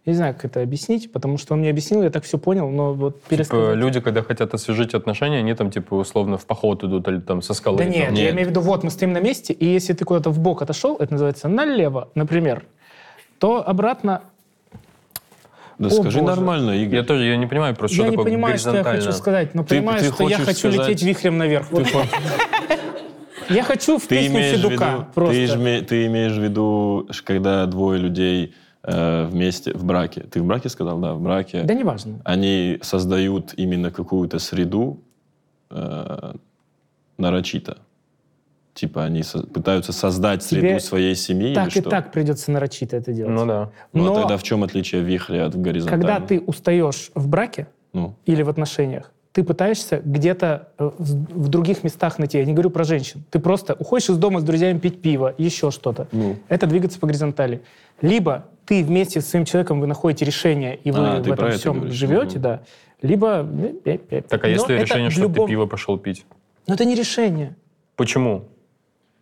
Я 0.05 0.13
не 0.13 0.17
знаю, 0.17 0.33
как 0.35 0.45
это 0.45 0.61
объяснить, 0.61 1.11
потому 1.11 1.37
что 1.37 1.53
он 1.53 1.59
мне 1.59 1.69
объяснил, 1.69 2.01
я 2.01 2.09
так 2.09 2.23
все 2.23 2.37
понял, 2.37 2.69
но 2.69 2.93
вот 2.93 3.15
Типа, 3.15 3.29
пересказать. 3.29 3.75
люди, 3.75 3.99
когда 3.99 4.23
хотят 4.23 4.53
освежить 4.53 4.93
отношения, 4.93 5.39
они 5.39 5.53
там, 5.53 5.69
типа, 5.69 5.95
условно 5.95 6.37
в 6.37 6.45
поход 6.45 6.81
идут 6.85 7.07
или 7.09 7.19
там 7.19 7.41
со 7.41 7.53
скалы. 7.53 7.79
Да 7.79 7.83
там. 7.83 7.91
нет, 7.91 8.11
я 8.13 8.23
Нет. 8.23 8.33
имею 8.33 8.47
в 8.47 8.49
виду, 8.51 8.61
вот 8.61 8.83
мы 8.83 8.89
стоим 8.89 9.11
на 9.11 9.19
месте, 9.19 9.51
и 9.51 9.65
если 9.65 9.91
ты 9.91 10.05
куда-то 10.05 10.29
в 10.29 10.39
бок 10.39 10.61
отошел, 10.61 10.95
это 10.95 11.11
называется 11.11 11.49
налево, 11.49 12.09
например, 12.15 12.63
то 13.37 13.67
обратно 13.67 14.21
Да 15.79 15.87
О, 15.87 15.91
скажи 15.91 16.19
боже. 16.21 16.35
нормально, 16.35 16.71
Игорь. 16.71 16.95
Я 16.95 17.03
тоже, 17.03 17.25
я 17.25 17.37
не 17.37 17.45
понимаю 17.45 17.75
просто, 17.75 17.95
что 17.95 18.03
я 18.05 18.09
не 18.09 18.15
такое 18.17 18.31
понимаю, 18.31 18.57
что 18.57 18.75
я 18.75 18.83
хочу 18.83 19.11
сказать, 19.11 19.53
но 19.53 19.63
Ты- 19.63 19.75
понимаю, 19.75 19.99
ты 19.99 20.11
что 20.11 20.27
я 20.27 20.37
хочу 20.37 20.71
сказать- 20.71 20.87
лететь 20.89 21.03
вихрем 21.03 21.37
наверх. 21.37 21.67
Вот. 21.71 21.85
Я 23.49 23.63
хочу 23.63 23.97
в 23.97 24.01
Ты 24.05 24.09
песню 24.19 24.41
Федука 24.41 24.73
виду, 24.73 25.05
просто. 25.15 25.85
ты, 25.87 26.05
имеешь 26.07 26.33
в 26.33 26.41
виду, 26.43 27.07
когда 27.23 27.65
двое 27.65 27.97
людей 27.97 28.53
э, 28.83 29.23
вместе 29.25 29.71
в 29.73 29.85
браке. 29.85 30.25
Ты 30.29 30.41
в 30.41 30.45
браке 30.45 30.67
сказал? 30.67 30.99
Да, 30.99 31.13
в 31.13 31.21
браке. 31.21 31.63
Да 31.63 31.73
неважно. 31.73 32.19
Они 32.25 32.77
создают 32.81 33.53
именно 33.55 33.89
какую-то 33.89 34.39
среду 34.39 34.99
э, 35.69 36.33
нарочито. 37.17 37.77
Типа 38.77 39.05
они 39.05 39.23
со- 39.23 39.41
пытаются 39.41 39.91
создать 39.91 40.47
Тебе 40.47 40.61
среду 40.61 40.79
своей 40.81 41.15
семьи 41.15 41.55
Так 41.55 41.69
или 41.69 41.77
и 41.79 41.81
что? 41.81 41.89
так 41.89 42.11
придется 42.11 42.51
нарочито 42.51 42.95
это 42.97 43.11
делать. 43.11 43.33
Ну 43.33 43.45
да. 43.47 43.71
Ну, 43.91 44.03
а 44.05 44.07
Но 44.09 44.13
тогда 44.21 44.37
в 44.37 44.43
чем 44.43 44.63
отличие 44.63 45.01
вихря 45.01 45.47
от 45.47 45.59
горизонтали? 45.59 45.99
когда 45.99 46.19
ты 46.19 46.39
устаешь 46.39 47.09
в 47.15 47.27
браке 47.27 47.67
Ну, 47.93 48.13
или 48.27 48.43
в 48.43 48.49
отношениях, 48.49 49.11
ты 49.31 49.43
пытаешься 49.43 49.99
где-то 50.05 50.69
э, 50.77 50.91
в 50.99 51.47
других 51.47 51.83
местах 51.83 52.19
найти. 52.19 52.37
Я 52.37 52.45
не 52.45 52.53
говорю 52.53 52.69
про 52.69 52.83
женщин. 52.83 53.23
Ты 53.31 53.39
просто 53.39 53.73
уходишь 53.73 54.09
из 54.09 54.17
дома 54.17 54.41
с 54.41 54.43
друзьями 54.43 54.77
пить 54.77 55.01
пиво, 55.01 55.33
еще 55.39 55.71
что-то. 55.71 56.07
ну. 56.11 56.35
Это 56.47 56.67
двигаться 56.67 56.99
по 56.99 57.07
горизонтали. 57.07 57.61
Либо 58.01 58.45
ты 58.67 58.83
вместе 58.83 59.21
с 59.21 59.27
своим 59.27 59.45
человеком 59.45 59.79
вы 59.79 59.87
находите 59.87 60.23
решение, 60.23 60.75
и 60.75 60.91
вы 60.91 60.99
А, 60.99 61.15
в 61.17 61.21
этом 61.31 61.33
это 61.47 61.57
всем 61.57 61.75
говоришь. 61.79 61.95
живете, 61.95 62.33
Мгм. 62.37 62.41
да. 62.41 62.61
Либо... 63.01 63.47
Так 64.29 64.43
а 64.43 64.47
Но 64.47 64.53
если 64.53 64.75
это 64.75 64.83
решение, 64.83 65.09
что 65.09 65.21
любом- 65.21 65.45
ты 65.47 65.51
пиво 65.51 65.65
пошел 65.65 65.97
пить? 65.97 66.25
Но 66.67 66.75
это 66.75 66.85
не 66.85 66.93
решение. 66.93 67.55
Почему? 67.95 68.45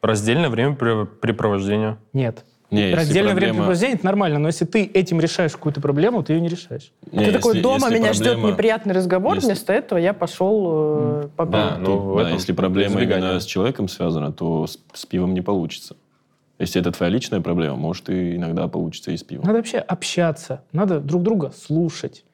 Раздельное 0.05 0.49
времяпрепровождение. 0.49 1.97
Нет. 2.13 2.43
Не, 2.71 2.93
Раздельное 2.95 3.31
проблема- 3.31 3.35
времяпрепровождение— 3.53 3.95
это 3.97 4.05
нормально, 4.05 4.39
но 4.39 4.47
если 4.47 4.65
ты 4.65 4.83
этим 4.85 5.19
решаешь 5.19 5.51
какую-то 5.51 5.81
проблему, 5.81 6.23
ты 6.23 6.33
ее 6.33 6.41
не 6.41 6.47
решаешь. 6.49 6.91
Не, 7.11 7.25
Ты 7.25 7.31
такой, 7.31 7.51
если- 7.53 7.61
дома 7.61 7.87
если 7.87 7.99
меня 7.99 8.13
ждет 8.13 8.25
проблема- 8.33 8.51
неприятный 8.51 8.93
разговор, 8.95 9.35
если- 9.35 9.47
вместо 9.47 9.71
этого 9.73 9.99
я 9.99 10.13
пошел 10.13 10.65
э, 11.25 11.27
попил. 11.35 11.51
Да, 11.51 11.77
ну, 11.79 11.97
в 11.99 12.15
да, 12.17 12.21
этом 12.23 12.33
если 12.33 12.53
проблема 12.53 13.01
именно 13.01 13.39
с 13.39 13.45
человеком 13.45 13.87
связана, 13.87 14.31
то 14.33 14.65
с, 14.67 14.79
с 14.93 15.05
пивом 15.05 15.33
не 15.35 15.41
получится. 15.41 15.95
Если 16.57 16.81
это 16.81 16.91
твоя 16.91 17.11
личная 17.11 17.41
проблема, 17.41 17.75
может, 17.75 18.09
и 18.09 18.35
иногда 18.35 18.67
получится 18.67 19.11
и 19.11 19.17
с 19.17 19.23
пивом. 19.23 19.45
Надо 19.45 19.57
вообще 19.59 19.77
общаться, 19.77 20.63
надо 20.71 20.99
друг 20.99 21.21
друга 21.21 21.51
слушать. 21.55 22.25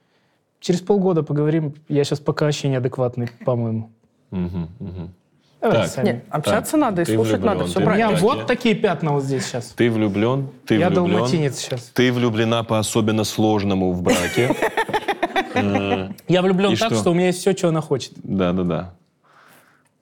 Через 0.59 0.79
полгода 0.81 1.23
поговорим. 1.23 1.73
Я 1.89 2.03
сейчас 2.03 2.19
пока 2.19 2.45
вообще 2.45 2.69
неадекватный, 2.69 3.29
по-моему. 3.45 3.91
Мгм, 4.29 4.69
мгм. 4.79 5.13
Так. 5.61 5.87
сами. 5.87 6.05
Не, 6.05 6.21
общаться 6.29 6.71
Так, 6.71 6.81
надо 6.81 7.01
и 7.03 7.05
ты 7.05 7.13
слушать 7.15 7.33
влюблен, 7.33 7.57
надо, 7.57 7.65
все 7.65 7.79
ты 7.79 7.85
У 7.85 7.89
меня 7.89 8.07
правильно. 8.07 8.21
вот 8.21 8.47
такие 8.47 8.75
пятна 8.75 9.11
вот 9.11 9.23
здесь 9.23 9.45
сейчас. 9.45 9.67
Ты 9.67 9.91
влюблен, 9.91 10.49
ты 10.65 10.75
Я 10.75 10.89
влюблен. 10.89 11.11
далматинец 11.13 11.59
сейчас. 11.59 11.91
Ты 11.93 12.11
влюблена 12.11 12.63
по 12.63 12.79
особенно 12.79 13.23
сложному 13.23 13.93
в 13.93 14.01
браке. 14.01 14.55
Я 16.27 16.41
влюблен 16.41 16.75
так, 16.77 16.93
что? 16.93 17.11
у 17.11 17.13
меня 17.13 17.27
есть 17.27 17.39
все, 17.39 17.55
что 17.55 17.67
она 17.67 17.81
хочет. 17.81 18.13
Да-да-да. 18.23 18.93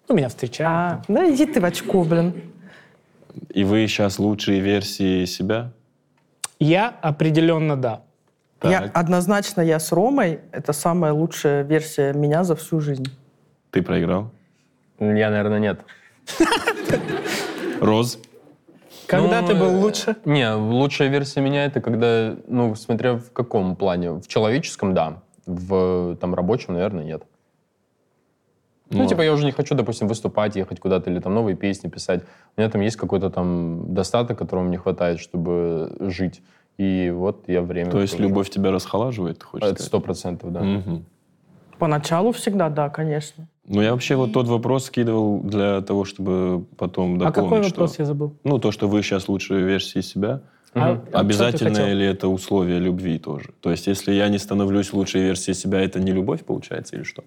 Ну, 0.08 0.16
меня 0.16 0.30
встречают. 0.30 1.04
Да 1.08 1.30
иди 1.30 1.46
ты 1.46 1.60
в 1.60 1.66
очко, 1.66 2.04
блин. 2.04 2.34
И 3.54 3.64
вы 3.64 3.86
сейчас 3.88 4.18
лучшие 4.20 4.60
версии 4.60 5.26
себя? 5.26 5.72
Я 6.60 6.90
определенно 7.02 7.76
да. 7.76 8.02
Я, 8.64 8.90
однозначно 8.94 9.62
я 9.62 9.80
с 9.80 9.92
Ромой. 9.92 10.40
Это 10.52 10.74
самая 10.74 11.14
лучшая 11.14 11.64
версия 11.64 12.14
меня 12.14 12.44
за 12.44 12.56
всю 12.56 12.80
жизнь. 12.82 13.06
Ты 13.72 13.82
проиграл? 13.82 14.32
Я, 15.00 15.30
наверное, 15.30 15.60
нет. 15.60 15.82
Роз? 17.82 18.20
Когда 19.08 19.42
Ну, 19.42 19.48
ты 19.48 19.56
был 19.56 19.72
э, 19.72 19.78
лучше? 19.78 20.16
Не, 20.26 20.54
лучшая 20.54 21.10
версия 21.10 21.42
меня 21.42 21.66
это 21.66 21.82
когда, 21.82 22.36
ну, 22.48 22.76
смотря 22.76 23.16
в 23.16 23.32
каком 23.32 23.76
плане. 23.76 24.12
В 24.12 24.28
человеческом, 24.28 24.94
да. 24.94 25.24
В 25.48 26.16
там 26.18 26.36
рабочем, 26.36 26.74
наверное, 26.74 27.04
нет. 27.04 27.24
Ну, 28.92 29.00
Ну, 29.00 29.08
типа, 29.08 29.22
я 29.22 29.34
уже 29.34 29.46
не 29.46 29.52
хочу, 29.52 29.76
допустим, 29.76 30.08
выступать, 30.08 30.56
ехать 30.56 30.80
куда-то 30.80 31.10
или 31.10 31.20
там 31.20 31.34
новые 31.34 31.56
песни 31.56 31.90
писать. 31.90 32.24
У 32.56 32.62
меня 32.62 32.70
там 32.70 32.82
есть 32.82 32.98
какой-то 32.98 33.30
там 33.30 33.94
достаток, 33.94 34.38
которого 34.38 34.64
мне 34.64 34.78
хватает, 34.78 35.20
чтобы 35.20 35.96
жить. 36.00 36.42
И 36.78 37.12
вот 37.14 37.44
я 37.48 37.62
время... 37.62 37.92
То 37.92 38.02
есть 38.02 38.20
любовь 38.20 38.50
тебя 38.50 38.72
расхолаживает, 38.72 39.40
ты 39.40 39.46
хочешь 39.46 39.70
Это 39.70 39.84
сто 39.84 40.00
процентов, 40.00 40.52
да. 40.52 40.62
Мгм. 40.62 41.06
Поначалу 41.78 42.32
всегда, 42.32 42.70
да, 42.70 42.90
конечно. 42.90 43.48
Ну, 43.70 43.82
я 43.84 43.92
вообще 43.92 44.16
вот 44.16 44.34
тот 44.34 44.48
вопрос 44.48 44.86
скидывал 44.86 45.42
для 45.42 45.82
того, 45.82 46.04
чтобы 46.04 46.66
потом 46.76 47.22
А 47.22 47.26
какой 47.32 47.44
дополнить, 47.44 47.70
вопрос 47.72 47.94
что... 47.94 48.02
я 48.02 48.06
забыл? 48.08 48.36
Ну, 48.44 48.58
то, 48.58 48.72
что 48.72 48.88
вы 48.90 49.04
сейчас 49.04 49.28
лучшие 49.28 49.64
версии 49.64 50.02
себя. 50.02 50.42
А- 50.74 51.00
а 51.14 51.20
Обязательно 51.20 51.94
ли 51.94 52.04
это 52.06 52.28
условие 52.30 52.80
любви 52.80 53.20
тоже? 53.20 53.50
То 53.62 53.70
есть, 53.70 53.86
если 53.86 54.12
я 54.12 54.28
не 54.30 54.40
становлюсь 54.40 54.92
лучшей 54.92 55.22
версией 55.22 55.56
себя, 55.56 55.82
это 55.82 56.00
не 56.00 56.12
любовь 56.12 56.44
получается 56.44 56.96
или 56.96 57.04
что? 57.04 57.24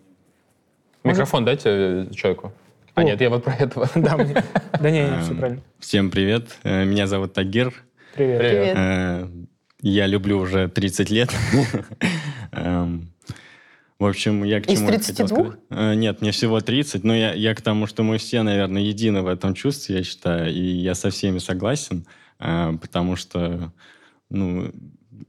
Микрофон 1.05 1.45
дайте 1.45 1.68
э, 1.70 2.07
человеку. 2.14 2.53
А 2.95 3.01
О. 3.01 3.05
нет, 3.05 3.20
я 3.20 3.30
вот 3.30 3.45
про 3.45 3.55
этого. 3.55 3.88
Да, 3.95 4.16
мне- 4.16 4.43
да 4.80 4.90
не, 4.90 5.03
не, 5.03 5.20
все 5.22 5.30
Эм, 5.32 5.38
правильно. 5.38 5.62
Всем 5.78 6.11
привет. 6.11 6.59
Э, 6.64 6.84
Меня 6.84 7.07
зовут 7.07 7.34
Тагир. 7.34 7.72
Привет. 8.16 8.38
Привет. 8.40 8.76
Э, 8.76 9.28
Я 9.80 10.07
люблю 10.09 10.38
уже 10.38 10.68
30 10.68 11.11
лет. 11.11 11.30
В 14.03 14.07
общем, 14.07 14.43
я 14.43 14.61
к 14.61 14.67
Из 14.69 14.79
чему 14.81 14.89
хотел 14.91 15.15
32? 15.15 15.27
сказать? 15.39 15.61
Э, 15.71 15.95
Нет, 15.95 16.23
мне 16.23 16.33
всего 16.33 16.61
30, 16.61 17.05
но 17.05 17.15
я, 17.15 17.35
я 17.35 17.55
к 17.55 17.63
тому, 17.63 17.87
что 17.87 18.03
мы 18.03 18.19
все, 18.19 18.43
наверное, 18.43 18.83
едины 18.83 19.23
в 19.23 19.29
этом 19.29 19.55
чувстве, 19.55 19.99
я 19.99 20.03
считаю, 20.03 20.53
и 20.53 20.61
я 20.61 20.97
со 20.97 21.11
всеми 21.11 21.39
согласен, 21.39 22.05
э, 22.41 22.73
потому 22.81 23.15
что, 23.15 23.73
ну, 24.29 24.73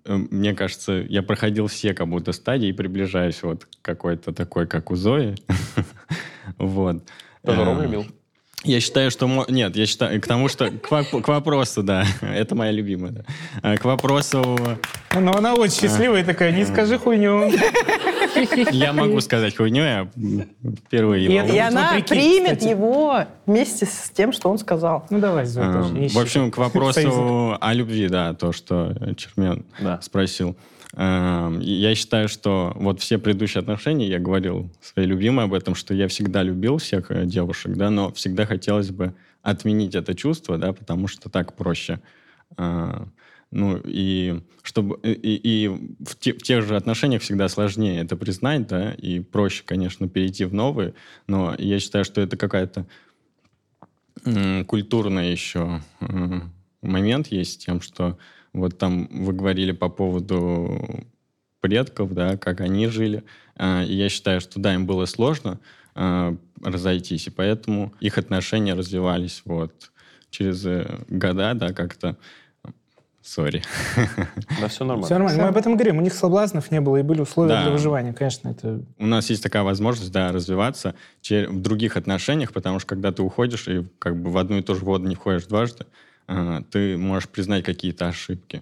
э, 0.06 0.16
мне 0.16 0.56
кажется, 0.56 1.06
я 1.08 1.22
проходил 1.22 1.68
все 1.68 1.94
как 1.94 2.08
будто 2.08 2.32
стадии 2.32 2.70
и 2.70 2.74
приближаюсь 2.74 3.44
вот 3.44 3.66
к 3.66 3.70
какой-то 3.84 4.34
такой, 4.34 4.66
как 4.66 4.90
у 4.90 4.96
Зои. 4.96 5.36
Вот. 6.58 7.04
Тоже 7.46 7.64
Ром 7.64 7.78
Эм, 7.78 7.84
любил? 7.84 8.06
Я 8.64 8.80
считаю, 8.80 9.12
что... 9.12 9.46
Нет, 9.50 9.76
я 9.76 9.86
считаю... 9.86 10.20
К 10.20 10.26
тому, 10.26 10.48
что... 10.50 10.72
К, 10.72 10.90
воп- 10.92 11.22
к 11.22 11.28
вопросу, 11.28 11.84
да. 11.84 12.06
Это 12.22 12.56
моя 12.56 12.72
любимая. 12.72 13.24
А, 13.62 13.78
К 13.78 13.86
вопросу... 13.86 14.58
Но 15.14 15.36
она 15.36 15.54
очень 15.54 15.82
счастливая 15.82 16.26
такая, 16.26 16.52
не 16.52 16.66
скажи 16.66 16.98
хуйню. 16.98 17.52
Я 18.72 18.94
могу 18.94 19.20
сказать 19.22 19.56
хуйню, 19.56 19.84
я 19.84 20.10
впервые... 20.86 21.30
Могу. 21.30 21.48
это 21.48 21.56
И 21.56 21.60
она 21.60 22.00
примет 22.08 22.62
его 22.62 23.26
вместе 23.46 23.86
с 23.86 24.12
тем, 24.14 24.32
что 24.32 24.50
он 24.50 24.58
сказал. 24.58 25.06
Ну 25.10 25.20
давай. 25.20 25.46
Эм. 25.46 26.08
В 26.08 26.18
общем, 26.18 26.52
к 26.52 26.58
вопросу 26.58 27.58
о 27.60 27.74
любви, 27.74 28.08
да, 28.08 28.34
то, 28.34 28.52
что 28.52 28.96
Чермен 29.16 29.66
спросил. 30.02 30.56
Эм, 30.96 31.60
Я 31.60 31.96
считаю, 31.96 32.28
что 32.30 32.74
вот 32.76 33.00
все 33.00 33.18
предыдущие 33.18 33.62
отношения, 33.62 34.08
я 34.08 34.20
говорил 34.20 34.70
своей 34.82 35.08
любимой 35.08 35.46
об 35.46 35.54
этом, 35.54 35.74
что 35.74 35.94
я 35.94 36.08
всегда 36.08 36.44
любил 36.44 36.78
всех 36.78 37.10
э, 37.10 37.26
девушек, 37.26 37.74
да, 37.74 37.90
но 37.90 38.12
всегда 38.14 38.46
хотелось 38.46 38.92
бы 38.92 39.16
отменить 39.42 39.96
это 39.96 40.14
чувство, 40.14 40.58
да, 40.58 40.72
потому 40.72 41.08
что 41.08 41.30
так 41.30 41.54
проще. 41.56 42.00
Ну, 43.54 43.80
и 43.84 44.41
чтобы 44.64 44.99
и, 45.04 45.12
и- 45.12 45.68
в, 45.68 46.16
те- 46.20 46.34
в 46.34 46.41
тех 46.41 46.66
же 46.66 46.76
отношениях 46.76 47.22
всегда 47.22 47.47
сложнее 47.47 48.01
это 48.01 48.18
признать, 48.18 48.68
да, 48.68 48.93
и 48.93 49.20
проще, 49.20 49.64
конечно, 49.64 50.10
перейти 50.10 50.45
в 50.45 50.54
новые, 50.54 50.95
но 51.28 51.54
я 51.60 51.80
считаю, 51.80 52.04
что 52.04 52.20
это 52.22 52.36
какая-то 52.36 52.88
культурный 54.66 55.32
еще 55.32 55.82
момент 56.82 57.28
есть 57.28 57.66
тем, 57.66 57.82
что 57.82 58.18
вот 58.54 58.78
там 58.78 59.08
вы 59.12 59.34
говорили 59.34 59.72
по 59.72 59.89
поводу 59.89 61.06
предков, 61.62 62.14
да, 62.14 62.38
как 62.38 62.62
они 62.62 62.88
жили. 62.88 63.24
А, 63.56 63.84
и 63.84 63.93
я 63.93 64.10
считаю, 64.10 64.41
что 64.41 64.60
да, 64.60 64.74
им 64.74 64.86
было 64.86 65.06
сложно 65.06 65.60
а, 65.95 66.36
разойтись, 66.62 67.28
и 67.28 67.30
поэтому 67.32 67.93
их 67.99 68.18
отношения 68.18 68.74
развивались 68.74 69.41
вот 69.45 69.91
через 70.30 70.66
э, 70.66 71.04
года, 71.10 71.54
да, 71.54 71.74
как-то. 71.74 72.18
Сори. 73.24 73.62
Да, 74.60 74.68
все 74.68 74.84
нормально. 74.84 75.06
Все 75.06 75.18
нормально. 75.18 75.44
Мы 75.44 75.50
об 75.50 75.58
этом 75.58 75.76
говорим. 75.76 75.98
У 75.98 76.02
них 76.02 76.14
соблазнов 76.14 76.72
не 76.72 76.82
было, 76.82 76.98
и 76.98 77.04
были 77.04 77.22
условия 77.22 77.50
Да. 77.54 77.64
для 77.64 77.72
выживания. 77.72 78.14
Конечно, 78.14 78.50
это... 78.50 78.82
У 79.00 79.06
нас 79.06 79.30
есть 79.30 79.42
такая 79.42 79.64
возможность, 79.64 80.12
да, 80.12 80.32
развиваться 80.32 80.94
в 81.30 81.62
других 81.62 81.96
отношениях, 81.96 82.52
потому 82.52 82.80
что 82.80 82.90
когда 82.90 83.12
ты 83.12 83.22
уходишь 83.22 83.68
и 83.68 83.86
как 84.00 84.22
бы 84.22 84.30
в 84.30 84.38
одну 84.38 84.58
и 84.58 84.62
ту 84.62 84.76
же 84.76 84.84
воду 84.84 85.08
не 85.08 85.16
входишь 85.16 85.46
дважды, 85.46 85.86
а, 86.28 86.62
ты 86.70 86.98
можешь 86.98 87.30
признать 87.30 87.64
какие-то 87.64 88.08
ошибки. 88.10 88.62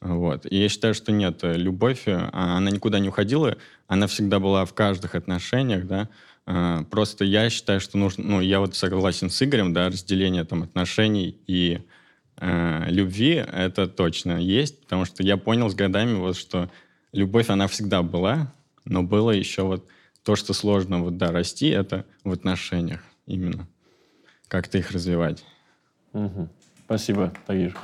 Вот. 0.00 0.46
И 0.50 0.56
я 0.56 0.68
считаю, 0.68 0.94
что 0.94 1.10
нет, 1.10 1.42
э, 1.42 1.54
любовь, 1.54 2.02
э, 2.06 2.30
а, 2.32 2.58
она 2.58 2.70
никуда 2.70 2.98
не 2.98 3.08
уходила, 3.08 3.56
она 3.88 4.06
всегда 4.06 4.38
была 4.38 4.64
в 4.64 4.74
каждых 4.74 5.14
отношениях, 5.14 5.86
да. 5.86 6.08
А, 6.46 6.84
Просто 6.84 7.24
я 7.24 7.50
считаю, 7.50 7.80
что 7.80 7.98
нужно, 7.98 8.24
ну, 8.24 8.40
я 8.40 8.60
вот 8.60 8.76
согласен 8.76 9.30
с 9.30 9.42
Игорем, 9.42 9.72
да, 9.72 9.88
разделение 9.88 10.44
там 10.44 10.62
отношений 10.62 11.36
и 11.46 11.80
э, 12.38 12.90
любви, 12.90 13.34
это 13.34 13.86
точно 13.88 14.38
есть, 14.38 14.80
потому 14.82 15.04
что 15.04 15.22
я 15.22 15.36
понял 15.36 15.68
с 15.68 15.74
годами 15.74 16.14
вот, 16.14 16.36
что 16.36 16.70
любовь, 17.12 17.50
она 17.50 17.66
всегда 17.66 18.02
была, 18.02 18.52
но 18.84 19.02
было 19.02 19.30
еще 19.30 19.62
вот 19.62 19.86
то, 20.22 20.36
что 20.36 20.52
сложно 20.52 21.02
вот, 21.02 21.16
да, 21.16 21.32
расти, 21.32 21.68
это 21.68 22.04
в 22.24 22.32
отношениях 22.32 23.02
именно. 23.26 23.66
Как-то 24.48 24.78
их 24.78 24.90
развивать. 24.90 25.44
Мгм. 26.12 26.48
Спасибо, 26.84 27.32
Тагир. 27.46 27.76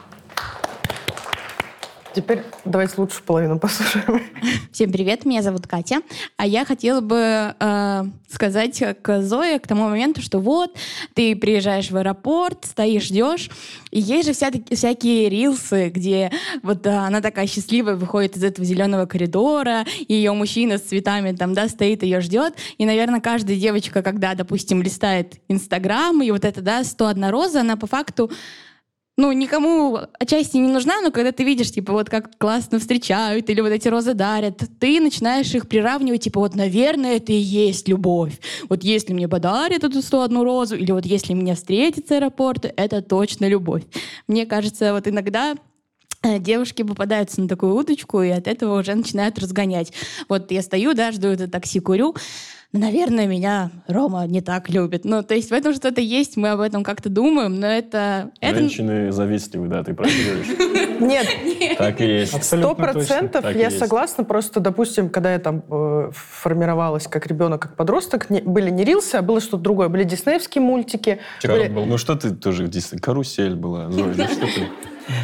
Теперь 2.14 2.42
давайте 2.66 2.94
лучше 2.98 3.22
половину 3.22 3.58
послушаем. 3.58 4.22
Всем 4.70 4.92
привет, 4.92 5.24
меня 5.24 5.40
зовут 5.40 5.66
Катя. 5.66 6.02
А 6.36 6.46
я 6.46 6.66
хотела 6.66 7.00
бы 7.00 7.54
э, 7.58 8.04
сказать 8.28 8.82
к 9.00 9.22
Зое 9.22 9.58
к 9.58 9.66
тому 9.66 9.88
моменту, 9.88 10.20
что 10.20 10.38
вот, 10.38 10.76
ты 11.14 11.34
приезжаешь 11.34 11.90
в 11.90 11.96
аэропорт, 11.96 12.66
стоишь, 12.66 13.04
ждешь, 13.04 13.50
и 13.90 14.00
есть 14.00 14.28
же 14.28 14.34
вся, 14.34 14.50
всякие 14.70 15.30
рилсы, 15.30 15.88
где 15.88 16.30
вот 16.62 16.82
да, 16.82 17.06
она 17.06 17.22
такая 17.22 17.46
счастливая 17.46 17.96
выходит 17.96 18.36
из 18.36 18.44
этого 18.44 18.66
зеленого 18.66 19.06
коридора, 19.06 19.86
и 20.06 20.12
ее 20.12 20.32
мужчина 20.32 20.76
с 20.76 20.82
цветами 20.82 21.34
там, 21.34 21.54
да, 21.54 21.68
стоит, 21.68 22.02
ее 22.02 22.20
ждет. 22.20 22.54
И, 22.76 22.84
наверное, 22.84 23.20
каждая 23.20 23.56
девочка, 23.56 24.02
когда, 24.02 24.34
допустим, 24.34 24.82
листает 24.82 25.36
Инстаграм, 25.48 26.20
и 26.22 26.30
вот 26.30 26.44
это, 26.44 26.60
да, 26.60 26.84
101 26.84 27.30
роза, 27.30 27.60
она 27.60 27.76
по 27.76 27.86
факту 27.86 28.30
ну, 29.18 29.30
никому 29.32 30.00
отчасти 30.18 30.56
не 30.56 30.68
нужна, 30.68 31.02
но 31.02 31.10
когда 31.10 31.32
ты 31.32 31.44
видишь, 31.44 31.70
типа, 31.70 31.92
вот 31.92 32.08
как 32.08 32.38
классно 32.38 32.78
встречают, 32.78 33.50
или 33.50 33.60
вот 33.60 33.68
эти 33.68 33.88
розы 33.88 34.14
дарят, 34.14 34.62
ты 34.80 35.00
начинаешь 35.00 35.54
их 35.54 35.68
приравнивать, 35.68 36.24
типа, 36.24 36.40
вот, 36.40 36.54
наверное, 36.54 37.16
это 37.16 37.32
и 37.32 37.36
есть 37.36 37.88
любовь. 37.88 38.40
Вот 38.70 38.82
если 38.82 39.12
мне 39.12 39.28
подарят 39.28 39.84
эту 39.84 40.00
101 40.00 40.42
розу, 40.42 40.76
или 40.76 40.92
вот 40.92 41.04
если 41.04 41.34
меня 41.34 41.54
встретит 41.54 42.08
с 42.08 42.12
аэропорта, 42.12 42.72
это 42.74 43.02
точно 43.02 43.48
любовь. 43.48 43.82
Мне 44.28 44.46
кажется, 44.46 44.94
вот 44.94 45.06
иногда 45.06 45.56
э, 46.22 46.38
девушки 46.38 46.82
попадаются 46.82 47.42
на 47.42 47.48
такую 47.48 47.74
удочку 47.74 48.22
и 48.22 48.30
от 48.30 48.48
этого 48.48 48.80
уже 48.80 48.94
начинают 48.94 49.38
разгонять. 49.38 49.92
Вот 50.30 50.50
я 50.50 50.62
стою, 50.62 50.94
да, 50.94 51.12
жду 51.12 51.28
это 51.28 51.48
такси, 51.48 51.80
курю, 51.80 52.16
наверное, 52.72 53.26
меня 53.26 53.70
Рома 53.86 54.26
не 54.26 54.40
так 54.40 54.68
любит. 54.68 55.04
Ну, 55.04 55.22
то 55.22 55.34
есть 55.34 55.50
в 55.50 55.52
этом 55.52 55.74
что-то 55.74 56.00
есть, 56.00 56.36
мы 56.36 56.50
об 56.50 56.60
этом 56.60 56.84
как-то 56.84 57.08
думаем, 57.08 57.60
но 57.60 57.66
это... 57.66 58.30
это... 58.40 58.58
Женщины 58.58 59.12
завистливы, 59.12 59.68
да, 59.68 59.84
ты 59.84 59.94
правильно 59.94 60.32
говоришь? 60.32 60.98
Нет, 61.00 61.26
Так 61.78 62.00
и 62.00 62.06
есть. 62.06 62.44
Сто 62.44 62.74
процентов 62.74 63.54
я 63.54 63.70
согласна. 63.70 64.24
Просто, 64.24 64.60
допустим, 64.60 65.10
когда 65.10 65.32
я 65.32 65.38
там 65.38 65.62
э, 65.68 66.10
формировалась 66.12 67.06
как 67.06 67.26
ребенок, 67.26 67.62
как 67.62 67.76
подросток, 67.76 68.26
были 68.28 68.70
не 68.70 68.84
рилсы, 68.84 69.16
а 69.16 69.22
было 69.22 69.40
что-то 69.40 69.62
другое. 69.62 69.88
Были 69.88 70.04
диснеевские 70.04 70.62
мультики. 70.62 71.18
Ну 71.44 71.98
что 71.98 72.14
ты 72.14 72.30
тоже? 72.30 72.70
Карусель 73.00 73.54
была. 73.54 73.88
Ну 73.88 74.12
что 74.14 74.46
ты? 74.46 74.68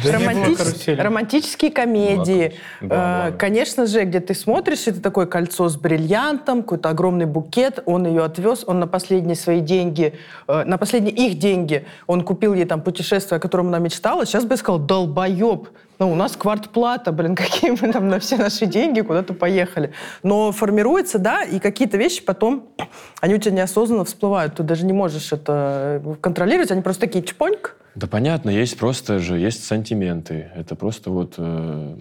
Да 0.03 0.11
романтич- 0.11 1.01
романтические 1.01 1.71
комедии. 1.71 2.53
Да, 2.81 2.87
да, 2.87 3.29
Э. 3.29 3.31
Конечно 3.37 3.85
же, 3.85 4.03
где 4.03 4.19
ты 4.19 4.33
смотришь, 4.33 4.87
это 4.87 5.01
такое 5.01 5.25
кольцо 5.25 5.67
с 5.69 5.75
бриллиантом, 5.77 6.61
какой-то 6.63 6.89
огромный 6.89 7.25
букет, 7.25 7.81
он 7.85 8.05
ее 8.07 8.23
отвез, 8.23 8.63
он 8.67 8.79
на 8.79 8.87
последние 8.87 9.35
свои 9.35 9.59
деньги, 9.61 10.13
э, 10.47 10.63
на 10.65 10.77
последние 10.77 11.13
их 11.15 11.39
деньги, 11.39 11.85
он 12.07 12.21
купил 12.23 12.53
ей 12.53 12.65
там 12.65 12.81
путешествие, 12.81 13.37
о 13.37 13.39
котором 13.39 13.67
она 13.67 13.79
мечтала. 13.79 14.25
Сейчас 14.25 14.43
бы 14.45 14.53
я 14.53 14.57
сказал, 14.57 14.79
долбоеб, 14.79 15.69
ну, 15.99 16.11
у 16.11 16.15
нас 16.15 16.35
квартплата, 16.37 17.11
блин, 17.11 17.35
какие 17.35 17.71
мы 17.71 17.91
там 17.91 18.07
на 18.07 18.19
все 18.19 18.37
наши 18.37 18.65
деньги 18.65 19.01
куда-то 19.01 19.33
поехали. 19.33 19.91
Но 20.23 20.51
формируется, 20.51 21.19
да, 21.19 21.43
и 21.43 21.59
какие-то 21.59 21.97
вещи 21.97 22.23
потом, 22.23 22.69
они 23.21 23.35
у 23.35 23.37
тебя 23.37 23.53
неосознанно 23.53 24.05
всплывают. 24.05 24.55
Ты 24.55 24.63
даже 24.63 24.85
не 24.85 24.93
можешь 24.93 25.33
это 25.33 26.01
э, 26.03 26.15
контролировать, 26.21 26.71
они 26.71 26.81
просто 26.81 27.01
такие 27.01 27.23
чпоньк, 27.23 27.75
Да 27.95 28.07
понятно, 28.07 28.49
есть 28.49 28.77
просто 28.77 29.19
же, 29.19 29.37
есть 29.37 29.63
сантименты. 29.63 30.51
Это 30.55 30.75
просто 30.75 31.09
вот 31.11 31.35
э, 31.37 31.97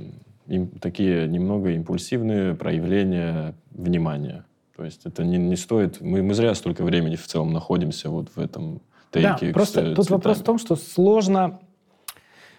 им- 0.47 0.69
такие 0.81 1.27
немного 1.28 1.70
импульсивные 1.70 2.55
проявления 2.55 3.55
внимания. 3.70 4.44
То 4.77 4.85
есть 4.85 5.01
это 5.06 5.24
не, 5.24 5.39
не 5.39 5.56
стоит... 5.56 6.01
Мы, 6.01 6.23
мы 6.23 6.35
зря 6.35 6.55
столько 6.55 6.85
времени 6.85 7.16
в 7.16 7.27
целом 7.27 7.52
находимся 7.52 8.10
вот 8.10 8.28
в 8.35 8.39
этом 8.39 8.81
Да, 9.12 9.35
тейке. 9.39 9.52
просто 9.52 9.81
с, 9.81 9.85
э, 9.85 9.94
тут 9.94 10.10
вопрос 10.10 10.36
в 10.36 10.39
цветами. 10.40 10.47
том, 10.47 10.59
что 10.59 10.77
сложно 10.77 11.59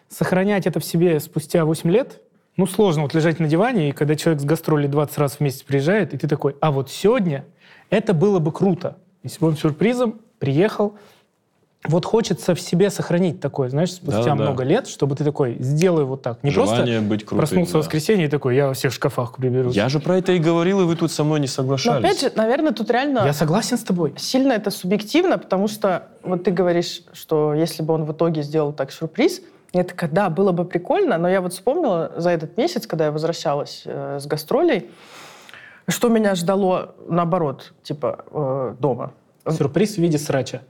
сохранять 0.09 0.65
это 0.67 0.79
в 0.79 0.85
себе 0.85 1.19
спустя 1.19 1.65
8 1.65 1.89
лет. 1.89 2.21
Ну, 2.57 2.65
сложно 2.65 3.03
вот 3.03 3.13
лежать 3.13 3.39
на 3.39 3.47
диване, 3.47 3.89
и 3.89 3.91
когда 3.93 4.15
человек 4.15 4.41
с 4.41 4.45
гастроли 4.45 4.87
20 4.87 5.17
раз 5.17 5.35
в 5.35 5.39
месяц 5.39 5.61
приезжает, 5.63 6.13
и 6.13 6.17
ты 6.17 6.27
такой, 6.27 6.55
а 6.59 6.71
вот 6.71 6.89
сегодня 6.89 7.45
это 7.89 8.13
было 8.13 8.39
бы 8.39 8.51
круто. 8.51 8.97
Если 9.23 9.39
бы 9.39 9.47
он 9.47 9.55
сюрпризом 9.55 10.19
приехал, 10.39 10.97
вот 11.87 12.05
хочется 12.05 12.55
в 12.55 12.59
себе 12.59 12.89
сохранить 12.89 13.39
такое, 13.39 13.69
знаешь, 13.69 13.93
спустя 13.93 14.19
Да-да-да. 14.23 14.43
много 14.43 14.63
лет, 14.63 14.87
чтобы 14.87 15.15
ты 15.15 15.23
такой, 15.23 15.55
сделаю 15.59 16.07
вот 16.07 16.21
так. 16.21 16.43
Не 16.43 16.51
Желание 16.51 16.97
просто 16.97 17.01
быть 17.01 17.21
крутым. 17.21 17.37
проснулся 17.37 17.69
в 17.69 17.73
да. 17.73 17.79
воскресенье 17.79 18.25
и 18.25 18.29
такой, 18.29 18.55
я 18.55 18.67
во 18.67 18.73
всех 18.73 18.91
шкафах 18.91 19.35
приберусь. 19.37 19.75
Я 19.75 19.87
же 19.87 19.99
про 20.01 20.17
это 20.17 20.33
и 20.33 20.39
говорил, 20.39 20.81
и 20.81 20.83
вы 20.83 20.95
тут 20.97 21.09
со 21.11 21.23
мной 21.23 21.39
не 21.39 21.45
Но 21.45 21.51
соглашались. 21.51 22.03
опять 22.03 22.19
же, 22.21 22.31
наверное, 22.35 22.73
тут 22.73 22.91
реально 22.91 23.21
Я 23.25 23.31
согласен 23.33 23.77
с 23.77 23.83
тобой. 23.83 24.13
сильно 24.17 24.51
это 24.51 24.71
субъективно, 24.71 25.37
потому 25.37 25.69
что 25.69 26.07
вот 26.21 26.43
ты 26.43 26.51
говоришь, 26.51 27.01
что 27.13 27.53
если 27.53 27.81
бы 27.81 27.93
он 27.93 28.03
в 28.03 28.11
итоге 28.11 28.43
сделал 28.43 28.73
так 28.73 28.91
сюрприз, 28.91 29.41
я 29.71 29.83
такая, 29.85 30.09
да, 30.09 30.29
было 30.29 30.51
бы 30.51 30.65
прикольно, 30.65 31.17
но 31.17 31.29
я 31.29 31.39
вот 31.41 31.53
вспомнила 31.53 32.11
за 32.17 32.31
этот 32.31 32.57
месяц, 32.57 32.87
когда 32.87 33.05
я 33.05 33.11
возвращалась 33.11 33.83
э, 33.85 34.17
с 34.19 34.25
гастролей, 34.25 34.89
что 35.87 36.09
меня 36.09 36.35
ждало 36.35 36.95
наоборот, 37.07 37.71
типа, 37.83 38.25
э, 38.31 38.75
дома. 38.79 39.13
Сюрприз 39.49 39.95
в 39.95 39.99
виде 39.99 40.17
срача. 40.17 40.61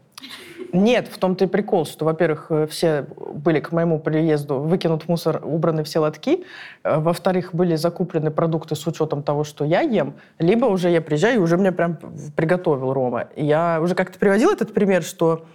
Нет, 0.72 1.08
в 1.08 1.18
том-то 1.18 1.46
и 1.46 1.48
прикол, 1.48 1.86
что, 1.86 2.06
во-первых, 2.06 2.48
э, 2.50 2.68
все 2.68 3.06
были 3.34 3.60
к 3.60 3.72
моему 3.72 4.00
приезду, 4.00 4.60
выкинут 4.60 5.04
в 5.04 5.10
мусор, 5.10 5.41
убраны 5.44 5.84
все 5.84 6.00
лотки, 6.00 6.46
Э, 6.84 7.00
во-вторых, 7.00 7.54
были 7.54 7.76
закуплены 7.76 8.32
продукты 8.32 8.76
с 8.76 8.88
учетом 8.88 9.24
того, 9.24 9.44
что 9.44 9.66
я 9.66 9.82
ем, 9.82 10.16
либо 10.40 10.66
уже 10.66 10.90
я 10.90 11.02
приезжаю, 11.02 11.36
и 11.36 11.38
уже 11.40 11.58
мне 11.58 11.72
прям 11.72 11.98
приготовил 12.36 12.94
Рома. 12.94 13.28
Я 13.36 13.80
уже 13.82 13.96
как-то 13.96 14.20
приводил 14.20 14.52
этот 14.52 14.74
пример, 14.74 15.04
что 15.04 15.46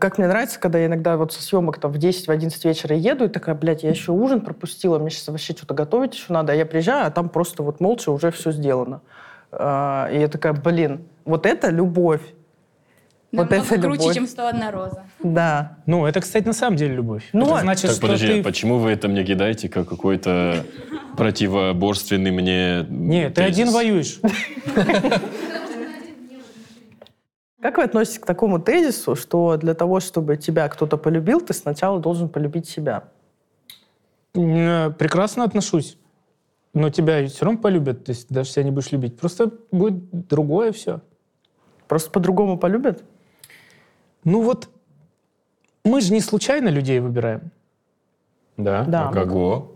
как 0.00 0.18
мне 0.18 0.26
нравится, 0.26 0.58
когда 0.58 0.78
я 0.78 0.86
иногда 0.86 1.16
вот 1.16 1.32
со 1.32 1.42
съемок 1.42 1.78
там 1.78 1.92
в 1.92 1.96
10-11 1.96 2.50
вечера 2.64 2.96
еду, 2.96 3.26
и 3.26 3.28
такая, 3.28 3.54
блядь, 3.54 3.82
я 3.82 3.90
еще 3.90 4.12
ужин 4.12 4.40
пропустила, 4.40 4.98
мне 4.98 5.10
сейчас 5.10 5.28
вообще 5.28 5.52
что-то 5.54 5.74
готовить 5.74 6.14
еще 6.14 6.32
надо, 6.32 6.52
а 6.52 6.56
я 6.56 6.64
приезжаю, 6.64 7.06
а 7.06 7.10
там 7.10 7.28
просто 7.28 7.62
вот 7.62 7.80
молча 7.80 8.10
уже 8.10 8.30
все 8.30 8.50
сделано. 8.50 9.02
А, 9.52 10.08
И 10.10 10.18
я 10.18 10.28
такая, 10.28 10.52
блин, 10.52 11.06
вот 11.24 11.46
это 11.46 11.70
любовь. 11.70 12.22
Вот 13.30 13.50
Намного 13.50 13.74
это 13.74 13.82
круче, 13.82 14.00
любовь. 14.00 14.14
чем 14.14 14.26
101 14.26 14.70
роза. 14.70 15.04
Да. 15.22 15.78
Ну, 15.84 16.06
это, 16.06 16.20
кстати, 16.22 16.46
на 16.46 16.54
самом 16.54 16.76
деле 16.76 16.94
любовь. 16.94 17.28
Ну, 17.34 17.48
это 17.54 17.60
значит, 17.60 17.82
Так, 17.82 17.92
что 17.92 18.00
подожди, 18.00 18.26
ты... 18.26 18.40
а 18.40 18.42
почему 18.42 18.78
вы 18.78 18.90
это 18.90 19.08
мне 19.08 19.22
кидаете 19.22 19.68
как 19.68 19.86
какой-то 19.86 20.64
противоборственный 21.16 22.30
мне 22.30 22.86
Не, 22.88 23.28
ты 23.28 23.42
один 23.42 23.70
воюешь. 23.70 24.20
Как 27.60 27.76
вы 27.76 27.82
относитесь 27.82 28.20
к 28.20 28.24
такому 28.26 28.60
тезису, 28.60 29.16
что 29.16 29.56
для 29.56 29.74
того, 29.74 29.98
чтобы 29.98 30.36
тебя 30.36 30.68
кто-то 30.68 30.96
полюбил, 30.96 31.40
ты 31.40 31.52
сначала 31.54 31.98
должен 31.98 32.28
полюбить 32.28 32.68
себя? 32.68 33.08
Э, 34.34 34.90
Прекрасно 34.90 35.42
отношусь. 35.42 35.98
Но 36.72 36.88
тебя 36.90 37.26
все 37.26 37.44
равно 37.44 37.60
полюбят, 37.60 38.04
то 38.04 38.12
есть 38.12 38.28
даже 38.28 38.50
себя 38.50 38.62
не 38.62 38.70
будешь 38.70 38.92
любить. 38.92 39.18
Просто 39.18 39.50
будет 39.72 40.28
другое 40.28 40.70
все. 40.70 41.00
Просто 41.88 42.10
по-другому 42.10 42.58
полюбят? 42.58 43.02
Ну 44.28 44.42
вот, 44.42 44.68
мы 45.84 46.02
же 46.02 46.12
не 46.12 46.20
случайно 46.20 46.68
людей 46.68 47.00
выбираем. 47.00 47.50
Да. 48.58 48.84
Да. 48.84 49.10
Кого? 49.10 49.72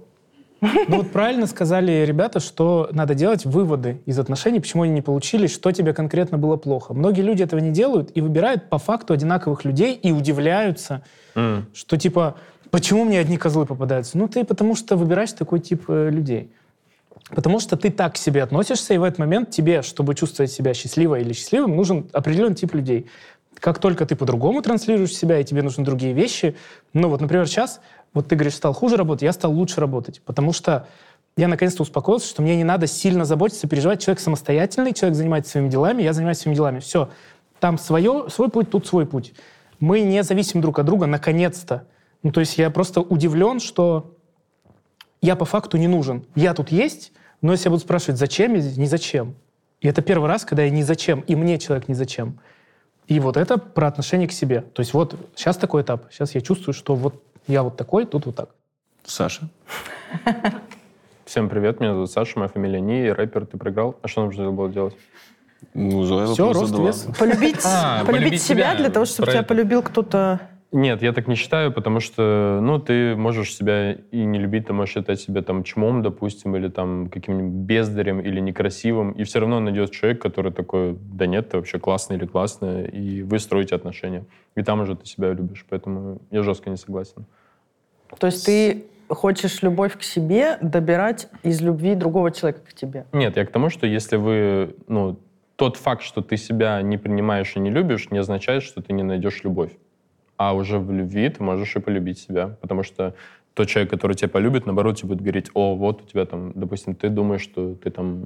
Ну 0.60 0.98
вот 0.98 1.10
правильно 1.10 1.46
сказали 1.46 2.04
ребята, 2.04 2.38
что 2.38 2.88
надо 2.92 3.14
делать 3.14 3.46
выводы 3.46 4.02
из 4.04 4.18
отношений, 4.18 4.60
почему 4.60 4.82
они 4.82 4.92
не 4.92 5.00
получились, 5.00 5.52
что 5.52 5.72
тебе 5.72 5.94
конкретно 5.94 6.36
было 6.36 6.56
плохо. 6.56 6.92
Многие 6.92 7.22
люди 7.22 7.42
этого 7.42 7.60
не 7.60 7.70
делают 7.70 8.10
и 8.14 8.20
выбирают 8.20 8.68
по 8.68 8.78
факту 8.78 9.14
одинаковых 9.14 9.64
людей 9.64 9.94
и 9.94 10.12
удивляются, 10.12 11.02
М. 11.34 11.66
что 11.72 11.96
типа, 11.96 12.36
почему 12.70 13.04
мне 13.04 13.18
одни 13.20 13.38
козлы 13.38 13.64
попадаются? 13.64 14.18
Ну 14.18 14.28
ты 14.28 14.44
потому 14.44 14.76
что 14.76 14.96
выбираешь 14.96 15.32
такой 15.32 15.60
тип 15.60 15.84
э, 15.88 16.10
людей. 16.10 16.52
Потому 17.30 17.60
что 17.60 17.76
ты 17.76 17.90
так 17.90 18.14
к 18.14 18.16
себе 18.18 18.42
относишься, 18.42 18.92
и 18.92 18.98
в 18.98 19.02
этот 19.02 19.18
момент 19.18 19.50
тебе, 19.50 19.82
чтобы 19.82 20.14
чувствовать 20.14 20.52
себя 20.52 20.74
счастливой 20.74 21.22
или 21.22 21.32
счастливым, 21.32 21.76
нужен 21.76 22.08
определенный 22.12 22.54
тип 22.54 22.74
людей. 22.74 23.06
Как 23.62 23.78
только 23.78 24.04
ты 24.06 24.16
по-другому 24.16 24.60
транслируешь 24.60 25.14
себя, 25.14 25.38
и 25.38 25.44
тебе 25.44 25.62
нужны 25.62 25.84
другие 25.84 26.14
вещи, 26.14 26.56
ну 26.94 27.08
вот, 27.08 27.20
например, 27.20 27.46
сейчас, 27.46 27.80
вот 28.12 28.26
ты 28.26 28.34
говоришь, 28.34 28.56
стал 28.56 28.72
хуже 28.72 28.96
работать, 28.96 29.22
я 29.22 29.32
стал 29.32 29.52
лучше 29.52 29.80
работать, 29.80 30.20
потому 30.26 30.52
что 30.52 30.88
я 31.36 31.46
наконец-то 31.46 31.84
успокоился, 31.84 32.26
что 32.26 32.42
мне 32.42 32.56
не 32.56 32.64
надо 32.64 32.88
сильно 32.88 33.24
заботиться, 33.24 33.68
переживать. 33.68 34.02
Человек 34.02 34.18
самостоятельный, 34.18 34.92
человек 34.92 35.16
занимается 35.16 35.52
своими 35.52 35.68
делами, 35.68 36.02
я 36.02 36.12
занимаюсь 36.12 36.38
своими 36.38 36.56
делами. 36.56 36.80
Все. 36.80 37.10
Там 37.60 37.78
свое, 37.78 38.24
свой 38.30 38.48
путь, 38.48 38.68
тут 38.68 38.88
свой 38.88 39.06
путь. 39.06 39.32
Мы 39.78 40.00
не 40.00 40.24
зависим 40.24 40.60
друг 40.60 40.80
от 40.80 40.86
друга, 40.86 41.06
наконец-то. 41.06 41.86
Ну, 42.24 42.32
то 42.32 42.40
есть 42.40 42.58
я 42.58 42.68
просто 42.68 43.00
удивлен, 43.00 43.60
что 43.60 44.16
я 45.20 45.36
по 45.36 45.44
факту 45.44 45.76
не 45.76 45.86
нужен. 45.86 46.26
Я 46.34 46.52
тут 46.54 46.72
есть, 46.72 47.12
но 47.40 47.52
если 47.52 47.66
я 47.66 47.70
буду 47.70 47.82
спрашивать, 47.84 48.18
зачем 48.18 48.54
я 48.54 48.60
здесь, 48.60 48.76
не 48.76 48.86
зачем. 48.86 49.36
И 49.80 49.86
это 49.86 50.02
первый 50.02 50.28
раз, 50.28 50.44
когда 50.44 50.64
я 50.64 50.70
не 50.70 50.82
зачем, 50.82 51.20
и 51.20 51.36
мне 51.36 51.60
человек 51.60 51.86
не 51.86 51.94
зачем. 51.94 52.40
И 53.06 53.20
вот 53.20 53.36
это 53.36 53.58
про 53.58 53.88
отношение 53.88 54.28
к 54.28 54.32
себе. 54.32 54.60
То 54.60 54.80
есть 54.80 54.94
вот 54.94 55.16
сейчас 55.34 55.56
такой 55.56 55.82
этап. 55.82 56.06
Сейчас 56.10 56.34
я 56.34 56.40
чувствую, 56.40 56.74
что 56.74 56.94
вот 56.94 57.22
я 57.46 57.62
вот 57.62 57.76
такой, 57.76 58.06
тут 58.06 58.26
вот 58.26 58.36
так. 58.36 58.50
Саша? 59.04 59.48
Всем 61.24 61.48
привет, 61.48 61.80
меня 61.80 61.94
зовут 61.94 62.10
Саша, 62.10 62.38
моя 62.38 62.48
фамилия 62.48 62.80
Ни, 62.80 63.08
рэпер, 63.08 63.46
ты 63.46 63.56
проиграл. 63.56 63.96
А 64.02 64.08
что 64.08 64.24
нужно 64.24 64.50
было 64.50 64.68
делать? 64.68 64.94
Ну, 65.74 66.04
Все, 66.32 66.52
рост, 66.52 66.76
вес. 66.76 67.06
Полюбить, 67.18 67.60
А, 67.64 68.04
полюбить 68.04 68.22
полюбить 68.22 68.42
себя 68.42 68.74
для 68.74 68.90
того, 68.90 69.04
чтобы 69.04 69.30
тебя 69.30 69.42
полюбил 69.42 69.82
кто-то 69.82 70.40
Нет, 70.72 71.02
я 71.02 71.12
так 71.12 71.28
не 71.28 71.34
считаю, 71.34 71.70
потому 71.70 72.00
что, 72.00 72.58
ну, 72.62 72.78
ты 72.78 73.14
можешь 73.14 73.54
себя 73.54 73.92
и 73.92 74.24
не 74.24 74.38
любить, 74.38 74.66
ты 74.68 74.72
можешь 74.72 74.94
считать 74.94 75.20
себя 75.20 75.42
там 75.42 75.64
чмом, 75.64 76.02
допустим, 76.02 76.56
или 76.56 76.68
там 76.68 77.10
каким-нибудь 77.10 77.66
бездарем, 77.66 78.20
или 78.20 78.40
некрасивым, 78.40 79.12
и 79.12 79.24
все 79.24 79.40
равно 79.40 79.60
найдется 79.60 79.94
человек, 79.94 80.22
который 80.22 80.50
такой, 80.50 80.96
да 80.98 81.26
нет, 81.26 81.50
ты 81.50 81.58
вообще 81.58 81.78
классный 81.78 82.16
или 82.16 82.24
классная, 82.24 82.86
и 82.86 83.22
вы 83.22 83.38
строите 83.38 83.74
отношения. 83.74 84.24
И 84.54 84.62
там 84.62 84.80
уже 84.80 84.96
ты 84.96 85.06
себя 85.06 85.34
любишь, 85.34 85.66
поэтому 85.68 86.22
я 86.30 86.42
жестко 86.42 86.70
не 86.70 86.78
согласен. 86.78 87.26
То 88.18 88.28
есть 88.28 88.46
ты 88.46 88.86
хочешь 89.08 89.62
любовь 89.62 89.98
к 89.98 90.02
себе 90.02 90.56
добирать 90.62 91.28
из 91.42 91.60
любви 91.60 91.94
другого 91.94 92.30
человека 92.30 92.60
к 92.66 92.72
тебе? 92.72 93.04
Нет, 93.12 93.36
я 93.36 93.44
к 93.44 93.50
тому, 93.52 93.68
что 93.68 93.86
если 93.86 94.16
вы, 94.16 94.74
ну, 94.88 95.18
тот 95.56 95.76
факт, 95.76 96.02
что 96.02 96.22
ты 96.22 96.38
себя 96.38 96.80
не 96.80 96.96
принимаешь 96.96 97.52
и 97.56 97.60
не 97.60 97.70
любишь, 97.70 98.10
не 98.10 98.18
означает, 98.18 98.62
что 98.62 98.80
ты 98.80 98.94
не 98.94 99.02
найдешь 99.02 99.44
любовь. 99.44 99.72
А 100.42 100.54
уже 100.54 100.80
в 100.80 100.90
любви 100.90 101.28
ты 101.28 101.40
можешь 101.40 101.76
и 101.76 101.80
полюбить 101.80 102.18
себя. 102.18 102.56
Потому 102.60 102.82
что 102.82 103.14
тот 103.54 103.68
человек, 103.68 103.90
который 103.90 104.16
тебя 104.16 104.28
полюбит, 104.28 104.66
наоборот, 104.66 104.96
тебе 104.96 105.10
будет 105.10 105.20
говорить, 105.20 105.50
о, 105.54 105.76
вот 105.76 106.02
у 106.02 106.04
тебя 106.04 106.26
там, 106.26 106.50
допустим, 106.56 106.96
ты 106.96 107.10
думаешь, 107.10 107.42
что 107.42 107.76
ты 107.76 107.90
там, 107.90 108.24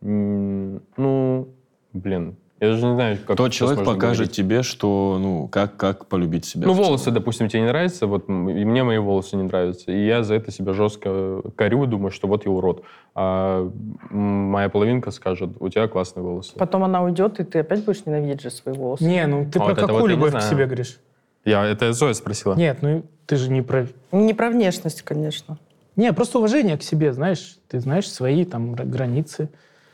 ну, 0.00 1.48
блин, 1.92 2.36
я 2.62 2.68
даже 2.68 2.86
не 2.86 2.94
знаю, 2.94 3.18
как 3.26 3.36
Тот 3.36 3.50
человек 3.50 3.84
покажет 3.84 4.18
говорить. 4.18 4.36
тебе, 4.36 4.62
что, 4.62 5.18
ну, 5.20 5.48
как, 5.48 5.76
как 5.76 6.06
полюбить 6.06 6.44
себя. 6.44 6.68
Ну, 6.68 6.74
волосы, 6.74 7.10
допустим, 7.10 7.48
тебе 7.48 7.62
не 7.62 7.66
нравятся, 7.66 8.06
вот 8.06 8.28
и 8.28 8.32
мне 8.32 8.84
мои 8.84 8.98
волосы 8.98 9.34
не 9.36 9.42
нравятся, 9.42 9.90
и 9.90 10.06
я 10.06 10.22
за 10.22 10.34
это 10.34 10.52
себя 10.52 10.72
жестко 10.72 11.42
корю, 11.56 11.86
думаю, 11.86 12.12
что 12.12 12.28
вот 12.28 12.46
я 12.46 12.52
урод. 12.52 12.84
А 13.16 13.68
моя 14.10 14.68
половинка 14.68 15.10
скажет, 15.10 15.50
у 15.58 15.68
тебя 15.70 15.88
классные 15.88 16.22
волосы. 16.22 16.52
Потом 16.56 16.84
она 16.84 17.02
уйдет, 17.02 17.40
и 17.40 17.44
ты 17.44 17.58
опять 17.58 17.84
будешь 17.84 18.06
ненавидеть 18.06 18.42
же 18.42 18.50
свои 18.50 18.76
волосы. 18.76 19.02
Не, 19.02 19.26
ну 19.26 19.44
ты 19.50 19.58
А 19.58 19.64
про 19.64 19.70
вот 19.70 19.80
какую 19.80 20.00
вот 20.02 20.06
любовь 20.06 20.32
к 20.32 20.42
себе 20.42 20.66
говоришь? 20.66 21.00
Я, 21.44 21.66
это 21.66 21.92
Зоя 21.92 22.14
спросила. 22.14 22.54
Нет, 22.54 22.78
ну 22.80 23.02
ты 23.26 23.34
же 23.34 23.50
не 23.50 23.62
про... 23.62 23.88
Не 24.12 24.34
про 24.34 24.50
внешность, 24.50 25.02
конечно. 25.02 25.58
Не, 25.96 26.12
просто 26.12 26.38
уважение 26.38 26.78
к 26.78 26.84
себе, 26.84 27.12
знаешь. 27.12 27.56
Ты 27.66 27.80
знаешь 27.80 28.08
свои 28.08 28.44
там 28.44 28.74
границы. 28.74 29.48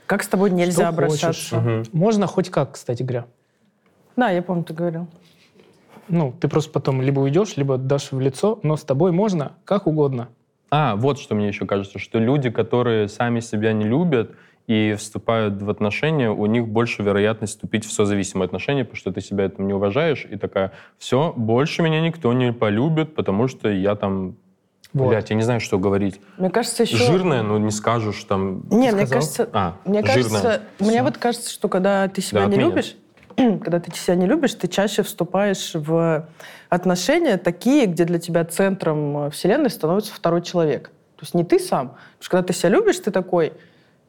Как 0.08 0.22
с 0.22 0.28
тобой 0.28 0.50
нельзя 0.50 0.84
Что 0.84 0.88
обращаться? 0.88 1.26
хочешь. 1.28 1.52
Мгм. 1.52 1.84
Можно 1.92 2.26
хоть 2.26 2.48
как, 2.48 2.72
кстати 2.72 3.02
говоря. 3.02 3.26
Да, 4.16 4.30
я 4.30 4.40
помню, 4.40 4.64
ты 4.64 4.72
говорил. 4.72 5.06
Ну, 6.08 6.32
ты 6.40 6.48
просто 6.48 6.72
потом 6.72 7.02
либо 7.02 7.20
уйдешь, 7.20 7.58
либо 7.58 7.76
дашь 7.76 8.10
в 8.10 8.18
лицо, 8.18 8.58
но 8.62 8.78
с 8.78 8.84
тобой 8.84 9.12
можно 9.12 9.52
как 9.66 9.86
угодно. 9.86 10.30
А, 10.70 10.96
вот 10.96 11.18
что 11.18 11.34
мне 11.34 11.48
еще 11.48 11.66
кажется, 11.66 11.98
что 11.98 12.18
люди, 12.18 12.48
которые 12.48 13.08
сами 13.08 13.40
себя 13.40 13.74
не 13.74 13.84
любят 13.84 14.34
и 14.66 14.94
вступают 14.94 15.60
в 15.60 15.68
отношения, 15.68 16.30
у 16.30 16.46
них 16.46 16.66
больше 16.66 17.02
вероятность 17.02 17.54
вступить 17.54 17.84
в 17.84 17.92
созависимые 17.92 18.46
отношения, 18.46 18.84
потому 18.84 18.96
что 18.96 19.12
ты 19.12 19.20
себя 19.20 19.44
этому 19.44 19.66
не 19.66 19.74
уважаешь, 19.74 20.26
и 20.30 20.36
такая, 20.36 20.72
все, 20.96 21.34
больше 21.36 21.82
меня 21.82 22.00
никто 22.00 22.32
не 22.32 22.54
полюбит, 22.54 23.14
потому 23.14 23.46
что 23.46 23.68
я 23.70 23.94
там, 23.94 24.36
Вот. 24.94 25.08
блядь, 25.10 25.30
я 25.30 25.36
не 25.36 25.42
знаю, 25.42 25.60
что 25.60 25.78
говорить. 25.78 26.20
Мне 26.38 26.50
кажется, 26.50 26.82
еще... 26.84 26.96
Жирная, 26.96 27.42
но 27.42 27.58
не 27.58 27.70
скажешь 27.70 28.24
там... 28.24 28.62
Не, 28.70 28.90
мне 28.92 29.06
кажется, 29.06 29.48
А, 29.52 29.76
мне 29.84 30.02
жирная. 30.02 30.14
кажется, 30.14 30.62
мне 30.78 31.02
вот 31.02 31.18
кажется, 31.18 31.50
что 31.50 31.68
когда 31.68 32.08
ты 32.08 32.22
себя 32.22 32.40
Да, 32.40 32.46
не 32.46 32.52
отменят. 32.54 32.70
любишь, 32.74 32.96
когда 33.62 33.80
ты 33.80 33.90
себя 33.94 34.14
не 34.16 34.26
любишь, 34.26 34.54
ты 34.54 34.66
чаще 34.66 35.02
вступаешь 35.02 35.72
в 35.74 36.26
отношения 36.70 37.36
такие, 37.36 37.86
где 37.86 38.04
для 38.04 38.18
тебя 38.18 38.44
центром 38.44 39.26
э, 39.26 39.30
вселенной 39.30 39.70
становится 39.70 40.14
второй 40.14 40.42
человек. 40.42 40.90
То 41.16 41.22
есть 41.22 41.34
не 41.34 41.44
ты 41.44 41.58
сам. 41.58 41.88
Потому 41.88 42.02
что 42.20 42.30
когда 42.30 42.46
ты 42.46 42.52
себя 42.54 42.70
любишь, 42.70 42.98
ты 42.98 43.10
такой, 43.10 43.52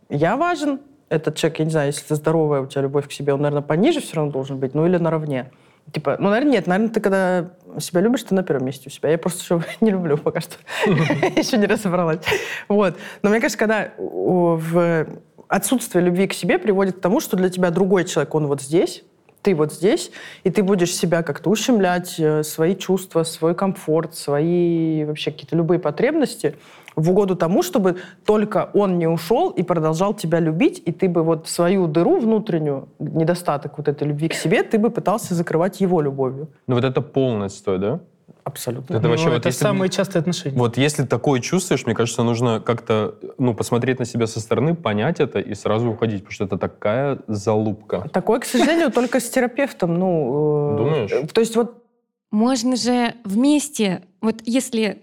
я 0.10 0.38
важен, 0.38 0.80
этот 1.10 1.36
человек, 1.36 1.60
я 1.60 1.66
не 1.66 1.72
знаю, 1.72 1.88
если 1.88 2.06
ты 2.06 2.16
здоровая, 2.16 2.62
у 2.62 2.68
тебя 2.68 2.84
любовь 2.84 3.08
к 3.08 3.12
себе, 3.12 3.34
он, 3.34 3.42
наверное, 3.42 3.64
пониже 3.66 4.00
все 4.00 4.16
равно 4.16 4.32
должен 4.32 4.60
быть, 4.60 4.76
ну 4.76 4.86
или 4.86 4.98
наравне. 4.98 5.52
Типа, 5.94 6.18
ну, 6.20 6.30
наверное, 6.30 6.54
нет. 6.54 6.68
Наверное, 6.68 6.94
ты 6.94 7.00
когда 7.00 7.52
себя 7.80 8.02
любишь, 8.02 8.24
ты 8.24 8.36
на 8.36 8.44
первом 8.44 8.66
месте 8.66 8.84
у 8.88 8.90
себя. 8.90 9.10
Я 9.10 9.18
просто 9.18 9.42
еще 9.42 9.64
не 9.82 9.92
люблю 9.92 10.18
пока 10.18 10.42
что. 10.42 10.56
Еще 10.86 11.58
не 11.58 11.66
разобралась. 11.66 12.20
Вот. 12.68 12.98
Но 13.22 13.30
мне 13.30 13.40
кажется, 13.40 13.58
когда 13.58 13.92
в 13.98 15.08
отсутствие 15.48 16.04
любви 16.04 16.28
к 16.28 16.34
себе 16.34 16.60
приводит 16.60 16.98
к 16.98 17.02
тому, 17.02 17.20
что 17.20 17.38
для 17.38 17.50
тебя 17.50 17.72
другой 17.72 18.06
человек, 18.06 18.36
он 18.36 18.48
вот 18.48 18.62
здесь, 18.62 19.04
ты 19.42 19.56
вот 19.56 19.74
здесь, 19.74 20.12
и 20.44 20.50
ты 20.50 20.64
будешь 20.64 20.94
себя 20.94 21.24
как-то 21.24 21.50
ущемлять, 21.50 22.16
э, 22.20 22.44
свои 22.44 22.76
чувства, 22.76 23.24
свой 23.24 23.56
комфорт, 23.56 24.16
свои 24.16 25.06
вообще 25.06 25.32
какие-то 25.32 25.56
любые 25.56 25.80
потребности 25.80 26.56
в 27.00 27.10
угоду 27.12 27.36
тому, 27.36 27.64
чтобы 27.64 27.98
только 28.26 28.70
он 28.74 28.98
не 28.98 29.08
ушел 29.08 29.50
и 29.50 29.64
продолжал 29.64 30.14
тебя 30.14 30.40
любить, 30.40 30.82
и 30.86 30.92
ты 30.92 31.08
бы 31.10 31.24
вот 31.24 31.48
свою 31.48 31.88
дыру 31.88 32.20
внутреннюю, 32.20 32.90
недостаток 33.00 33.78
вот 33.78 33.88
этой 33.88 34.08
любви 34.08 34.28
к 34.28 34.34
себе, 34.34 34.64
ты 34.64 34.78
бы 34.78 34.90
пытался 34.90 35.34
закрывать 35.36 35.82
его 35.82 36.02
любовью. 36.02 36.48
Ну 36.68 36.76
вот 36.76 36.84
это 36.84 37.02
полностью, 37.02 37.80
да? 37.80 38.00
Абсолютно. 38.44 38.94
Это 38.96 39.04
Ну, 39.04 39.10
вообще 39.10 39.30
вот 39.30 39.40
это 39.40 39.50
если- 39.50 39.64
самые 39.64 39.90
частые 39.90 40.22
отношения. 40.22 40.58
Вот 40.58 40.78
если 40.78 41.04
такое 41.06 41.40
чувствуешь, 41.40 41.86
мне 41.86 41.94
кажется, 41.94 42.24
нужно 42.24 42.60
как-то 42.60 43.16
ну, 43.38 43.54
посмотреть 43.54 44.00
на 44.00 44.06
себя 44.06 44.28
со 44.28 44.40
стороны, 44.40 44.76
понять 44.76 45.20
это 45.20 45.40
и 45.40 45.54
сразу 45.56 45.90
уходить, 45.92 46.20
потому 46.22 46.32
что 46.34 46.46
это 46.46 46.58
такая 46.58 47.20
залупка. 47.28 48.10
Такое, 48.12 48.40
к 48.40 48.46
сожалению, 48.46 48.92
только 48.92 49.20
с 49.20 49.30
терапевтом. 49.30 50.00
Ну, 50.00 50.74
э, 50.74 50.78
Думаешь? 50.78 51.32
То 51.34 51.42
есть 51.42 51.56
вот 51.56 51.84
Можно 52.32 52.76
же 52.76 53.14
вместе, 53.26 54.02
вот 54.22 54.36
если... 54.46 55.02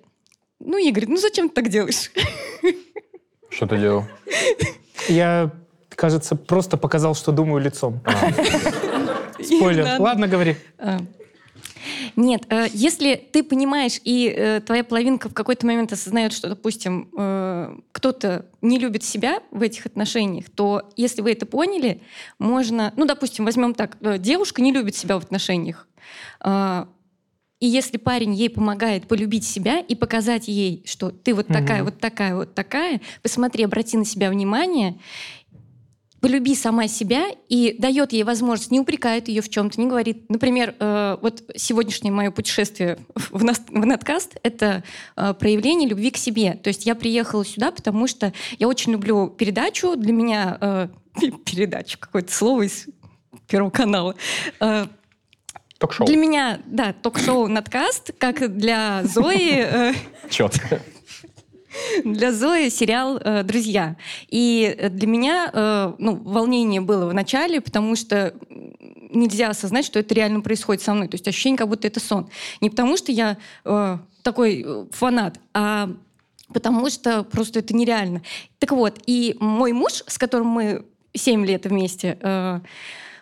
Ну, 0.60 0.78
Игорь, 0.78 1.06
ну 1.08 1.16
зачем 1.16 1.48
ты 1.48 1.54
так 1.54 1.68
делаешь? 1.68 2.10
Что 3.50 3.66
ты 3.66 3.78
делал? 3.78 4.04
Я, 5.08 5.50
кажется, 5.90 6.36
просто 6.36 6.76
показал, 6.76 7.14
что 7.14 7.32
думаю 7.32 7.62
лицом. 7.62 8.00
Спойлер. 9.42 10.00
Ладно. 10.00 10.26
Говори. 10.28 10.56
А. 10.78 10.98
Нет, 12.16 12.46
э, 12.48 12.66
если 12.72 13.14
ты 13.14 13.44
понимаешь, 13.44 14.00
и 14.02 14.32
э, 14.34 14.60
твоя 14.60 14.82
половинка 14.82 15.28
в 15.28 15.34
какой-то 15.34 15.66
момент 15.66 15.92
осознает, 15.92 16.32
что, 16.32 16.48
допустим, 16.48 17.08
э, 17.16 17.76
кто-то 17.92 18.46
не 18.62 18.78
любит 18.78 19.04
себя 19.04 19.40
в 19.50 19.62
этих 19.62 19.86
отношениях, 19.86 20.46
то 20.50 20.90
если 20.96 21.20
вы 21.22 21.32
это 21.32 21.46
поняли, 21.46 22.02
можно, 22.38 22.92
ну, 22.96 23.04
допустим, 23.04 23.44
возьмем 23.44 23.74
так, 23.74 23.98
э, 24.00 24.18
девушка 24.18 24.62
не 24.62 24.72
любит 24.72 24.96
себя 24.96 25.18
в 25.18 25.22
отношениях, 25.22 25.86
А, 26.40 26.88
и 27.60 27.66
если 27.66 27.96
парень 27.96 28.34
ей 28.34 28.50
помогает 28.50 29.08
полюбить 29.08 29.44
себя 29.44 29.80
и 29.80 29.94
показать 29.94 30.46
ей, 30.48 30.82
что 30.86 31.10
ты 31.10 31.34
вот 31.34 31.46
такая, 31.46 31.78
Мгм. 31.78 31.84
вот 31.86 31.98
такая, 32.00 32.34
вот 32.36 32.54
такая, 32.54 33.00
посмотри, 33.22 33.64
обрати 33.64 33.96
на 33.96 34.04
себя 34.04 34.28
внимание, 34.30 34.98
полюби 36.20 36.54
сама 36.54 36.88
себя 36.88 37.26
и 37.48 37.76
дает 37.78 38.12
ей 38.12 38.24
возможность, 38.24 38.70
не 38.70 38.80
упрекает 38.80 39.28
ее 39.28 39.42
в 39.42 39.48
чем-то, 39.48 39.80
не 39.80 39.86
говорит. 39.86 40.28
Например, 40.28 40.74
э, 40.78 41.18
вот 41.22 41.44
сегодняшнее 41.56 42.10
мое 42.10 42.30
путешествие 42.30 42.98
в, 43.14 43.44
нас- 43.44 43.62
в 43.68 43.86
Надкаст— 43.86 44.36
это 44.42 44.82
э, 45.16 45.34
проявление 45.34 45.88
любви 45.88 46.10
к 46.10 46.16
себе. 46.16 46.54
То 46.54 46.68
есть 46.68 46.84
я 46.84 46.94
приехала 46.94 47.44
сюда, 47.44 47.70
потому 47.70 48.06
что 48.08 48.32
я 48.58 48.66
очень 48.66 48.92
люблю 48.92 49.28
передачу. 49.28 49.94
Для 49.96 50.12
меня 50.12 50.58
э, 50.60 50.88
передачу, 51.44 51.96
какое-то 51.98 52.32
слово 52.32 52.62
из 52.62 52.86
Первого 53.46 53.70
канала. 53.70 54.16
Ток-шоу. 55.78 56.06
Для 56.06 56.16
меня, 56.16 56.60
да, 56.64 56.94
ток-шоу 56.94 57.48
«Надкаст», 57.48 58.12
как 58.18 58.56
для 58.56 59.02
Зои, 59.04 59.60
э, 59.60 59.92
Четко. 60.30 60.80
для 62.04 62.32
Зои 62.32 62.70
сериал 62.70 63.18
э, 63.18 63.42
«Друзья». 63.42 63.96
И 64.28 64.88
для 64.90 65.06
меня 65.06 65.50
э, 65.52 65.92
ну, 65.98 66.16
волнение 66.16 66.80
было 66.80 67.06
в 67.06 67.14
начале, 67.14 67.60
потому 67.60 67.94
что 67.94 68.34
нельзя 69.10 69.50
осознать, 69.50 69.84
что 69.84 69.98
это 69.98 70.14
реально 70.14 70.40
происходит 70.40 70.82
со 70.82 70.94
мной. 70.94 71.08
То 71.08 71.16
есть 71.16 71.28
ощущение, 71.28 71.58
как 71.58 71.68
будто 71.68 71.86
это 71.86 72.00
сон. 72.00 72.28
Не 72.60 72.70
потому 72.70 72.96
что 72.96 73.12
я 73.12 73.36
э, 73.64 73.98
такой 74.22 74.66
фанат, 74.92 75.38
а 75.52 75.90
потому 76.52 76.88
что 76.90 77.22
просто 77.22 77.58
это 77.58 77.74
нереально. 77.74 78.22
Так 78.58 78.72
вот, 78.72 78.98
и 79.06 79.36
мой 79.40 79.72
муж, 79.72 80.04
с 80.06 80.16
которым 80.16 80.48
мы 80.48 80.86
7 81.12 81.44
лет 81.44 81.66
вместе, 81.66 82.18
э, 82.20 82.60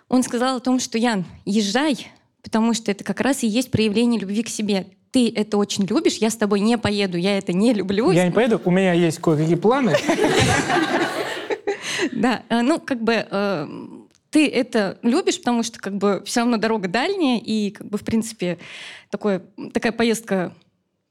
он 0.08 0.22
сказал 0.22 0.58
о 0.58 0.60
том, 0.60 0.78
что 0.78 0.98
Ян, 0.98 1.24
езжай, 1.44 2.10
потому 2.44 2.74
что 2.74 2.92
это 2.92 3.02
как 3.02 3.20
раз 3.20 3.42
и 3.42 3.48
есть 3.48 3.72
проявление 3.72 4.20
любви 4.20 4.44
к 4.44 4.48
себе. 4.48 4.86
Ты 5.10 5.32
это 5.34 5.56
очень 5.56 5.84
любишь, 5.86 6.18
я 6.18 6.30
с 6.30 6.36
тобой 6.36 6.60
не 6.60 6.78
поеду, 6.78 7.16
я 7.16 7.38
это 7.38 7.52
не 7.52 7.72
люблю. 7.72 8.10
Я 8.12 8.26
не 8.26 8.30
поеду, 8.30 8.60
у 8.64 8.70
меня 8.70 8.92
есть 8.92 9.18
кое-какие 9.18 9.56
планы. 9.56 9.96
Да, 12.12 12.42
э, 12.50 12.60
ну 12.60 12.78
как 12.80 13.02
бы 13.02 13.26
э, 13.28 13.68
ты 14.28 14.46
это 14.46 14.98
любишь, 15.02 15.38
потому 15.38 15.62
что 15.62 15.78
как 15.78 15.96
бы 15.96 16.22
все 16.26 16.40
равно 16.40 16.58
дорога 16.58 16.86
дальняя 16.86 17.40
и 17.40 17.70
как 17.70 17.88
бы 17.88 17.96
в 17.96 18.04
принципе 18.04 18.58
такое, 19.08 19.42
такая 19.72 19.92
поездка 19.92 20.52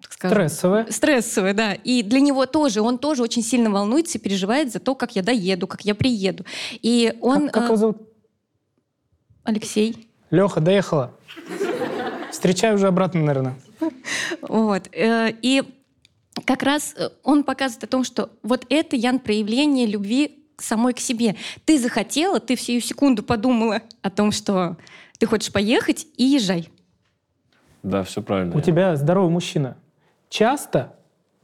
так 0.01 0.13
скажем, 0.13 0.35
Стрессовая. 0.35 0.87
Стрессовая, 0.91 1.53
да. 1.53 1.73
И 1.73 2.03
для 2.03 2.19
него 2.19 2.45
тоже, 2.45 2.81
он 2.81 2.99
тоже 2.99 3.23
очень 3.23 3.41
сильно 3.41 3.71
волнуется 3.71 4.17
и 4.17 4.21
переживает 4.21 4.71
за 4.71 4.79
то, 4.79 4.93
как 4.93 5.15
я 5.15 5.23
доеду, 5.23 5.65
как 5.65 5.81
я 5.81 5.95
приеду. 5.95 6.45
И 6.81 7.17
он... 7.21 7.45
Как, 7.45 7.53
как 7.53 7.63
э, 7.63 7.65
его 7.67 7.75
зовут? 7.77 7.97
Алексей. 9.43 10.07
Леха, 10.33 10.61
доехала. 10.61 11.11
Встречаю 12.31 12.75
уже 12.75 12.87
обратно, 12.87 13.21
наверное. 13.21 13.53
Вот. 14.41 14.89
э, 14.91 15.31
И 15.43 15.61
как 16.45 16.63
раз 16.63 16.95
э, 16.97 17.09
он 17.23 17.43
показывает 17.43 17.83
о 17.83 17.87
том, 17.87 18.03
что 18.03 18.31
вот 18.41 18.65
это, 18.69 18.95
Ян, 18.95 19.19
проявление 19.19 19.85
любви 19.85 20.43
самой 20.57 20.95
к 20.95 20.99
себе. 20.99 21.35
Ты 21.65 21.77
захотела, 21.77 22.39
ты 22.39 22.55
в 22.55 22.61
сию 22.61 22.81
секунду 22.81 23.21
подумала 23.21 23.81
о 24.01 24.09
том, 24.09 24.31
что 24.31 24.75
ты 25.19 25.27
хочешь 25.27 25.53
поехать, 25.53 26.07
и 26.17 26.23
езжай. 26.23 26.67
Да, 27.83 28.01
все 28.01 28.23
правильно. 28.23 28.57
У 28.57 28.61
тебя 28.61 28.95
здоровый 28.95 29.29
мужчина. 29.29 29.77
Часто 30.29 30.95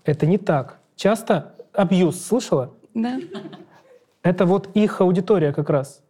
это 0.03 0.26
не 0.26 0.40
так. 0.40 0.80
Часто 0.95 1.53
абьюз, 1.74 2.20
слышала? 2.26 2.74
Да. 2.95 3.20
Это 4.24 4.48
вот 4.48 4.76
их 4.76 4.99
аудитория 4.99 5.53
как 5.53 5.70
раз. 5.70 6.02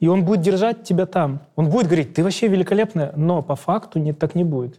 И 0.00 0.06
он 0.06 0.24
будет 0.24 0.42
держать 0.42 0.84
тебя 0.84 1.06
там. 1.06 1.40
Он 1.56 1.68
будет 1.68 1.86
говорить, 1.86 2.14
ты 2.14 2.22
вообще 2.22 2.48
великолепная, 2.48 3.12
но 3.16 3.42
по 3.42 3.56
факту 3.56 3.98
не, 3.98 4.12
так 4.12 4.34
не 4.34 4.44
будет. 4.44 4.78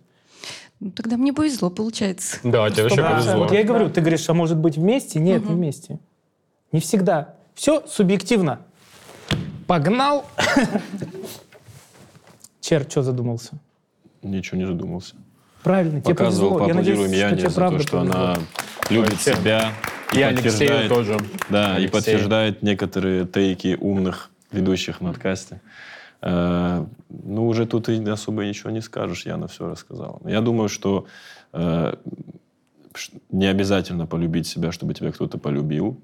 Ну, 0.80 0.92
тогда 0.92 1.18
мне 1.18 1.34
повезло, 1.34 1.70
получается. 1.70 2.38
Да, 2.44 2.70
тебе 2.70 2.84
вообще 2.84 3.02
Да, 3.02 3.12
повезло. 3.12 3.38
Вот 3.40 3.52
я 3.52 3.62
и 3.62 3.64
говорю, 3.64 3.90
ты 3.90 4.00
говоришь, 4.00 4.28
а 4.30 4.34
может 4.34 4.58
быть 4.58 4.78
вместе? 4.78 5.20
Нет, 5.20 5.46
не 5.48 5.56
вместе. 5.56 6.00
Не 6.72 6.80
всегда. 6.80 7.36
Все 7.54 7.84
субъективно. 7.86 8.62
Погнал. 9.68 10.26
Чер, 12.62 12.86
что 12.90 13.04
задумался? 13.04 13.52
Ничего 14.22 14.58
не 14.58 14.66
задумался. 14.66 15.16
Правильно, 15.64 16.02
тебе 16.02 16.16
Показывал, 16.16 16.52
повезло. 16.60 16.68
Я 16.68 16.74
надеюсь, 16.76 16.98
поаплодируем 16.98 17.14
что 17.14 17.28
Яне 17.28 17.38
тебе 17.42 17.50
за 17.50 17.56
правда 17.56 17.78
то, 17.78 17.84
что 17.88 18.00
она 18.00 18.38
любит 18.90 19.12
Вообще. 19.12 19.36
себя. 19.36 19.72
И 20.14 20.22
Алексею 20.22 20.72
подтверждает- 20.72 20.90
тоже. 20.90 21.18
Да, 21.50 21.80
и 21.80 21.88
подтверждает 21.88 22.64
некоторые 22.64 23.26
тейки 23.28 23.78
умных 23.80 24.32
ведущих 24.52 25.02
на 25.02 25.10
подкасте. 25.10 25.62
Э, 26.22 26.86
Ну, 27.10 27.48
уже 27.48 27.66
тут 27.66 27.90
и 27.90 28.10
особо 28.10 28.46
ничего 28.46 28.72
не 28.72 28.82
скажешь, 28.82 29.26
Яна 29.26 29.48
все 29.48 29.70
рассказала. 29.70 30.20
Я 30.26 30.42
думаю, 30.42 30.70
что 30.70 31.06
э, 31.54 31.94
не 33.32 33.46
обязательно 33.46 34.06
полюбить 34.06 34.48
себя, 34.48 34.72
чтобы 34.72 34.94
тебя 34.94 35.12
кто-то 35.12 35.38
полюбил, 35.38 35.98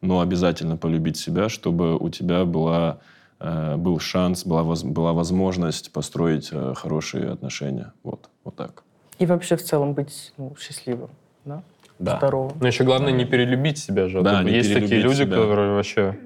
но 0.00 0.20
обязательно 0.20 0.76
полюбить 0.76 1.16
себя, 1.16 1.48
чтобы 1.48 1.96
у 1.96 2.08
тебя 2.08 2.44
была, 2.44 2.98
э, 3.40 3.76
был 3.76 3.98
шанс, 4.00 4.44
была, 4.46 4.62
воз- 4.62 4.84
была 4.84 5.12
возможность 5.12 5.92
построить 5.92 6.48
э, 6.52 6.74
хорошие 6.76 7.30
отношения. 7.32 7.92
Вот, 8.04 8.28
вот 8.44 8.56
так. 8.56 8.82
И 9.18 9.26
вообще 9.26 9.56
в 9.56 9.62
целом 9.62 9.94
быть 9.94 10.32
ну, 10.38 10.54
счастливым, 10.58 11.10
да? 11.44 11.62
Да. 11.98 12.16
Здоровым. 12.18 12.56
Но 12.60 12.68
еще 12.68 12.84
главное 12.84 13.12
не 13.12 13.24
перелюбить 13.24 13.78
себя 13.78 14.08
же. 14.08 14.22
Да, 14.22 14.44
не 14.44 14.52
Есть 14.52 14.72
такие 14.72 15.00
люди, 15.02 15.16
себя. 15.24 15.36
которые 15.36 15.74
вообще 15.74 16.16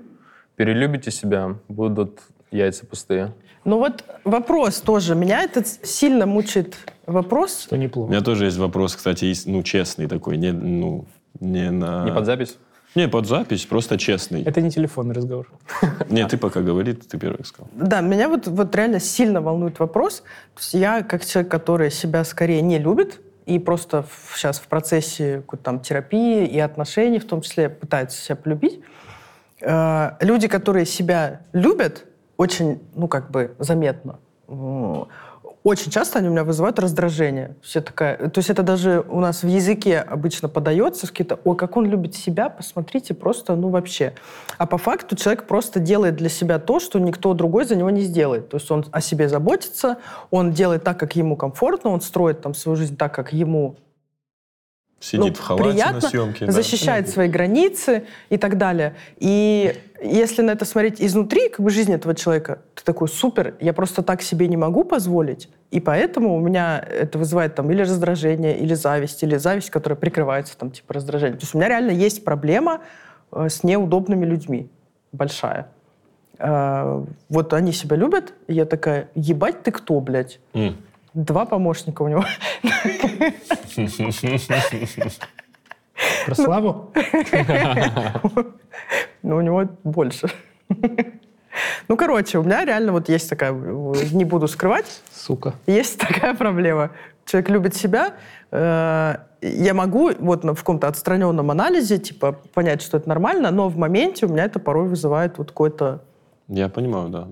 перелюбите 0.63 1.11
себя, 1.11 1.57
будут 1.69 2.21
яйца 2.53 2.87
пустые. 2.87 3.33
Ну 3.65 3.79
вот 3.79 4.05
вопрос 4.23 4.81
тоже. 4.81 5.17
Меня 5.17 5.43
этот 5.43 5.67
сильно 5.67 6.25
мучает 6.25 6.77
вопрос. 7.07 7.65
Что 7.65 7.75
У 7.75 7.79
неплохо. 7.79 8.11
меня 8.13 8.21
тоже 8.21 8.45
есть 8.45 8.59
вопрос, 8.59 8.95
кстати, 8.95 9.25
есть, 9.25 9.49
ну, 9.49 9.65
честный 9.65 10.07
такой, 10.07 10.37
не, 10.37 10.53
ну, 10.53 11.07
не 11.41 11.71
на... 11.71 12.05
Не 12.05 12.13
под 12.13 12.27
запись? 12.27 12.59
Не, 12.95 13.09
под 13.09 13.27
запись, 13.27 13.67
просто 13.67 13.99
честный. 13.99 14.43
Это 14.45 14.61
не 14.61 14.71
телефонный 14.71 15.15
разговор. 15.15 15.51
Нет, 16.11 16.31
ты 16.31 16.37
пока 16.37 16.61
говори, 16.61 16.93
ты 16.93 17.19
первый 17.19 17.45
сказал. 17.45 17.69
Да, 17.75 18.01
меня 18.01 18.29
вот, 18.29 18.47
вот 18.47 18.77
реально 18.77 19.01
сильно 19.01 19.41
волнует 19.41 19.81
вопрос. 19.81 20.23
Я, 20.73 21.03
как 21.03 21.25
человек, 21.25 21.51
который 21.51 21.91
себя 21.91 22.23
скорее 22.25 22.63
не 22.63 22.79
любит, 22.79 23.21
и 23.47 23.59
просто 23.59 24.05
сейчас 24.35 24.61
в 24.61 24.69
процессе 24.69 25.39
какой-то 25.39 25.65
там 25.65 25.81
терапии 25.81 26.47
и 26.47 26.61
отношений, 26.61 27.19
в 27.19 27.25
том 27.25 27.41
числе, 27.41 27.69
пытается 27.69 28.23
себя 28.23 28.37
полюбить, 28.37 28.81
э, 29.63 30.11
люди, 30.21 30.49
которые 30.49 30.87
себя 30.87 31.41
любят, 31.53 32.05
очень, 32.37 32.81
ну, 32.95 33.09
как 33.09 33.31
бы 33.31 33.55
заметно, 33.59 34.19
очень 35.65 35.93
часто 35.93 36.19
они 36.19 36.29
у 36.29 36.33
меня 36.33 36.43
вызывают 36.43 36.79
раздражение. 36.79 37.55
Все 37.63 37.81
такая, 37.81 38.17
то 38.17 38.39
есть 38.39 38.51
это 38.51 38.63
даже 38.63 39.05
у 39.09 39.21
нас 39.21 39.45
в 39.45 39.47
языке 39.47 39.99
обычно 39.99 40.49
подается, 40.49 41.07
какие-то, 41.07 41.39
ой, 41.45 41.57
как 41.57 41.77
он 41.77 41.87
любит 41.87 42.15
себя, 42.15 42.49
посмотрите, 42.49 43.15
просто, 43.15 43.55
ну, 43.55 43.69
вообще. 43.69 44.15
А 44.59 44.67
по 44.67 44.77
факту 44.77 45.15
человек 45.15 45.47
просто 45.47 45.79
делает 45.79 46.17
для 46.17 46.29
себя 46.29 46.59
то, 46.59 46.81
что 46.81 46.99
никто 46.99 47.33
другой 47.35 47.65
за 47.65 47.77
него 47.77 47.91
не 47.91 48.01
сделает. 48.01 48.49
То 48.49 48.57
есть 48.57 48.71
он 48.71 48.85
о 48.91 49.01
себе 49.01 49.29
заботится, 49.29 49.99
он 50.31 50.51
делает 50.51 50.83
так, 50.83 50.99
как 50.99 51.15
ему 51.15 51.37
комфортно, 51.37 51.91
он 51.91 52.01
строит 52.01 52.41
там 52.41 52.55
свою 52.55 52.75
жизнь 52.77 52.97
так, 52.97 53.15
как 53.15 53.33
ему 53.33 53.77
Сидит 55.03 55.21
ну, 55.21 55.35
в 55.35 55.41
халате 55.41 55.71
приятно, 55.71 56.01
на 56.01 56.09
съемке. 56.09 56.47
да. 56.47 56.53
защищает 56.53 57.09
свои 57.09 57.27
границы 57.27 58.05
и 58.31 58.37
так 58.37 58.57
далее. 58.57 58.95
И 59.19 59.75
если 60.01 60.43
на 60.43 60.53
это 60.53 60.65
смотреть 60.65 61.03
изнутри, 61.03 61.49
как 61.49 61.59
бы 61.59 61.71
жизнь 61.71 61.93
этого 61.93 62.15
человека, 62.15 62.61
ты 62.77 62.85
такой, 62.85 63.09
супер, 63.09 63.57
я 63.59 63.73
просто 63.73 64.05
так 64.05 64.23
себе 64.23 64.47
не 64.47 64.57
могу 64.57 64.85
позволить, 64.85 65.49
и 65.73 65.81
поэтому 65.81 66.37
у 66.37 66.41
меня 66.41 66.79
это 66.79 67.19
вызывает 67.19 67.57
там 67.57 67.69
или 67.73 67.83
раздражение, 67.83 68.57
или 68.57 68.75
зависть, 68.75 69.25
или 69.25 69.37
зависть, 69.39 69.71
которая 69.71 69.97
прикрывается 69.97 70.57
там 70.57 70.71
типа 70.71 70.95
раздражением. 70.95 71.39
То 71.39 71.43
есть 71.43 71.55
у 71.57 71.59
меня 71.59 71.69
реально 71.69 71.91
есть 71.91 72.25
проблема 72.25 72.83
э, 73.33 73.49
с 73.49 73.65
неудобными 73.65 74.25
людьми, 74.25 74.71
большая. 75.11 75.67
Э, 76.39 77.05
вот 77.29 77.53
они 77.55 77.73
себя 77.73 77.97
любят, 77.97 78.35
и 78.47 78.55
я 78.55 78.67
такая, 78.67 79.09
ебать 79.17 79.65
ты 79.65 79.73
кто, 79.73 79.99
блядь? 79.99 80.39
М. 80.55 80.77
Два 81.15 81.45
помощника 81.45 82.03
у 82.03 82.09
него. 82.09 82.25
Про 86.27 86.35
Славу? 86.35 86.91
Но 89.23 89.37
у 89.37 89.41
него 89.41 89.69
больше. 89.85 90.29
Ну, 91.89 91.97
короче, 91.97 92.39
у 92.39 92.43
меня 92.43 92.65
реально 92.65 92.93
вот 92.93 93.09
есть 93.11 93.29
такая, 93.29 93.53
не 93.53 94.25
буду 94.25 94.49
скрывать, 94.49 95.03
Сука. 95.13 95.53
есть 95.67 95.99
такая 96.01 96.35
проблема. 96.35 96.91
Человек 97.27 97.51
любит 97.51 97.75
себя. 97.77 98.15
э, 98.51 99.17
Я 99.43 99.75
могу 99.75 100.11
вот 100.19 100.45
на- 100.45 100.55
в 100.55 100.59
каком-то 100.61 100.89
отстраненном 100.89 101.51
анализе 101.51 101.99
типа 101.99 102.33
понять, 102.55 102.81
что 102.81 102.97
это 102.97 103.09
нормально, 103.09 103.51
но 103.51 103.69
в 103.69 103.77
моменте 103.77 104.25
у 104.27 104.29
меня 104.31 104.45
это 104.45 104.59
порой 104.61 104.89
вызывает 104.89 105.37
вот 105.39 105.49
какой-то... 105.49 106.01
Я 106.49 106.69
понимаю, 106.69 107.09
да. 107.11 107.29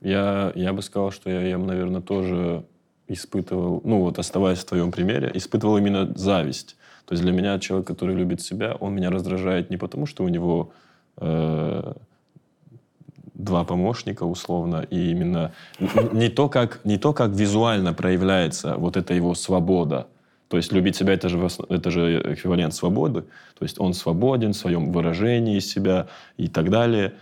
Я, 0.00 0.52
я 0.54 0.72
бы 0.72 0.82
сказал, 0.82 1.10
что 1.10 1.30
я, 1.30 1.42
я, 1.42 1.58
наверное, 1.58 2.00
тоже 2.00 2.64
испытывал, 3.08 3.80
ну 3.84 4.00
вот 4.00 4.18
оставаясь 4.18 4.58
в 4.58 4.64
твоем 4.64 4.90
примере, 4.90 5.30
испытывал 5.34 5.78
именно 5.78 6.12
зависть. 6.16 6.76
То 7.06 7.12
есть 7.12 7.22
для 7.22 7.32
меня 7.32 7.58
человек, 7.58 7.86
который 7.86 8.16
любит 8.16 8.40
себя, 8.40 8.76
он 8.80 8.94
меня 8.94 9.10
раздражает 9.10 9.70
не 9.70 9.76
потому, 9.76 10.06
что 10.06 10.24
у 10.24 10.28
него 10.28 10.72
э, 11.18 11.92
два 13.34 13.64
помощника 13.64 14.24
условно, 14.24 14.84
и 14.90 15.10
именно 15.10 15.52
не 16.12 16.28
то, 16.28 16.48
как, 16.48 16.80
не 16.84 16.98
то, 16.98 17.12
как 17.12 17.30
визуально 17.30 17.92
проявляется 17.92 18.74
вот 18.76 18.96
эта 18.96 19.14
его 19.14 19.34
свобода. 19.34 20.08
То 20.48 20.56
есть 20.56 20.72
любить 20.72 20.96
себя 20.96 21.14
это 21.14 21.28
же, 21.28 21.48
это 21.68 21.90
же 21.90 22.34
эквивалент 22.34 22.74
свободы. 22.74 23.22
То 23.58 23.64
есть 23.64 23.80
он 23.80 23.94
свободен 23.94 24.52
в 24.52 24.56
своем 24.56 24.92
выражении 24.92 25.58
себя 25.58 26.06
и 26.36 26.48
так 26.48 26.70
далее. 26.70 27.14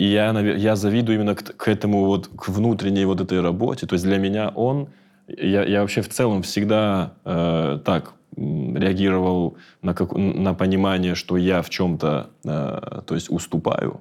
И 0.00 0.06
я, 0.06 0.30
я 0.30 0.76
завидую 0.76 1.18
именно 1.18 1.34
к, 1.34 1.42
к 1.42 1.68
этому 1.68 2.06
вот, 2.06 2.28
к 2.28 2.48
внутренней 2.48 3.04
вот 3.04 3.20
этой 3.20 3.42
работе. 3.42 3.86
То 3.86 3.92
есть 3.92 4.06
для 4.06 4.16
меня 4.16 4.48
он, 4.48 4.88
я, 5.28 5.62
я 5.62 5.82
вообще 5.82 6.00
в 6.00 6.08
целом 6.08 6.40
всегда 6.40 7.12
э, 7.26 7.80
так 7.84 8.14
реагировал 8.34 9.58
на, 9.82 9.92
как, 9.92 10.16
на 10.16 10.54
понимание, 10.54 11.14
что 11.14 11.36
я 11.36 11.60
в 11.60 11.68
чем-то, 11.68 12.30
э, 12.44 13.02
то 13.06 13.14
есть 13.14 13.30
уступаю. 13.30 14.00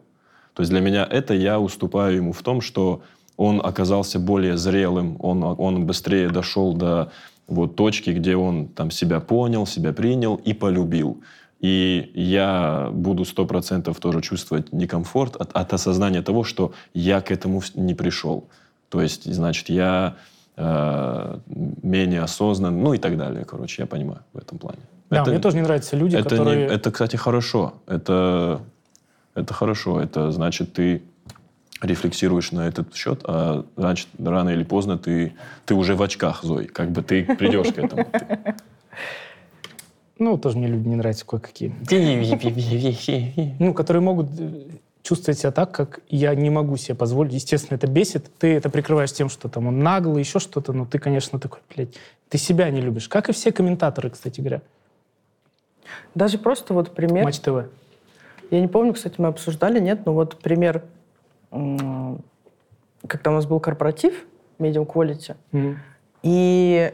То 0.53 0.61
есть 0.61 0.71
для 0.71 0.80
меня 0.80 1.05
это 1.05 1.34
я 1.34 1.59
уступаю 1.59 2.15
ему 2.15 2.31
в 2.31 2.43
том, 2.43 2.61
что 2.61 3.01
он 3.35 3.59
оказался 3.61 4.19
более 4.19 4.55
зрелым, 4.55 5.17
он, 5.19 5.43
он 5.43 5.85
быстрее 5.85 6.30
дошел 6.30 6.76
до 6.76 7.11
вот 7.49 7.76
точки, 7.76 8.11
где 8.11 8.38
он 8.38 8.69
там 8.69 8.89
себя 8.89 9.19
понял, 9.19 9.65
себя 9.65 9.91
принял 9.91 10.35
и 10.35 10.53
полюбил. 10.53 11.21
И 11.60 12.11
я 12.15 12.90
буду 12.91 13.26
сто 13.26 13.45
процентов 13.45 13.99
тоже 13.99 14.22
чувствовать 14.22 14.72
некомфорт 14.72 15.36
от, 15.36 15.52
от 15.53 15.73
осознания 15.73 16.22
того, 16.22 16.44
что 16.44 16.72
я 16.94 17.19
к 17.22 17.31
этому 17.31 17.61
не 17.76 17.94
пришел. 17.94 18.48
То 18.90 19.02
есть, 19.02 19.31
значит, 19.34 19.69
я 19.69 20.15
э, 20.56 21.38
менее 21.84 22.22
осознан, 22.22 22.81
ну 22.81 22.94
и 22.94 22.98
так 22.98 23.18
далее. 23.18 23.44
Короче, 23.44 23.81
я 23.81 23.88
понимаю 23.88 24.22
в 24.34 24.38
этом 24.38 24.57
плане. 24.57 24.80
Да, 25.10 25.22
Это- 25.22 25.31
мне 25.31 25.40
тоже 25.40 25.57
не 25.57 25.64
нравятся 25.64 25.98
люди, 25.98 26.15
это, 26.15 26.36
не- 26.36 26.38
которые... 26.38 26.68
это, 26.68 26.91
кстати, 26.91 27.18
хорошо. 27.18 27.73
Это, 27.88 28.61
это 29.36 29.53
хорошо. 29.53 29.99
Это 30.02 30.31
значит, 30.31 30.73
ты 30.73 31.02
рефлексируешь 31.81 32.52
на 32.52 32.68
этот 32.68 32.95
счет, 32.95 33.22
а 33.23 33.65
значит, 33.76 34.07
рано 34.18 34.49
или 34.49 34.64
поздно 34.64 34.98
ты, 34.98 35.34
ты 35.65 35.73
уже 35.76 35.95
в 35.95 36.02
очках, 36.02 36.44
Зой. 36.44 36.65
Как 36.65 36.91
бы 36.91 37.02
ты 37.02 37.23
придешь 37.23 37.73
к 37.73 37.77
этому. 37.77 38.06
Ну, 40.19 40.37
тоже 40.37 40.57
мне 40.57 40.67
люди 40.67 40.87
не 40.87 40.95
нравятся 40.95 41.25
кое-какие. 41.25 41.73
Ну, 43.59 43.73
которые 43.73 44.01
могут 44.01 44.27
э, 44.37 44.65
чувствовать 45.01 45.39
себя 45.39 45.51
так, 45.51 45.71
как 45.71 46.01
я 46.09 46.35
не 46.35 46.49
могу 46.49 46.75
себе 46.77 46.95
позволить. 46.95 47.33
Естественно, 47.33 47.77
это 47.77 47.87
бесит. 47.87 48.29
Ты 48.37 48.53
это 48.53 48.69
прикрываешь 48.69 49.13
тем, 49.13 49.29
что 49.29 49.47
там 49.49 49.67
он 49.67 49.79
наглый, 49.79 50.19
еще 50.21 50.39
что-то, 50.39 50.73
но 50.73 50.85
ты, 50.85 50.99
конечно, 50.99 51.39
такой, 51.39 51.59
блядь, 51.73 51.95
ты 52.27 52.37
себя 52.37 52.69
не 52.69 52.81
любишь. 52.81 53.07
Как 53.07 53.29
и 53.29 53.31
все 53.31 53.51
комментаторы, 53.51 54.09
кстати 54.09 54.41
говоря. 54.41 54.61
Даже 56.15 56.37
просто 56.37 56.73
вот 56.73 56.93
пример... 56.93 57.23
Матч 57.23 57.39
ТВ. 57.39 57.65
Я 58.51 58.61
не 58.61 58.67
помню, 58.67 58.93
кстати, 58.93 59.15
мы 59.19 59.27
обсуждали, 59.29 59.79
нет, 59.79 60.05
но 60.05 60.13
вот 60.13 60.37
пример, 60.39 60.83
когда 61.49 63.31
у 63.31 63.33
нас 63.33 63.45
был 63.45 63.59
корпоратив 63.59 64.25
Medium 64.59 64.85
Quality, 64.85 65.35
Мгм. 65.51 65.79
и 66.23 66.93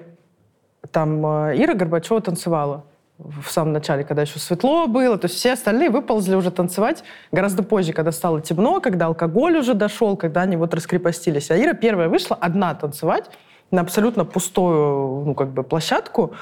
там 0.91 1.25
э, 1.25 1.55
Ира 1.57 1.73
Горбачева 1.73 2.21
танцевала 2.21 2.83
в 3.17 3.49
самом 3.49 3.73
начале, 3.73 4.03
когда 4.03 4.23
еще 4.23 4.39
светло 4.39 4.87
было, 4.87 5.17
то 5.17 5.25
есть 5.25 5.35
все 5.37 5.53
остальные 5.53 5.89
выползли 5.89 6.35
уже 6.35 6.51
танцевать 6.51 7.03
гораздо 7.31 7.63
позже, 7.63 7.93
когда 7.93 8.11
стало 8.11 8.41
темно, 8.41 8.81
когда 8.81 9.05
алкоголь 9.05 9.57
уже 9.57 9.73
дошел, 9.73 10.17
когда 10.17 10.41
они 10.41 10.57
вот 10.57 10.73
раскрепостились. 10.73 11.49
А 11.49 11.57
Ира 11.57 11.73
первая 11.73 12.09
вышла 12.09 12.35
одна 12.35 12.75
танцевать, 12.75 13.29
на 13.71 13.81
абсолютно 13.81 14.25
пустую, 14.25 15.25
ну, 15.25 15.33
как 15.33 15.51
бы, 15.51 15.63
площадку. 15.63 16.33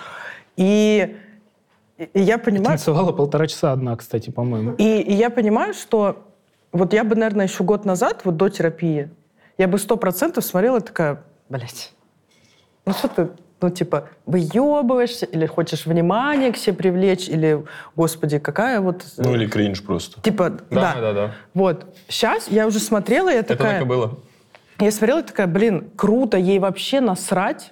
И, 0.58 1.16
и 1.98 2.20
я 2.20 2.38
понимаю... 2.38 2.78
Танцевала 2.78 3.12
полтора 3.12 3.48
часа 3.48 3.72
одна, 3.72 3.96
кстати, 3.96 4.30
по-моему. 4.30 4.74
И, 4.74 5.02
и 5.02 5.14
я 5.14 5.30
понимаю, 5.30 5.74
что 5.74 6.24
вот 6.72 6.94
я 6.94 7.04
бы, 7.04 7.16
наверное, 7.16 7.46
еще 7.46 7.64
год 7.64 7.86
назад, 7.86 8.22
вот 8.24 8.36
до 8.36 8.50
терапии, 8.50 9.12
я 9.58 9.68
бы 9.68 9.78
сто 9.78 9.96
процентов 9.96 10.44
смотрела 10.44 10.82
такая, 10.82 11.24
блядь, 11.50 11.94
ну 12.86 12.94
что 12.94 13.08
ты, 13.08 13.30
ну 13.64 13.70
типа, 13.70 14.10
выебываешься, 14.26 15.26
или 15.26 15.46
хочешь 15.46 15.86
внимание 15.86 16.52
к 16.52 16.58
себе 16.58 16.76
привлечь, 16.76 17.30
или, 17.30 17.64
господи, 17.96 18.38
какая 18.38 18.82
вот... 18.82 19.06
Ну 19.18 19.34
или 19.34 19.48
кринж 19.48 19.82
просто. 19.84 20.22
Типа, 20.22 20.50
да. 20.70 20.94
Да, 20.96 21.02
да, 21.02 21.14
да. 21.14 21.32
Вот. 21.54 21.86
Сейчас 22.10 22.50
я 22.50 22.68
уже 22.68 22.80
смотрела, 22.80 23.30
и 23.30 23.34
я 23.34 23.40
Это 23.40 23.56
такая... 23.56 23.80
так 23.80 23.82
и 23.84 23.86
было. 23.86 24.20
Я 24.80 24.92
смотрела 24.92 25.20
и 25.20 25.24
такая, 25.24 25.48
блин, 25.48 25.90
круто, 25.96 26.38
ей 26.38 26.60
вообще 26.60 27.00
насрать. 27.00 27.72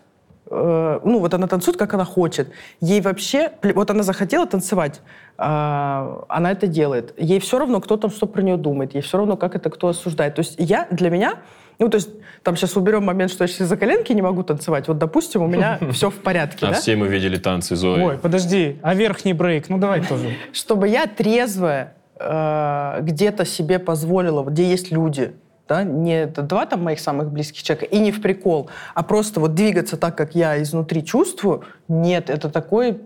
Э, 0.50 1.02
ну, 1.04 1.20
вот 1.20 1.34
она 1.34 1.48
танцует, 1.48 1.78
как 1.78 1.94
она 1.94 2.06
хочет. 2.06 2.48
Ей 2.80 3.02
вообще... 3.02 3.52
Вот 3.62 3.92
она 3.92 4.04
захотела 4.04 4.48
танцевать, 4.48 5.02
а, 5.38 6.24
она 6.30 6.52
это 6.52 6.68
делает. 6.68 7.14
Ей 7.18 7.42
все 7.42 7.60
равно, 7.60 7.82
кто 7.82 7.98
там 7.98 8.12
что 8.12 8.28
про 8.28 8.42
нее 8.42 8.56
думает. 8.56 8.94
Ей 8.94 9.02
все 9.02 9.18
равно, 9.18 9.36
как 9.36 9.56
это 9.56 9.70
кто 9.70 9.90
осуждает. 9.90 10.36
То 10.36 10.40
есть 10.40 10.56
я, 10.58 10.88
для 10.90 11.10
меня... 11.10 11.40
Ну, 11.82 11.90
то 11.90 11.96
есть 11.96 12.10
там 12.44 12.56
сейчас 12.56 12.78
уберем 12.78 13.04
момент, 13.04 13.32
что 13.32 13.44
я 13.44 13.48
сейчас 13.48 13.68
за 13.68 13.76
коленки 13.76 14.14
не 14.14 14.22
могу 14.22 14.44
танцевать. 14.44 14.88
Вот, 14.88 15.00
допустим, 15.00 15.42
у 15.42 15.48
меня 15.48 15.80
все 15.92 16.12
в 16.12 16.16
порядке, 16.16 16.68
А 16.68 16.74
все 16.74 16.96
мы 16.96 17.08
видели 17.08 17.38
танцы 17.38 17.76
Зои. 17.76 18.02
Ой, 18.02 18.18
подожди, 18.20 18.78
а 18.84 18.94
верхний 18.94 19.34
брейк? 19.34 19.68
Ну 19.68 19.80
давай 19.80 20.06
тоже. 20.06 20.36
чтобы 20.54 20.88
я 20.88 21.08
трезвая 21.08 21.96
э, 22.20 23.00
где-то 23.02 23.46
себе 23.46 23.80
позволила, 23.80 24.44
где 24.44 24.70
есть 24.70 24.92
люди, 24.92 25.34
да, 25.68 25.84
не 25.84 26.28
два 26.28 26.68
там 26.68 26.84
моих 26.84 27.00
самых 27.00 27.32
близких 27.32 27.64
человека, 27.64 27.86
и 27.86 27.98
не 27.98 28.12
в 28.12 28.22
прикол, 28.22 28.70
а 28.94 29.02
просто 29.02 29.40
вот 29.40 29.56
двигаться 29.56 29.98
так, 29.98 30.16
как 30.16 30.36
я 30.36 30.62
изнутри 30.62 31.04
чувствую, 31.04 31.64
нет, 31.88 32.30
это 32.30 32.50
такой, 32.50 33.00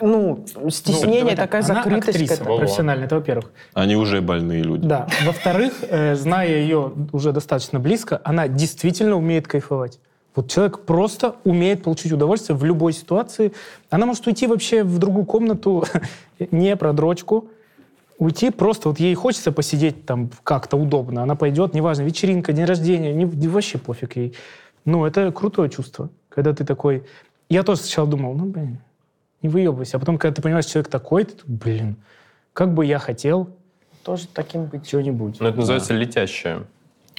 ну, 0.00 0.44
стеснение, 0.70 1.36
такая 1.36 1.62
Она 1.64 1.74
закрытость 1.82 2.08
актриса 2.08 2.34
этому. 2.34 2.58
профессиональная, 2.58 3.06
это 3.06 3.16
во-первых. 3.16 3.50
Они 3.74 3.96
уже 3.96 4.20
больные 4.20 4.62
люди. 4.62 4.86
Да. 4.86 5.06
Во-вторых, 5.24 5.72
э, 5.82 6.14
зная 6.14 6.48
ее 6.48 6.92
уже 7.12 7.32
достаточно 7.32 7.78
близко, 7.78 8.20
она 8.24 8.48
действительно 8.48 9.16
умеет 9.16 9.46
кайфовать. 9.46 9.98
Вот 10.34 10.50
человек 10.50 10.80
просто 10.80 11.36
умеет 11.44 11.82
получить 11.82 12.12
удовольствие 12.12 12.56
в 12.56 12.64
любой 12.64 12.94
ситуации. 12.94 13.52
Она 13.90 14.06
может 14.06 14.26
уйти 14.26 14.46
вообще 14.46 14.82
в 14.82 14.98
другую 14.98 15.26
комнату, 15.26 15.84
не 16.50 16.74
про 16.76 16.92
дрочку, 16.92 17.48
уйти 18.18 18.50
просто, 18.50 18.88
вот 18.88 18.98
ей 18.98 19.14
хочется 19.14 19.52
посидеть 19.52 20.06
там 20.06 20.30
как-то 20.42 20.76
удобно, 20.76 21.22
она 21.22 21.34
пойдет, 21.34 21.74
неважно, 21.74 22.02
вечеринка, 22.02 22.52
день 22.52 22.64
рождения, 22.64 23.12
не, 23.12 23.24
не- 23.24 23.48
вообще 23.48 23.78
пофиг 23.78 24.16
ей. 24.16 24.34
Ну, 24.84 25.04
это 25.04 25.30
крутое 25.32 25.68
чувство, 25.70 26.08
когда 26.28 26.52
ты 26.52 26.64
такой... 26.64 27.04
Я 27.48 27.62
тоже 27.62 27.82
сначала 27.82 28.08
думал, 28.08 28.34
ну, 28.34 28.46
блин, 28.46 28.78
не 29.42 29.48
выебывайся. 29.48 29.96
А 29.96 30.00
потом, 30.00 30.18
когда 30.18 30.34
ты 30.34 30.42
понимаешь, 30.42 30.66
человек 30.66 30.88
такой, 30.90 31.24
ты, 31.24 31.34
блин, 31.46 31.96
как 32.52 32.72
бы 32.74 32.86
я 32.86 32.98
хотел 32.98 33.50
Тоже 34.04 34.26
таким 34.32 34.66
быть. 34.66 34.86
что-нибудь. 34.86 35.40
Но 35.40 35.48
это 35.48 35.58
называется 35.58 35.94
летящее. 35.94 36.64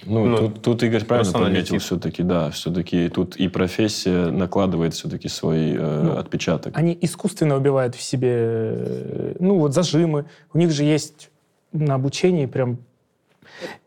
Ну, 0.06 0.26
Ну, 0.26 0.38
тут, 0.38 0.62
тут 0.62 0.84
Игорь 0.84 1.06
правильно 1.06 1.32
подметил 1.32 1.76
летит. 1.76 1.82
все-таки, 1.82 2.24
да, 2.24 2.50
все-таки 2.50 3.08
тут 3.10 3.38
и 3.38 3.48
профессия 3.48 4.32
накладывает 4.32 4.94
все-таки 4.94 5.30
свой 5.30 5.72
э, 5.72 6.02
Ну, 6.04 6.18
отпечаток. 6.18 6.78
Они 6.78 6.98
искусственно 7.00 7.56
убивают 7.56 7.96
в 7.96 8.02
себе, 8.02 8.30
э, 8.34 9.36
ну, 9.40 9.60
вот 9.60 9.74
зажимы. 9.74 10.26
У 10.54 10.58
них 10.58 10.72
же 10.72 10.84
есть 10.84 11.30
на 11.72 11.96
обучении 11.96 12.46
прям... 12.48 12.80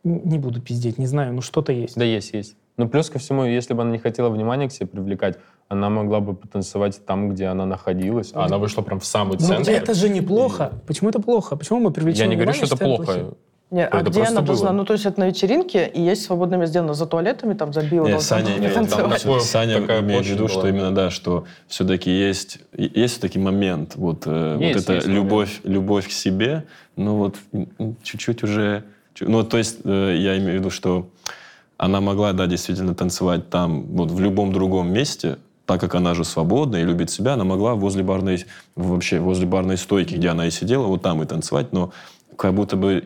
Не 0.04 0.38
буду 0.38 0.60
пиздеть, 0.60 0.96
не 0.96 1.06
знаю, 1.06 1.34
ну 1.34 1.42
что-то 1.42 1.72
есть. 1.72 1.96
Да, 1.96 2.04
есть, 2.04 2.32
есть. 2.32 2.56
Но 2.76 2.88
плюс 2.88 3.10
ко 3.10 3.18
всему, 3.18 3.44
если 3.44 3.74
бы 3.74 3.82
она 3.82 3.90
не 3.90 3.98
хотела 3.98 4.28
внимания 4.30 4.68
к 4.68 4.72
себе 4.72 4.86
привлекать, 4.86 5.38
она 5.68 5.90
могла 5.90 6.20
бы 6.20 6.34
потанцевать 6.34 7.04
там, 7.04 7.30
где 7.30 7.46
она 7.46 7.66
находилась. 7.66 8.30
А 8.34 8.44
она 8.44 8.58
вышла 8.58 8.82
прям 8.82 9.00
в 9.00 9.06
самый 9.06 9.36
Ну, 9.40 9.46
центр. 9.46 9.70
это 9.72 9.94
же 9.94 10.08
неплохо. 10.08 10.72
Почему 10.86 11.10
это 11.10 11.20
плохо? 11.20 11.56
Почему 11.56 11.80
мы 11.80 11.90
привлечем 11.90 12.20
Я 12.22 12.26
не 12.28 12.36
говорю, 12.36 12.52
что 12.52 12.66
это 12.66 12.76
плохо. 12.76 13.04
плохим? 13.04 13.34
Нет, 13.72 13.88
а 13.92 14.00
Это 14.00 14.10
где 14.10 14.22
она 14.22 14.42
должна? 14.42 14.68
было. 14.68 14.72
Ну, 14.76 14.84
то 14.84 14.92
есть 14.92 15.06
это 15.06 15.18
на 15.18 15.24
вечеринке, 15.26 15.88
и 15.92 16.00
есть 16.00 16.22
свободное 16.22 16.56
место 16.56 16.70
сделано 16.70 16.94
за 16.94 17.04
туалетами, 17.06 17.54
там, 17.54 17.72
за 17.72 17.82
био. 17.82 18.04
Не, 18.04 18.10
должна 18.12 18.20
Саня, 18.20 18.56
нет, 18.60 18.74
там, 18.74 18.86
такое- 18.86 19.40
Саня 19.40 19.80
такая 19.80 20.02
имеет 20.02 20.24
в 20.24 20.28
виду, 20.28 20.44
была. 20.44 20.48
что 20.50 20.68
именно, 20.68 20.94
да, 20.94 21.10
что 21.10 21.46
все-таки 21.66 22.08
есть, 22.12 22.60
и- 22.76 22.88
есть 22.94 23.14
все-таки 23.14 23.40
момент, 23.40 23.96
вот, 23.96 24.22
э, 24.26 24.58
Есть, 24.60 24.74
вот 24.76 24.82
эта 24.84 24.94
есть 24.94 25.06
любовь, 25.08 25.60
любовь 25.64 26.06
к 26.06 26.12
себе, 26.12 26.62
ну 26.94 27.16
вот 27.16 27.36
чуть-чуть 28.04 28.44
уже, 28.44 28.84
ну 29.20 29.42
то 29.42 29.58
есть 29.58 29.78
э, 29.84 30.14
я 30.16 30.38
имею 30.38 30.52
в 30.52 30.54
виду, 30.60 30.70
что 30.70 31.08
она 31.76 32.00
могла, 32.00 32.32
да, 32.34 32.46
действительно 32.46 32.94
танцевать 32.94 33.50
там, 33.50 33.82
вот 33.96 34.12
в 34.12 34.20
любом 34.20 34.52
другом 34.52 34.92
месте, 34.92 35.38
так 35.66 35.80
как 35.80 35.94
она 35.94 36.14
же 36.14 36.24
свободна 36.24 36.76
и 36.76 36.84
любит 36.84 37.10
себя, 37.10 37.34
она 37.34 37.44
могла 37.44 37.74
возле 37.74 38.02
барной, 38.02 38.46
вообще 38.76 39.18
возле 39.18 39.46
барной 39.46 39.76
стойки, 39.76 40.14
где 40.14 40.28
она 40.28 40.46
и 40.46 40.50
сидела, 40.50 40.86
вот 40.86 41.02
там 41.02 41.22
и 41.22 41.26
танцевать, 41.26 41.72
но 41.72 41.92
как 42.36 42.54
будто 42.54 42.76
бы 42.76 43.04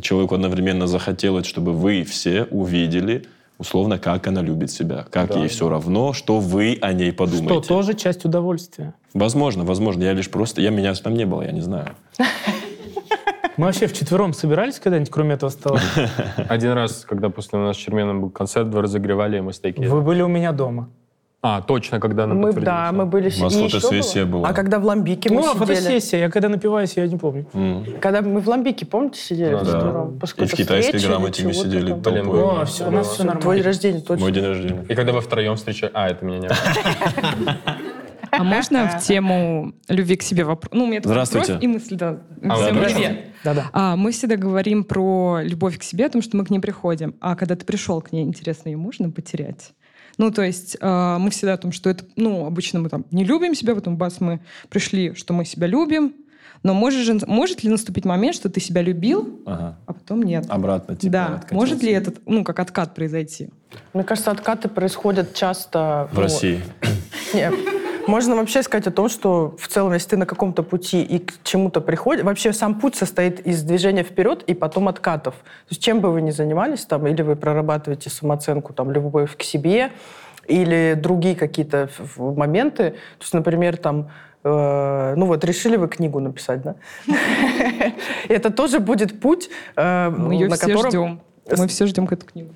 человеку 0.00 0.34
одновременно 0.34 0.86
захотелось, 0.86 1.46
чтобы 1.46 1.72
вы 1.72 2.04
все 2.04 2.44
увидели, 2.44 3.26
условно, 3.58 3.98
как 3.98 4.26
она 4.26 4.40
любит 4.40 4.70
себя, 4.70 5.04
как 5.10 5.36
ей 5.36 5.48
все 5.48 5.68
равно, 5.68 6.14
что 6.14 6.40
вы 6.40 6.78
о 6.80 6.92
ней 6.92 7.12
подумаете. 7.12 7.62
Что 7.62 7.74
тоже 7.74 7.94
часть 7.94 8.24
удовольствия. 8.24 8.94
Возможно, 9.12 9.64
возможно. 9.64 10.02
Я 10.02 10.14
лишь 10.14 10.30
просто... 10.30 10.62
Я 10.62 10.70
меня 10.70 10.94
там 10.94 11.14
не 11.14 11.26
было, 11.26 11.42
я 11.42 11.52
не 11.52 11.60
знаю. 11.60 11.90
Мы 13.56 13.66
вообще 13.66 13.86
вчетвером 13.88 14.32
собирались 14.32 14.78
когда-нибудь, 14.78 15.10
кроме 15.10 15.34
этого 15.34 15.50
стола? 15.50 15.80
Один 16.48 16.70
раз, 16.70 17.04
когда 17.06 17.28
после 17.28 17.58
нас 17.58 17.76
с 17.76 17.78
Черменом 17.78 18.22
был 18.22 18.30
концерт, 18.30 18.68
вы 18.68 18.80
разогревали, 18.80 19.36
и 19.36 19.40
мы 19.42 19.52
стейки. 19.52 19.80
Вы 19.80 20.00
были 20.00 20.22
у 20.22 20.28
меня 20.28 20.52
дома. 20.52 20.88
А, 21.42 21.62
точно, 21.62 22.00
когда 22.00 22.24
она 22.24 22.34
Мы, 22.34 22.52
да, 22.52 22.92
мы 22.92 23.06
были... 23.06 23.30
У 23.38 23.42
вас 23.42 23.54
фотосессия 23.54 24.26
была. 24.26 24.48
А 24.48 24.52
когда 24.52 24.78
в 24.78 24.84
Ламбике 24.84 25.30
мы 25.30 25.36
Ну, 25.36 25.50
а 25.50 25.54
сидели... 25.54 25.74
фотосессия. 25.74 26.18
Я 26.20 26.30
когда 26.30 26.50
напиваюсь, 26.50 26.92
я 26.96 27.06
не 27.06 27.16
помню. 27.16 27.46
М. 27.54 27.86
Когда 27.98 28.20
мы 28.20 28.40
в 28.40 28.48
Ламбике, 28.48 28.84
помните, 28.84 29.18
сидели 29.20 29.52
Ну, 29.52 29.58
да. 29.60 29.64
вчетвером? 29.64 30.18
После 30.18 30.44
И 30.44 30.48
в 30.48 30.52
китайской 30.52 31.00
грамоте 31.00 31.46
мы 31.46 31.54
сидели 31.54 31.88
там. 31.92 32.00
Блин, 32.12 32.24
толпой. 32.24 32.42
О, 32.42 32.64
все, 32.66 32.86
у 32.86 32.90
нас 32.90 33.06
все 33.06 33.22
Твой 33.22 33.26
нормально. 33.34 33.54
день 33.54 33.64
рождения 33.64 34.00
точно. 34.00 34.22
Мой 34.22 34.32
день 34.32 34.44
рождения. 34.44 34.84
И 34.86 34.94
когда 34.94 35.12
вы 35.12 35.20
втроем 35.22 35.56
встречали... 35.56 35.90
А, 35.94 36.08
это 36.10 36.24
меня 36.26 36.38
не 36.40 36.48
было. 36.48 37.56
А 38.32 38.44
можно 38.44 38.88
в 38.88 39.02
тему 39.02 39.72
любви 39.88 40.16
к 40.16 40.22
себе 40.22 40.44
вопрос? 40.44 40.70
Ну, 40.72 40.84
у 40.84 40.86
меня 40.86 41.00
Здравствуйте. 41.02 41.58
и 41.60 41.66
мысль, 41.66 41.96
да. 41.96 42.18
А, 42.44 42.54
Всем 42.54 42.76
да, 42.76 42.84
привет. 42.84 43.18
Да-да. 43.44 43.70
А, 43.72 43.96
мы 43.96 44.12
всегда 44.12 44.36
говорим 44.36 44.84
про 44.84 45.40
любовь 45.42 45.78
к 45.78 45.82
себе, 45.82 46.06
о 46.06 46.10
том, 46.10 46.22
что 46.22 46.36
мы 46.36 46.44
к 46.44 46.50
ней 46.50 46.60
приходим. 46.60 47.14
А 47.20 47.34
когда 47.34 47.56
ты 47.56 47.64
пришел 47.64 48.00
к 48.00 48.12
ней, 48.12 48.24
интересно, 48.24 48.68
ее 48.68 48.76
можно 48.76 49.10
потерять? 49.10 49.72
Ну, 50.20 50.30
то 50.30 50.42
есть 50.42 50.76
а, 50.82 51.18
мы 51.18 51.30
всегда 51.30 51.54
о 51.54 51.56
том, 51.56 51.72
что 51.72 51.88
это, 51.88 52.04
ну, 52.16 52.44
обычно 52.44 52.78
мы 52.78 52.90
там 52.90 53.06
не 53.10 53.24
любим 53.24 53.54
себя, 53.54 53.74
потом 53.74 53.96
бас 53.96 54.20
мы 54.20 54.40
пришли, 54.68 55.14
что 55.14 55.32
мы 55.32 55.46
себя 55.46 55.66
любим. 55.66 56.12
Но 56.62 56.74
может, 56.74 57.06
же, 57.06 57.18
может 57.26 57.64
ли 57.64 57.70
наступить 57.70 58.04
момент, 58.04 58.36
что 58.36 58.50
ты 58.50 58.60
себя 58.60 58.82
любил, 58.82 59.40
Ага. 59.46 59.78
а 59.86 59.92
потом 59.94 60.22
нет? 60.22 60.44
Обратно, 60.50 60.94
типа, 60.94 61.12
да. 61.12 61.26
откатился. 61.26 61.54
Может 61.54 61.82
ли 61.82 61.92
этот, 61.92 62.20
ну, 62.26 62.44
как 62.44 62.58
откат 62.58 62.94
произойти? 62.94 63.48
Мне 63.94 64.04
кажется, 64.04 64.30
откаты 64.30 64.68
происходят 64.68 65.32
часто... 65.32 66.10
В 66.12 66.16
ну, 66.16 66.20
России. 66.20 66.60
Не, 67.32 67.50
можно 68.10 68.36
вообще 68.36 68.62
сказать 68.62 68.86
о 68.86 68.90
том, 68.90 69.08
что 69.08 69.54
в 69.58 69.68
целом, 69.68 69.92
если 69.94 70.10
ты 70.10 70.16
на 70.16 70.26
каком-то 70.26 70.62
пути 70.62 71.02
и 71.02 71.20
к 71.20 71.42
чему-то 71.44 71.80
приходишь, 71.80 72.24
вообще 72.24 72.52
сам 72.52 72.78
путь 72.80 72.96
состоит 72.96 73.40
из 73.46 73.62
движения 73.62 74.02
вперед 74.02 74.42
и 74.42 74.54
потом 74.54 74.88
откатов. 74.88 75.34
То 75.34 75.70
есть 75.70 75.82
чем 75.82 76.00
бы 76.00 76.10
вы 76.10 76.20
ни 76.20 76.30
занимались, 76.30 76.84
там, 76.84 77.06
или 77.06 77.22
вы 77.22 77.36
прорабатываете 77.36 78.10
самооценку, 78.10 78.72
там, 78.72 78.90
любовь 78.90 79.36
к 79.36 79.42
себе, 79.42 79.92
или 80.48 80.98
другие 81.00 81.36
какие-то 81.36 81.88
моменты. 82.16 82.90
То 82.90 83.22
есть, 83.22 83.34
например, 83.34 83.76
там, 83.76 84.10
э, 84.42 85.14
ну 85.16 85.26
вот, 85.26 85.44
решили 85.44 85.76
вы 85.76 85.88
книгу 85.88 86.18
написать, 86.20 86.62
да? 86.62 86.74
Это 88.28 88.50
тоже 88.50 88.80
будет 88.80 89.20
путь, 89.20 89.48
э, 89.76 90.10
Мы 90.10 90.34
ее 90.34 90.48
на 90.48 90.56
все 90.56 90.66
котором... 90.66 90.90
ждем. 90.90 91.20
Мы 91.56 91.68
все 91.68 91.86
ждем 91.86 92.08
эту 92.10 92.26
книгу. 92.26 92.50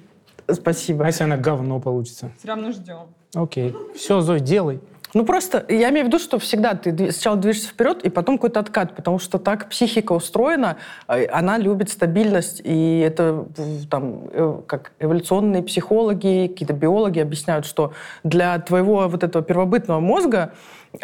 Спасибо. 0.51 1.05
А 1.05 1.07
если 1.07 1.25
она 1.25 1.37
говно 1.37 1.81
получится? 1.81 2.31
Все 2.39 2.49
равно 2.49 2.73
ждем. 2.73 3.07
Окей. 3.35 3.75
Все, 3.95 4.21
Зой, 4.21 4.41
делай. 4.41 4.81
Ну 5.15 5.25
просто 5.25 5.65
я 5.69 5.91
имею 5.91 6.07
в 6.07 6.09
виду, 6.09 6.19
что 6.19 6.41
всегда 6.41 6.75
ты 6.75 7.13
сначала 7.13 7.37
движешься 7.37 7.69
вперед, 7.69 8.05
и 8.05 8.11
потом 8.11 8.37
какой-то 8.37 8.59
откат, 8.61 8.97
потому 8.97 9.21
что 9.21 9.39
так 9.39 9.69
психика 9.69 10.13
устроена, 10.13 10.77
э, 11.07 11.27
она 11.27 11.57
любит 11.57 11.89
стабильность, 11.89 12.61
и 12.65 12.99
это 12.99 13.47
там 13.89 14.29
э, 14.33 14.61
как 14.67 14.93
эволюционные 14.99 15.63
психологи, 15.63 16.49
какие-то 16.49 16.75
биологи 16.75 17.21
объясняют, 17.21 17.65
что 17.65 17.93
для 18.25 18.59
твоего 18.59 19.09
вот 19.09 19.23
этого 19.23 19.45
первобытного 19.45 20.01
мозга 20.01 20.53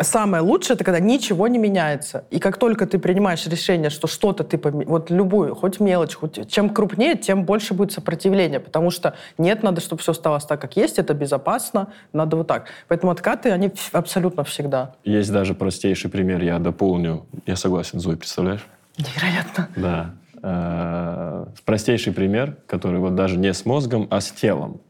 самое 0.00 0.42
лучшее 0.42 0.74
это 0.74 0.84
когда 0.84 1.00
ничего 1.00 1.48
не 1.48 1.58
меняется. 1.58 2.24
И 2.30 2.38
как 2.38 2.56
только 2.58 2.86
ты 2.86 2.98
принимаешь 2.98 3.46
решение, 3.46 3.90
что 3.90 4.06
что-то 4.06 4.44
ты 4.44 4.56
поме- 4.56 4.86
вот 4.86 5.10
любую, 5.10 5.54
хоть 5.54 5.80
мелочь, 5.80 6.14
хоть 6.14 6.48
чем 6.50 6.70
крупнее, 6.70 7.16
тем 7.16 7.44
больше 7.44 7.74
будет 7.74 7.92
сопротивление, 7.92 8.60
потому 8.60 8.90
что 8.90 9.14
нет, 9.38 9.62
надо, 9.62 9.80
чтобы 9.80 10.00
все 10.02 10.12
оставалось 10.12 10.44
так, 10.44 10.60
как 10.60 10.76
есть, 10.76 10.98
это 10.98 11.14
безопасно, 11.14 11.88
надо 12.12 12.36
вот 12.36 12.46
так. 12.46 12.66
Поэтому 12.88 13.12
откаты, 13.12 13.50
они 13.50 13.72
абсолютно 13.92 14.44
всегда. 14.44 14.94
Есть 15.04 15.32
даже 15.32 15.54
простейший 15.54 16.10
пример, 16.10 16.42
я 16.42 16.58
дополню. 16.58 17.26
Я 17.46 17.56
согласен, 17.56 18.00
Зой, 18.00 18.16
представляешь? 18.16 18.66
Невероятно. 18.98 19.68
Да. 19.76 20.10
Э, 20.42 21.46
Простейший 21.64 22.12
пример, 22.12 22.56
который 22.66 22.98
вот 23.00 23.14
даже 23.14 23.36
не 23.38 23.52
с 23.52 23.64
мозгом, 23.64 24.06
а 24.10 24.20
с 24.20 24.30
телом. 24.30 24.80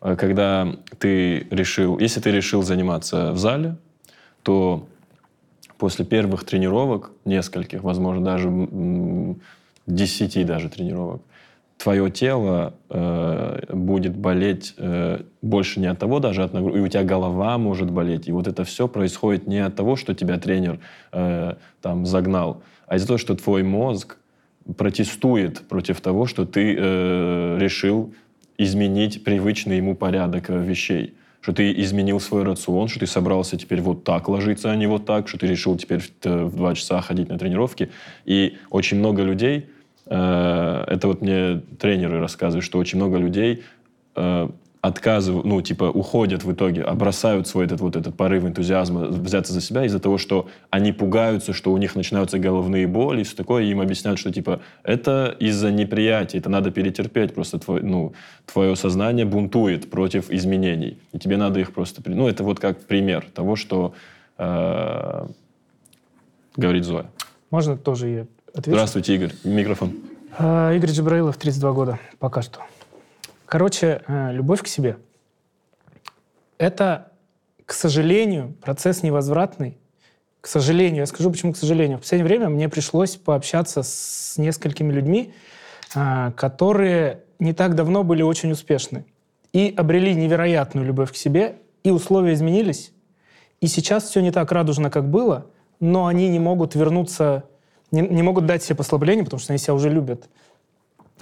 э, 0.00 0.16
когда 0.16 0.66
ты 0.98 1.46
решил, 1.50 1.98
если 1.98 2.20
ты 2.20 2.30
решил 2.30 2.62
заниматься 2.62 3.32
в 3.32 3.38
зале, 3.38 3.76
то 4.42 4.86
после 5.78 6.04
первых 6.04 6.44
тренировок, 6.44 7.10
нескольких, 7.24 7.82
возможно, 7.82 8.24
даже 8.24 8.48
десяти 9.86 10.44
даже 10.44 10.68
тренировок, 10.68 11.22
твое 11.82 12.10
тело 12.10 12.74
э, 12.90 13.64
будет 13.72 14.16
болеть 14.16 14.74
э, 14.78 15.22
больше 15.42 15.80
не 15.80 15.86
от 15.86 15.98
того 15.98 16.20
даже, 16.20 16.44
от 16.44 16.52
нагрузки, 16.52 16.78
и 16.78 16.80
у 16.80 16.88
тебя 16.88 17.02
голова 17.02 17.58
может 17.58 17.90
болеть. 17.90 18.28
И 18.28 18.32
вот 18.32 18.46
это 18.46 18.62
все 18.62 18.86
происходит 18.86 19.48
не 19.48 19.58
от 19.58 19.74
того, 19.74 19.96
что 19.96 20.14
тебя 20.14 20.38
тренер 20.38 20.78
э, 21.12 21.54
там 21.80 22.06
загнал, 22.06 22.62
а 22.86 22.96
из-за 22.96 23.08
того, 23.08 23.18
что 23.18 23.34
твой 23.34 23.64
мозг 23.64 24.18
протестует 24.76 25.62
против 25.68 26.00
того, 26.00 26.26
что 26.26 26.44
ты 26.44 26.76
э, 26.78 27.58
решил 27.58 28.14
изменить 28.58 29.24
привычный 29.24 29.78
ему 29.78 29.96
порядок 29.96 30.50
э, 30.50 30.62
вещей. 30.62 31.14
Что 31.42 31.52
ты 31.52 31.72
изменил 31.72 32.20
свой 32.20 32.44
рацион, 32.44 32.88
что 32.88 33.00
ты 33.00 33.06
собрался 33.06 33.56
теперь 33.58 33.80
вот 33.80 34.04
так 34.04 34.28
ложиться, 34.28 34.70
а 34.70 34.76
не 34.76 34.86
вот 34.86 35.04
так, 35.04 35.28
что 35.28 35.38
ты 35.38 35.48
решил 35.48 35.76
теперь 35.76 35.98
в, 35.98 36.10
э, 36.24 36.50
два 36.50 36.74
часа 36.74 37.00
ходить 37.00 37.28
на 37.28 37.36
тренировки. 37.36 37.90
И 38.24 38.56
очень 38.70 38.98
много 38.98 39.22
людей, 39.22 39.66
э, 40.06 40.84
это 40.86 41.08
вот 41.08 41.20
мне 41.20 41.60
тренеры 41.80 42.20
рассказывают, 42.20 42.64
что 42.64 42.78
очень 42.78 42.98
много 42.98 43.18
людей 43.18 43.64
э, 44.14 44.48
отказывают, 44.82 45.46
ну, 45.46 45.62
типа, 45.62 45.84
уходят 45.84 46.42
в 46.42 46.52
итоге, 46.52 46.82
а 46.82 46.94
бросают 46.94 47.46
свой 47.46 47.66
этот 47.66 47.80
вот 47.80 47.94
этот 47.94 48.16
порыв 48.16 48.44
энтузиазма 48.44 49.02
взяться 49.06 49.52
за 49.52 49.60
себя 49.60 49.84
из-за 49.84 50.00
того, 50.00 50.18
что 50.18 50.48
они 50.70 50.92
пугаются, 50.92 51.52
что 51.52 51.72
у 51.72 51.78
них 51.78 51.94
начинаются 51.94 52.40
головные 52.40 52.88
боли 52.88 53.20
и 53.20 53.24
все 53.24 53.36
такое, 53.36 53.62
и 53.62 53.70
им 53.70 53.80
объясняют, 53.80 54.18
что, 54.18 54.32
типа, 54.32 54.60
это 54.82 55.36
из-за 55.38 55.70
неприятия, 55.70 56.38
это 56.38 56.50
надо 56.50 56.72
перетерпеть, 56.72 57.32
просто 57.32 57.60
твой, 57.60 57.80
ну, 57.82 58.12
твое 58.44 58.74
сознание 58.74 59.24
бунтует 59.24 59.88
против 59.88 60.32
изменений, 60.32 60.98
и 61.12 61.18
тебе 61.18 61.36
надо 61.36 61.60
их 61.60 61.72
просто... 61.72 62.02
Ну, 62.04 62.26
это 62.26 62.42
вот 62.42 62.58
как 62.58 62.80
пример 62.80 63.24
того, 63.32 63.54
что 63.54 63.94
э, 64.36 65.26
говорит 66.56 66.84
Зоя. 66.84 67.06
Можно 67.50 67.76
тоже 67.76 68.10
и 68.10 68.18
отвечу? 68.52 68.76
Здравствуйте, 68.76 69.14
Игорь. 69.14 69.32
Микрофон. 69.44 69.92
А, 70.36 70.72
Игорь 70.72 70.90
Джабраилов, 70.90 71.36
32 71.36 71.72
года, 71.72 72.00
пока 72.18 72.42
что. 72.42 72.58
Короче, 73.52 74.00
э, 74.08 74.32
любовь 74.32 74.62
к 74.62 74.66
себе. 74.66 74.96
Это, 76.56 77.12
к 77.66 77.74
сожалению, 77.74 78.54
процесс 78.62 79.02
невозвратный. 79.02 79.76
К 80.40 80.46
сожалению, 80.46 81.00
я 81.00 81.06
скажу, 81.06 81.30
почему 81.30 81.52
к 81.52 81.58
сожалению. 81.58 81.98
В 81.98 82.00
последнее 82.00 82.28
время 82.28 82.48
мне 82.48 82.70
пришлось 82.70 83.16
пообщаться 83.16 83.82
с 83.82 84.38
несколькими 84.38 84.90
людьми, 84.90 85.34
а, 85.94 86.30
которые 86.30 87.24
не 87.40 87.52
так 87.52 87.74
давно 87.74 88.04
были 88.04 88.22
очень 88.22 88.52
успешны 88.52 89.04
и 89.52 89.74
обрели 89.76 90.14
невероятную 90.14 90.86
любовь 90.86 91.12
к 91.12 91.16
себе, 91.16 91.56
и 91.84 91.90
условия 91.90 92.32
изменились, 92.32 92.90
и 93.60 93.66
сейчас 93.66 94.04
все 94.04 94.22
не 94.22 94.30
так 94.30 94.50
радужно, 94.50 94.90
как 94.90 95.10
было, 95.10 95.44
но 95.78 96.06
они 96.06 96.30
не 96.30 96.38
могут 96.38 96.74
вернуться, 96.74 97.44
не, 97.90 98.00
не 98.00 98.22
могут 98.22 98.46
дать 98.46 98.62
себе 98.62 98.76
послабление, 98.76 99.24
потому 99.24 99.40
что 99.40 99.52
они 99.52 99.58
себя 99.58 99.74
уже 99.74 99.90
любят. 99.90 100.30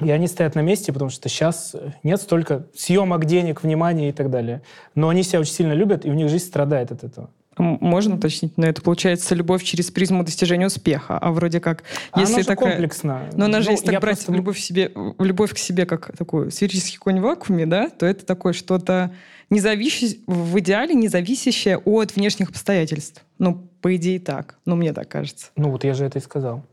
И 0.00 0.10
они 0.10 0.26
стоят 0.28 0.54
на 0.54 0.60
месте, 0.60 0.92
потому 0.92 1.10
что 1.10 1.28
сейчас 1.28 1.74
нет 2.02 2.20
столько 2.20 2.66
съемок 2.74 3.24
денег, 3.26 3.62
внимания 3.62 4.08
и 4.08 4.12
так 4.12 4.30
далее. 4.30 4.62
Но 4.94 5.08
они 5.08 5.22
себя 5.22 5.40
очень 5.40 5.52
сильно 5.52 5.72
любят, 5.72 6.04
и 6.06 6.10
у 6.10 6.14
них 6.14 6.28
жизнь 6.28 6.46
страдает 6.46 6.90
от 6.92 7.04
этого. 7.04 7.30
Можно 7.58 8.14
уточнить, 8.14 8.56
но 8.56 8.66
это 8.66 8.80
получается 8.80 9.34
любовь 9.34 9.62
через 9.64 9.90
призму 9.90 10.24
достижения 10.24 10.66
успеха, 10.66 11.18
а 11.18 11.30
вроде 11.30 11.60
как, 11.60 11.82
А 12.12 12.20
если 12.20 12.34
оно 12.34 12.42
же 12.42 12.46
такая... 12.48 12.70
комплексно. 12.70 13.28
Но 13.34 13.44
она 13.46 13.60
же, 13.60 13.66
Ну, 13.66 13.72
если 13.72 13.86
так 13.86 14.00
брать 14.00 14.16
просто- 14.16 14.32
любовь, 14.32 14.56
в 14.56 14.60
себе, 14.60 14.90
любовь 15.18 15.52
к 15.52 15.58
себе 15.58 15.84
как 15.84 16.16
такой 16.16 16.50
сферический 16.52 16.96
конь 16.98 17.18
в 17.18 17.22
вакууме, 17.22 17.66
да, 17.66 17.90
то 17.90 18.06
это 18.06 18.24
такое 18.24 18.54
что-то 18.54 19.10
независящее, 19.50 20.20
в 20.26 20.58
идеале 20.60 20.94
независящее 20.94 21.76
от 21.76 22.16
внешних 22.16 22.48
обстоятельств. 22.50 23.22
Ну, 23.38 23.68
по 23.82 23.94
идее 23.96 24.20
так. 24.20 24.56
Ну, 24.64 24.76
мне 24.76 24.94
так 24.94 25.08
кажется. 25.08 25.48
Ну 25.56 25.70
вот 25.70 25.84
я 25.84 25.92
же 25.92 26.04
это 26.06 26.18
и 26.18 26.22
сказал. 26.22 26.64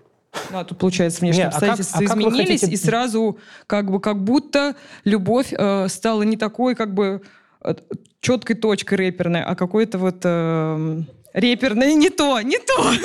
Ну, 0.51 0.59
а 0.59 0.64
тут, 0.64 0.77
получается, 0.77 1.22
внешние 1.22 1.45
Не, 1.45 1.49
а 1.49 1.49
обстоятельства 1.49 1.99
а 1.99 2.03
как 2.07 2.15
вы 2.18 2.22
изменились, 2.23 2.61
хотите- 2.61 2.73
и 2.73 2.77
сразу 2.77 3.38
как 3.68 3.91
бы 3.91 3.99
как 3.99 4.23
будто 4.23 4.76
любовь 5.03 5.53
э, 5.57 5.88
стала 5.89 6.23
не 6.23 6.38
такой 6.38 6.76
как 6.76 6.93
бы 6.93 7.22
э, 7.64 7.76
четкой 8.22 8.55
точкой 8.55 8.95
рэперной, 8.95 9.43
а 9.43 9.55
какой-то 9.55 9.97
вот 9.97 10.22
э, 10.23 11.01
реперной 11.34 11.93
не 11.95 12.09
то, 12.09 12.39
не 12.41 12.57
то. 12.59 12.91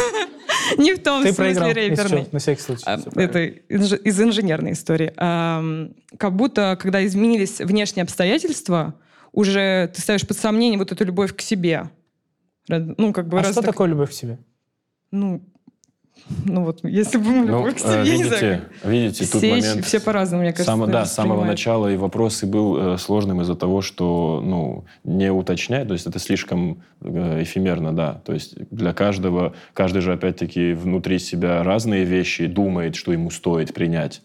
Не 0.78 0.94
в 0.94 1.02
том 1.02 1.22
Ты 1.22 1.32
смысле 1.32 1.54
проиграл, 1.74 2.06
что, 2.06 2.26
на 2.30 2.38
всякий 2.38 2.60
случай. 2.62 2.82
А. 2.86 2.98
Это 3.16 3.46
инж- 3.46 4.00
из 4.02 4.20
инженерной 4.20 4.72
истории. 4.72 5.12
Как 6.16 6.36
будто, 6.36 6.78
когда 6.80 7.04
изменились 7.04 7.58
внешние 7.58 8.04
обстоятельства, 8.04 8.94
уже 9.32 9.90
ты 9.94 10.00
ставишь 10.00 10.26
под 10.26 10.36
сомнение 10.38 10.78
вот 10.78 10.92
эту 10.92 11.04
любовь 11.04 11.34
к 11.34 11.40
себе. 11.40 11.90
Ну, 12.68 13.12
как 13.12 13.28
бы 13.28 13.38
А 13.40 13.42
раз 13.42 13.52
что 13.52 13.62
так- 13.62 13.72
такое 13.72 13.88
любовь 13.88 14.10
к 14.10 14.12
себе? 14.12 14.38
Ну, 15.10 15.42
ну 16.44 16.64
вот, 16.64 16.80
если 16.84 17.18
бы 17.18 17.24
мы 17.24 17.46
Ну, 17.46 17.58
любовь 17.58 17.82
к 17.82 17.84
э, 17.84 18.04
себе, 18.04 18.16
не 18.16 18.24
знаю, 18.24 18.42
видите, 18.42 18.62
видите, 18.84 19.26
тут 19.26 19.40
все, 19.40 19.50
момент... 19.50 19.84
все 19.84 20.00
по-разному, 20.00 20.42
мне 20.42 20.52
кажется, 20.52 20.72
Само- 20.72 20.86
да, 20.86 21.04
с 21.04 21.14
самого 21.14 21.44
начала 21.44 21.92
и 21.92 21.96
вопрос 21.96 22.42
и 22.42 22.46
был 22.46 22.94
э, 22.94 22.98
сложным 22.98 23.40
из-за 23.42 23.54
того, 23.54 23.82
что 23.82 24.42
ну, 24.44 24.84
не 25.04 25.30
уточняет, 25.30 25.88
то 25.88 25.94
есть 25.94 26.06
это 26.06 26.18
слишком 26.18 26.82
э, 27.00 27.42
эфемерно, 27.42 27.92
да. 27.92 28.20
То 28.24 28.32
есть 28.32 28.54
для 28.70 28.92
каждого, 28.92 29.54
каждый 29.74 30.02
же 30.02 30.12
опять-таки 30.12 30.72
внутри 30.72 31.18
себя 31.18 31.62
разные 31.62 32.04
вещи 32.04 32.46
думает, 32.46 32.96
что 32.96 33.12
ему 33.12 33.30
стоит 33.30 33.74
принять 33.74 34.22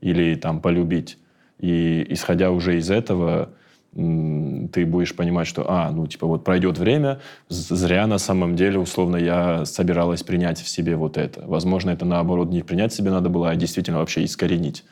или 0.00 0.34
там 0.34 0.60
полюбить. 0.60 1.18
И 1.58 2.06
исходя 2.08 2.50
уже 2.50 2.78
из 2.78 2.90
этого, 2.90 3.50
ты 3.92 4.86
будешь 4.86 5.16
понимать, 5.16 5.48
что, 5.48 5.64
а, 5.68 5.90
ну, 5.90 6.06
типа, 6.06 6.26
вот 6.26 6.44
пройдет 6.44 6.78
время, 6.78 7.20
зря 7.48 8.06
на 8.06 8.18
самом 8.18 8.54
деле, 8.54 8.78
условно, 8.78 9.16
я 9.16 9.64
собиралась 9.64 10.22
принять 10.22 10.60
в 10.60 10.68
себе 10.68 10.94
вот 10.96 11.16
это. 11.18 11.42
Возможно, 11.46 11.90
это 11.90 12.04
наоборот 12.04 12.50
не 12.50 12.62
принять 12.62 12.92
себе 12.92 13.10
надо 13.10 13.28
было, 13.28 13.50
а 13.50 13.56
действительно 13.56 13.98
вообще 13.98 14.24
искоренить. 14.24 14.84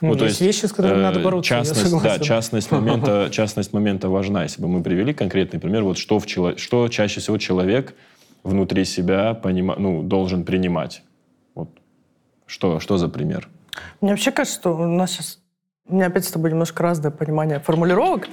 Ну, 0.00 0.14
есть 0.24 0.40
вещи, 0.40 0.66
с 0.66 0.72
которыми 0.72 1.02
надо 1.02 1.20
э, 1.20 1.22
бороться, 1.22 1.54
я 1.54 1.64
Частность, 1.64 2.02
да, 2.02 2.18
частность 2.18 2.70
момента, 2.70 3.28
частность 3.32 3.72
момента 3.72 4.08
важна. 4.08 4.42
Если 4.42 4.60
бы 4.60 4.68
мы 4.68 4.82
привели 4.82 5.12
конкретный 5.12 5.60
пример, 5.60 5.82
вот 5.82 5.98
что, 5.98 6.18
в 6.18 6.26
чело- 6.26 6.56
что 6.56 6.88
чаще 6.88 7.20
всего 7.20 7.38
человек 7.38 7.94
внутри 8.42 8.84
себя 8.84 9.38
понима- 9.40 9.76
ну, 9.78 10.02
должен 10.02 10.44
принимать. 10.44 11.02
Вот. 11.54 11.70
Что, 12.46 12.80
что 12.80 12.98
за 12.98 13.08
пример? 13.08 13.48
Мне 14.00 14.10
вообще 14.10 14.30
кажется, 14.30 14.60
что 14.60 14.76
у 14.76 14.86
нас 14.86 15.12
сейчас... 15.12 15.40
У 15.86 15.96
меня 15.96 16.06
опять 16.06 16.24
с 16.24 16.30
тобой 16.30 16.50
немножко 16.50 16.82
разное 16.82 17.10
понимание 17.10 17.60
формулировок. 17.60 18.28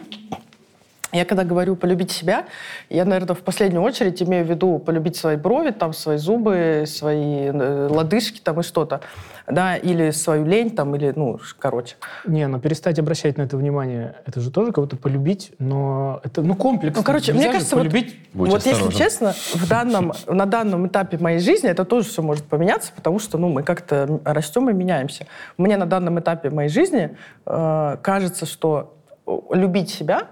Я 1.11 1.25
когда 1.25 1.43
говорю 1.43 1.75
полюбить 1.75 2.11
себя, 2.11 2.45
я, 2.89 3.03
наверное, 3.05 3.35
в 3.35 3.41
последнюю 3.41 3.83
очередь 3.83 4.21
имею 4.23 4.45
в 4.45 4.49
виду 4.49 4.79
полюбить 4.79 5.17
свои 5.17 5.35
брови, 5.35 5.71
там, 5.71 5.93
свои 5.93 6.17
зубы, 6.17 6.85
свои 6.87 7.49
э, 7.51 7.87
лодыжки 7.89 8.39
там 8.39 8.61
и 8.61 8.63
что-то, 8.63 9.01
да, 9.47 9.75
или 9.75 10.11
свою 10.11 10.45
лень 10.45 10.71
там, 10.71 10.95
или, 10.95 11.11
ну, 11.15 11.39
короче. 11.59 11.95
Не, 12.25 12.47
но 12.47 12.59
перестать 12.59 12.97
обращать 12.99 13.37
на 13.37 13.43
это 13.43 13.57
внимание, 13.57 14.15
это 14.25 14.39
же 14.39 14.51
тоже 14.51 14.71
кого-то 14.71 14.95
полюбить, 14.95 15.51
но 15.59 16.21
это, 16.23 16.41
ну, 16.41 16.55
комплекс. 16.55 16.95
Ну, 16.95 17.03
короче, 17.03 17.33
мне 17.33 17.51
кажется, 17.51 17.75
вот- 17.75 17.83
полюбить... 17.83 18.17
Будь 18.33 18.49
вот 18.49 18.65
если 18.65 18.91
честно, 18.93 19.33
в 19.53 19.67
данном, 19.67 20.13
на 20.27 20.45
данном 20.45 20.87
этапе 20.87 21.17
моей 21.17 21.39
жизни 21.39 21.69
это 21.69 21.83
тоже 21.83 22.07
все 22.07 22.21
может 22.21 22.45
поменяться, 22.45 22.93
потому 22.95 23.19
что 23.19 23.37
ну, 23.37 23.49
мы 23.49 23.63
как-то 23.63 24.21
растем 24.23 24.69
и 24.69 24.73
меняемся. 24.73 25.27
Мне 25.57 25.75
на 25.75 25.85
данном 25.85 26.19
этапе 26.19 26.49
моей 26.49 26.69
жизни 26.69 27.17
э, 27.45 27.97
кажется, 28.01 28.45
что 28.45 28.95
э, 29.27 29.37
любить 29.51 29.89
себя 29.89 30.27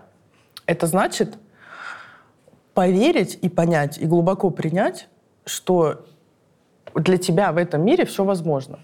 это 0.69 0.85
значит 0.85 1.37
поверить 2.75 3.39
и 3.41 3.49
понять, 3.49 3.97
и 3.97 4.05
глубоко 4.05 4.51
принять, 4.51 5.09
что 5.45 6.05
для 6.93 7.17
тебя 7.17 7.51
в 7.51 7.57
этом 7.57 7.83
мире 7.83 8.05
все 8.05 8.23
возможно. 8.23 8.79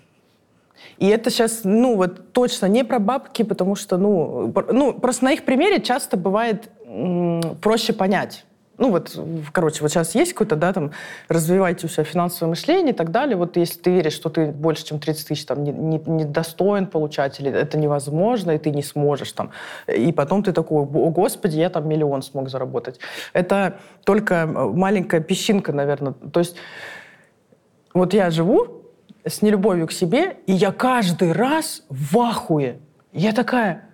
И 0.97 1.07
это 1.07 1.29
сейчас, 1.29 1.61
ну, 1.63 1.95
вот 1.95 2.33
точно 2.33 2.65
не 2.65 2.83
про 2.83 2.99
бабки, 2.99 3.43
потому 3.43 3.75
что, 3.75 3.97
ну, 3.97 4.51
ну 4.71 4.93
просто 4.93 5.25
на 5.25 5.33
их 5.33 5.45
примере 5.45 5.79
часто 5.79 6.17
бывает 6.17 6.69
м, 6.85 7.41
проще 7.61 7.93
понять. 7.93 8.45
Ну, 8.77 8.91
вот, 8.91 9.17
короче, 9.53 9.81
вот 9.81 9.89
сейчас 9.89 10.15
есть 10.15 10.33
какой-то, 10.33 10.57
да, 10.57 10.73
там, 10.73 10.91
развивайте 11.29 11.87
у 11.87 11.89
себя 11.89 12.03
финансовое 12.03 12.49
мышление 12.49 12.93
и 12.93 12.95
так 12.95 13.11
далее. 13.11 13.37
Вот 13.37 13.55
если 13.55 13.79
ты 13.79 13.91
веришь, 13.91 14.13
что 14.13 14.29
ты 14.29 14.47
больше, 14.47 14.85
чем 14.85 14.99
30 14.99 15.27
тысяч, 15.29 15.45
там, 15.45 15.63
не, 15.63 15.71
не- 15.71 16.03
не 16.05 16.25
достоин 16.25 16.87
получать, 16.87 17.39
или 17.39 17.49
это 17.49 17.77
невозможно, 17.77 18.51
и 18.51 18.57
ты 18.57 18.71
не 18.71 18.83
сможешь, 18.83 19.31
там, 19.31 19.51
и 19.87 20.11
потом 20.11 20.43
ты 20.43 20.51
такой, 20.51 20.81
о, 20.81 21.09
господи, 21.09 21.57
я 21.57 21.69
там 21.69 21.87
миллион 21.87 22.21
смог 22.21 22.49
заработать. 22.49 22.99
Это 23.31 23.77
только 24.03 24.35
э, 24.35 24.45
маленькая 24.45 25.21
песчинка, 25.21 25.71
наверное. 25.71 26.13
То 26.33 26.41
есть 26.41 26.57
вот 27.93 28.13
я 28.13 28.29
живу 28.29 28.83
с 29.25 29.41
нелюбовью 29.41 29.87
к 29.87 29.93
себе, 29.93 30.35
и 30.47 30.51
я 30.51 30.73
каждый 30.73 31.31
раз 31.31 31.83
в 31.89 32.19
ахуе. 32.19 32.79
Я 33.13 33.31
такая, 33.31 33.85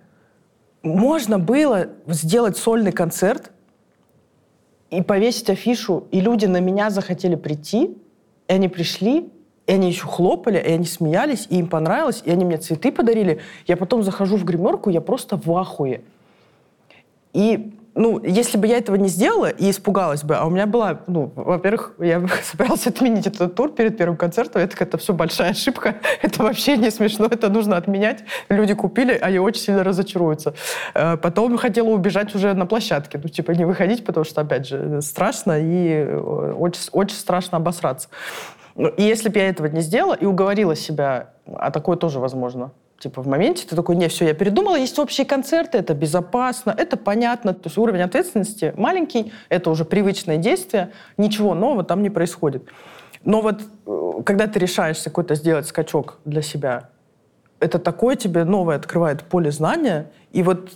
можно 0.82 1.38
было 1.38 1.86
сделать 2.08 2.56
сольный 2.56 2.90
концерт 2.90 3.51
и 4.92 5.00
повесить 5.00 5.48
афишу, 5.48 6.04
и 6.10 6.20
люди 6.20 6.44
на 6.44 6.60
меня 6.60 6.90
захотели 6.90 7.34
прийти, 7.34 7.96
и 8.46 8.52
они 8.52 8.68
пришли, 8.68 9.30
и 9.66 9.72
они 9.72 9.88
еще 9.88 10.06
хлопали, 10.06 10.58
и 10.58 10.70
они 10.70 10.84
смеялись, 10.84 11.46
и 11.48 11.58
им 11.58 11.68
понравилось, 11.68 12.22
и 12.26 12.30
они 12.30 12.44
мне 12.44 12.58
цветы 12.58 12.92
подарили. 12.92 13.40
Я 13.66 13.78
потом 13.78 14.02
захожу 14.02 14.36
в 14.36 14.44
гримерку, 14.44 14.90
я 14.90 15.00
просто 15.00 15.38
в 15.38 15.50
ахуе. 15.56 16.02
И 17.32 17.72
ну, 17.94 18.22
если 18.24 18.56
бы 18.56 18.66
я 18.66 18.78
этого 18.78 18.96
не 18.96 19.08
сделала 19.08 19.50
и 19.50 19.70
испугалась 19.70 20.24
бы, 20.24 20.34
а 20.36 20.46
у 20.46 20.50
меня 20.50 20.66
была, 20.66 21.00
ну, 21.06 21.32
во-первых, 21.34 21.94
я 21.98 22.26
собиралась 22.42 22.86
отменить 22.86 23.26
этот 23.26 23.54
тур 23.54 23.70
перед 23.70 23.98
первым 23.98 24.16
концертом, 24.16 24.62
это 24.62 24.82
это 24.82 24.96
все 24.98 25.12
большая 25.12 25.50
ошибка, 25.50 25.96
это 26.22 26.42
вообще 26.42 26.76
не 26.76 26.90
смешно, 26.90 27.26
это 27.30 27.48
нужно 27.50 27.76
отменять. 27.76 28.24
Люди 28.48 28.74
купили, 28.74 29.12
они 29.12 29.38
очень 29.38 29.62
сильно 29.62 29.84
разочаруются. 29.84 30.54
Э, 30.94 31.16
Потом 31.16 31.58
хотела 31.58 31.88
убежать 31.88 32.34
уже 32.34 32.54
на 32.54 32.66
площадке, 32.66 33.20
ну, 33.22 33.28
типа 33.28 33.52
не 33.52 33.64
выходить, 33.64 34.04
потому 34.04 34.24
что, 34.24 34.40
опять 34.40 34.66
же, 34.66 35.02
страшно 35.02 35.58
и 35.60 36.04
э, 36.06 36.54
очень, 36.58 36.80
очень 36.92 37.16
страшно 37.16 37.58
обосраться. 37.58 38.08
Ну, 38.74 38.88
И 38.88 39.02
если 39.02 39.28
бы 39.28 39.38
я 39.38 39.48
этого 39.48 39.66
не 39.66 39.82
сделала 39.82 40.14
и 40.14 40.24
уговорила 40.24 40.74
себя, 40.74 41.34
а 41.46 41.70
такое 41.70 41.96
тоже 41.96 42.20
возможно, 42.20 42.72
типа 43.02 43.20
в 43.20 43.26
моменте 43.26 43.66
ты 43.68 43.74
такой, 43.74 43.96
не, 43.96 44.08
все, 44.08 44.26
я 44.26 44.34
передумала, 44.34 44.76
есть 44.76 44.98
общие 44.98 45.26
концерты, 45.26 45.78
это 45.78 45.92
безопасно, 45.92 46.74
это 46.76 46.96
понятно, 46.96 47.52
то 47.52 47.66
есть 47.66 47.76
уровень 47.76 48.02
ответственности 48.02 48.72
маленький, 48.76 49.32
это 49.48 49.70
уже 49.70 49.84
привычное 49.84 50.36
действие, 50.36 50.92
ничего 51.16 51.54
нового 51.54 51.82
там 51.82 52.02
не 52.02 52.10
происходит. 52.10 52.64
Но 53.24 53.40
вот 53.40 53.62
э, 53.86 54.22
когда 54.24 54.46
ты 54.46 54.58
решаешься 54.58 55.04
какой-то 55.10 55.34
сделать 55.34 55.66
скачок 55.66 56.18
для 56.24 56.42
себя, 56.42 56.90
это 57.58 57.78
такое 57.78 58.16
тебе 58.16 58.44
новое 58.44 58.76
открывает 58.76 59.22
поле 59.22 59.50
знания, 59.50 60.10
и 60.32 60.42
вот 60.42 60.70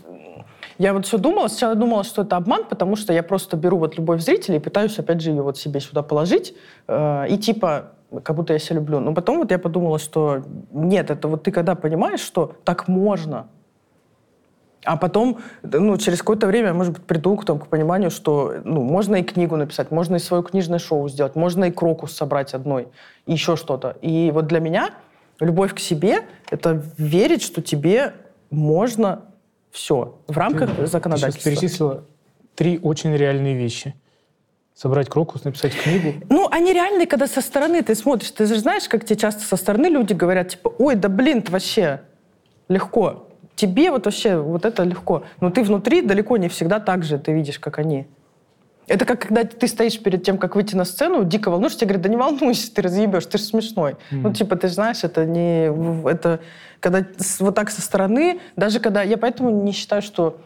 я 0.79 0.93
вот 0.93 1.07
все 1.07 1.19
думала, 1.19 1.49
сначала 1.49 1.75
думала, 1.75 2.05
что 2.05 2.23
это 2.23 2.37
обман, 2.37 2.65
потому 2.65 2.97
что 2.97 3.13
я 3.13 3.23
просто 3.23 3.57
беру 3.57 3.79
вот 3.79 3.97
любовь 3.97 4.21
зрителей 4.21 4.57
и 4.57 4.61
пытаюсь, 4.61 4.99
опять 4.99 5.21
же, 5.21 5.31
ее 5.31 5.43
вот 5.43 5.59
себе 5.59 5.81
сюда 5.81 6.03
положить, 6.03 6.55
э, 6.89 7.27
и 7.29 7.39
типа, 7.39 7.93
как 8.21 8.37
будто 8.37 8.53
я 8.53 8.59
себя 8.59 8.77
люблю. 8.77 9.01
Но 9.01 9.15
потом 9.15 9.39
вот 9.39 9.51
я 9.51 9.59
подумала, 9.59 9.99
что 9.99 10.43
нет, 10.73 11.11
это 11.11 11.29
вот 11.29 11.43
ты 11.43 11.51
когда 11.51 11.75
понимаешь, 11.75 12.21
что 12.21 12.55
так 12.65 12.89
можно, 12.89 13.49
а 14.87 14.97
потом, 14.97 15.39
ну, 15.63 15.97
через 15.99 16.19
какое-то 16.19 16.47
время, 16.47 16.73
может 16.73 16.95
быть, 16.95 17.03
приду 17.03 17.37
к, 17.37 17.45
тому, 17.45 17.59
к 17.59 17.67
пониманию, 17.67 18.11
что 18.11 18.55
ну, 18.65 18.83
можно 18.83 19.17
и 19.17 19.23
книгу 19.23 19.57
написать, 19.57 19.91
можно 19.91 20.17
и 20.17 20.19
свое 20.19 20.43
книжное 20.43 20.79
шоу 20.79 21.09
сделать, 21.09 21.35
можно 21.35 21.65
и 21.65 21.71
крокус 21.71 22.13
собрать 22.13 22.55
одной, 22.55 22.89
и 23.27 23.33
еще 23.33 23.57
что-то. 23.57 23.97
И 24.01 24.31
вот 24.33 24.47
для 24.47 24.61
меня 24.61 24.91
любовь 25.41 25.75
к 25.75 25.81
себе— 25.81 26.21
это 26.51 26.83
верить, 26.97 27.43
что 27.43 27.63
тебе 27.63 28.15
можно 28.51 29.23
все 29.71 30.19
в 30.29 30.39
рамках 30.39 30.71
Ты 30.71 30.77
сейчас 30.77 30.91
законодательства. 30.91 31.51
перечислила 31.51 32.05
три 32.55 32.79
очень 32.79 33.15
реальные 33.15 33.57
вещи. 33.57 33.95
Собрать 34.77 35.09
крокус, 35.09 35.43
написать 35.45 35.75
книгу. 35.75 36.13
Ну, 36.29 36.49
они 36.51 36.75
реальные, 36.75 37.07
когда 37.07 37.27
со 37.27 37.41
стороны 37.41 37.83
ты 37.83 37.95
смотришь. 37.95 38.31
Ты 38.33 38.45
же 38.45 38.59
знаешь, 38.59 38.87
как 38.91 39.07
тебе 39.07 39.17
часто 39.17 39.43
со 39.43 39.57
стороны 39.57 39.87
люди 39.87 40.13
говорят, 40.13 40.51
типа, 40.51 40.71
ой, 40.79 40.97
да 40.97 41.09
блин, 41.09 41.39
это 41.39 41.51
вообще 41.51 42.03
легко. 42.69 43.27
Тебе 43.55 43.91
вот 43.91 44.05
вообще 44.05 44.37
вот 44.37 44.67
это 44.67 44.83
легко. 44.83 45.25
Но 45.41 45.51
ты 45.51 45.63
внутри 45.63 46.03
далеко 46.03 46.37
не 46.37 46.51
всегда 46.51 46.79
так 46.79 47.05
же 47.05 47.19
ты 47.19 47.33
видишь, 47.33 47.59
как 47.59 47.79
они. 47.79 48.07
Это 48.87 49.07
как 49.07 49.23
когда 49.23 49.45
ты 49.45 49.67
стоишь 49.67 49.99
перед 49.99 50.23
тем, 50.25 50.37
как 50.37 50.55
выйти 50.55 50.77
на 50.77 50.85
сцену, 50.85 51.25
дико 51.25 51.51
волнуешься, 51.51 51.79
тебе 51.79 51.89
говорят, 51.89 52.03
да 52.03 52.09
не 52.11 52.17
волнуйся, 52.17 52.71
ты 52.71 52.83
разъебешь, 52.83 53.25
ты 53.25 53.39
же 53.39 53.45
смешной. 53.45 53.97
Ну, 54.11 54.31
типа, 54.31 54.57
ты 54.57 54.69
знаешь, 54.69 55.05
это 55.05 55.25
не... 55.25 55.73
Это 56.07 56.41
когда 56.81 57.03
вот 57.39 57.55
так 57.55 57.71
со 57.71 57.81
стороны, 57.81 58.41
даже 58.57 58.79
когда... 58.79 59.03
Я 59.03 59.17
поэтому 59.17 59.49
не 59.49 59.73
считаю, 59.73 60.03
что 60.03 60.39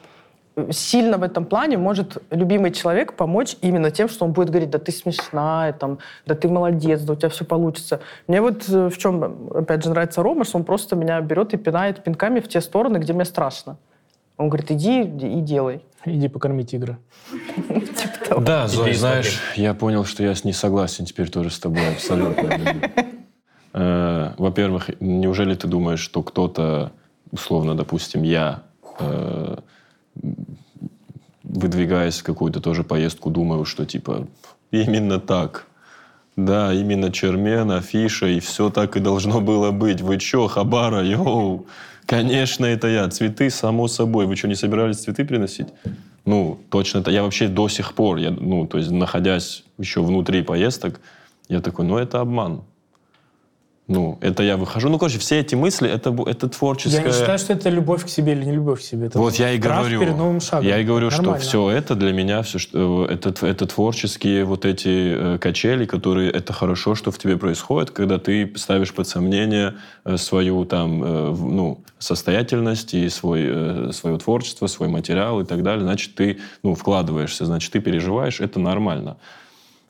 сильно 0.71 1.19
в 1.19 1.23
этом 1.23 1.45
плане 1.45 1.79
может 1.79 2.19
любимый 2.31 2.71
человек 2.73 3.15
помочь 3.15 3.57
именно 3.63 3.91
тем, 3.91 4.09
что 4.09 4.25
он 4.25 4.33
будет 4.33 4.51
говорить, 4.51 4.71
да 4.71 4.79
ты 4.79 4.93
смешная, 4.93 5.73
там, 5.73 5.99
да 6.27 6.35
ты 6.35 6.49
молодец, 6.49 7.01
да 7.03 7.13
у 7.13 7.17
тебя 7.17 7.29
все 7.29 7.45
получится. 7.45 8.01
Мне 8.27 8.41
вот 8.41 8.69
э, 8.69 8.89
в 8.89 8.99
чем, 8.99 9.49
опять 9.55 9.85
же, 9.85 9.91
нравится 9.91 10.23
Рома, 10.23 10.45
что 10.45 10.59
он 10.59 10.65
просто 10.65 10.97
меня 10.97 11.21
берет 11.21 11.55
и 11.55 11.57
пинает 11.57 12.03
пинками 12.05 12.41
в 12.41 12.49
те 12.49 12.61
стороны, 12.61 12.99
где 12.99 13.13
мне 13.13 13.25
страшно. 13.25 13.77
Он 14.37 14.49
говорит, 14.49 14.71
иди 14.71 15.03
и 15.03 15.41
делай. 15.41 15.83
Иди 16.07 16.29
покорми 16.29 16.65
тигра. 16.65 16.99
Да, 18.41 18.67
Иди 18.67 18.95
знаешь, 18.95 19.41
я 19.57 19.75
понял, 19.75 20.05
что 20.05 20.23
я 20.23 20.35
с 20.35 20.45
ней 20.45 20.53
согласен 20.53 21.05
теперь 21.05 21.29
тоже 21.29 21.51
с 21.51 21.59
тобой 21.59 21.83
абсолютно. 21.89 22.49
Э, 23.73 24.33
Во-первых, 24.39 24.91
неужели 25.01 25.55
ты 25.55 25.67
думаешь, 25.67 26.01
что 26.01 26.23
кто-то, 26.23 26.93
условно, 27.33 27.75
допустим, 27.75 28.23
я, 28.23 28.63
э, 28.99 29.57
выдвигаясь 31.43 32.21
в 32.21 32.25
какую-то 32.25 32.61
тоже 32.61 32.85
поездку, 32.85 33.31
думаю, 33.31 33.65
что 33.65 33.85
типа 33.85 34.27
именно 34.71 35.19
так. 35.19 35.67
Да, 36.37 36.73
именно 36.73 37.11
Чермен, 37.11 37.71
афиша, 37.71 38.27
и 38.27 38.41
все 38.41 38.71
так 38.71 38.97
и 38.97 39.01
должно 39.01 39.41
было 39.41 39.73
быть. 39.73 40.01
Вы 40.01 40.19
чё, 40.19 40.47
Хабара, 40.47 41.03
йоу? 41.05 41.67
Конечно, 42.07 42.65
это 42.65 42.89
я. 42.89 43.09
Цветы, 43.09 43.51
само 43.51 43.89
собой. 43.89 44.27
Вы 44.27 44.37
что, 44.37 44.49
не 44.49 44.55
собирались 44.55 44.99
цветы 44.99 45.25
приносить? 45.25 45.69
Ну, 46.25 46.59
точно 46.71 46.99
это. 46.99 47.11
Я 47.11 47.23
вообще 47.23 47.49
до 47.49 47.69
сих 47.69 47.95
пор, 47.95 48.19
я, 48.19 48.31
ну, 48.31 48.67
то 48.67 48.79
есть, 48.79 48.91
находясь 48.91 49.65
еще 49.79 50.03
внутри 50.03 50.43
поездок, 50.43 51.01
я 51.49 51.61
такой, 51.61 51.85
ну, 51.85 51.99
это 51.99 52.21
обман. 52.21 52.63
Ну, 53.91 54.19
это 54.21 54.45
я 54.45 54.57
выхожу. 54.57 54.89
Ну, 54.89 54.99
короче, 55.01 55.19
все 55.19 55.41
эти 55.41 55.57
мысли, 55.57 55.91
это, 55.91 56.17
это 56.25 56.49
творческое... 56.49 56.99
Я 56.99 57.09
не 57.09 57.13
считаю, 57.13 57.39
что 57.41 57.53
это 57.53 57.69
любовь 57.71 58.05
к 58.05 58.09
себе 58.09 58.35
или 58.35 58.45
не 58.45 58.53
любовь 58.53 58.79
к 58.79 58.85
себе. 58.85 59.09
Это 59.09 59.19
Вот 59.19 59.35
я 59.35 59.51
и 59.51 59.59
говорю. 59.59 59.99
перед 59.99 60.17
новым 60.17 60.41
шагом. 60.41 60.65
Я 60.65 60.79
и 60.79 60.85
говорю, 60.85 61.11
что 61.11 61.23
Нормально. 61.23 61.45
все 61.45 61.71
это 61.71 61.97
для 61.97 62.13
меня, 62.13 62.43
все, 62.43 62.61
что, 62.61 63.07
э, 63.11 63.15
это, 63.15 63.45
это 63.45 63.67
творческие 63.67 64.45
вот 64.45 64.65
эти 64.65 65.35
э, 65.35 65.39
качели, 65.39 65.87
которые 65.87 66.31
это 66.31 66.53
хорошо, 66.53 66.95
что 66.95 67.11
в 67.11 67.19
тебе 67.19 67.37
происходит, 67.37 67.91
когда 67.91 68.19
ты 68.19 68.53
ставишь 68.55 68.95
под 68.95 69.09
сомнение 69.09 69.75
э, 70.05 70.17
свою 70.19 70.65
там, 70.67 71.01
ну, 71.01 71.83
состоятельность 71.99 72.95
и 72.95 73.09
свой, 73.09 73.93
свое 73.93 74.19
творчество, 74.19 74.69
свой 74.69 74.89
материал 74.89 75.41
и 75.41 75.45
так 75.45 75.65
далее. 75.65 75.83
Значит, 75.83 76.15
ты 76.15 76.39
ну, 76.63 76.77
вкладываешься, 76.77 77.45
значит, 77.45 77.73
ты 77.73 77.81
переживаешь, 77.81 78.41
это 78.41 78.61
нормально. 78.61 79.17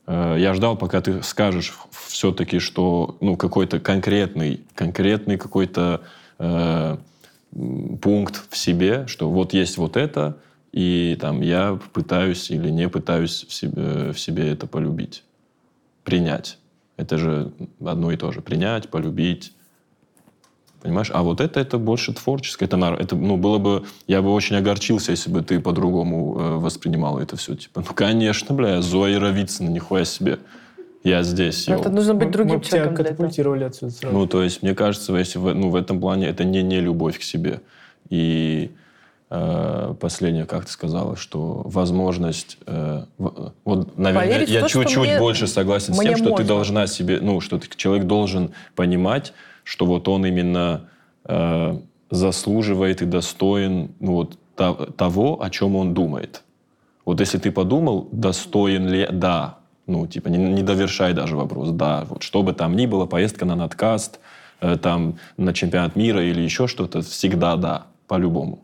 Э, 0.07 0.35
Я 0.39 0.53
ждал, 0.53 0.77
пока 0.77 1.01
ты 1.01 1.23
скажешь 1.23 1.73
все-таки, 1.91 2.59
что 2.59 3.17
ну, 3.21 3.35
какой-то 3.35 3.79
конкретный, 3.79 4.61
конкретный 4.75 5.37
какой-то 5.37 6.01
э, 6.39 6.97
пункт 8.01 8.43
в 8.49 8.57
себе, 8.57 9.07
что 9.07 9.29
вот 9.29 9.53
есть 9.53 9.77
вот 9.77 9.97
это, 9.97 10.37
и 10.71 11.17
там 11.19 11.41
я 11.41 11.79
пытаюсь 11.93 12.49
или 12.49 12.69
не 12.69 12.87
пытаюсь 12.87 13.45
в 13.47 13.53
себе, 13.53 14.11
в 14.13 14.19
себе 14.19 14.51
это 14.51 14.67
полюбить, 14.67 15.23
принять. 16.03 16.57
Это 16.97 17.17
же 17.17 17.51
одно 17.83 18.11
и 18.11 18.17
то 18.17 18.31
же. 18.31 18.41
Принять, 18.41 18.89
полюбить. 18.89 19.53
Понимаешь? 20.81 21.11
А 21.13 21.21
вот 21.21 21.41
это, 21.41 21.59
это 21.59 21.77
больше 21.77 22.13
творческое. 22.13 22.65
Это, 22.65 22.77
это, 22.99 23.15
ну, 23.15 23.37
было 23.37 23.59
бы... 23.59 23.85
Я 24.07 24.21
бы 24.21 24.33
очень 24.33 24.55
огорчился, 24.55 25.11
если 25.11 25.29
бы 25.29 25.43
ты 25.43 25.59
по-другому 25.59 26.37
э, 26.39 26.55
воспринимал 26.55 27.19
это 27.19 27.35
все. 27.37 27.55
Типа, 27.55 27.83
ну, 27.87 27.93
конечно, 27.93 28.55
бля, 28.55 28.81
Зоя 28.81 29.19
Равицына, 29.19 29.69
нихуя 29.69 30.05
себе. 30.05 30.39
Я 31.03 31.23
здесь, 31.23 31.67
йоу. 31.67 31.79
Это 31.79 31.89
нужно 31.89 32.13
быть 32.13 32.31
другим 32.31 32.55
мы 32.55 32.61
тебя 32.61 32.69
человеком 32.69 32.95
для 32.95 33.03
этого. 33.05 33.15
катапультировали 33.15 33.63
отсюда 33.63 33.91
сразу. 33.91 34.15
Ну, 34.15 34.27
то 34.27 34.43
есть, 34.43 34.61
мне 34.61 34.75
кажется, 34.75 35.15
если 35.15 35.39
в, 35.39 35.53
ну, 35.53 35.69
в 35.69 35.75
этом 35.75 35.99
плане 35.99 36.27
это 36.27 36.43
не, 36.43 36.61
не 36.61 36.79
любовь 36.79 37.19
к 37.19 37.23
себе. 37.23 37.61
И 38.09 38.71
э, 39.29 39.95
последнее, 39.99 40.45
как 40.45 40.65
ты 40.65 40.71
сказала, 40.71 41.15
что 41.15 41.61
возможность... 41.65 42.57
э, 42.65 43.03
вот, 43.17 43.97
наверное, 43.97 44.27
Поверить 44.27 44.49
я 44.49 44.67
чуть-чуть 44.67 45.17
больше 45.17 45.47
согласен 45.47 45.93
с 45.93 45.99
тем, 45.99 46.15
что 46.15 46.25
ты 46.25 46.29
можно. 46.31 46.45
должна 46.45 46.87
себе... 46.87 47.19
Ну, 47.19 47.39
что 47.41 47.57
ты, 47.57 47.67
человек 47.75 48.05
должен 48.05 48.51
понимать, 48.75 49.33
что 49.63 49.85
вот 49.85 50.07
он 50.07 50.25
именно 50.25 50.89
э, 51.25 51.79
заслуживает 52.09 53.01
и 53.01 53.05
достоин 53.05 53.91
ну, 53.99 54.13
вот, 54.13 54.37
та- 54.55 54.73
того, 54.73 55.41
о 55.41 55.49
чем 55.49 55.75
он 55.75 55.93
думает. 55.93 56.43
Вот 57.05 57.19
если 57.19 57.37
ты 57.37 57.51
подумал, 57.51 58.07
достоин 58.11 58.87
ли... 58.87 59.07
Да. 59.11 59.57
Ну, 59.87 60.07
типа, 60.07 60.29
не, 60.29 60.37
не 60.37 60.63
довершай 60.63 61.13
даже 61.13 61.35
вопрос. 61.35 61.71
Да, 61.71 62.05
вот 62.07 62.23
что 62.23 62.43
бы 62.43 62.53
там 62.53 62.75
ни 62.75 62.85
было, 62.85 63.05
поездка 63.05 63.45
на 63.45 63.55
надкаст, 63.55 64.19
э, 64.61 64.77
там, 64.77 65.15
на 65.37 65.53
чемпионат 65.53 65.95
мира 65.95 66.23
или 66.23 66.41
еще 66.41 66.67
что-то, 66.67 67.01
всегда 67.01 67.55
да, 67.55 67.87
по-любому. 68.07 68.59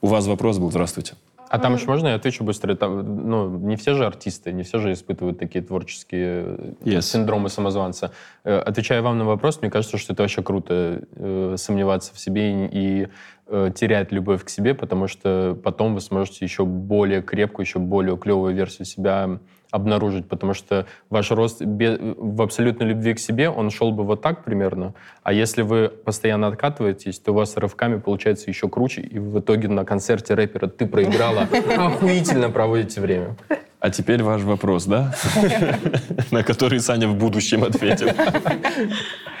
У 0.00 0.08
вас 0.08 0.26
вопрос 0.26 0.58
был, 0.58 0.70
здравствуйте. 0.70 1.14
А 1.48 1.58
там 1.58 1.74
еще 1.74 1.86
можно 1.86 2.08
я 2.08 2.14
отвечу 2.14 2.44
быстро? 2.44 2.74
Там, 2.74 3.28
ну, 3.28 3.48
не 3.58 3.76
все 3.76 3.94
же 3.94 4.04
артисты, 4.06 4.52
не 4.52 4.62
все 4.62 4.78
же 4.78 4.92
испытывают 4.92 5.38
такие 5.38 5.64
творческие 5.64 6.44
э, 6.58 6.72
Yes. 6.84 7.02
синдромы 7.02 7.48
самозванца. 7.48 8.10
Э, 8.44 8.58
Отвечая 8.58 9.02
вам 9.02 9.18
на 9.18 9.24
вопрос, 9.24 9.60
мне 9.60 9.70
кажется, 9.70 9.98
что 9.98 10.12
это 10.12 10.22
вообще 10.22 10.42
круто 10.42 11.02
э, 11.14 11.54
сомневаться 11.58 12.14
в 12.14 12.18
себе 12.18 12.66
и, 12.66 12.68
и, 12.72 13.08
э, 13.46 13.70
терять 13.74 14.12
любовь 14.12 14.44
к 14.44 14.48
себе, 14.48 14.74
потому 14.74 15.06
что 15.08 15.56
потом 15.62 15.94
вы 15.94 16.00
сможете 16.00 16.44
еще 16.44 16.64
более 16.64 17.22
крепкую, 17.22 17.64
еще 17.64 17.78
более 17.78 18.16
клевую 18.16 18.54
версию 18.54 18.86
себя 18.86 19.38
обнаружить, 19.70 20.28
потому 20.28 20.54
что 20.54 20.86
ваш 21.10 21.30
рост 21.30 21.60
в 21.60 22.42
абсолютной 22.42 22.88
любви 22.88 23.14
к 23.14 23.18
себе, 23.18 23.48
он 23.50 23.70
шел 23.70 23.92
бы 23.92 24.04
вот 24.04 24.22
так 24.22 24.44
примерно, 24.44 24.94
а 25.22 25.32
если 25.32 25.62
вы 25.62 25.88
постоянно 25.88 26.46
откатываетесь, 26.46 27.18
то 27.18 27.32
у 27.32 27.34
вас 27.34 27.56
рывками 27.56 27.98
получается 27.98 28.50
еще 28.50 28.68
круче, 28.68 29.02
и 29.02 29.18
в 29.18 29.38
итоге 29.40 29.68
на 29.68 29.84
концерте 29.84 30.34
рэпера 30.34 30.66
«Ты 30.68 30.86
проиграла» 30.86 31.42
охуительно 31.76 32.50
проводите 32.50 33.00
время. 33.00 33.36
А 33.78 33.90
теперь 33.90 34.22
ваш 34.22 34.42
вопрос, 34.42 34.86
да? 34.86 35.14
На 36.30 36.42
который 36.42 36.80
Саня 36.80 37.06
в 37.08 37.16
будущем 37.16 37.62
ответит. 37.64 38.14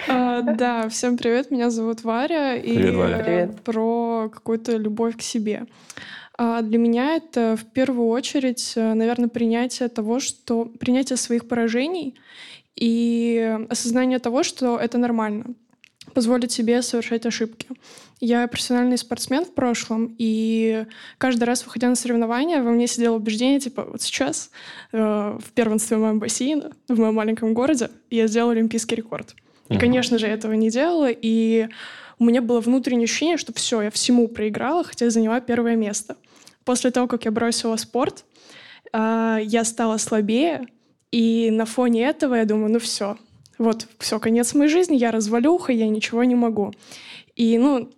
А, 0.08 0.42
Да, 0.42 0.88
всем 0.88 1.16
привет, 1.16 1.50
меня 1.50 1.68
зовут 1.70 2.04
Варя. 2.04 2.54
И 2.54 2.76
Привет, 2.76 2.94
Варя. 2.94 3.16
э, 3.18 3.24
Привет. 3.24 3.60
про 3.62 4.28
какую-то 4.32 4.76
любовь 4.76 5.16
к 5.16 5.22
себе. 5.22 5.64
А, 6.38 6.62
Для 6.62 6.78
меня 6.78 7.16
это 7.16 7.56
в 7.56 7.64
первую 7.64 8.08
очередь, 8.08 8.72
наверное, 8.76 9.28
принятие 9.28 9.88
того, 9.88 10.20
что 10.20 10.66
принятие 10.78 11.16
своих 11.16 11.48
поражений 11.48 12.14
и 12.74 13.58
осознание 13.70 14.18
того, 14.18 14.42
что 14.42 14.78
это 14.78 14.98
нормально. 14.98 15.46
Позволить 16.14 16.52
себе 16.52 16.82
совершать 16.82 17.26
ошибки. 17.26 17.66
Я 18.20 18.46
профессиональный 18.48 18.96
спортсмен 18.96 19.44
в 19.44 19.52
прошлом, 19.52 20.14
и 20.18 20.86
каждый 21.18 21.44
раз, 21.44 21.64
выходя 21.64 21.88
на 21.88 21.96
соревнования, 21.96 22.62
во 22.62 22.70
мне 22.70 22.86
сидело 22.86 23.16
убеждение, 23.16 23.60
типа, 23.60 23.84
вот 23.84 24.00
сейчас 24.00 24.50
э, 24.92 24.98
в 25.38 25.52
первенстве 25.52 25.98
моего 25.98 26.18
бассейна 26.18 26.72
в 26.88 26.98
моем 26.98 27.14
маленьком 27.14 27.52
городе 27.52 27.90
я 28.10 28.26
сделала 28.28 28.52
олимпийский 28.52 28.94
рекорд. 28.94 29.34
И, 29.68 29.72
Мгм. 29.74 29.80
конечно 29.80 30.18
же, 30.18 30.26
я 30.26 30.32
этого 30.32 30.52
не 30.54 30.70
делала, 30.70 31.10
и 31.10 31.68
у 32.18 32.24
меня 32.24 32.40
было 32.40 32.60
внутреннее 32.60 33.04
ощущение, 33.04 33.36
что 33.36 33.52
все, 33.52 33.82
я 33.82 33.90
всему 33.90 34.28
проиграла, 34.28 34.84
хотя 34.84 35.06
я 35.06 35.10
заняла 35.10 35.40
первое 35.40 35.76
место. 35.76 36.16
После 36.66 36.90
того, 36.90 37.06
как 37.06 37.24
я 37.24 37.30
бросила 37.30 37.76
спорт, 37.76 38.24
а, 38.92 39.38
я 39.40 39.64
стала 39.64 39.98
слабее, 39.98 40.66
и 41.12 41.48
на 41.50 41.64
фоне 41.64 42.02
этого 42.02 42.34
я 42.34 42.44
думаю, 42.44 42.72
ну 42.72 42.80
все, 42.80 43.16
вот, 43.56 43.86
все, 44.00 44.18
конец 44.18 44.52
моей 44.52 44.68
жизни, 44.68 44.96
я 44.96 45.12
развалюха, 45.12 45.72
я 45.72 45.88
ничего 45.88 46.24
не 46.24 46.34
могу. 46.34 46.72
И, 47.36 47.56
ну, 47.56 47.88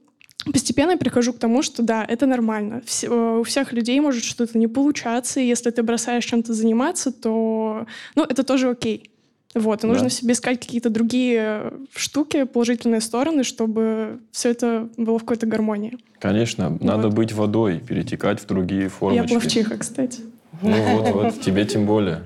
постепенно 0.53 0.93
я 0.93 0.97
прихожу 0.99 1.33
к 1.33 1.39
тому, 1.39 1.63
что 1.63 1.83
да, 1.83 2.05
это 2.07 2.27
нормально. 2.27 2.83
Вс- 2.85 3.07
э, 3.07 3.39
у 3.41 3.43
всех 3.43 3.73
людей 3.73 3.99
может 4.01 4.23
что-то 4.23 4.59
не 4.59 4.69
получаться, 4.69 5.41
и 5.41 5.47
если 5.47 5.71
ты 5.71 5.83
бросаешь 5.83 6.27
чем-то 6.27 6.53
заниматься, 6.53 7.11
то, 7.11 7.87
ну, 8.17 8.25
это 8.25 8.43
тоже 8.43 8.69
окей. 8.69 9.11
Вот, 9.55 9.83
и 9.83 9.87
Да. 9.87 9.93
нужно 9.93 10.09
в 10.09 10.13
себе 10.13 10.35
искать 10.35 10.61
какие-то 10.61 10.91
другие 10.91 11.41
э, 11.41 11.71
штуки, 11.97 12.45
положительные 12.45 13.01
стороны, 13.01 13.45
чтобы 13.45 14.19
все 14.31 14.51
это 14.51 14.89
было 14.97 15.19
в 15.19 15.23
какой-то 15.23 15.47
гармонии. 15.47 15.97
Конечно, 16.19 16.77
надо 16.81 17.09
быть 17.09 17.33
водой, 17.33 17.79
перетекать 17.79 18.41
в 18.41 18.47
другие 18.47 18.83
Я 18.85 18.89
формочки. 18.91 19.33
пловчиха, 19.33 19.79
кстати. 19.79 20.21
Ну 20.61 20.99
вот, 20.99 21.11
вот, 21.15 21.41
тебе 21.41 21.65
тем 21.65 21.87
более. 21.87 22.23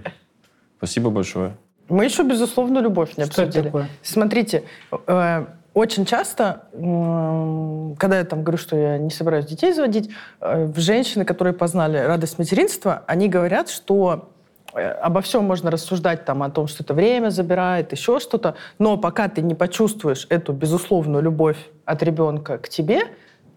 Спасибо 0.79 1.11
большое. 1.11 1.53
Мы 1.89 2.05
еще, 2.07 2.23
безусловно, 2.25 2.81
любовь 2.81 3.17
не 3.17 3.25
Что 3.25 3.33
это 3.33 3.43
обсудили. 3.45 3.65
такое? 3.65 3.89
Смотрите, 4.03 4.65
э, 5.07 5.47
очень 5.75 6.05
часто, 6.07 6.65
м, 6.73 7.95
когда 7.99 8.19
я 8.19 8.25
там 8.25 8.43
говорю, 8.43 8.59
что 8.59 8.77
я 8.77 8.99
не 8.99 9.11
собираюсь 9.11 9.47
детей 9.47 9.73
заводить, 9.73 10.11
э, 10.41 10.73
женщины, 10.77 11.25
которые 11.25 11.55
познали 11.55 11.99
радость 11.99 12.39
материнства, 12.39 13.05
они 13.07 13.29
говорят, 13.29 13.69
что 13.69 14.31
э, 14.35 14.42
обо 14.73 15.21
всем 15.21 15.45
можно 15.45 15.71
рассуждать 15.71 16.25
там 16.25 16.43
о 16.43 16.51
том, 16.51 16.67
что 16.67 16.83
это 16.83 16.95
время 16.95 17.31
забирает, 17.31 17.93
еще 17.93 18.19
что-то, 18.19 18.55
но 18.79 18.97
пока 18.97 19.29
ты 19.29 19.43
не 19.43 19.55
почувствуешь 19.55 20.27
эту 20.31 20.53
безусловную 20.53 21.23
любовь 21.23 21.59
от 21.85 22.03
ребенка 22.03 22.59
к 22.59 22.69
тебе, 22.69 23.03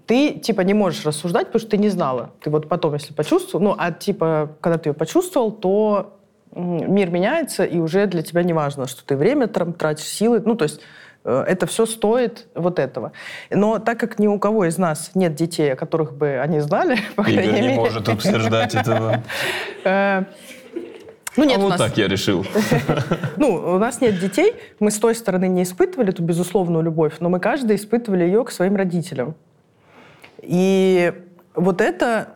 ты 0.06 0.34
типа 0.34 0.62
не 0.62 0.74
можешь 0.74 1.06
рассуждать, 1.06 1.48
потому 1.48 1.62
что 1.62 1.72
ты 1.72 1.78
не 1.78 1.90
знала. 1.90 2.32
Ты 2.42 2.50
вот 2.50 2.70
потом, 2.70 2.94
если 2.94 3.14
почувствовал, 3.14 3.64
ну, 3.64 3.76
а 3.78 3.92
типа, 3.92 4.52
когда 4.62 4.78
ты 4.78 4.90
ее 4.90 4.94
почувствовал, 4.94 5.52
то 5.52 6.18
мир 6.56 7.10
меняется, 7.10 7.66
и 7.66 7.80
уже 7.80 8.06
для 8.08 8.22
тебя 8.22 8.44
не 8.44 8.54
важно, 8.54 8.88
что 8.88 9.06
ты 9.06 9.16
время 9.16 9.48
трам- 9.48 9.74
тратишь, 9.74 10.06
силы. 10.06 10.42
Ну, 10.46 10.56
то 10.56 10.64
есть 10.64 10.80
э, 11.24 11.46
это 11.48 11.66
все 11.66 11.86
стоит 11.86 12.48
вот 12.56 12.80
этого. 12.80 13.12
Но 13.50 13.80
так 13.80 14.00
как 14.00 14.20
ни 14.20 14.28
у 14.28 14.40
кого 14.40 14.66
из 14.66 14.78
нас 14.78 15.12
нет 15.16 15.36
детей, 15.36 15.74
о 15.74 15.76
которых 15.76 16.14
бы 16.14 16.40
они 16.40 16.60
знали, 16.60 16.98
по 17.16 17.24
крайней 17.24 17.44
Игорь 17.44 17.56
не 17.56 17.62
мере, 17.62 17.76
может 17.76 18.08
обсуждать 18.08 18.76
этого. 18.76 19.24
ну, 21.38 21.44
нет 21.44 21.58
а 21.60 21.62
вот 21.62 21.70
нас 21.70 21.80
так 21.80 21.98
я 21.98 22.08
решил. 22.08 22.46
ну, 23.38 23.54
у 23.54 23.78
нас 23.78 24.02
нет 24.02 24.20
детей, 24.20 24.54
мы 24.80 24.92
с 24.92 24.98
той 24.98 25.16
стороны 25.16 25.48
не 25.48 25.64
испытывали 25.64 26.10
эту 26.10 26.24
безусловную 26.24 26.84
любовь, 26.84 27.16
но 27.20 27.30
мы 27.30 27.40
каждый 27.40 27.76
испытывали 27.76 28.24
ее 28.24 28.44
к 28.44 28.52
своим 28.52 28.76
родителям. 28.76 29.36
И 30.42 31.14
вот 31.56 31.82
это 31.82 32.36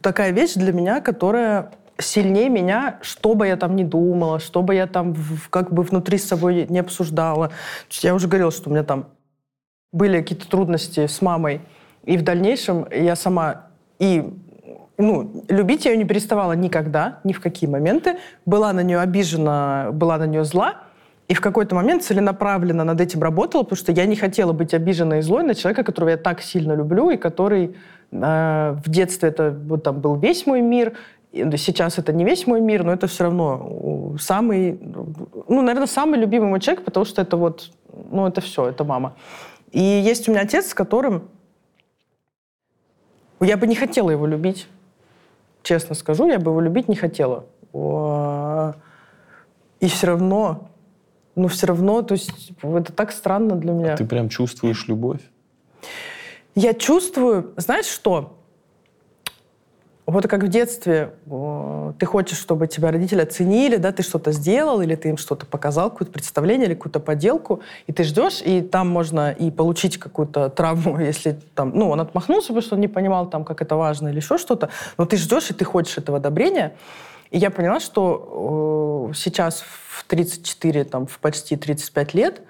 такая 0.00 0.32
вещь 0.32 0.54
для 0.54 0.72
меня, 0.72 1.00
которая 1.00 1.70
сильнее 1.98 2.48
меня, 2.48 2.98
что 3.02 3.34
бы 3.34 3.46
я 3.46 3.56
там 3.56 3.76
ни 3.76 3.84
думала, 3.84 4.40
что 4.40 4.62
бы 4.62 4.74
я 4.74 4.86
там 4.86 5.14
как 5.50 5.72
бы 5.72 5.82
внутри 5.82 6.18
с 6.18 6.26
собой 6.26 6.66
не 6.68 6.80
обсуждала. 6.80 7.52
Я 7.90 8.14
уже 8.14 8.26
говорила, 8.26 8.50
что 8.50 8.70
у 8.70 8.72
меня 8.72 8.82
там 8.82 9.10
были 9.92 10.18
какие-то 10.18 10.48
трудности 10.48 11.06
с 11.06 11.22
мамой, 11.22 11.60
и 12.04 12.16
в 12.16 12.22
дальнейшем 12.22 12.86
я 12.90 13.14
сама 13.14 13.68
и 13.98 14.28
ну, 14.98 15.44
любить 15.48 15.84
я 15.84 15.92
ее 15.92 15.96
не 15.96 16.04
переставала 16.04 16.52
никогда, 16.52 17.20
ни 17.24 17.32
в 17.32 17.40
какие 17.40 17.68
моменты. 17.68 18.16
Была 18.46 18.72
на 18.72 18.82
нее 18.82 19.00
обижена, 19.00 19.90
была 19.92 20.18
на 20.18 20.26
нее 20.26 20.44
зла. 20.44 20.74
И 21.26 21.34
в 21.34 21.40
какой-то 21.40 21.74
момент 21.74 22.02
целенаправленно 22.02 22.84
над 22.84 23.00
этим 23.00 23.22
работала, 23.22 23.62
потому 23.62 23.78
что 23.78 23.92
я 23.92 24.04
не 24.04 24.14
хотела 24.14 24.52
быть 24.52 24.74
обиженной 24.74 25.20
и 25.20 25.22
злой 25.22 25.42
на 25.42 25.54
человека, 25.54 25.82
которого 25.82 26.10
я 26.10 26.16
так 26.18 26.42
сильно 26.42 26.74
люблю, 26.74 27.10
и 27.10 27.16
который 27.16 27.76
э, 28.12 28.76
в 28.84 28.88
детстве 28.90 29.30
это 29.30 29.56
вот 29.66 29.82
там 29.82 30.00
был 30.00 30.16
весь 30.16 30.46
мой 30.46 30.60
мир, 30.60 30.92
и 31.32 31.56
сейчас 31.56 31.98
это 31.98 32.12
не 32.12 32.24
весь 32.24 32.46
мой 32.46 32.60
мир, 32.60 32.84
но 32.84 32.92
это 32.92 33.06
все 33.06 33.24
равно 33.24 34.14
самый, 34.20 34.78
ну, 35.48 35.62
наверное, 35.62 35.86
самый 35.86 36.20
любимый 36.20 36.48
мой 36.48 36.60
человек, 36.60 36.84
потому 36.84 37.06
что 37.06 37.22
это 37.22 37.36
вот, 37.38 37.72
ну, 38.10 38.26
это 38.26 38.40
все, 38.40 38.68
это 38.68 38.84
мама. 38.84 39.14
И 39.72 39.80
есть 39.80 40.28
у 40.28 40.30
меня 40.30 40.42
отец, 40.42 40.68
с 40.68 40.74
которым 40.74 41.28
я 43.40 43.56
бы 43.56 43.66
не 43.66 43.74
хотела 43.74 44.10
его 44.10 44.26
любить. 44.26 44.68
Честно 45.64 45.96
скажу, 45.96 46.28
я 46.28 46.38
бы 46.38 46.52
его 46.52 46.60
любить 46.60 46.88
не 46.88 46.94
хотела. 46.94 47.46
И 49.80 49.88
все 49.88 50.06
равно, 50.06 50.68
ну 51.34 51.48
все 51.48 51.66
равно, 51.66 52.02
то 52.02 52.12
есть 52.12 52.52
это 52.62 52.92
так 52.92 53.10
странно 53.10 53.56
для 53.56 53.72
меня. 53.72 53.96
Ты 53.96 54.04
прям 54.04 54.28
чувствуешь 54.28 54.86
любовь? 54.86 55.20
Я 56.54 56.74
чувствую, 56.74 57.52
знаешь 57.56 57.86
что? 57.86 58.38
Вот 60.06 60.28
как 60.28 60.42
в 60.42 60.48
детстве 60.48 61.14
ты 61.98 62.06
хочешь, 62.06 62.38
чтобы 62.38 62.66
тебя 62.66 62.90
родители 62.90 63.22
оценили, 63.22 63.76
да, 63.76 63.90
ты 63.90 64.02
что-то 64.02 64.32
сделал, 64.32 64.82
или 64.82 64.96
ты 64.96 65.08
им 65.08 65.16
что-то 65.16 65.46
показал, 65.46 65.90
какое-то 65.90 66.12
представление 66.12 66.66
или 66.66 66.74
какую-то 66.74 67.00
поделку, 67.00 67.60
и 67.86 67.92
ты 67.92 68.04
ждешь, 68.04 68.42
и 68.44 68.60
там 68.60 68.88
можно 68.88 69.32
и 69.32 69.50
получить 69.50 69.96
какую-то 69.96 70.50
травму, 70.50 71.00
если 71.00 71.38
там, 71.54 71.72
ну, 71.74 71.88
он 71.88 72.00
отмахнулся, 72.00 72.48
потому 72.48 72.62
что 72.62 72.74
он 72.74 72.82
не 72.82 72.88
понимал, 72.88 73.30
там, 73.30 73.44
как 73.44 73.62
это 73.62 73.76
важно 73.76 74.08
или 74.08 74.16
еще 74.16 74.36
что-то, 74.36 74.68
но 74.98 75.06
ты 75.06 75.16
ждешь, 75.16 75.50
и 75.50 75.54
ты 75.54 75.64
хочешь 75.64 75.96
этого 75.96 76.18
одобрения. 76.18 76.74
И 77.30 77.38
я 77.38 77.50
поняла, 77.50 77.80
что 77.80 79.08
э, 79.10 79.14
сейчас 79.14 79.64
в 79.88 80.04
34, 80.04 80.84
там, 80.84 81.06
в 81.06 81.18
почти 81.18 81.56
35 81.56 82.14
лет 82.14 82.42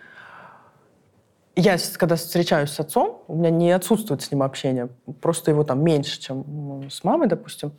я, 1.56 1.76
когда 1.97 2.16
встречаюсь 2.16 2.70
с 2.70 2.81
отцом, 2.81 3.22
у 3.28 3.36
меня 3.36 3.51
не 3.51 3.70
отсутствует 3.70 4.22
с 4.22 4.31
ним 4.31 4.43
общение, 4.43 4.89
просто 5.20 5.51
его 5.51 5.64
там 5.64 5.82
меньше, 5.82 6.20
чем 6.20 6.89
с 6.90 7.05
мамой, 7.05 7.28
допустим. 7.28 7.72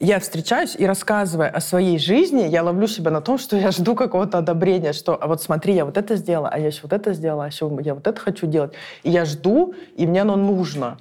Я 0.00 0.18
встречаюсь 0.18 0.74
и 0.76 0.84
рассказывая 0.84 1.48
о 1.48 1.60
своей 1.60 1.98
жизни, 1.98 2.42
я 2.42 2.62
ловлю 2.62 2.86
себя 2.86 3.10
на 3.10 3.20
том, 3.20 3.38
что 3.44 3.56
я 3.56 3.70
жду 3.70 3.94
какого-то 3.94 4.38
одобрения, 4.38 4.92
что 4.92 5.14
а 5.14 5.26
вот 5.26 5.42
смотри, 5.42 5.74
я 5.74 5.84
вот 5.84 5.96
это 5.96 6.16
сделала, 6.16 6.48
а 6.48 6.58
я 6.58 6.66
еще 6.66 6.80
вот 6.82 6.92
это 6.92 7.12
сделала, 7.14 7.44
а 7.44 7.46
еще 7.46 7.70
я 7.82 7.94
вот 7.94 8.06
это 8.06 8.20
хочу 8.20 8.46
делать. 8.46 8.72
И 9.02 9.10
я 9.10 9.24
жду, 9.24 9.74
и 9.96 10.06
мне 10.06 10.22
оно 10.22 10.36
нужно. 10.36 10.98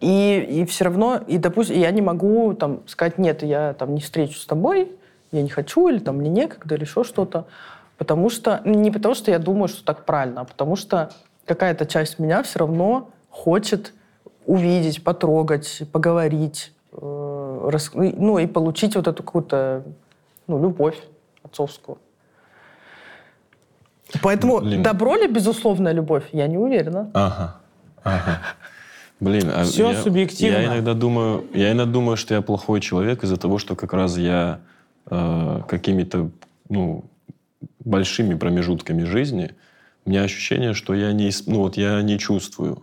И, 0.00 0.46
и 0.48 0.64
все 0.66 0.84
равно, 0.84 1.20
и 1.26 1.38
допустим, 1.38 1.76
я 1.76 1.90
не 1.90 2.02
могу 2.02 2.54
там 2.54 2.82
сказать, 2.86 3.18
нет, 3.18 3.42
я 3.42 3.74
там 3.74 3.94
не 3.94 4.00
встречусь 4.00 4.42
с 4.42 4.46
тобой, 4.46 4.92
я 5.32 5.42
не 5.42 5.48
хочу, 5.48 5.88
или 5.88 5.98
там 5.98 6.18
мне 6.18 6.30
некогда, 6.30 6.76
или 6.76 6.84
еще 6.84 7.02
что-то. 7.02 7.46
Потому 7.98 8.30
что, 8.30 8.62
не 8.64 8.90
потому 8.90 9.14
что 9.14 9.30
я 9.30 9.38
думаю, 9.38 9.68
что 9.68 9.84
так 9.84 10.04
правильно, 10.06 10.42
а 10.42 10.44
потому 10.44 10.76
что 10.76 11.10
какая-то 11.44 11.84
часть 11.84 12.18
меня 12.20 12.42
все 12.44 12.60
равно 12.60 13.10
хочет 13.28 13.92
увидеть, 14.46 15.02
потрогать, 15.02 15.82
поговорить, 15.92 16.72
э, 16.92 17.68
рас- 17.70 17.90
ну 17.94 18.38
и 18.38 18.46
получить 18.46 18.94
вот 18.94 19.08
эту 19.08 19.22
какую-то 19.22 19.82
ну, 20.46 20.62
любовь 20.62 20.96
отцовскую. 21.42 21.98
Поэтому 24.22 24.60
Блин. 24.60 24.82
добро 24.82 25.16
ли 25.16 25.26
безусловная 25.26 25.92
любовь? 25.92 26.24
Я 26.32 26.46
не 26.46 26.56
уверена. 26.56 27.10
Ага. 27.12 27.56
Ага. 28.04 28.40
Блин, 29.20 29.50
а 29.54 29.64
Всё 29.64 29.90
я, 29.90 30.00
субъективно. 30.00 30.56
Я 30.56 30.64
иногда 30.66 30.94
думаю, 30.94 31.44
я 31.52 31.72
иногда 31.72 31.92
думаю, 31.92 32.16
что 32.16 32.34
я 32.34 32.40
плохой 32.40 32.80
человек 32.80 33.24
из-за 33.24 33.36
того, 33.36 33.58
что 33.58 33.74
как 33.74 33.92
раз 33.92 34.16
я 34.16 34.60
э, 35.10 35.60
какими-то 35.68 36.30
ну 36.68 37.04
большими 37.88 38.34
промежутками 38.34 39.04
жизни 39.04 39.54
у 40.04 40.10
меня 40.10 40.22
ощущение, 40.22 40.74
что 40.74 40.94
я 40.94 41.12
не 41.12 41.30
ну 41.46 41.58
вот 41.60 41.76
я 41.76 42.02
не 42.02 42.18
чувствую. 42.18 42.82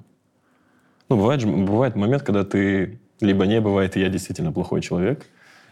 Ну 1.10 1.18
бывает 1.18 1.42
же 1.42 1.48
бывает 1.48 1.96
момент, 1.96 2.24
когда 2.24 2.44
ты 2.44 3.00
либо 3.22 3.46
не 3.46 3.62
бывает, 3.62 3.96
и 3.96 4.02
я 4.02 4.10
действительно 4.10 4.52
плохой 4.52 4.82
человек. 4.82 5.26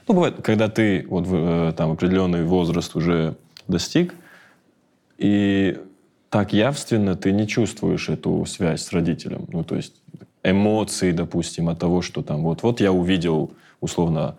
Ну 0.07 0.13
бывает, 0.13 0.41
когда 0.41 0.69
ты 0.69 1.05
вот 1.09 1.25
в, 1.27 1.35
э, 1.35 1.73
там 1.73 1.91
определенный 1.91 2.43
возраст 2.43 2.95
уже 2.95 3.35
достиг, 3.67 4.13
и 5.17 5.79
так 6.29 6.53
явственно 6.53 7.15
ты 7.15 7.31
не 7.31 7.47
чувствуешь 7.47 8.09
эту 8.09 8.45
связь 8.45 8.83
с 8.83 8.91
родителем. 8.91 9.45
Ну, 9.51 9.63
то 9.63 9.75
есть 9.75 9.93
эмоции, 10.43 11.11
допустим, 11.11 11.69
от 11.69 11.79
того, 11.79 12.01
что 12.01 12.21
там 12.21 12.43
вот, 12.43 12.63
вот 12.63 12.81
я 12.81 12.91
увидел, 12.91 13.51
условно, 13.81 14.35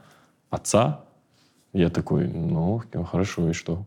отца, 0.50 1.00
Я 1.72 1.90
такой, 1.90 2.28
ну, 2.28 2.80
хорошо, 3.10 3.50
и 3.50 3.52
что? 3.52 3.84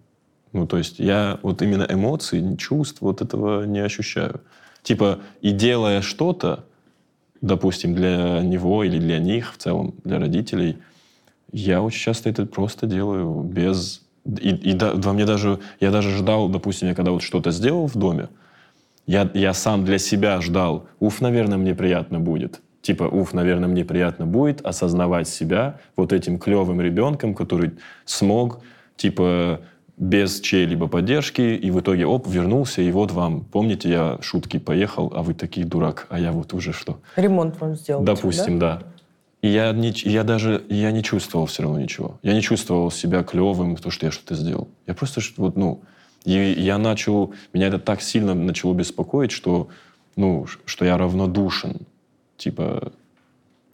Ну, 0.54 0.68
то 0.68 0.78
есть 0.78 1.00
я 1.00 1.40
вот 1.42 1.62
именно 1.62 1.86
эмоций, 1.90 2.58
чувств 2.58 3.02
вот 3.02 3.22
этого 3.22 3.64
не 3.64 3.80
ощущаю. 3.80 4.42
Типа, 4.84 5.20
и 5.42 5.52
делая 5.52 6.02
что-то, 6.02 6.66
допустим, 7.42 7.94
для 7.94 8.42
него 8.42 8.84
или 8.84 9.00
для 9.00 9.20
них, 9.20 9.54
в 9.54 9.58
целом, 9.58 9.94
для 10.04 10.20
родителей, 10.20 10.78
я 11.52 11.82
очень 11.82 12.00
часто 12.00 12.30
это 12.30 12.46
просто 12.46 12.88
делаю 12.88 13.42
без... 13.42 14.02
И, 14.26 14.50
и 14.50 14.74
да, 14.74 14.94
во 14.94 15.14
мне 15.14 15.26
даже... 15.26 15.60
Я 15.80 15.92
даже 15.92 16.16
ждал, 16.16 16.50
допустим, 16.50 16.88
я 16.88 16.96
когда 16.96 17.12
вот 17.12 17.22
что-то 17.22 17.52
сделал 17.52 17.88
в 17.88 17.96
доме, 17.96 18.30
я, 19.06 19.30
я 19.34 19.54
сам 19.54 19.86
для 19.86 20.00
себя 20.00 20.42
ждал, 20.42 20.88
уф, 21.00 21.22
наверное, 21.22 21.58
мне 21.58 21.74
приятно 21.74 22.20
будет. 22.20 22.62
Типа, 22.82 23.04
уф, 23.04 23.34
наверное, 23.34 23.68
мне 23.68 23.86
приятно 23.86 24.26
будет 24.26 24.66
осознавать 24.66 25.28
себя 25.28 25.80
вот 25.96 26.14
этим 26.14 26.40
клевым 26.40 26.82
ребенком, 26.82 27.34
который 27.34 27.72
смог, 28.06 28.62
типа, 28.98 29.62
без 29.98 30.40
чьей-либо 30.42 30.88
поддержки, 30.88 31.42
и 31.42 31.72
в 31.72 31.80
итоге, 31.80 32.06
оп, 32.06 32.28
вернулся, 32.28 32.82
и 32.82 32.92
вот 32.92 33.12
вам, 33.12 33.44
помните, 33.44 33.90
я 33.90 34.20
шутки 34.22 34.60
поехал, 34.60 35.12
а 35.16 35.24
вы 35.24 35.34
такие 35.34 35.66
дурак, 35.66 36.06
а 36.10 36.20
я 36.20 36.32
вот 36.32 36.54
уже 36.54 36.72
что? 36.72 37.00
Ремонт 37.16 37.60
вам 37.60 37.76
сделал. 37.76 38.04
Допустим, 38.04 38.60
да. 38.60 38.78
да. 38.78 38.88
И 39.42 39.50
я, 39.50 39.72
не, 39.72 39.92
я 40.04 40.24
даже 40.24 40.64
я 40.70 40.92
не 40.92 41.04
чувствовал 41.04 41.48
все 41.48 41.64
равно 41.64 41.80
ничего. 41.80 42.20
Я 42.22 42.34
не 42.34 42.42
чувствовал 42.42 42.92
себя 42.92 43.24
клевым, 43.24 43.76
то, 43.76 43.90
что 43.90 44.06
я 44.06 44.12
что-то 44.12 44.36
сделал. 44.36 44.68
Я 44.86 44.94
просто, 44.94 45.22
вот, 45.38 45.56
ну, 45.56 45.82
и 46.26 46.32
я 46.32 46.78
начал, 46.78 47.34
меня 47.54 47.68
это 47.68 47.80
так 47.80 48.02
сильно 48.02 48.34
начало 48.36 48.74
беспокоить, 48.74 49.32
что, 49.32 49.70
ну, 50.16 50.46
что 50.66 50.86
я 50.86 50.98
равнодушен. 50.98 51.82
Типа, 52.38 52.92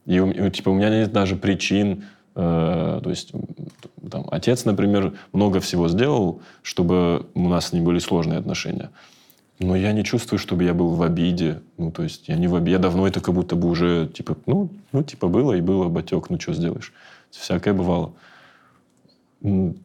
и, 0.06 0.18
и, 0.18 0.52
типа, 0.52 0.70
у 0.70 0.74
меня 0.74 0.90
нет 0.90 1.12
даже 1.12 1.36
причин 1.36 2.06
то 2.34 3.04
есть 3.06 3.32
там, 4.10 4.26
отец, 4.32 4.66
например, 4.66 5.14
много 5.34 5.60
всего 5.60 5.88
сделал, 5.88 6.42
чтобы 6.62 7.28
у 7.34 7.48
нас 7.48 7.74
не 7.74 7.82
были 7.82 8.00
сложные 8.00 8.40
отношения. 8.40 8.90
Но 9.60 9.76
я 9.76 9.94
не 9.94 10.04
чувствую, 10.04 10.40
чтобы 10.40 10.64
я 10.64 10.74
был 10.74 10.90
в 10.90 11.04
обиде. 11.04 11.62
Ну, 11.78 11.92
то 11.92 12.04
есть 12.04 12.28
я 12.28 12.36
не 12.36 12.48
в 12.48 12.56
обиде. 12.56 12.72
Я 12.72 12.80
давно 12.80 13.08
это 13.08 13.22
как 13.22 13.36
будто 13.36 13.56
бы 13.56 13.70
уже, 13.70 14.10
типа, 14.14 14.36
ну, 14.46 14.70
ну 14.92 15.04
типа, 15.04 15.28
было 15.28 15.54
и 15.54 15.62
было, 15.62 15.90
батек, 15.90 16.30
ну, 16.30 16.40
что 16.40 16.54
сделаешь. 16.54 16.92
Всякое 17.32 17.74
бывало. 17.74 18.14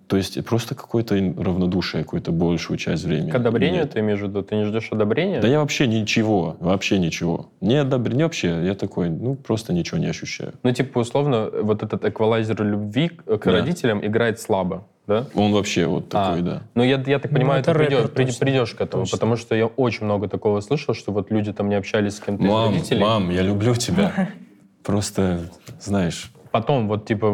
То 0.06 0.16
есть 0.16 0.44
просто 0.44 0.76
какое-то 0.76 1.16
равнодушие, 1.16 2.04
какую-то 2.04 2.30
большую 2.30 2.76
часть 2.78 3.02
времени. 3.02 3.30
К 3.30 3.34
одобрению 3.34 3.82
Нет. 3.82 3.92
ты 3.92 3.98
имеешь 3.98 4.20
в 4.20 4.22
виду? 4.22 4.42
Ты 4.42 4.54
не 4.54 4.64
ждешь 4.64 4.88
одобрения? 4.92 5.40
Да 5.40 5.48
я 5.48 5.58
вообще 5.58 5.88
ничего, 5.88 6.56
вообще 6.60 7.00
ничего. 7.00 7.50
Не 7.60 7.74
одобрение, 7.74 8.26
вообще, 8.26 8.64
я 8.64 8.74
такой, 8.74 9.10
ну, 9.10 9.34
просто 9.34 9.72
ничего 9.72 9.98
не 9.98 10.06
ощущаю. 10.06 10.52
Ну, 10.62 10.72
типа, 10.72 11.00
условно, 11.00 11.50
вот 11.62 11.82
этот 11.82 12.04
эквалайзер 12.04 12.62
любви 12.62 13.08
к 13.08 13.44
да. 13.44 13.50
родителям 13.50 14.06
играет 14.06 14.38
слабо, 14.38 14.86
да? 15.08 15.26
Он 15.34 15.52
вообще 15.52 15.86
вот 15.86 16.08
такой, 16.08 16.38
а, 16.38 16.42
да. 16.42 16.62
Ну, 16.76 16.84
я, 16.84 17.02
я 17.04 17.18
так 17.18 17.32
понимаю, 17.32 17.64
ну, 17.66 17.72
ты 17.72 17.76
придешь, 17.76 18.10
придешь, 18.10 18.38
придешь 18.38 18.74
к 18.74 18.80
этому, 18.80 19.02
точно. 19.02 19.16
потому 19.16 19.36
что 19.36 19.56
я 19.56 19.66
очень 19.66 20.04
много 20.04 20.28
такого 20.28 20.60
слышал, 20.60 20.94
что 20.94 21.10
вот 21.10 21.32
люди 21.32 21.52
там 21.52 21.68
не 21.68 21.74
общались 21.74 22.14
с 22.14 22.20
кем-то 22.20 22.44
мам, 22.44 22.70
из 22.70 22.76
родителей. 22.76 23.00
Мам, 23.00 23.30
я 23.30 23.42
люблю 23.42 23.74
тебя. 23.74 24.30
Просто, 24.84 25.40
знаешь, 25.80 26.30
потом 26.60 26.88
вот 26.88 27.06
типа, 27.06 27.26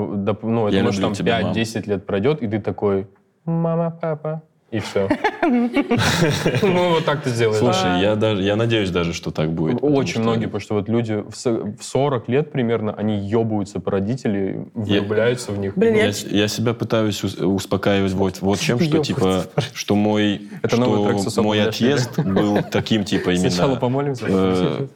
ну, 0.43 0.69
это 0.69 0.83
может 0.83 1.01
там 1.01 1.13
5-10 1.13 1.89
лет 1.89 2.07
пройдет, 2.07 2.43
и 2.43 2.49
ты 2.49 2.61
такой, 2.61 3.07
мама, 3.45 3.91
папа, 4.01 4.43
и 4.75 4.81
все. 4.81 5.09
Ну, 6.63 6.95
вот 6.95 7.05
так 7.05 7.23
ты 7.23 7.31
сделаешь. 7.31 7.59
Слушай, 7.59 8.01
я 8.01 8.17
даже, 8.17 8.43
я 8.43 8.57
надеюсь 8.57 8.91
даже, 8.91 9.13
что 9.13 9.31
так 9.31 9.53
будет. 9.53 9.79
Очень 9.83 10.23
многие, 10.23 10.47
потому 10.47 10.61
что 10.61 10.75
вот 10.75 10.89
люди 10.89 11.23
в 11.29 11.83
40 11.83 12.29
лет 12.29 12.51
примерно, 12.51 12.95
они 12.95 13.19
ебаются 13.19 13.79
по 13.79 13.91
родителей, 13.91 14.67
влюбляются 14.75 15.53
в 15.53 15.59
них. 15.59 15.77
Блин, 15.77 16.13
я 16.31 16.49
себя 16.49 16.75
пытаюсь 16.75 17.23
успокаивать 17.23 18.13
вот 18.13 18.41
вот 18.41 18.59
чем, 18.59 18.81
что 18.81 18.99
типа, 18.99 19.45
что 19.75 19.95
мой 19.95 20.49
что 20.67 21.43
мой 21.43 21.63
отъезд 21.63 22.19
был 22.19 22.63
таким 22.63 23.05
типа 23.05 23.31
именно... 23.31 23.51
Сначала 23.51 23.77
помолимся. 23.77 24.25
Э, 24.29 24.87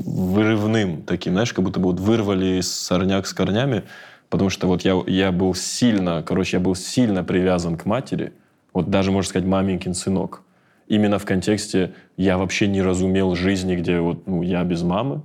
вырывным 0.00 1.02
таким, 1.02 1.32
знаешь, 1.32 1.52
как 1.52 1.64
будто 1.64 1.80
бы 1.80 1.90
вот 1.90 2.00
вырвали 2.00 2.60
сорняк 2.60 3.26
с 3.26 3.34
корнями, 3.34 3.82
Потому 4.30 4.48
что 4.48 4.68
вот 4.68 4.82
я, 4.82 5.02
я 5.08 5.32
был 5.32 5.54
сильно, 5.54 6.22
короче, 6.22 6.56
я 6.56 6.62
был 6.62 6.76
сильно 6.76 7.24
привязан 7.24 7.76
к 7.76 7.84
матери. 7.84 8.32
Вот 8.72 8.88
даже, 8.88 9.10
можно 9.10 9.28
сказать, 9.28 9.46
маменькин 9.46 9.92
сынок. 9.92 10.42
Именно 10.86 11.18
в 11.18 11.24
контексте 11.24 11.92
я 12.16 12.38
вообще 12.38 12.68
не 12.68 12.80
разумел 12.80 13.34
жизни, 13.34 13.74
где 13.74 13.98
вот 13.98 14.26
ну, 14.26 14.42
я 14.42 14.62
без 14.62 14.82
мамы. 14.82 15.22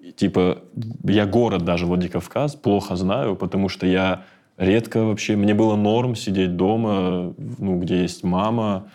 И, 0.00 0.10
типа, 0.10 0.62
я 1.04 1.26
город 1.26 1.64
даже 1.64 1.84
Владикавказ 1.84 2.54
плохо 2.54 2.96
знаю, 2.96 3.36
потому 3.36 3.68
что 3.68 3.86
я 3.86 4.24
редко 4.56 5.04
вообще... 5.04 5.36
Мне 5.36 5.52
было 5.52 5.76
норм 5.76 6.16
сидеть 6.16 6.56
дома, 6.56 7.34
ну, 7.58 7.78
где 7.78 8.02
есть 8.02 8.24
мама. 8.24 8.88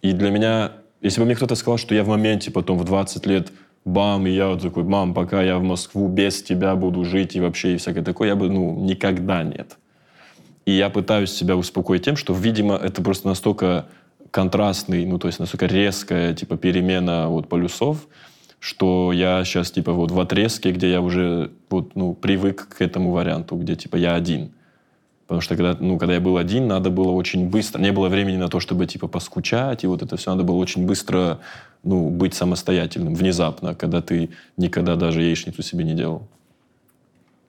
И 0.00 0.12
для 0.12 0.30
меня... 0.30 0.72
Если 1.00 1.20
бы 1.20 1.26
мне 1.26 1.34
кто-то 1.34 1.56
сказал, 1.56 1.78
что 1.78 1.96
я 1.96 2.04
в 2.04 2.08
моменте 2.08 2.52
потом 2.52 2.78
в 2.78 2.84
20 2.84 3.26
лет 3.26 3.52
бам, 3.84 4.26
и 4.26 4.30
я 4.30 4.48
вот 4.48 4.62
такой, 4.62 4.84
мам, 4.84 5.14
пока 5.14 5.42
я 5.42 5.58
в 5.58 5.62
Москву 5.62 6.08
без 6.08 6.42
тебя 6.42 6.76
буду 6.76 7.04
жить 7.04 7.36
и 7.36 7.40
вообще 7.40 7.74
и 7.74 7.76
всякое 7.76 8.02
такое, 8.02 8.28
я 8.28 8.36
бы, 8.36 8.48
ну, 8.48 8.78
никогда 8.84 9.42
нет. 9.42 9.78
И 10.64 10.72
я 10.72 10.90
пытаюсь 10.90 11.32
себя 11.32 11.56
успокоить 11.56 12.04
тем, 12.04 12.16
что, 12.16 12.32
видимо, 12.32 12.76
это 12.76 13.02
просто 13.02 13.26
настолько 13.26 13.86
контрастный, 14.30 15.04
ну, 15.04 15.18
то 15.18 15.26
есть 15.26 15.40
настолько 15.40 15.66
резкая, 15.66 16.34
типа, 16.34 16.56
перемена 16.56 17.28
вот 17.28 17.48
полюсов, 17.48 18.06
что 18.60 19.12
я 19.12 19.44
сейчас, 19.44 19.72
типа, 19.72 19.92
вот 19.92 20.12
в 20.12 20.20
отрезке, 20.20 20.70
где 20.70 20.90
я 20.90 21.00
уже, 21.00 21.50
вот, 21.68 21.96
ну, 21.96 22.14
привык 22.14 22.68
к 22.68 22.80
этому 22.80 23.10
варианту, 23.10 23.56
где, 23.56 23.74
типа, 23.74 23.96
я 23.96 24.14
один. 24.14 24.52
Потому 25.26 25.40
что 25.40 25.56
когда, 25.56 25.76
ну, 25.78 25.98
когда 25.98 26.14
я 26.14 26.20
был 26.20 26.36
один, 26.36 26.66
надо 26.66 26.90
было 26.90 27.12
очень 27.12 27.48
быстро, 27.48 27.80
не 27.80 27.92
было 27.92 28.08
времени 28.08 28.36
на 28.36 28.48
то, 28.48 28.60
чтобы, 28.60 28.86
типа, 28.86 29.08
поскучать, 29.08 29.84
и 29.84 29.86
вот 29.86 30.02
это 30.02 30.16
все, 30.16 30.30
надо 30.30 30.42
было 30.44 30.56
очень 30.56 30.86
быстро 30.86 31.38
ну, 31.82 32.10
быть 32.10 32.34
самостоятельным 32.34 33.14
внезапно, 33.14 33.74
когда 33.74 34.02
ты 34.02 34.30
никогда 34.56 34.96
даже 34.96 35.22
яичницу 35.22 35.62
себе 35.62 35.84
не 35.84 35.94
делал. 35.94 36.28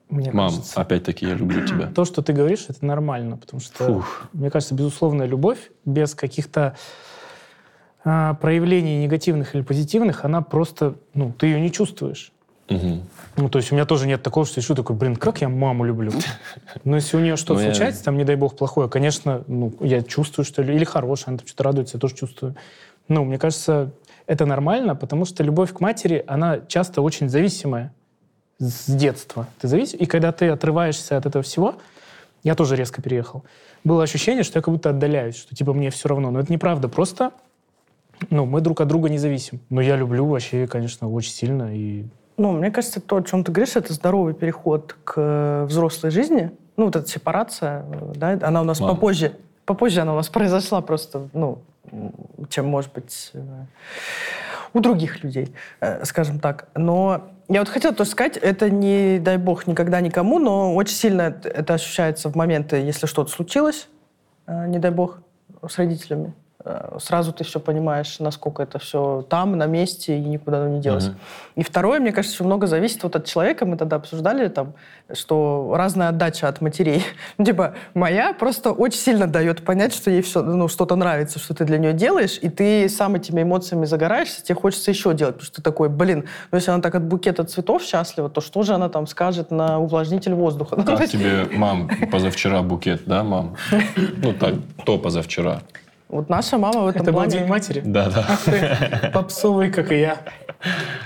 Мне 0.08 0.30
Мам, 0.32 0.50
кажется, 0.50 0.80
опять-таки 0.80 1.26
я 1.26 1.34
люблю 1.34 1.66
тебя. 1.66 1.88
То, 1.88 2.04
что 2.04 2.22
ты 2.22 2.32
говоришь, 2.32 2.66
это 2.68 2.84
нормально, 2.84 3.36
потому 3.36 3.60
что, 3.60 3.84
Фух. 3.84 4.28
мне 4.32 4.50
кажется, 4.50 4.74
безусловная 4.74 5.26
любовь 5.26 5.70
без 5.84 6.14
каких-то 6.14 6.76
а, 8.04 8.34
проявлений 8.34 9.02
негативных 9.02 9.54
или 9.54 9.62
позитивных, 9.62 10.24
она 10.24 10.42
просто, 10.42 10.96
ну, 11.14 11.32
ты 11.32 11.46
ее 11.46 11.60
не 11.60 11.72
чувствуешь. 11.72 12.32
Угу. 12.68 13.02
Ну, 13.36 13.48
то 13.48 13.58
есть 13.58 13.72
у 13.72 13.74
меня 13.74 13.84
тоже 13.84 14.06
нет 14.06 14.22
такого, 14.22 14.46
что 14.46 14.58
я 14.58 14.62
сижу 14.62 14.74
такой, 14.74 14.96
блин, 14.96 15.16
как 15.16 15.40
я 15.40 15.48
маму 15.48 15.84
люблю. 15.84 16.12
Но 16.84 16.96
если 16.96 17.16
у 17.16 17.20
нее 17.20 17.36
что-то 17.36 17.60
ну, 17.60 17.66
случается, 17.66 18.04
там, 18.04 18.16
не 18.16 18.24
дай 18.24 18.36
бог, 18.36 18.56
плохое, 18.56 18.88
конечно, 18.88 19.44
ну, 19.46 19.74
я 19.80 20.02
чувствую, 20.02 20.44
что... 20.44 20.62
Или 20.62 20.84
хорошее, 20.84 21.28
она 21.28 21.38
там 21.38 21.46
что-то 21.46 21.64
радуется, 21.64 21.96
я 21.96 22.00
тоже 22.00 22.14
чувствую. 22.14 22.54
Ну, 23.08 23.24
мне 23.24 23.38
кажется, 23.38 23.90
это 24.26 24.46
нормально, 24.46 24.96
потому 24.96 25.24
что 25.26 25.42
любовь 25.42 25.72
к 25.72 25.80
матери, 25.80 26.24
она 26.26 26.60
часто 26.68 27.02
очень 27.02 27.28
зависимая 27.28 27.92
с 28.58 28.90
детства. 28.90 29.46
Ты 29.60 29.68
завис... 29.68 29.94
И 29.94 30.06
когда 30.06 30.32
ты 30.32 30.48
отрываешься 30.48 31.16
от 31.16 31.26
этого 31.26 31.42
всего, 31.42 31.74
я 32.42 32.54
тоже 32.54 32.76
резко 32.76 33.02
переехал, 33.02 33.44
было 33.84 34.02
ощущение, 34.02 34.42
что 34.42 34.58
я 34.58 34.62
как 34.62 34.72
будто 34.72 34.90
отдаляюсь, 34.90 35.36
что 35.36 35.54
типа 35.54 35.74
мне 35.74 35.90
все 35.90 36.08
равно. 36.08 36.30
Но 36.30 36.40
это 36.40 36.50
неправда, 36.50 36.88
просто 36.88 37.32
ну, 38.30 38.46
мы 38.46 38.60
друг 38.60 38.80
от 38.80 38.88
друга 38.88 39.08
не 39.08 39.18
зависим. 39.18 39.60
Но 39.70 39.80
я 39.80 39.96
люблю 39.96 40.26
вообще, 40.26 40.66
конечно, 40.66 41.10
очень 41.10 41.32
сильно. 41.32 41.74
И... 41.76 42.04
Ну, 42.36 42.52
мне 42.52 42.70
кажется, 42.70 43.00
то, 43.00 43.16
о 43.16 43.22
чем 43.22 43.44
ты 43.44 43.52
говоришь, 43.52 43.76
это 43.76 43.92
здоровый 43.92 44.34
переход 44.34 44.96
к 45.04 45.64
взрослой 45.68 46.10
жизни. 46.10 46.50
Ну, 46.76 46.86
вот 46.86 46.96
эта 46.96 47.08
сепарация, 47.08 47.84
да, 48.16 48.38
она 48.42 48.62
у 48.62 48.64
нас 48.64 48.80
Мам. 48.80 48.90
попозже, 48.90 49.32
попозже 49.64 50.00
она 50.00 50.12
у 50.14 50.16
нас 50.16 50.28
произошла 50.30 50.80
просто, 50.80 51.28
ну, 51.32 51.58
чем, 52.48 52.66
может 52.66 52.92
быть, 52.92 53.30
э, 53.34 53.40
у 54.72 54.80
других 54.80 55.22
людей, 55.22 55.54
э, 55.80 56.04
скажем 56.04 56.40
так. 56.40 56.68
Но 56.74 57.30
я 57.48 57.60
вот 57.60 57.68
хотела 57.68 57.94
тоже 57.94 58.10
сказать, 58.10 58.36
это 58.36 58.70
не, 58.70 59.18
дай 59.18 59.36
бог, 59.36 59.66
никогда 59.66 60.00
никому, 60.00 60.38
но 60.38 60.74
очень 60.74 60.96
сильно 60.96 61.22
это 61.44 61.74
ощущается 61.74 62.30
в 62.30 62.34
моменты, 62.34 62.76
если 62.76 63.06
что-то 63.06 63.30
случилось, 63.30 63.88
э, 64.46 64.66
не 64.66 64.78
дай 64.78 64.90
бог, 64.90 65.18
с 65.68 65.78
родителями. 65.78 66.34
Э, 66.66 66.96
сразу 66.98 67.32
ты 67.32 67.44
все 67.44 67.60
понимаешь, 67.60 68.18
насколько 68.20 68.62
это 68.62 68.78
все 68.78 69.24
там, 69.28 69.56
на 69.58 69.66
месте, 69.66 70.16
и 70.16 70.20
никуда 70.20 70.62
оно 70.62 70.68
не 70.68 70.80
делось. 70.80 71.08
Uh-huh. 71.08 71.16
И 71.56 71.62
второе, 71.62 72.00
мне 72.00 72.10
кажется, 72.10 72.36
еще 72.36 72.44
много 72.44 72.66
зависит 72.66 73.02
вот 73.02 73.16
от 73.16 73.26
человека. 73.26 73.66
Мы 73.66 73.76
тогда 73.76 73.96
обсуждали, 73.96 74.48
там, 74.48 74.72
что 75.12 75.74
разная 75.76 76.08
отдача 76.08 76.48
от 76.48 76.60
матерей. 76.60 77.04
Ну, 77.36 77.44
типа, 77.44 77.74
моя 77.94 78.32
просто 78.32 78.70
очень 78.70 78.98
сильно 78.98 79.26
дает 79.26 79.64
понять, 79.64 79.92
что 79.92 80.10
ей 80.10 80.22
все, 80.22 80.40
ну, 80.40 80.68
что-то 80.68 80.94
нравится, 80.96 81.38
что 81.38 81.52
ты 81.52 81.64
для 81.64 81.78
нее 81.78 81.92
делаешь, 81.92 82.38
и 82.40 82.48
ты 82.48 82.88
сам 82.88 83.16
этими 83.16 83.42
эмоциями 83.42 83.86
загораешься, 83.86 84.42
тебе 84.42 84.54
хочется 84.54 84.90
еще 84.90 85.14
делать, 85.14 85.34
потому 85.34 85.46
что 85.46 85.56
ты 85.56 85.62
такой, 85.62 85.88
блин, 85.88 86.24
ну 86.50 86.58
если 86.58 86.70
она 86.70 86.80
так 86.80 86.94
от 86.94 87.02
букета 87.02 87.44
цветов 87.44 87.82
счастлива, 87.82 88.30
то 88.30 88.40
что 88.40 88.62
же 88.62 88.72
она 88.72 88.88
там 88.88 89.06
скажет 89.06 89.50
на 89.50 89.80
увлажнитель 89.80 90.34
воздуха? 90.34 90.76
Как 90.86 91.08
тебе, 91.08 91.46
мам, 91.52 91.90
позавчера 92.10 92.62
букет, 92.62 93.02
да, 93.06 93.24
мам? 93.24 93.56
Ну 94.22 94.32
так, 94.32 94.54
то 94.86 94.96
позавчера. 94.98 95.60
Вот 96.14 96.28
наша 96.28 96.58
мама 96.58 96.82
в 96.82 96.86
этом 96.86 97.02
Это 97.02 97.12
плане... 97.12 97.28
был 97.32 97.38
День 97.40 97.48
матери? 97.48 97.82
Да, 97.84 98.08
да. 98.08 99.10
Попсовый, 99.12 99.68
как 99.72 99.90
и 99.90 99.98
я. 99.98 100.18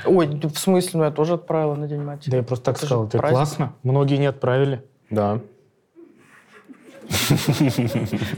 Ой, 0.05 0.27
в 0.27 0.59
смысле? 0.59 0.91
Ну, 0.99 1.05
я 1.05 1.11
тоже 1.11 1.33
отправила 1.35 1.75
на 1.77 1.89
День 1.89 2.03
матери. 2.03 2.31
Да 2.31 2.37
я 2.37 2.43
просто 2.43 2.67
так 2.67 2.77
это 2.77 2.85
сказал. 2.85 3.07
Праздник. 3.07 3.31
классно. 3.31 3.73
Многие 3.83 4.17
не 4.19 4.27
отправили. 4.27 4.83
Да. 5.09 5.41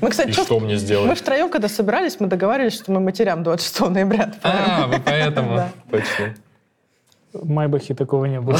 Мы, 0.00 0.10
кстати, 0.10 0.28
И 0.28 0.32
что 0.32 0.60
мне 0.60 0.74
мы 0.74 0.76
сделать? 0.78 1.18
втроем, 1.18 1.50
когда 1.50 1.68
собирались, 1.68 2.20
мы 2.20 2.28
договаривались, 2.28 2.74
что 2.74 2.92
мы 2.92 3.00
матерям 3.00 3.42
26 3.42 3.80
ноября. 3.90 4.32
А, 4.44 4.86
вы 4.86 5.00
поэтому. 5.04 5.56
Да. 5.56 5.72
Точно. 5.90 6.34
В 7.32 7.48
Майбахе 7.48 7.94
такого 7.94 8.26
не 8.26 8.40
было. 8.40 8.58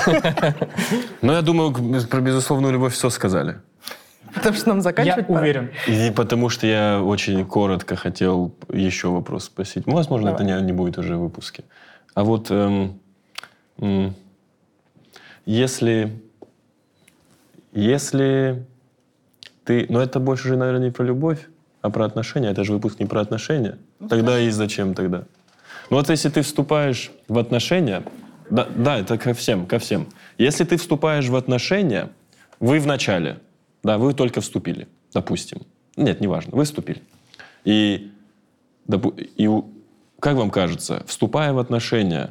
Но 1.23 1.33
я 1.33 1.43
думаю, 1.43 1.73
про 2.09 2.21
безусловную 2.21 2.73
любовь 2.73 2.93
все 2.93 3.09
сказали. 3.09 3.61
Потому 4.35 4.57
что 4.57 4.69
нам 4.69 4.79
Я 4.79 4.83
заканчивать 4.83 5.27
пора. 5.27 5.41
уверен. 5.41 5.71
И 5.87 6.13
потому 6.15 6.49
что 6.49 6.67
я 6.67 7.03
очень 7.03 7.45
коротко 7.45 7.97
хотел 7.97 8.55
еще 8.73 9.09
вопрос 9.09 9.45
спросить. 9.45 9.87
Ну, 9.87 9.95
возможно, 9.95 10.31
это 10.31 10.45
не, 10.45 10.61
не 10.63 10.73
будет 10.73 10.99
уже 10.99 11.17
в 11.17 11.21
выпуске. 11.21 11.65
А 12.15 12.25
вот 12.25 12.51
эм, 12.51 13.01
если, 15.47 16.13
если 17.73 18.65
ты... 19.65 19.87
Но 19.89 20.01
это 20.01 20.21
больше 20.21 20.49
же, 20.49 20.57
наверное, 20.57 20.87
не 20.87 20.91
про 20.91 21.05
любовь, 21.05 21.49
а 21.83 21.91
про 21.91 22.05
отношения. 22.05 22.51
Это 22.51 22.65
же 22.65 22.73
выпуск 22.73 23.01
не 23.01 23.07
про 23.07 23.21
отношения. 23.21 23.79
Тогда 24.09 24.39
и 24.39 24.51
зачем 24.51 24.95
тогда? 24.95 25.25
Ну 25.89 25.97
вот 25.97 26.09
если 26.11 26.29
ты 26.29 26.43
вступаешь 26.43 27.11
в 27.29 27.39
отношения... 27.39 28.03
Да, 28.51 28.67
да, 28.75 28.99
это 28.99 29.17
ко 29.17 29.33
всем, 29.33 29.67
ко 29.67 29.79
всем. 29.79 30.09
Если 30.37 30.65
ты 30.65 30.77
вступаешь 30.77 31.29
в 31.29 31.37
отношения, 31.37 32.11
вы 32.59 32.81
в 32.81 32.87
начале, 32.87 33.39
да, 33.83 33.99
вы 33.99 34.15
только 34.15 34.41
вступили, 34.41 34.89
допустим. 35.13 35.63
Нет, 35.97 36.21
неважно, 36.21 36.57
вы 36.57 36.65
вступили. 36.65 37.03
И, 37.65 38.11
и 39.37 39.51
как 40.19 40.37
вам 40.37 40.51
кажется, 40.51 41.03
вступая 41.07 41.53
в 41.53 41.59
отношения, 41.59 42.31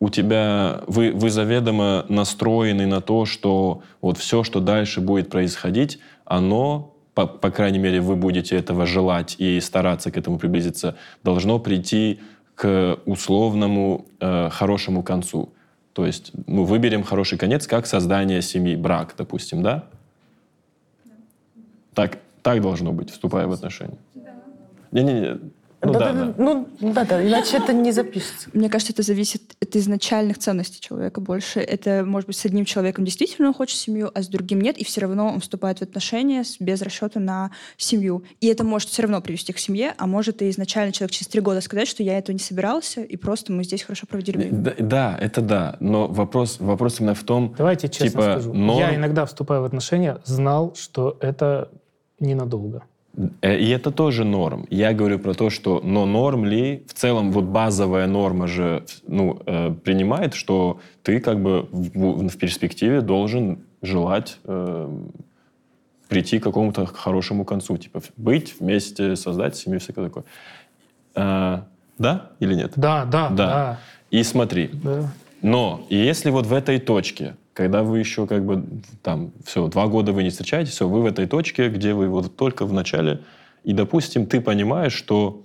у 0.00 0.08
тебя 0.08 0.80
вы, 0.86 1.12
вы 1.12 1.30
заведомо 1.30 2.06
настроены 2.08 2.86
на 2.86 3.00
то, 3.00 3.26
что 3.26 3.82
вот 4.00 4.16
все, 4.16 4.42
что 4.42 4.60
дальше 4.60 5.00
будет 5.00 5.28
происходить, 5.28 5.98
оно, 6.24 6.94
по, 7.14 7.26
по 7.26 7.50
крайней 7.50 7.78
мере, 7.78 8.00
вы 8.00 8.16
будете 8.16 8.56
этого 8.56 8.86
желать 8.86 9.36
и 9.38 9.60
стараться 9.60 10.10
к 10.10 10.16
этому 10.16 10.38
приблизиться, 10.38 10.96
должно 11.22 11.58
прийти 11.58 12.20
к 12.54 12.98
условному 13.04 14.06
э, 14.20 14.48
хорошему 14.50 15.02
концу. 15.02 15.52
То 15.92 16.06
есть, 16.06 16.32
ну, 16.46 16.64
выберем 16.64 17.02
хороший 17.02 17.36
конец, 17.36 17.66
как 17.66 17.86
создание 17.86 18.42
семьи, 18.42 18.76
брак, 18.76 19.14
допустим, 19.18 19.62
да? 19.62 19.84
Так, 21.94 22.18
так 22.42 22.60
должно 22.60 22.92
быть, 22.92 23.10
вступая 23.10 23.46
в 23.46 23.52
отношения. 23.52 23.98
Не-не-не. 24.92 25.38
Ну 25.82 25.94
да, 25.94 26.12
да. 26.12 26.34
Ну, 26.36 26.68
да, 26.80 27.06
да, 27.06 27.26
иначе 27.26 27.56
это 27.56 27.72
не 27.72 27.90
запишется. 27.90 28.50
Мне 28.52 28.68
кажется, 28.68 28.92
это 28.92 29.02
зависит 29.02 29.56
от 29.62 29.74
изначальных 29.76 30.36
ценностей 30.36 30.78
человека 30.78 31.22
больше. 31.22 31.58
Это, 31.60 32.04
может 32.04 32.26
быть, 32.26 32.36
с 32.36 32.44
одним 32.44 32.66
человеком 32.66 33.06
действительно 33.06 33.48
он 33.48 33.54
хочет 33.54 33.78
семью, 33.78 34.10
а 34.12 34.20
с 34.22 34.28
другим 34.28 34.60
нет, 34.60 34.76
и 34.76 34.84
все 34.84 35.00
равно 35.00 35.28
он 35.28 35.40
вступает 35.40 35.78
в 35.78 35.82
отношения 35.82 36.44
с- 36.44 36.60
без 36.60 36.82
расчета 36.82 37.18
на 37.18 37.50
семью. 37.78 38.24
И 38.42 38.48
это 38.48 38.62
может 38.62 38.90
все 38.90 39.00
равно 39.02 39.22
привести 39.22 39.54
к 39.54 39.58
семье, 39.58 39.94
а 39.96 40.06
может 40.06 40.42
и 40.42 40.50
изначально 40.50 40.92
человек 40.92 41.12
через 41.12 41.28
три 41.28 41.40
года 41.40 41.62
сказать, 41.62 41.88
что 41.88 42.02
я 42.02 42.18
этого 42.18 42.34
не 42.34 42.40
собирался, 42.40 43.00
и 43.00 43.16
просто 43.16 43.50
мы 43.50 43.64
здесь 43.64 43.82
хорошо 43.82 44.06
проводили 44.06 44.36
время. 44.36 44.58
Да, 44.58 44.74
да, 44.78 45.18
это 45.18 45.40
да. 45.40 45.76
Но 45.80 46.08
вопрос, 46.08 46.58
вопрос 46.60 47.00
именно 47.00 47.14
в 47.14 47.24
том, 47.24 47.54
Давайте 47.56 47.88
честно 47.88 48.10
Типа, 48.10 48.22
скажу. 48.32 48.52
норм- 48.52 48.78
Я 48.78 48.94
иногда, 48.94 49.24
вступая 49.24 49.60
в 49.60 49.64
отношения, 49.64 50.18
знал, 50.26 50.74
что 50.76 51.16
это 51.22 51.70
ненадолго. 52.20 52.82
Э, 53.42 53.58
И 53.58 53.68
это 53.70 53.90
тоже 53.90 54.24
норм. 54.24 54.66
Я 54.70 54.92
говорю 54.92 55.18
про 55.18 55.34
то, 55.34 55.50
что, 55.50 55.80
но 55.84 56.06
норм 56.06 56.44
ли, 56.44 56.84
в 56.86 56.92
целом 56.94 57.32
вот 57.32 57.44
базовая 57.44 58.06
норма 58.06 58.46
же 58.46 58.84
ну, 59.06 59.40
э, 59.46 59.72
принимает, 59.84 60.34
что 60.34 60.78
ты 61.02 61.20
как 61.20 61.42
бы 61.42 61.66
в, 61.72 62.28
в 62.28 62.36
перспективе 62.38 63.00
должен 63.00 63.58
желать 63.82 64.38
э, 64.44 64.88
прийти 66.08 66.38
к 66.38 66.44
какому-то 66.44 66.86
хорошему 66.86 67.44
концу. 67.44 67.76
Типа 67.78 68.00
быть 68.16 68.54
вместе, 68.60 69.16
создать 69.16 69.56
семью, 69.56 69.80
всякое 69.80 70.06
такое. 70.08 70.24
Э, 71.14 71.62
да 71.98 72.30
или 72.40 72.54
нет? 72.54 72.72
Да, 72.76 73.04
да, 73.04 73.28
Да. 73.28 73.36
да. 73.46 73.78
И 74.10 74.22
смотри, 74.24 74.70
да. 74.72 75.12
но 75.42 75.86
если 75.88 76.30
вот 76.30 76.46
в 76.46 76.52
этой 76.52 76.78
точке, 76.80 77.34
когда 77.60 77.82
вы 77.82 77.98
еще 77.98 78.26
как 78.26 78.42
бы 78.46 78.64
там 79.02 79.32
все 79.44 79.68
два 79.68 79.86
года 79.86 80.12
вы 80.12 80.22
не 80.22 80.30
встречаетесь, 80.30 80.72
все 80.72 80.88
вы 80.88 81.02
в 81.02 81.04
этой 81.04 81.26
точке, 81.26 81.68
где 81.68 81.92
вы 81.92 82.08
вот 82.08 82.34
только 82.34 82.64
в 82.64 82.72
начале, 82.72 83.20
и 83.64 83.74
допустим 83.74 84.24
ты 84.24 84.40
понимаешь, 84.40 84.94
что 84.94 85.42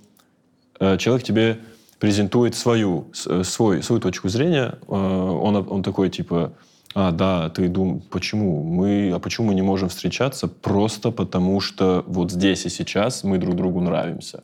э, 0.80 0.96
человек 0.96 1.26
тебе 1.26 1.58
презентует 1.98 2.54
свою 2.54 3.08
э, 3.26 3.42
свой 3.44 3.82
свою 3.82 4.00
точку 4.00 4.30
зрения, 4.30 4.78
э, 4.88 4.94
он 4.94 5.56
он 5.56 5.82
такой 5.82 6.08
типа 6.08 6.54
а, 6.94 7.10
да, 7.10 7.50
ты 7.50 7.68
думаешь, 7.68 8.04
почему? 8.08 8.62
Мы, 8.62 9.12
а 9.14 9.18
почему 9.18 9.48
мы 9.48 9.54
не 9.54 9.60
можем 9.60 9.90
встречаться? 9.90 10.48
Просто 10.48 11.10
потому, 11.10 11.60
что 11.60 12.02
вот 12.06 12.32
здесь 12.32 12.64
и 12.64 12.70
сейчас 12.70 13.24
мы 13.24 13.36
друг 13.36 13.56
другу 13.56 13.82
нравимся. 13.82 14.42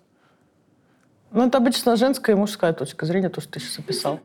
Ну, 1.30 1.46
это 1.46 1.56
обычно 1.56 1.96
женская 1.96 2.32
и 2.32 2.38
мужская 2.38 2.74
точка 2.74 3.06
зрения, 3.06 3.30
то, 3.30 3.40
что 3.40 3.52
ты 3.52 3.60
сейчас 3.60 3.78
описал. 3.78 4.20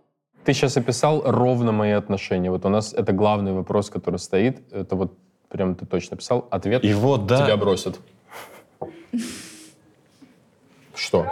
Ты 0.47 0.53
сейчас 0.53 0.77
описал 0.77 1.23
ровно 1.25 1.73
мои 1.73 1.91
отношения. 1.91 2.49
Вот 2.49 2.63
у 2.63 2.69
нас 2.69 2.93
это 2.93 3.11
главный 3.11 3.51
вопрос, 3.51 3.89
который 3.89 4.15
стоит. 4.15 4.61
Это 4.71 4.95
вот 4.95 5.17
прям 5.49 5.75
ты 5.75 5.85
точно 5.85 6.15
описал. 6.15 6.47
Ответ 6.49 6.85
И 6.85 6.93
вот, 6.93 7.25
да. 7.25 7.43
тебя 7.43 7.57
бросят. 7.57 7.99
Что? 10.95 11.27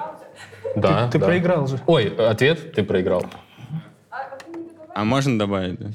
Да. 0.75 1.09
Ты 1.09 1.19
да. 1.19 1.27
проиграл 1.27 1.65
же. 1.65 1.79
Ой, 1.87 2.13
ответ 2.13 2.73
ты 2.73 2.83
проиграл. 2.83 3.23
А 4.93 5.05
можно 5.05 5.39
добавить, 5.39 5.79
да? 5.79 5.91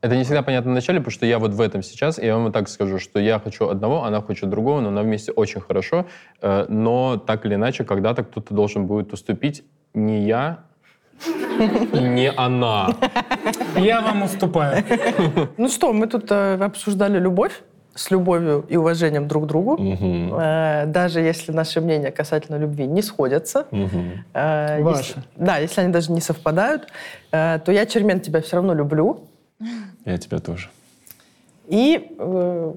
Это 0.00 0.16
не 0.16 0.24
всегда 0.24 0.40
понятно 0.40 0.70
в 0.70 0.74
начале, 0.74 1.00
потому 1.00 1.12
что 1.12 1.26
я 1.26 1.38
вот 1.38 1.52
в 1.52 1.60
этом 1.60 1.82
сейчас, 1.82 2.18
и 2.18 2.24
я 2.24 2.38
вам 2.38 2.50
так 2.50 2.70
скажу, 2.70 2.98
что 2.98 3.18
я 3.18 3.40
хочу 3.40 3.68
одного, 3.68 4.04
она 4.04 4.22
хочет 4.22 4.48
другого, 4.48 4.80
но 4.80 4.90
нам 4.90 5.04
вместе 5.04 5.32
очень 5.32 5.60
хорошо, 5.60 6.06
э, 6.40 6.64
но 6.70 7.18
так 7.18 7.44
или 7.44 7.56
иначе 7.56 7.84
когда-то 7.84 8.24
кто-то 8.24 8.54
должен 8.54 8.86
будет 8.86 9.12
уступить, 9.12 9.64
не 9.94 10.26
я, 10.26 10.58
и 11.26 11.98
не 11.98 12.30
она. 12.30 12.88
Я 13.76 14.00
вам 14.00 14.22
уступаю. 14.24 14.84
Ну 15.56 15.68
что, 15.68 15.92
мы 15.92 16.06
тут 16.06 16.30
э, 16.30 16.54
обсуждали 16.64 17.18
любовь 17.18 17.62
с 17.94 18.10
любовью 18.10 18.64
и 18.68 18.76
уважением 18.76 19.28
друг 19.28 19.44
к 19.44 19.46
другу. 19.46 19.76
Мгм. 19.78 20.34
Э, 20.34 20.86
даже 20.86 21.20
если 21.20 21.52
наши 21.52 21.80
мнения 21.80 22.10
касательно 22.10 22.56
любви 22.56 22.86
не 22.86 23.02
сходятся. 23.02 23.66
Мгм. 23.70 24.24
э, 24.34 24.82
Ваши. 24.82 24.98
если- 24.98 25.22
да, 25.36 25.58
если 25.58 25.80
они 25.82 25.92
даже 25.92 26.10
не 26.12 26.20
совпадают, 26.20 26.88
э, 27.32 27.60
то 27.64 27.70
я, 27.72 27.86
Чермен, 27.86 28.20
тебя 28.20 28.40
все 28.40 28.56
равно 28.56 28.74
люблю. 28.74 29.20
Я 30.04 30.18
тебя 30.18 30.40
тоже. 30.40 30.68
И 31.68 32.08
э, 32.18 32.72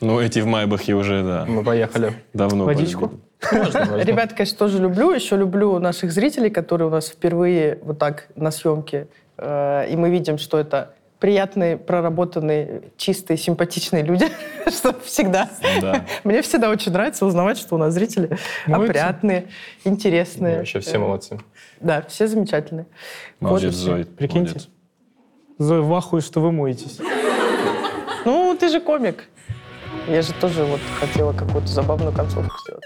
Ну, 0.00 0.20
эти 0.20 0.40
в 0.40 0.46
Майбахе 0.46 0.94
уже, 0.94 1.22
да, 1.22 1.44
Мы 1.48 1.62
поехали. 1.62 2.12
давно 2.34 2.64
Водичку? 2.64 3.06
полюбили. 3.08 3.22
Можно, 3.52 3.80
можно. 3.84 4.02
ребят, 4.02 4.32
конечно, 4.32 4.58
тоже 4.58 4.80
люблю. 4.80 5.12
Еще 5.12 5.36
люблю 5.36 5.78
наших 5.78 6.10
зрителей, 6.12 6.50
которые 6.50 6.88
у 6.88 6.90
нас 6.90 7.08
впервые 7.08 7.78
вот 7.82 7.98
так 7.98 8.28
на 8.34 8.50
съемке. 8.50 9.08
Э, 9.36 9.86
и 9.88 9.96
мы 9.96 10.10
видим, 10.10 10.38
что 10.38 10.58
это 10.58 10.94
приятные, 11.20 11.76
проработанные, 11.78 12.82
чистые, 12.96 13.36
симпатичные 13.36 14.02
люди, 14.02 14.26
что 14.68 14.98
всегда. 15.00 15.48
Да. 15.80 16.04
Мне 16.24 16.42
всегда 16.42 16.70
очень 16.70 16.92
нравится 16.92 17.24
узнавать, 17.26 17.58
что 17.58 17.74
у 17.74 17.78
нас 17.78 17.94
зрители 17.94 18.36
Молодцы. 18.66 18.90
опрятные, 18.90 19.46
интересные. 19.84 20.58
Вообще 20.58 20.80
все 20.80 20.98
молодцы. 20.98 21.38
Да, 21.80 22.02
все 22.08 22.26
замечательные. 22.26 22.86
Молодец, 23.40 23.74
Вот. 23.74 23.80
Зой. 23.82 24.04
Прикиньте. 24.04 24.52
молодец. 24.52 24.68
Зоя 25.58 25.80
в 25.80 25.94
ахуе, 25.94 26.20
что 26.20 26.40
вы 26.40 26.52
моетесь. 26.52 26.98
Ну, 28.24 28.56
ты 28.58 28.68
же 28.68 28.80
комик. 28.80 29.24
Я 30.08 30.20
же 30.22 30.32
тоже 30.34 30.64
вот 30.64 30.80
хотела 31.00 31.32
какую-то 31.32 31.68
забавную 31.68 32.12
концовку 32.12 32.54
сделать. 32.66 32.84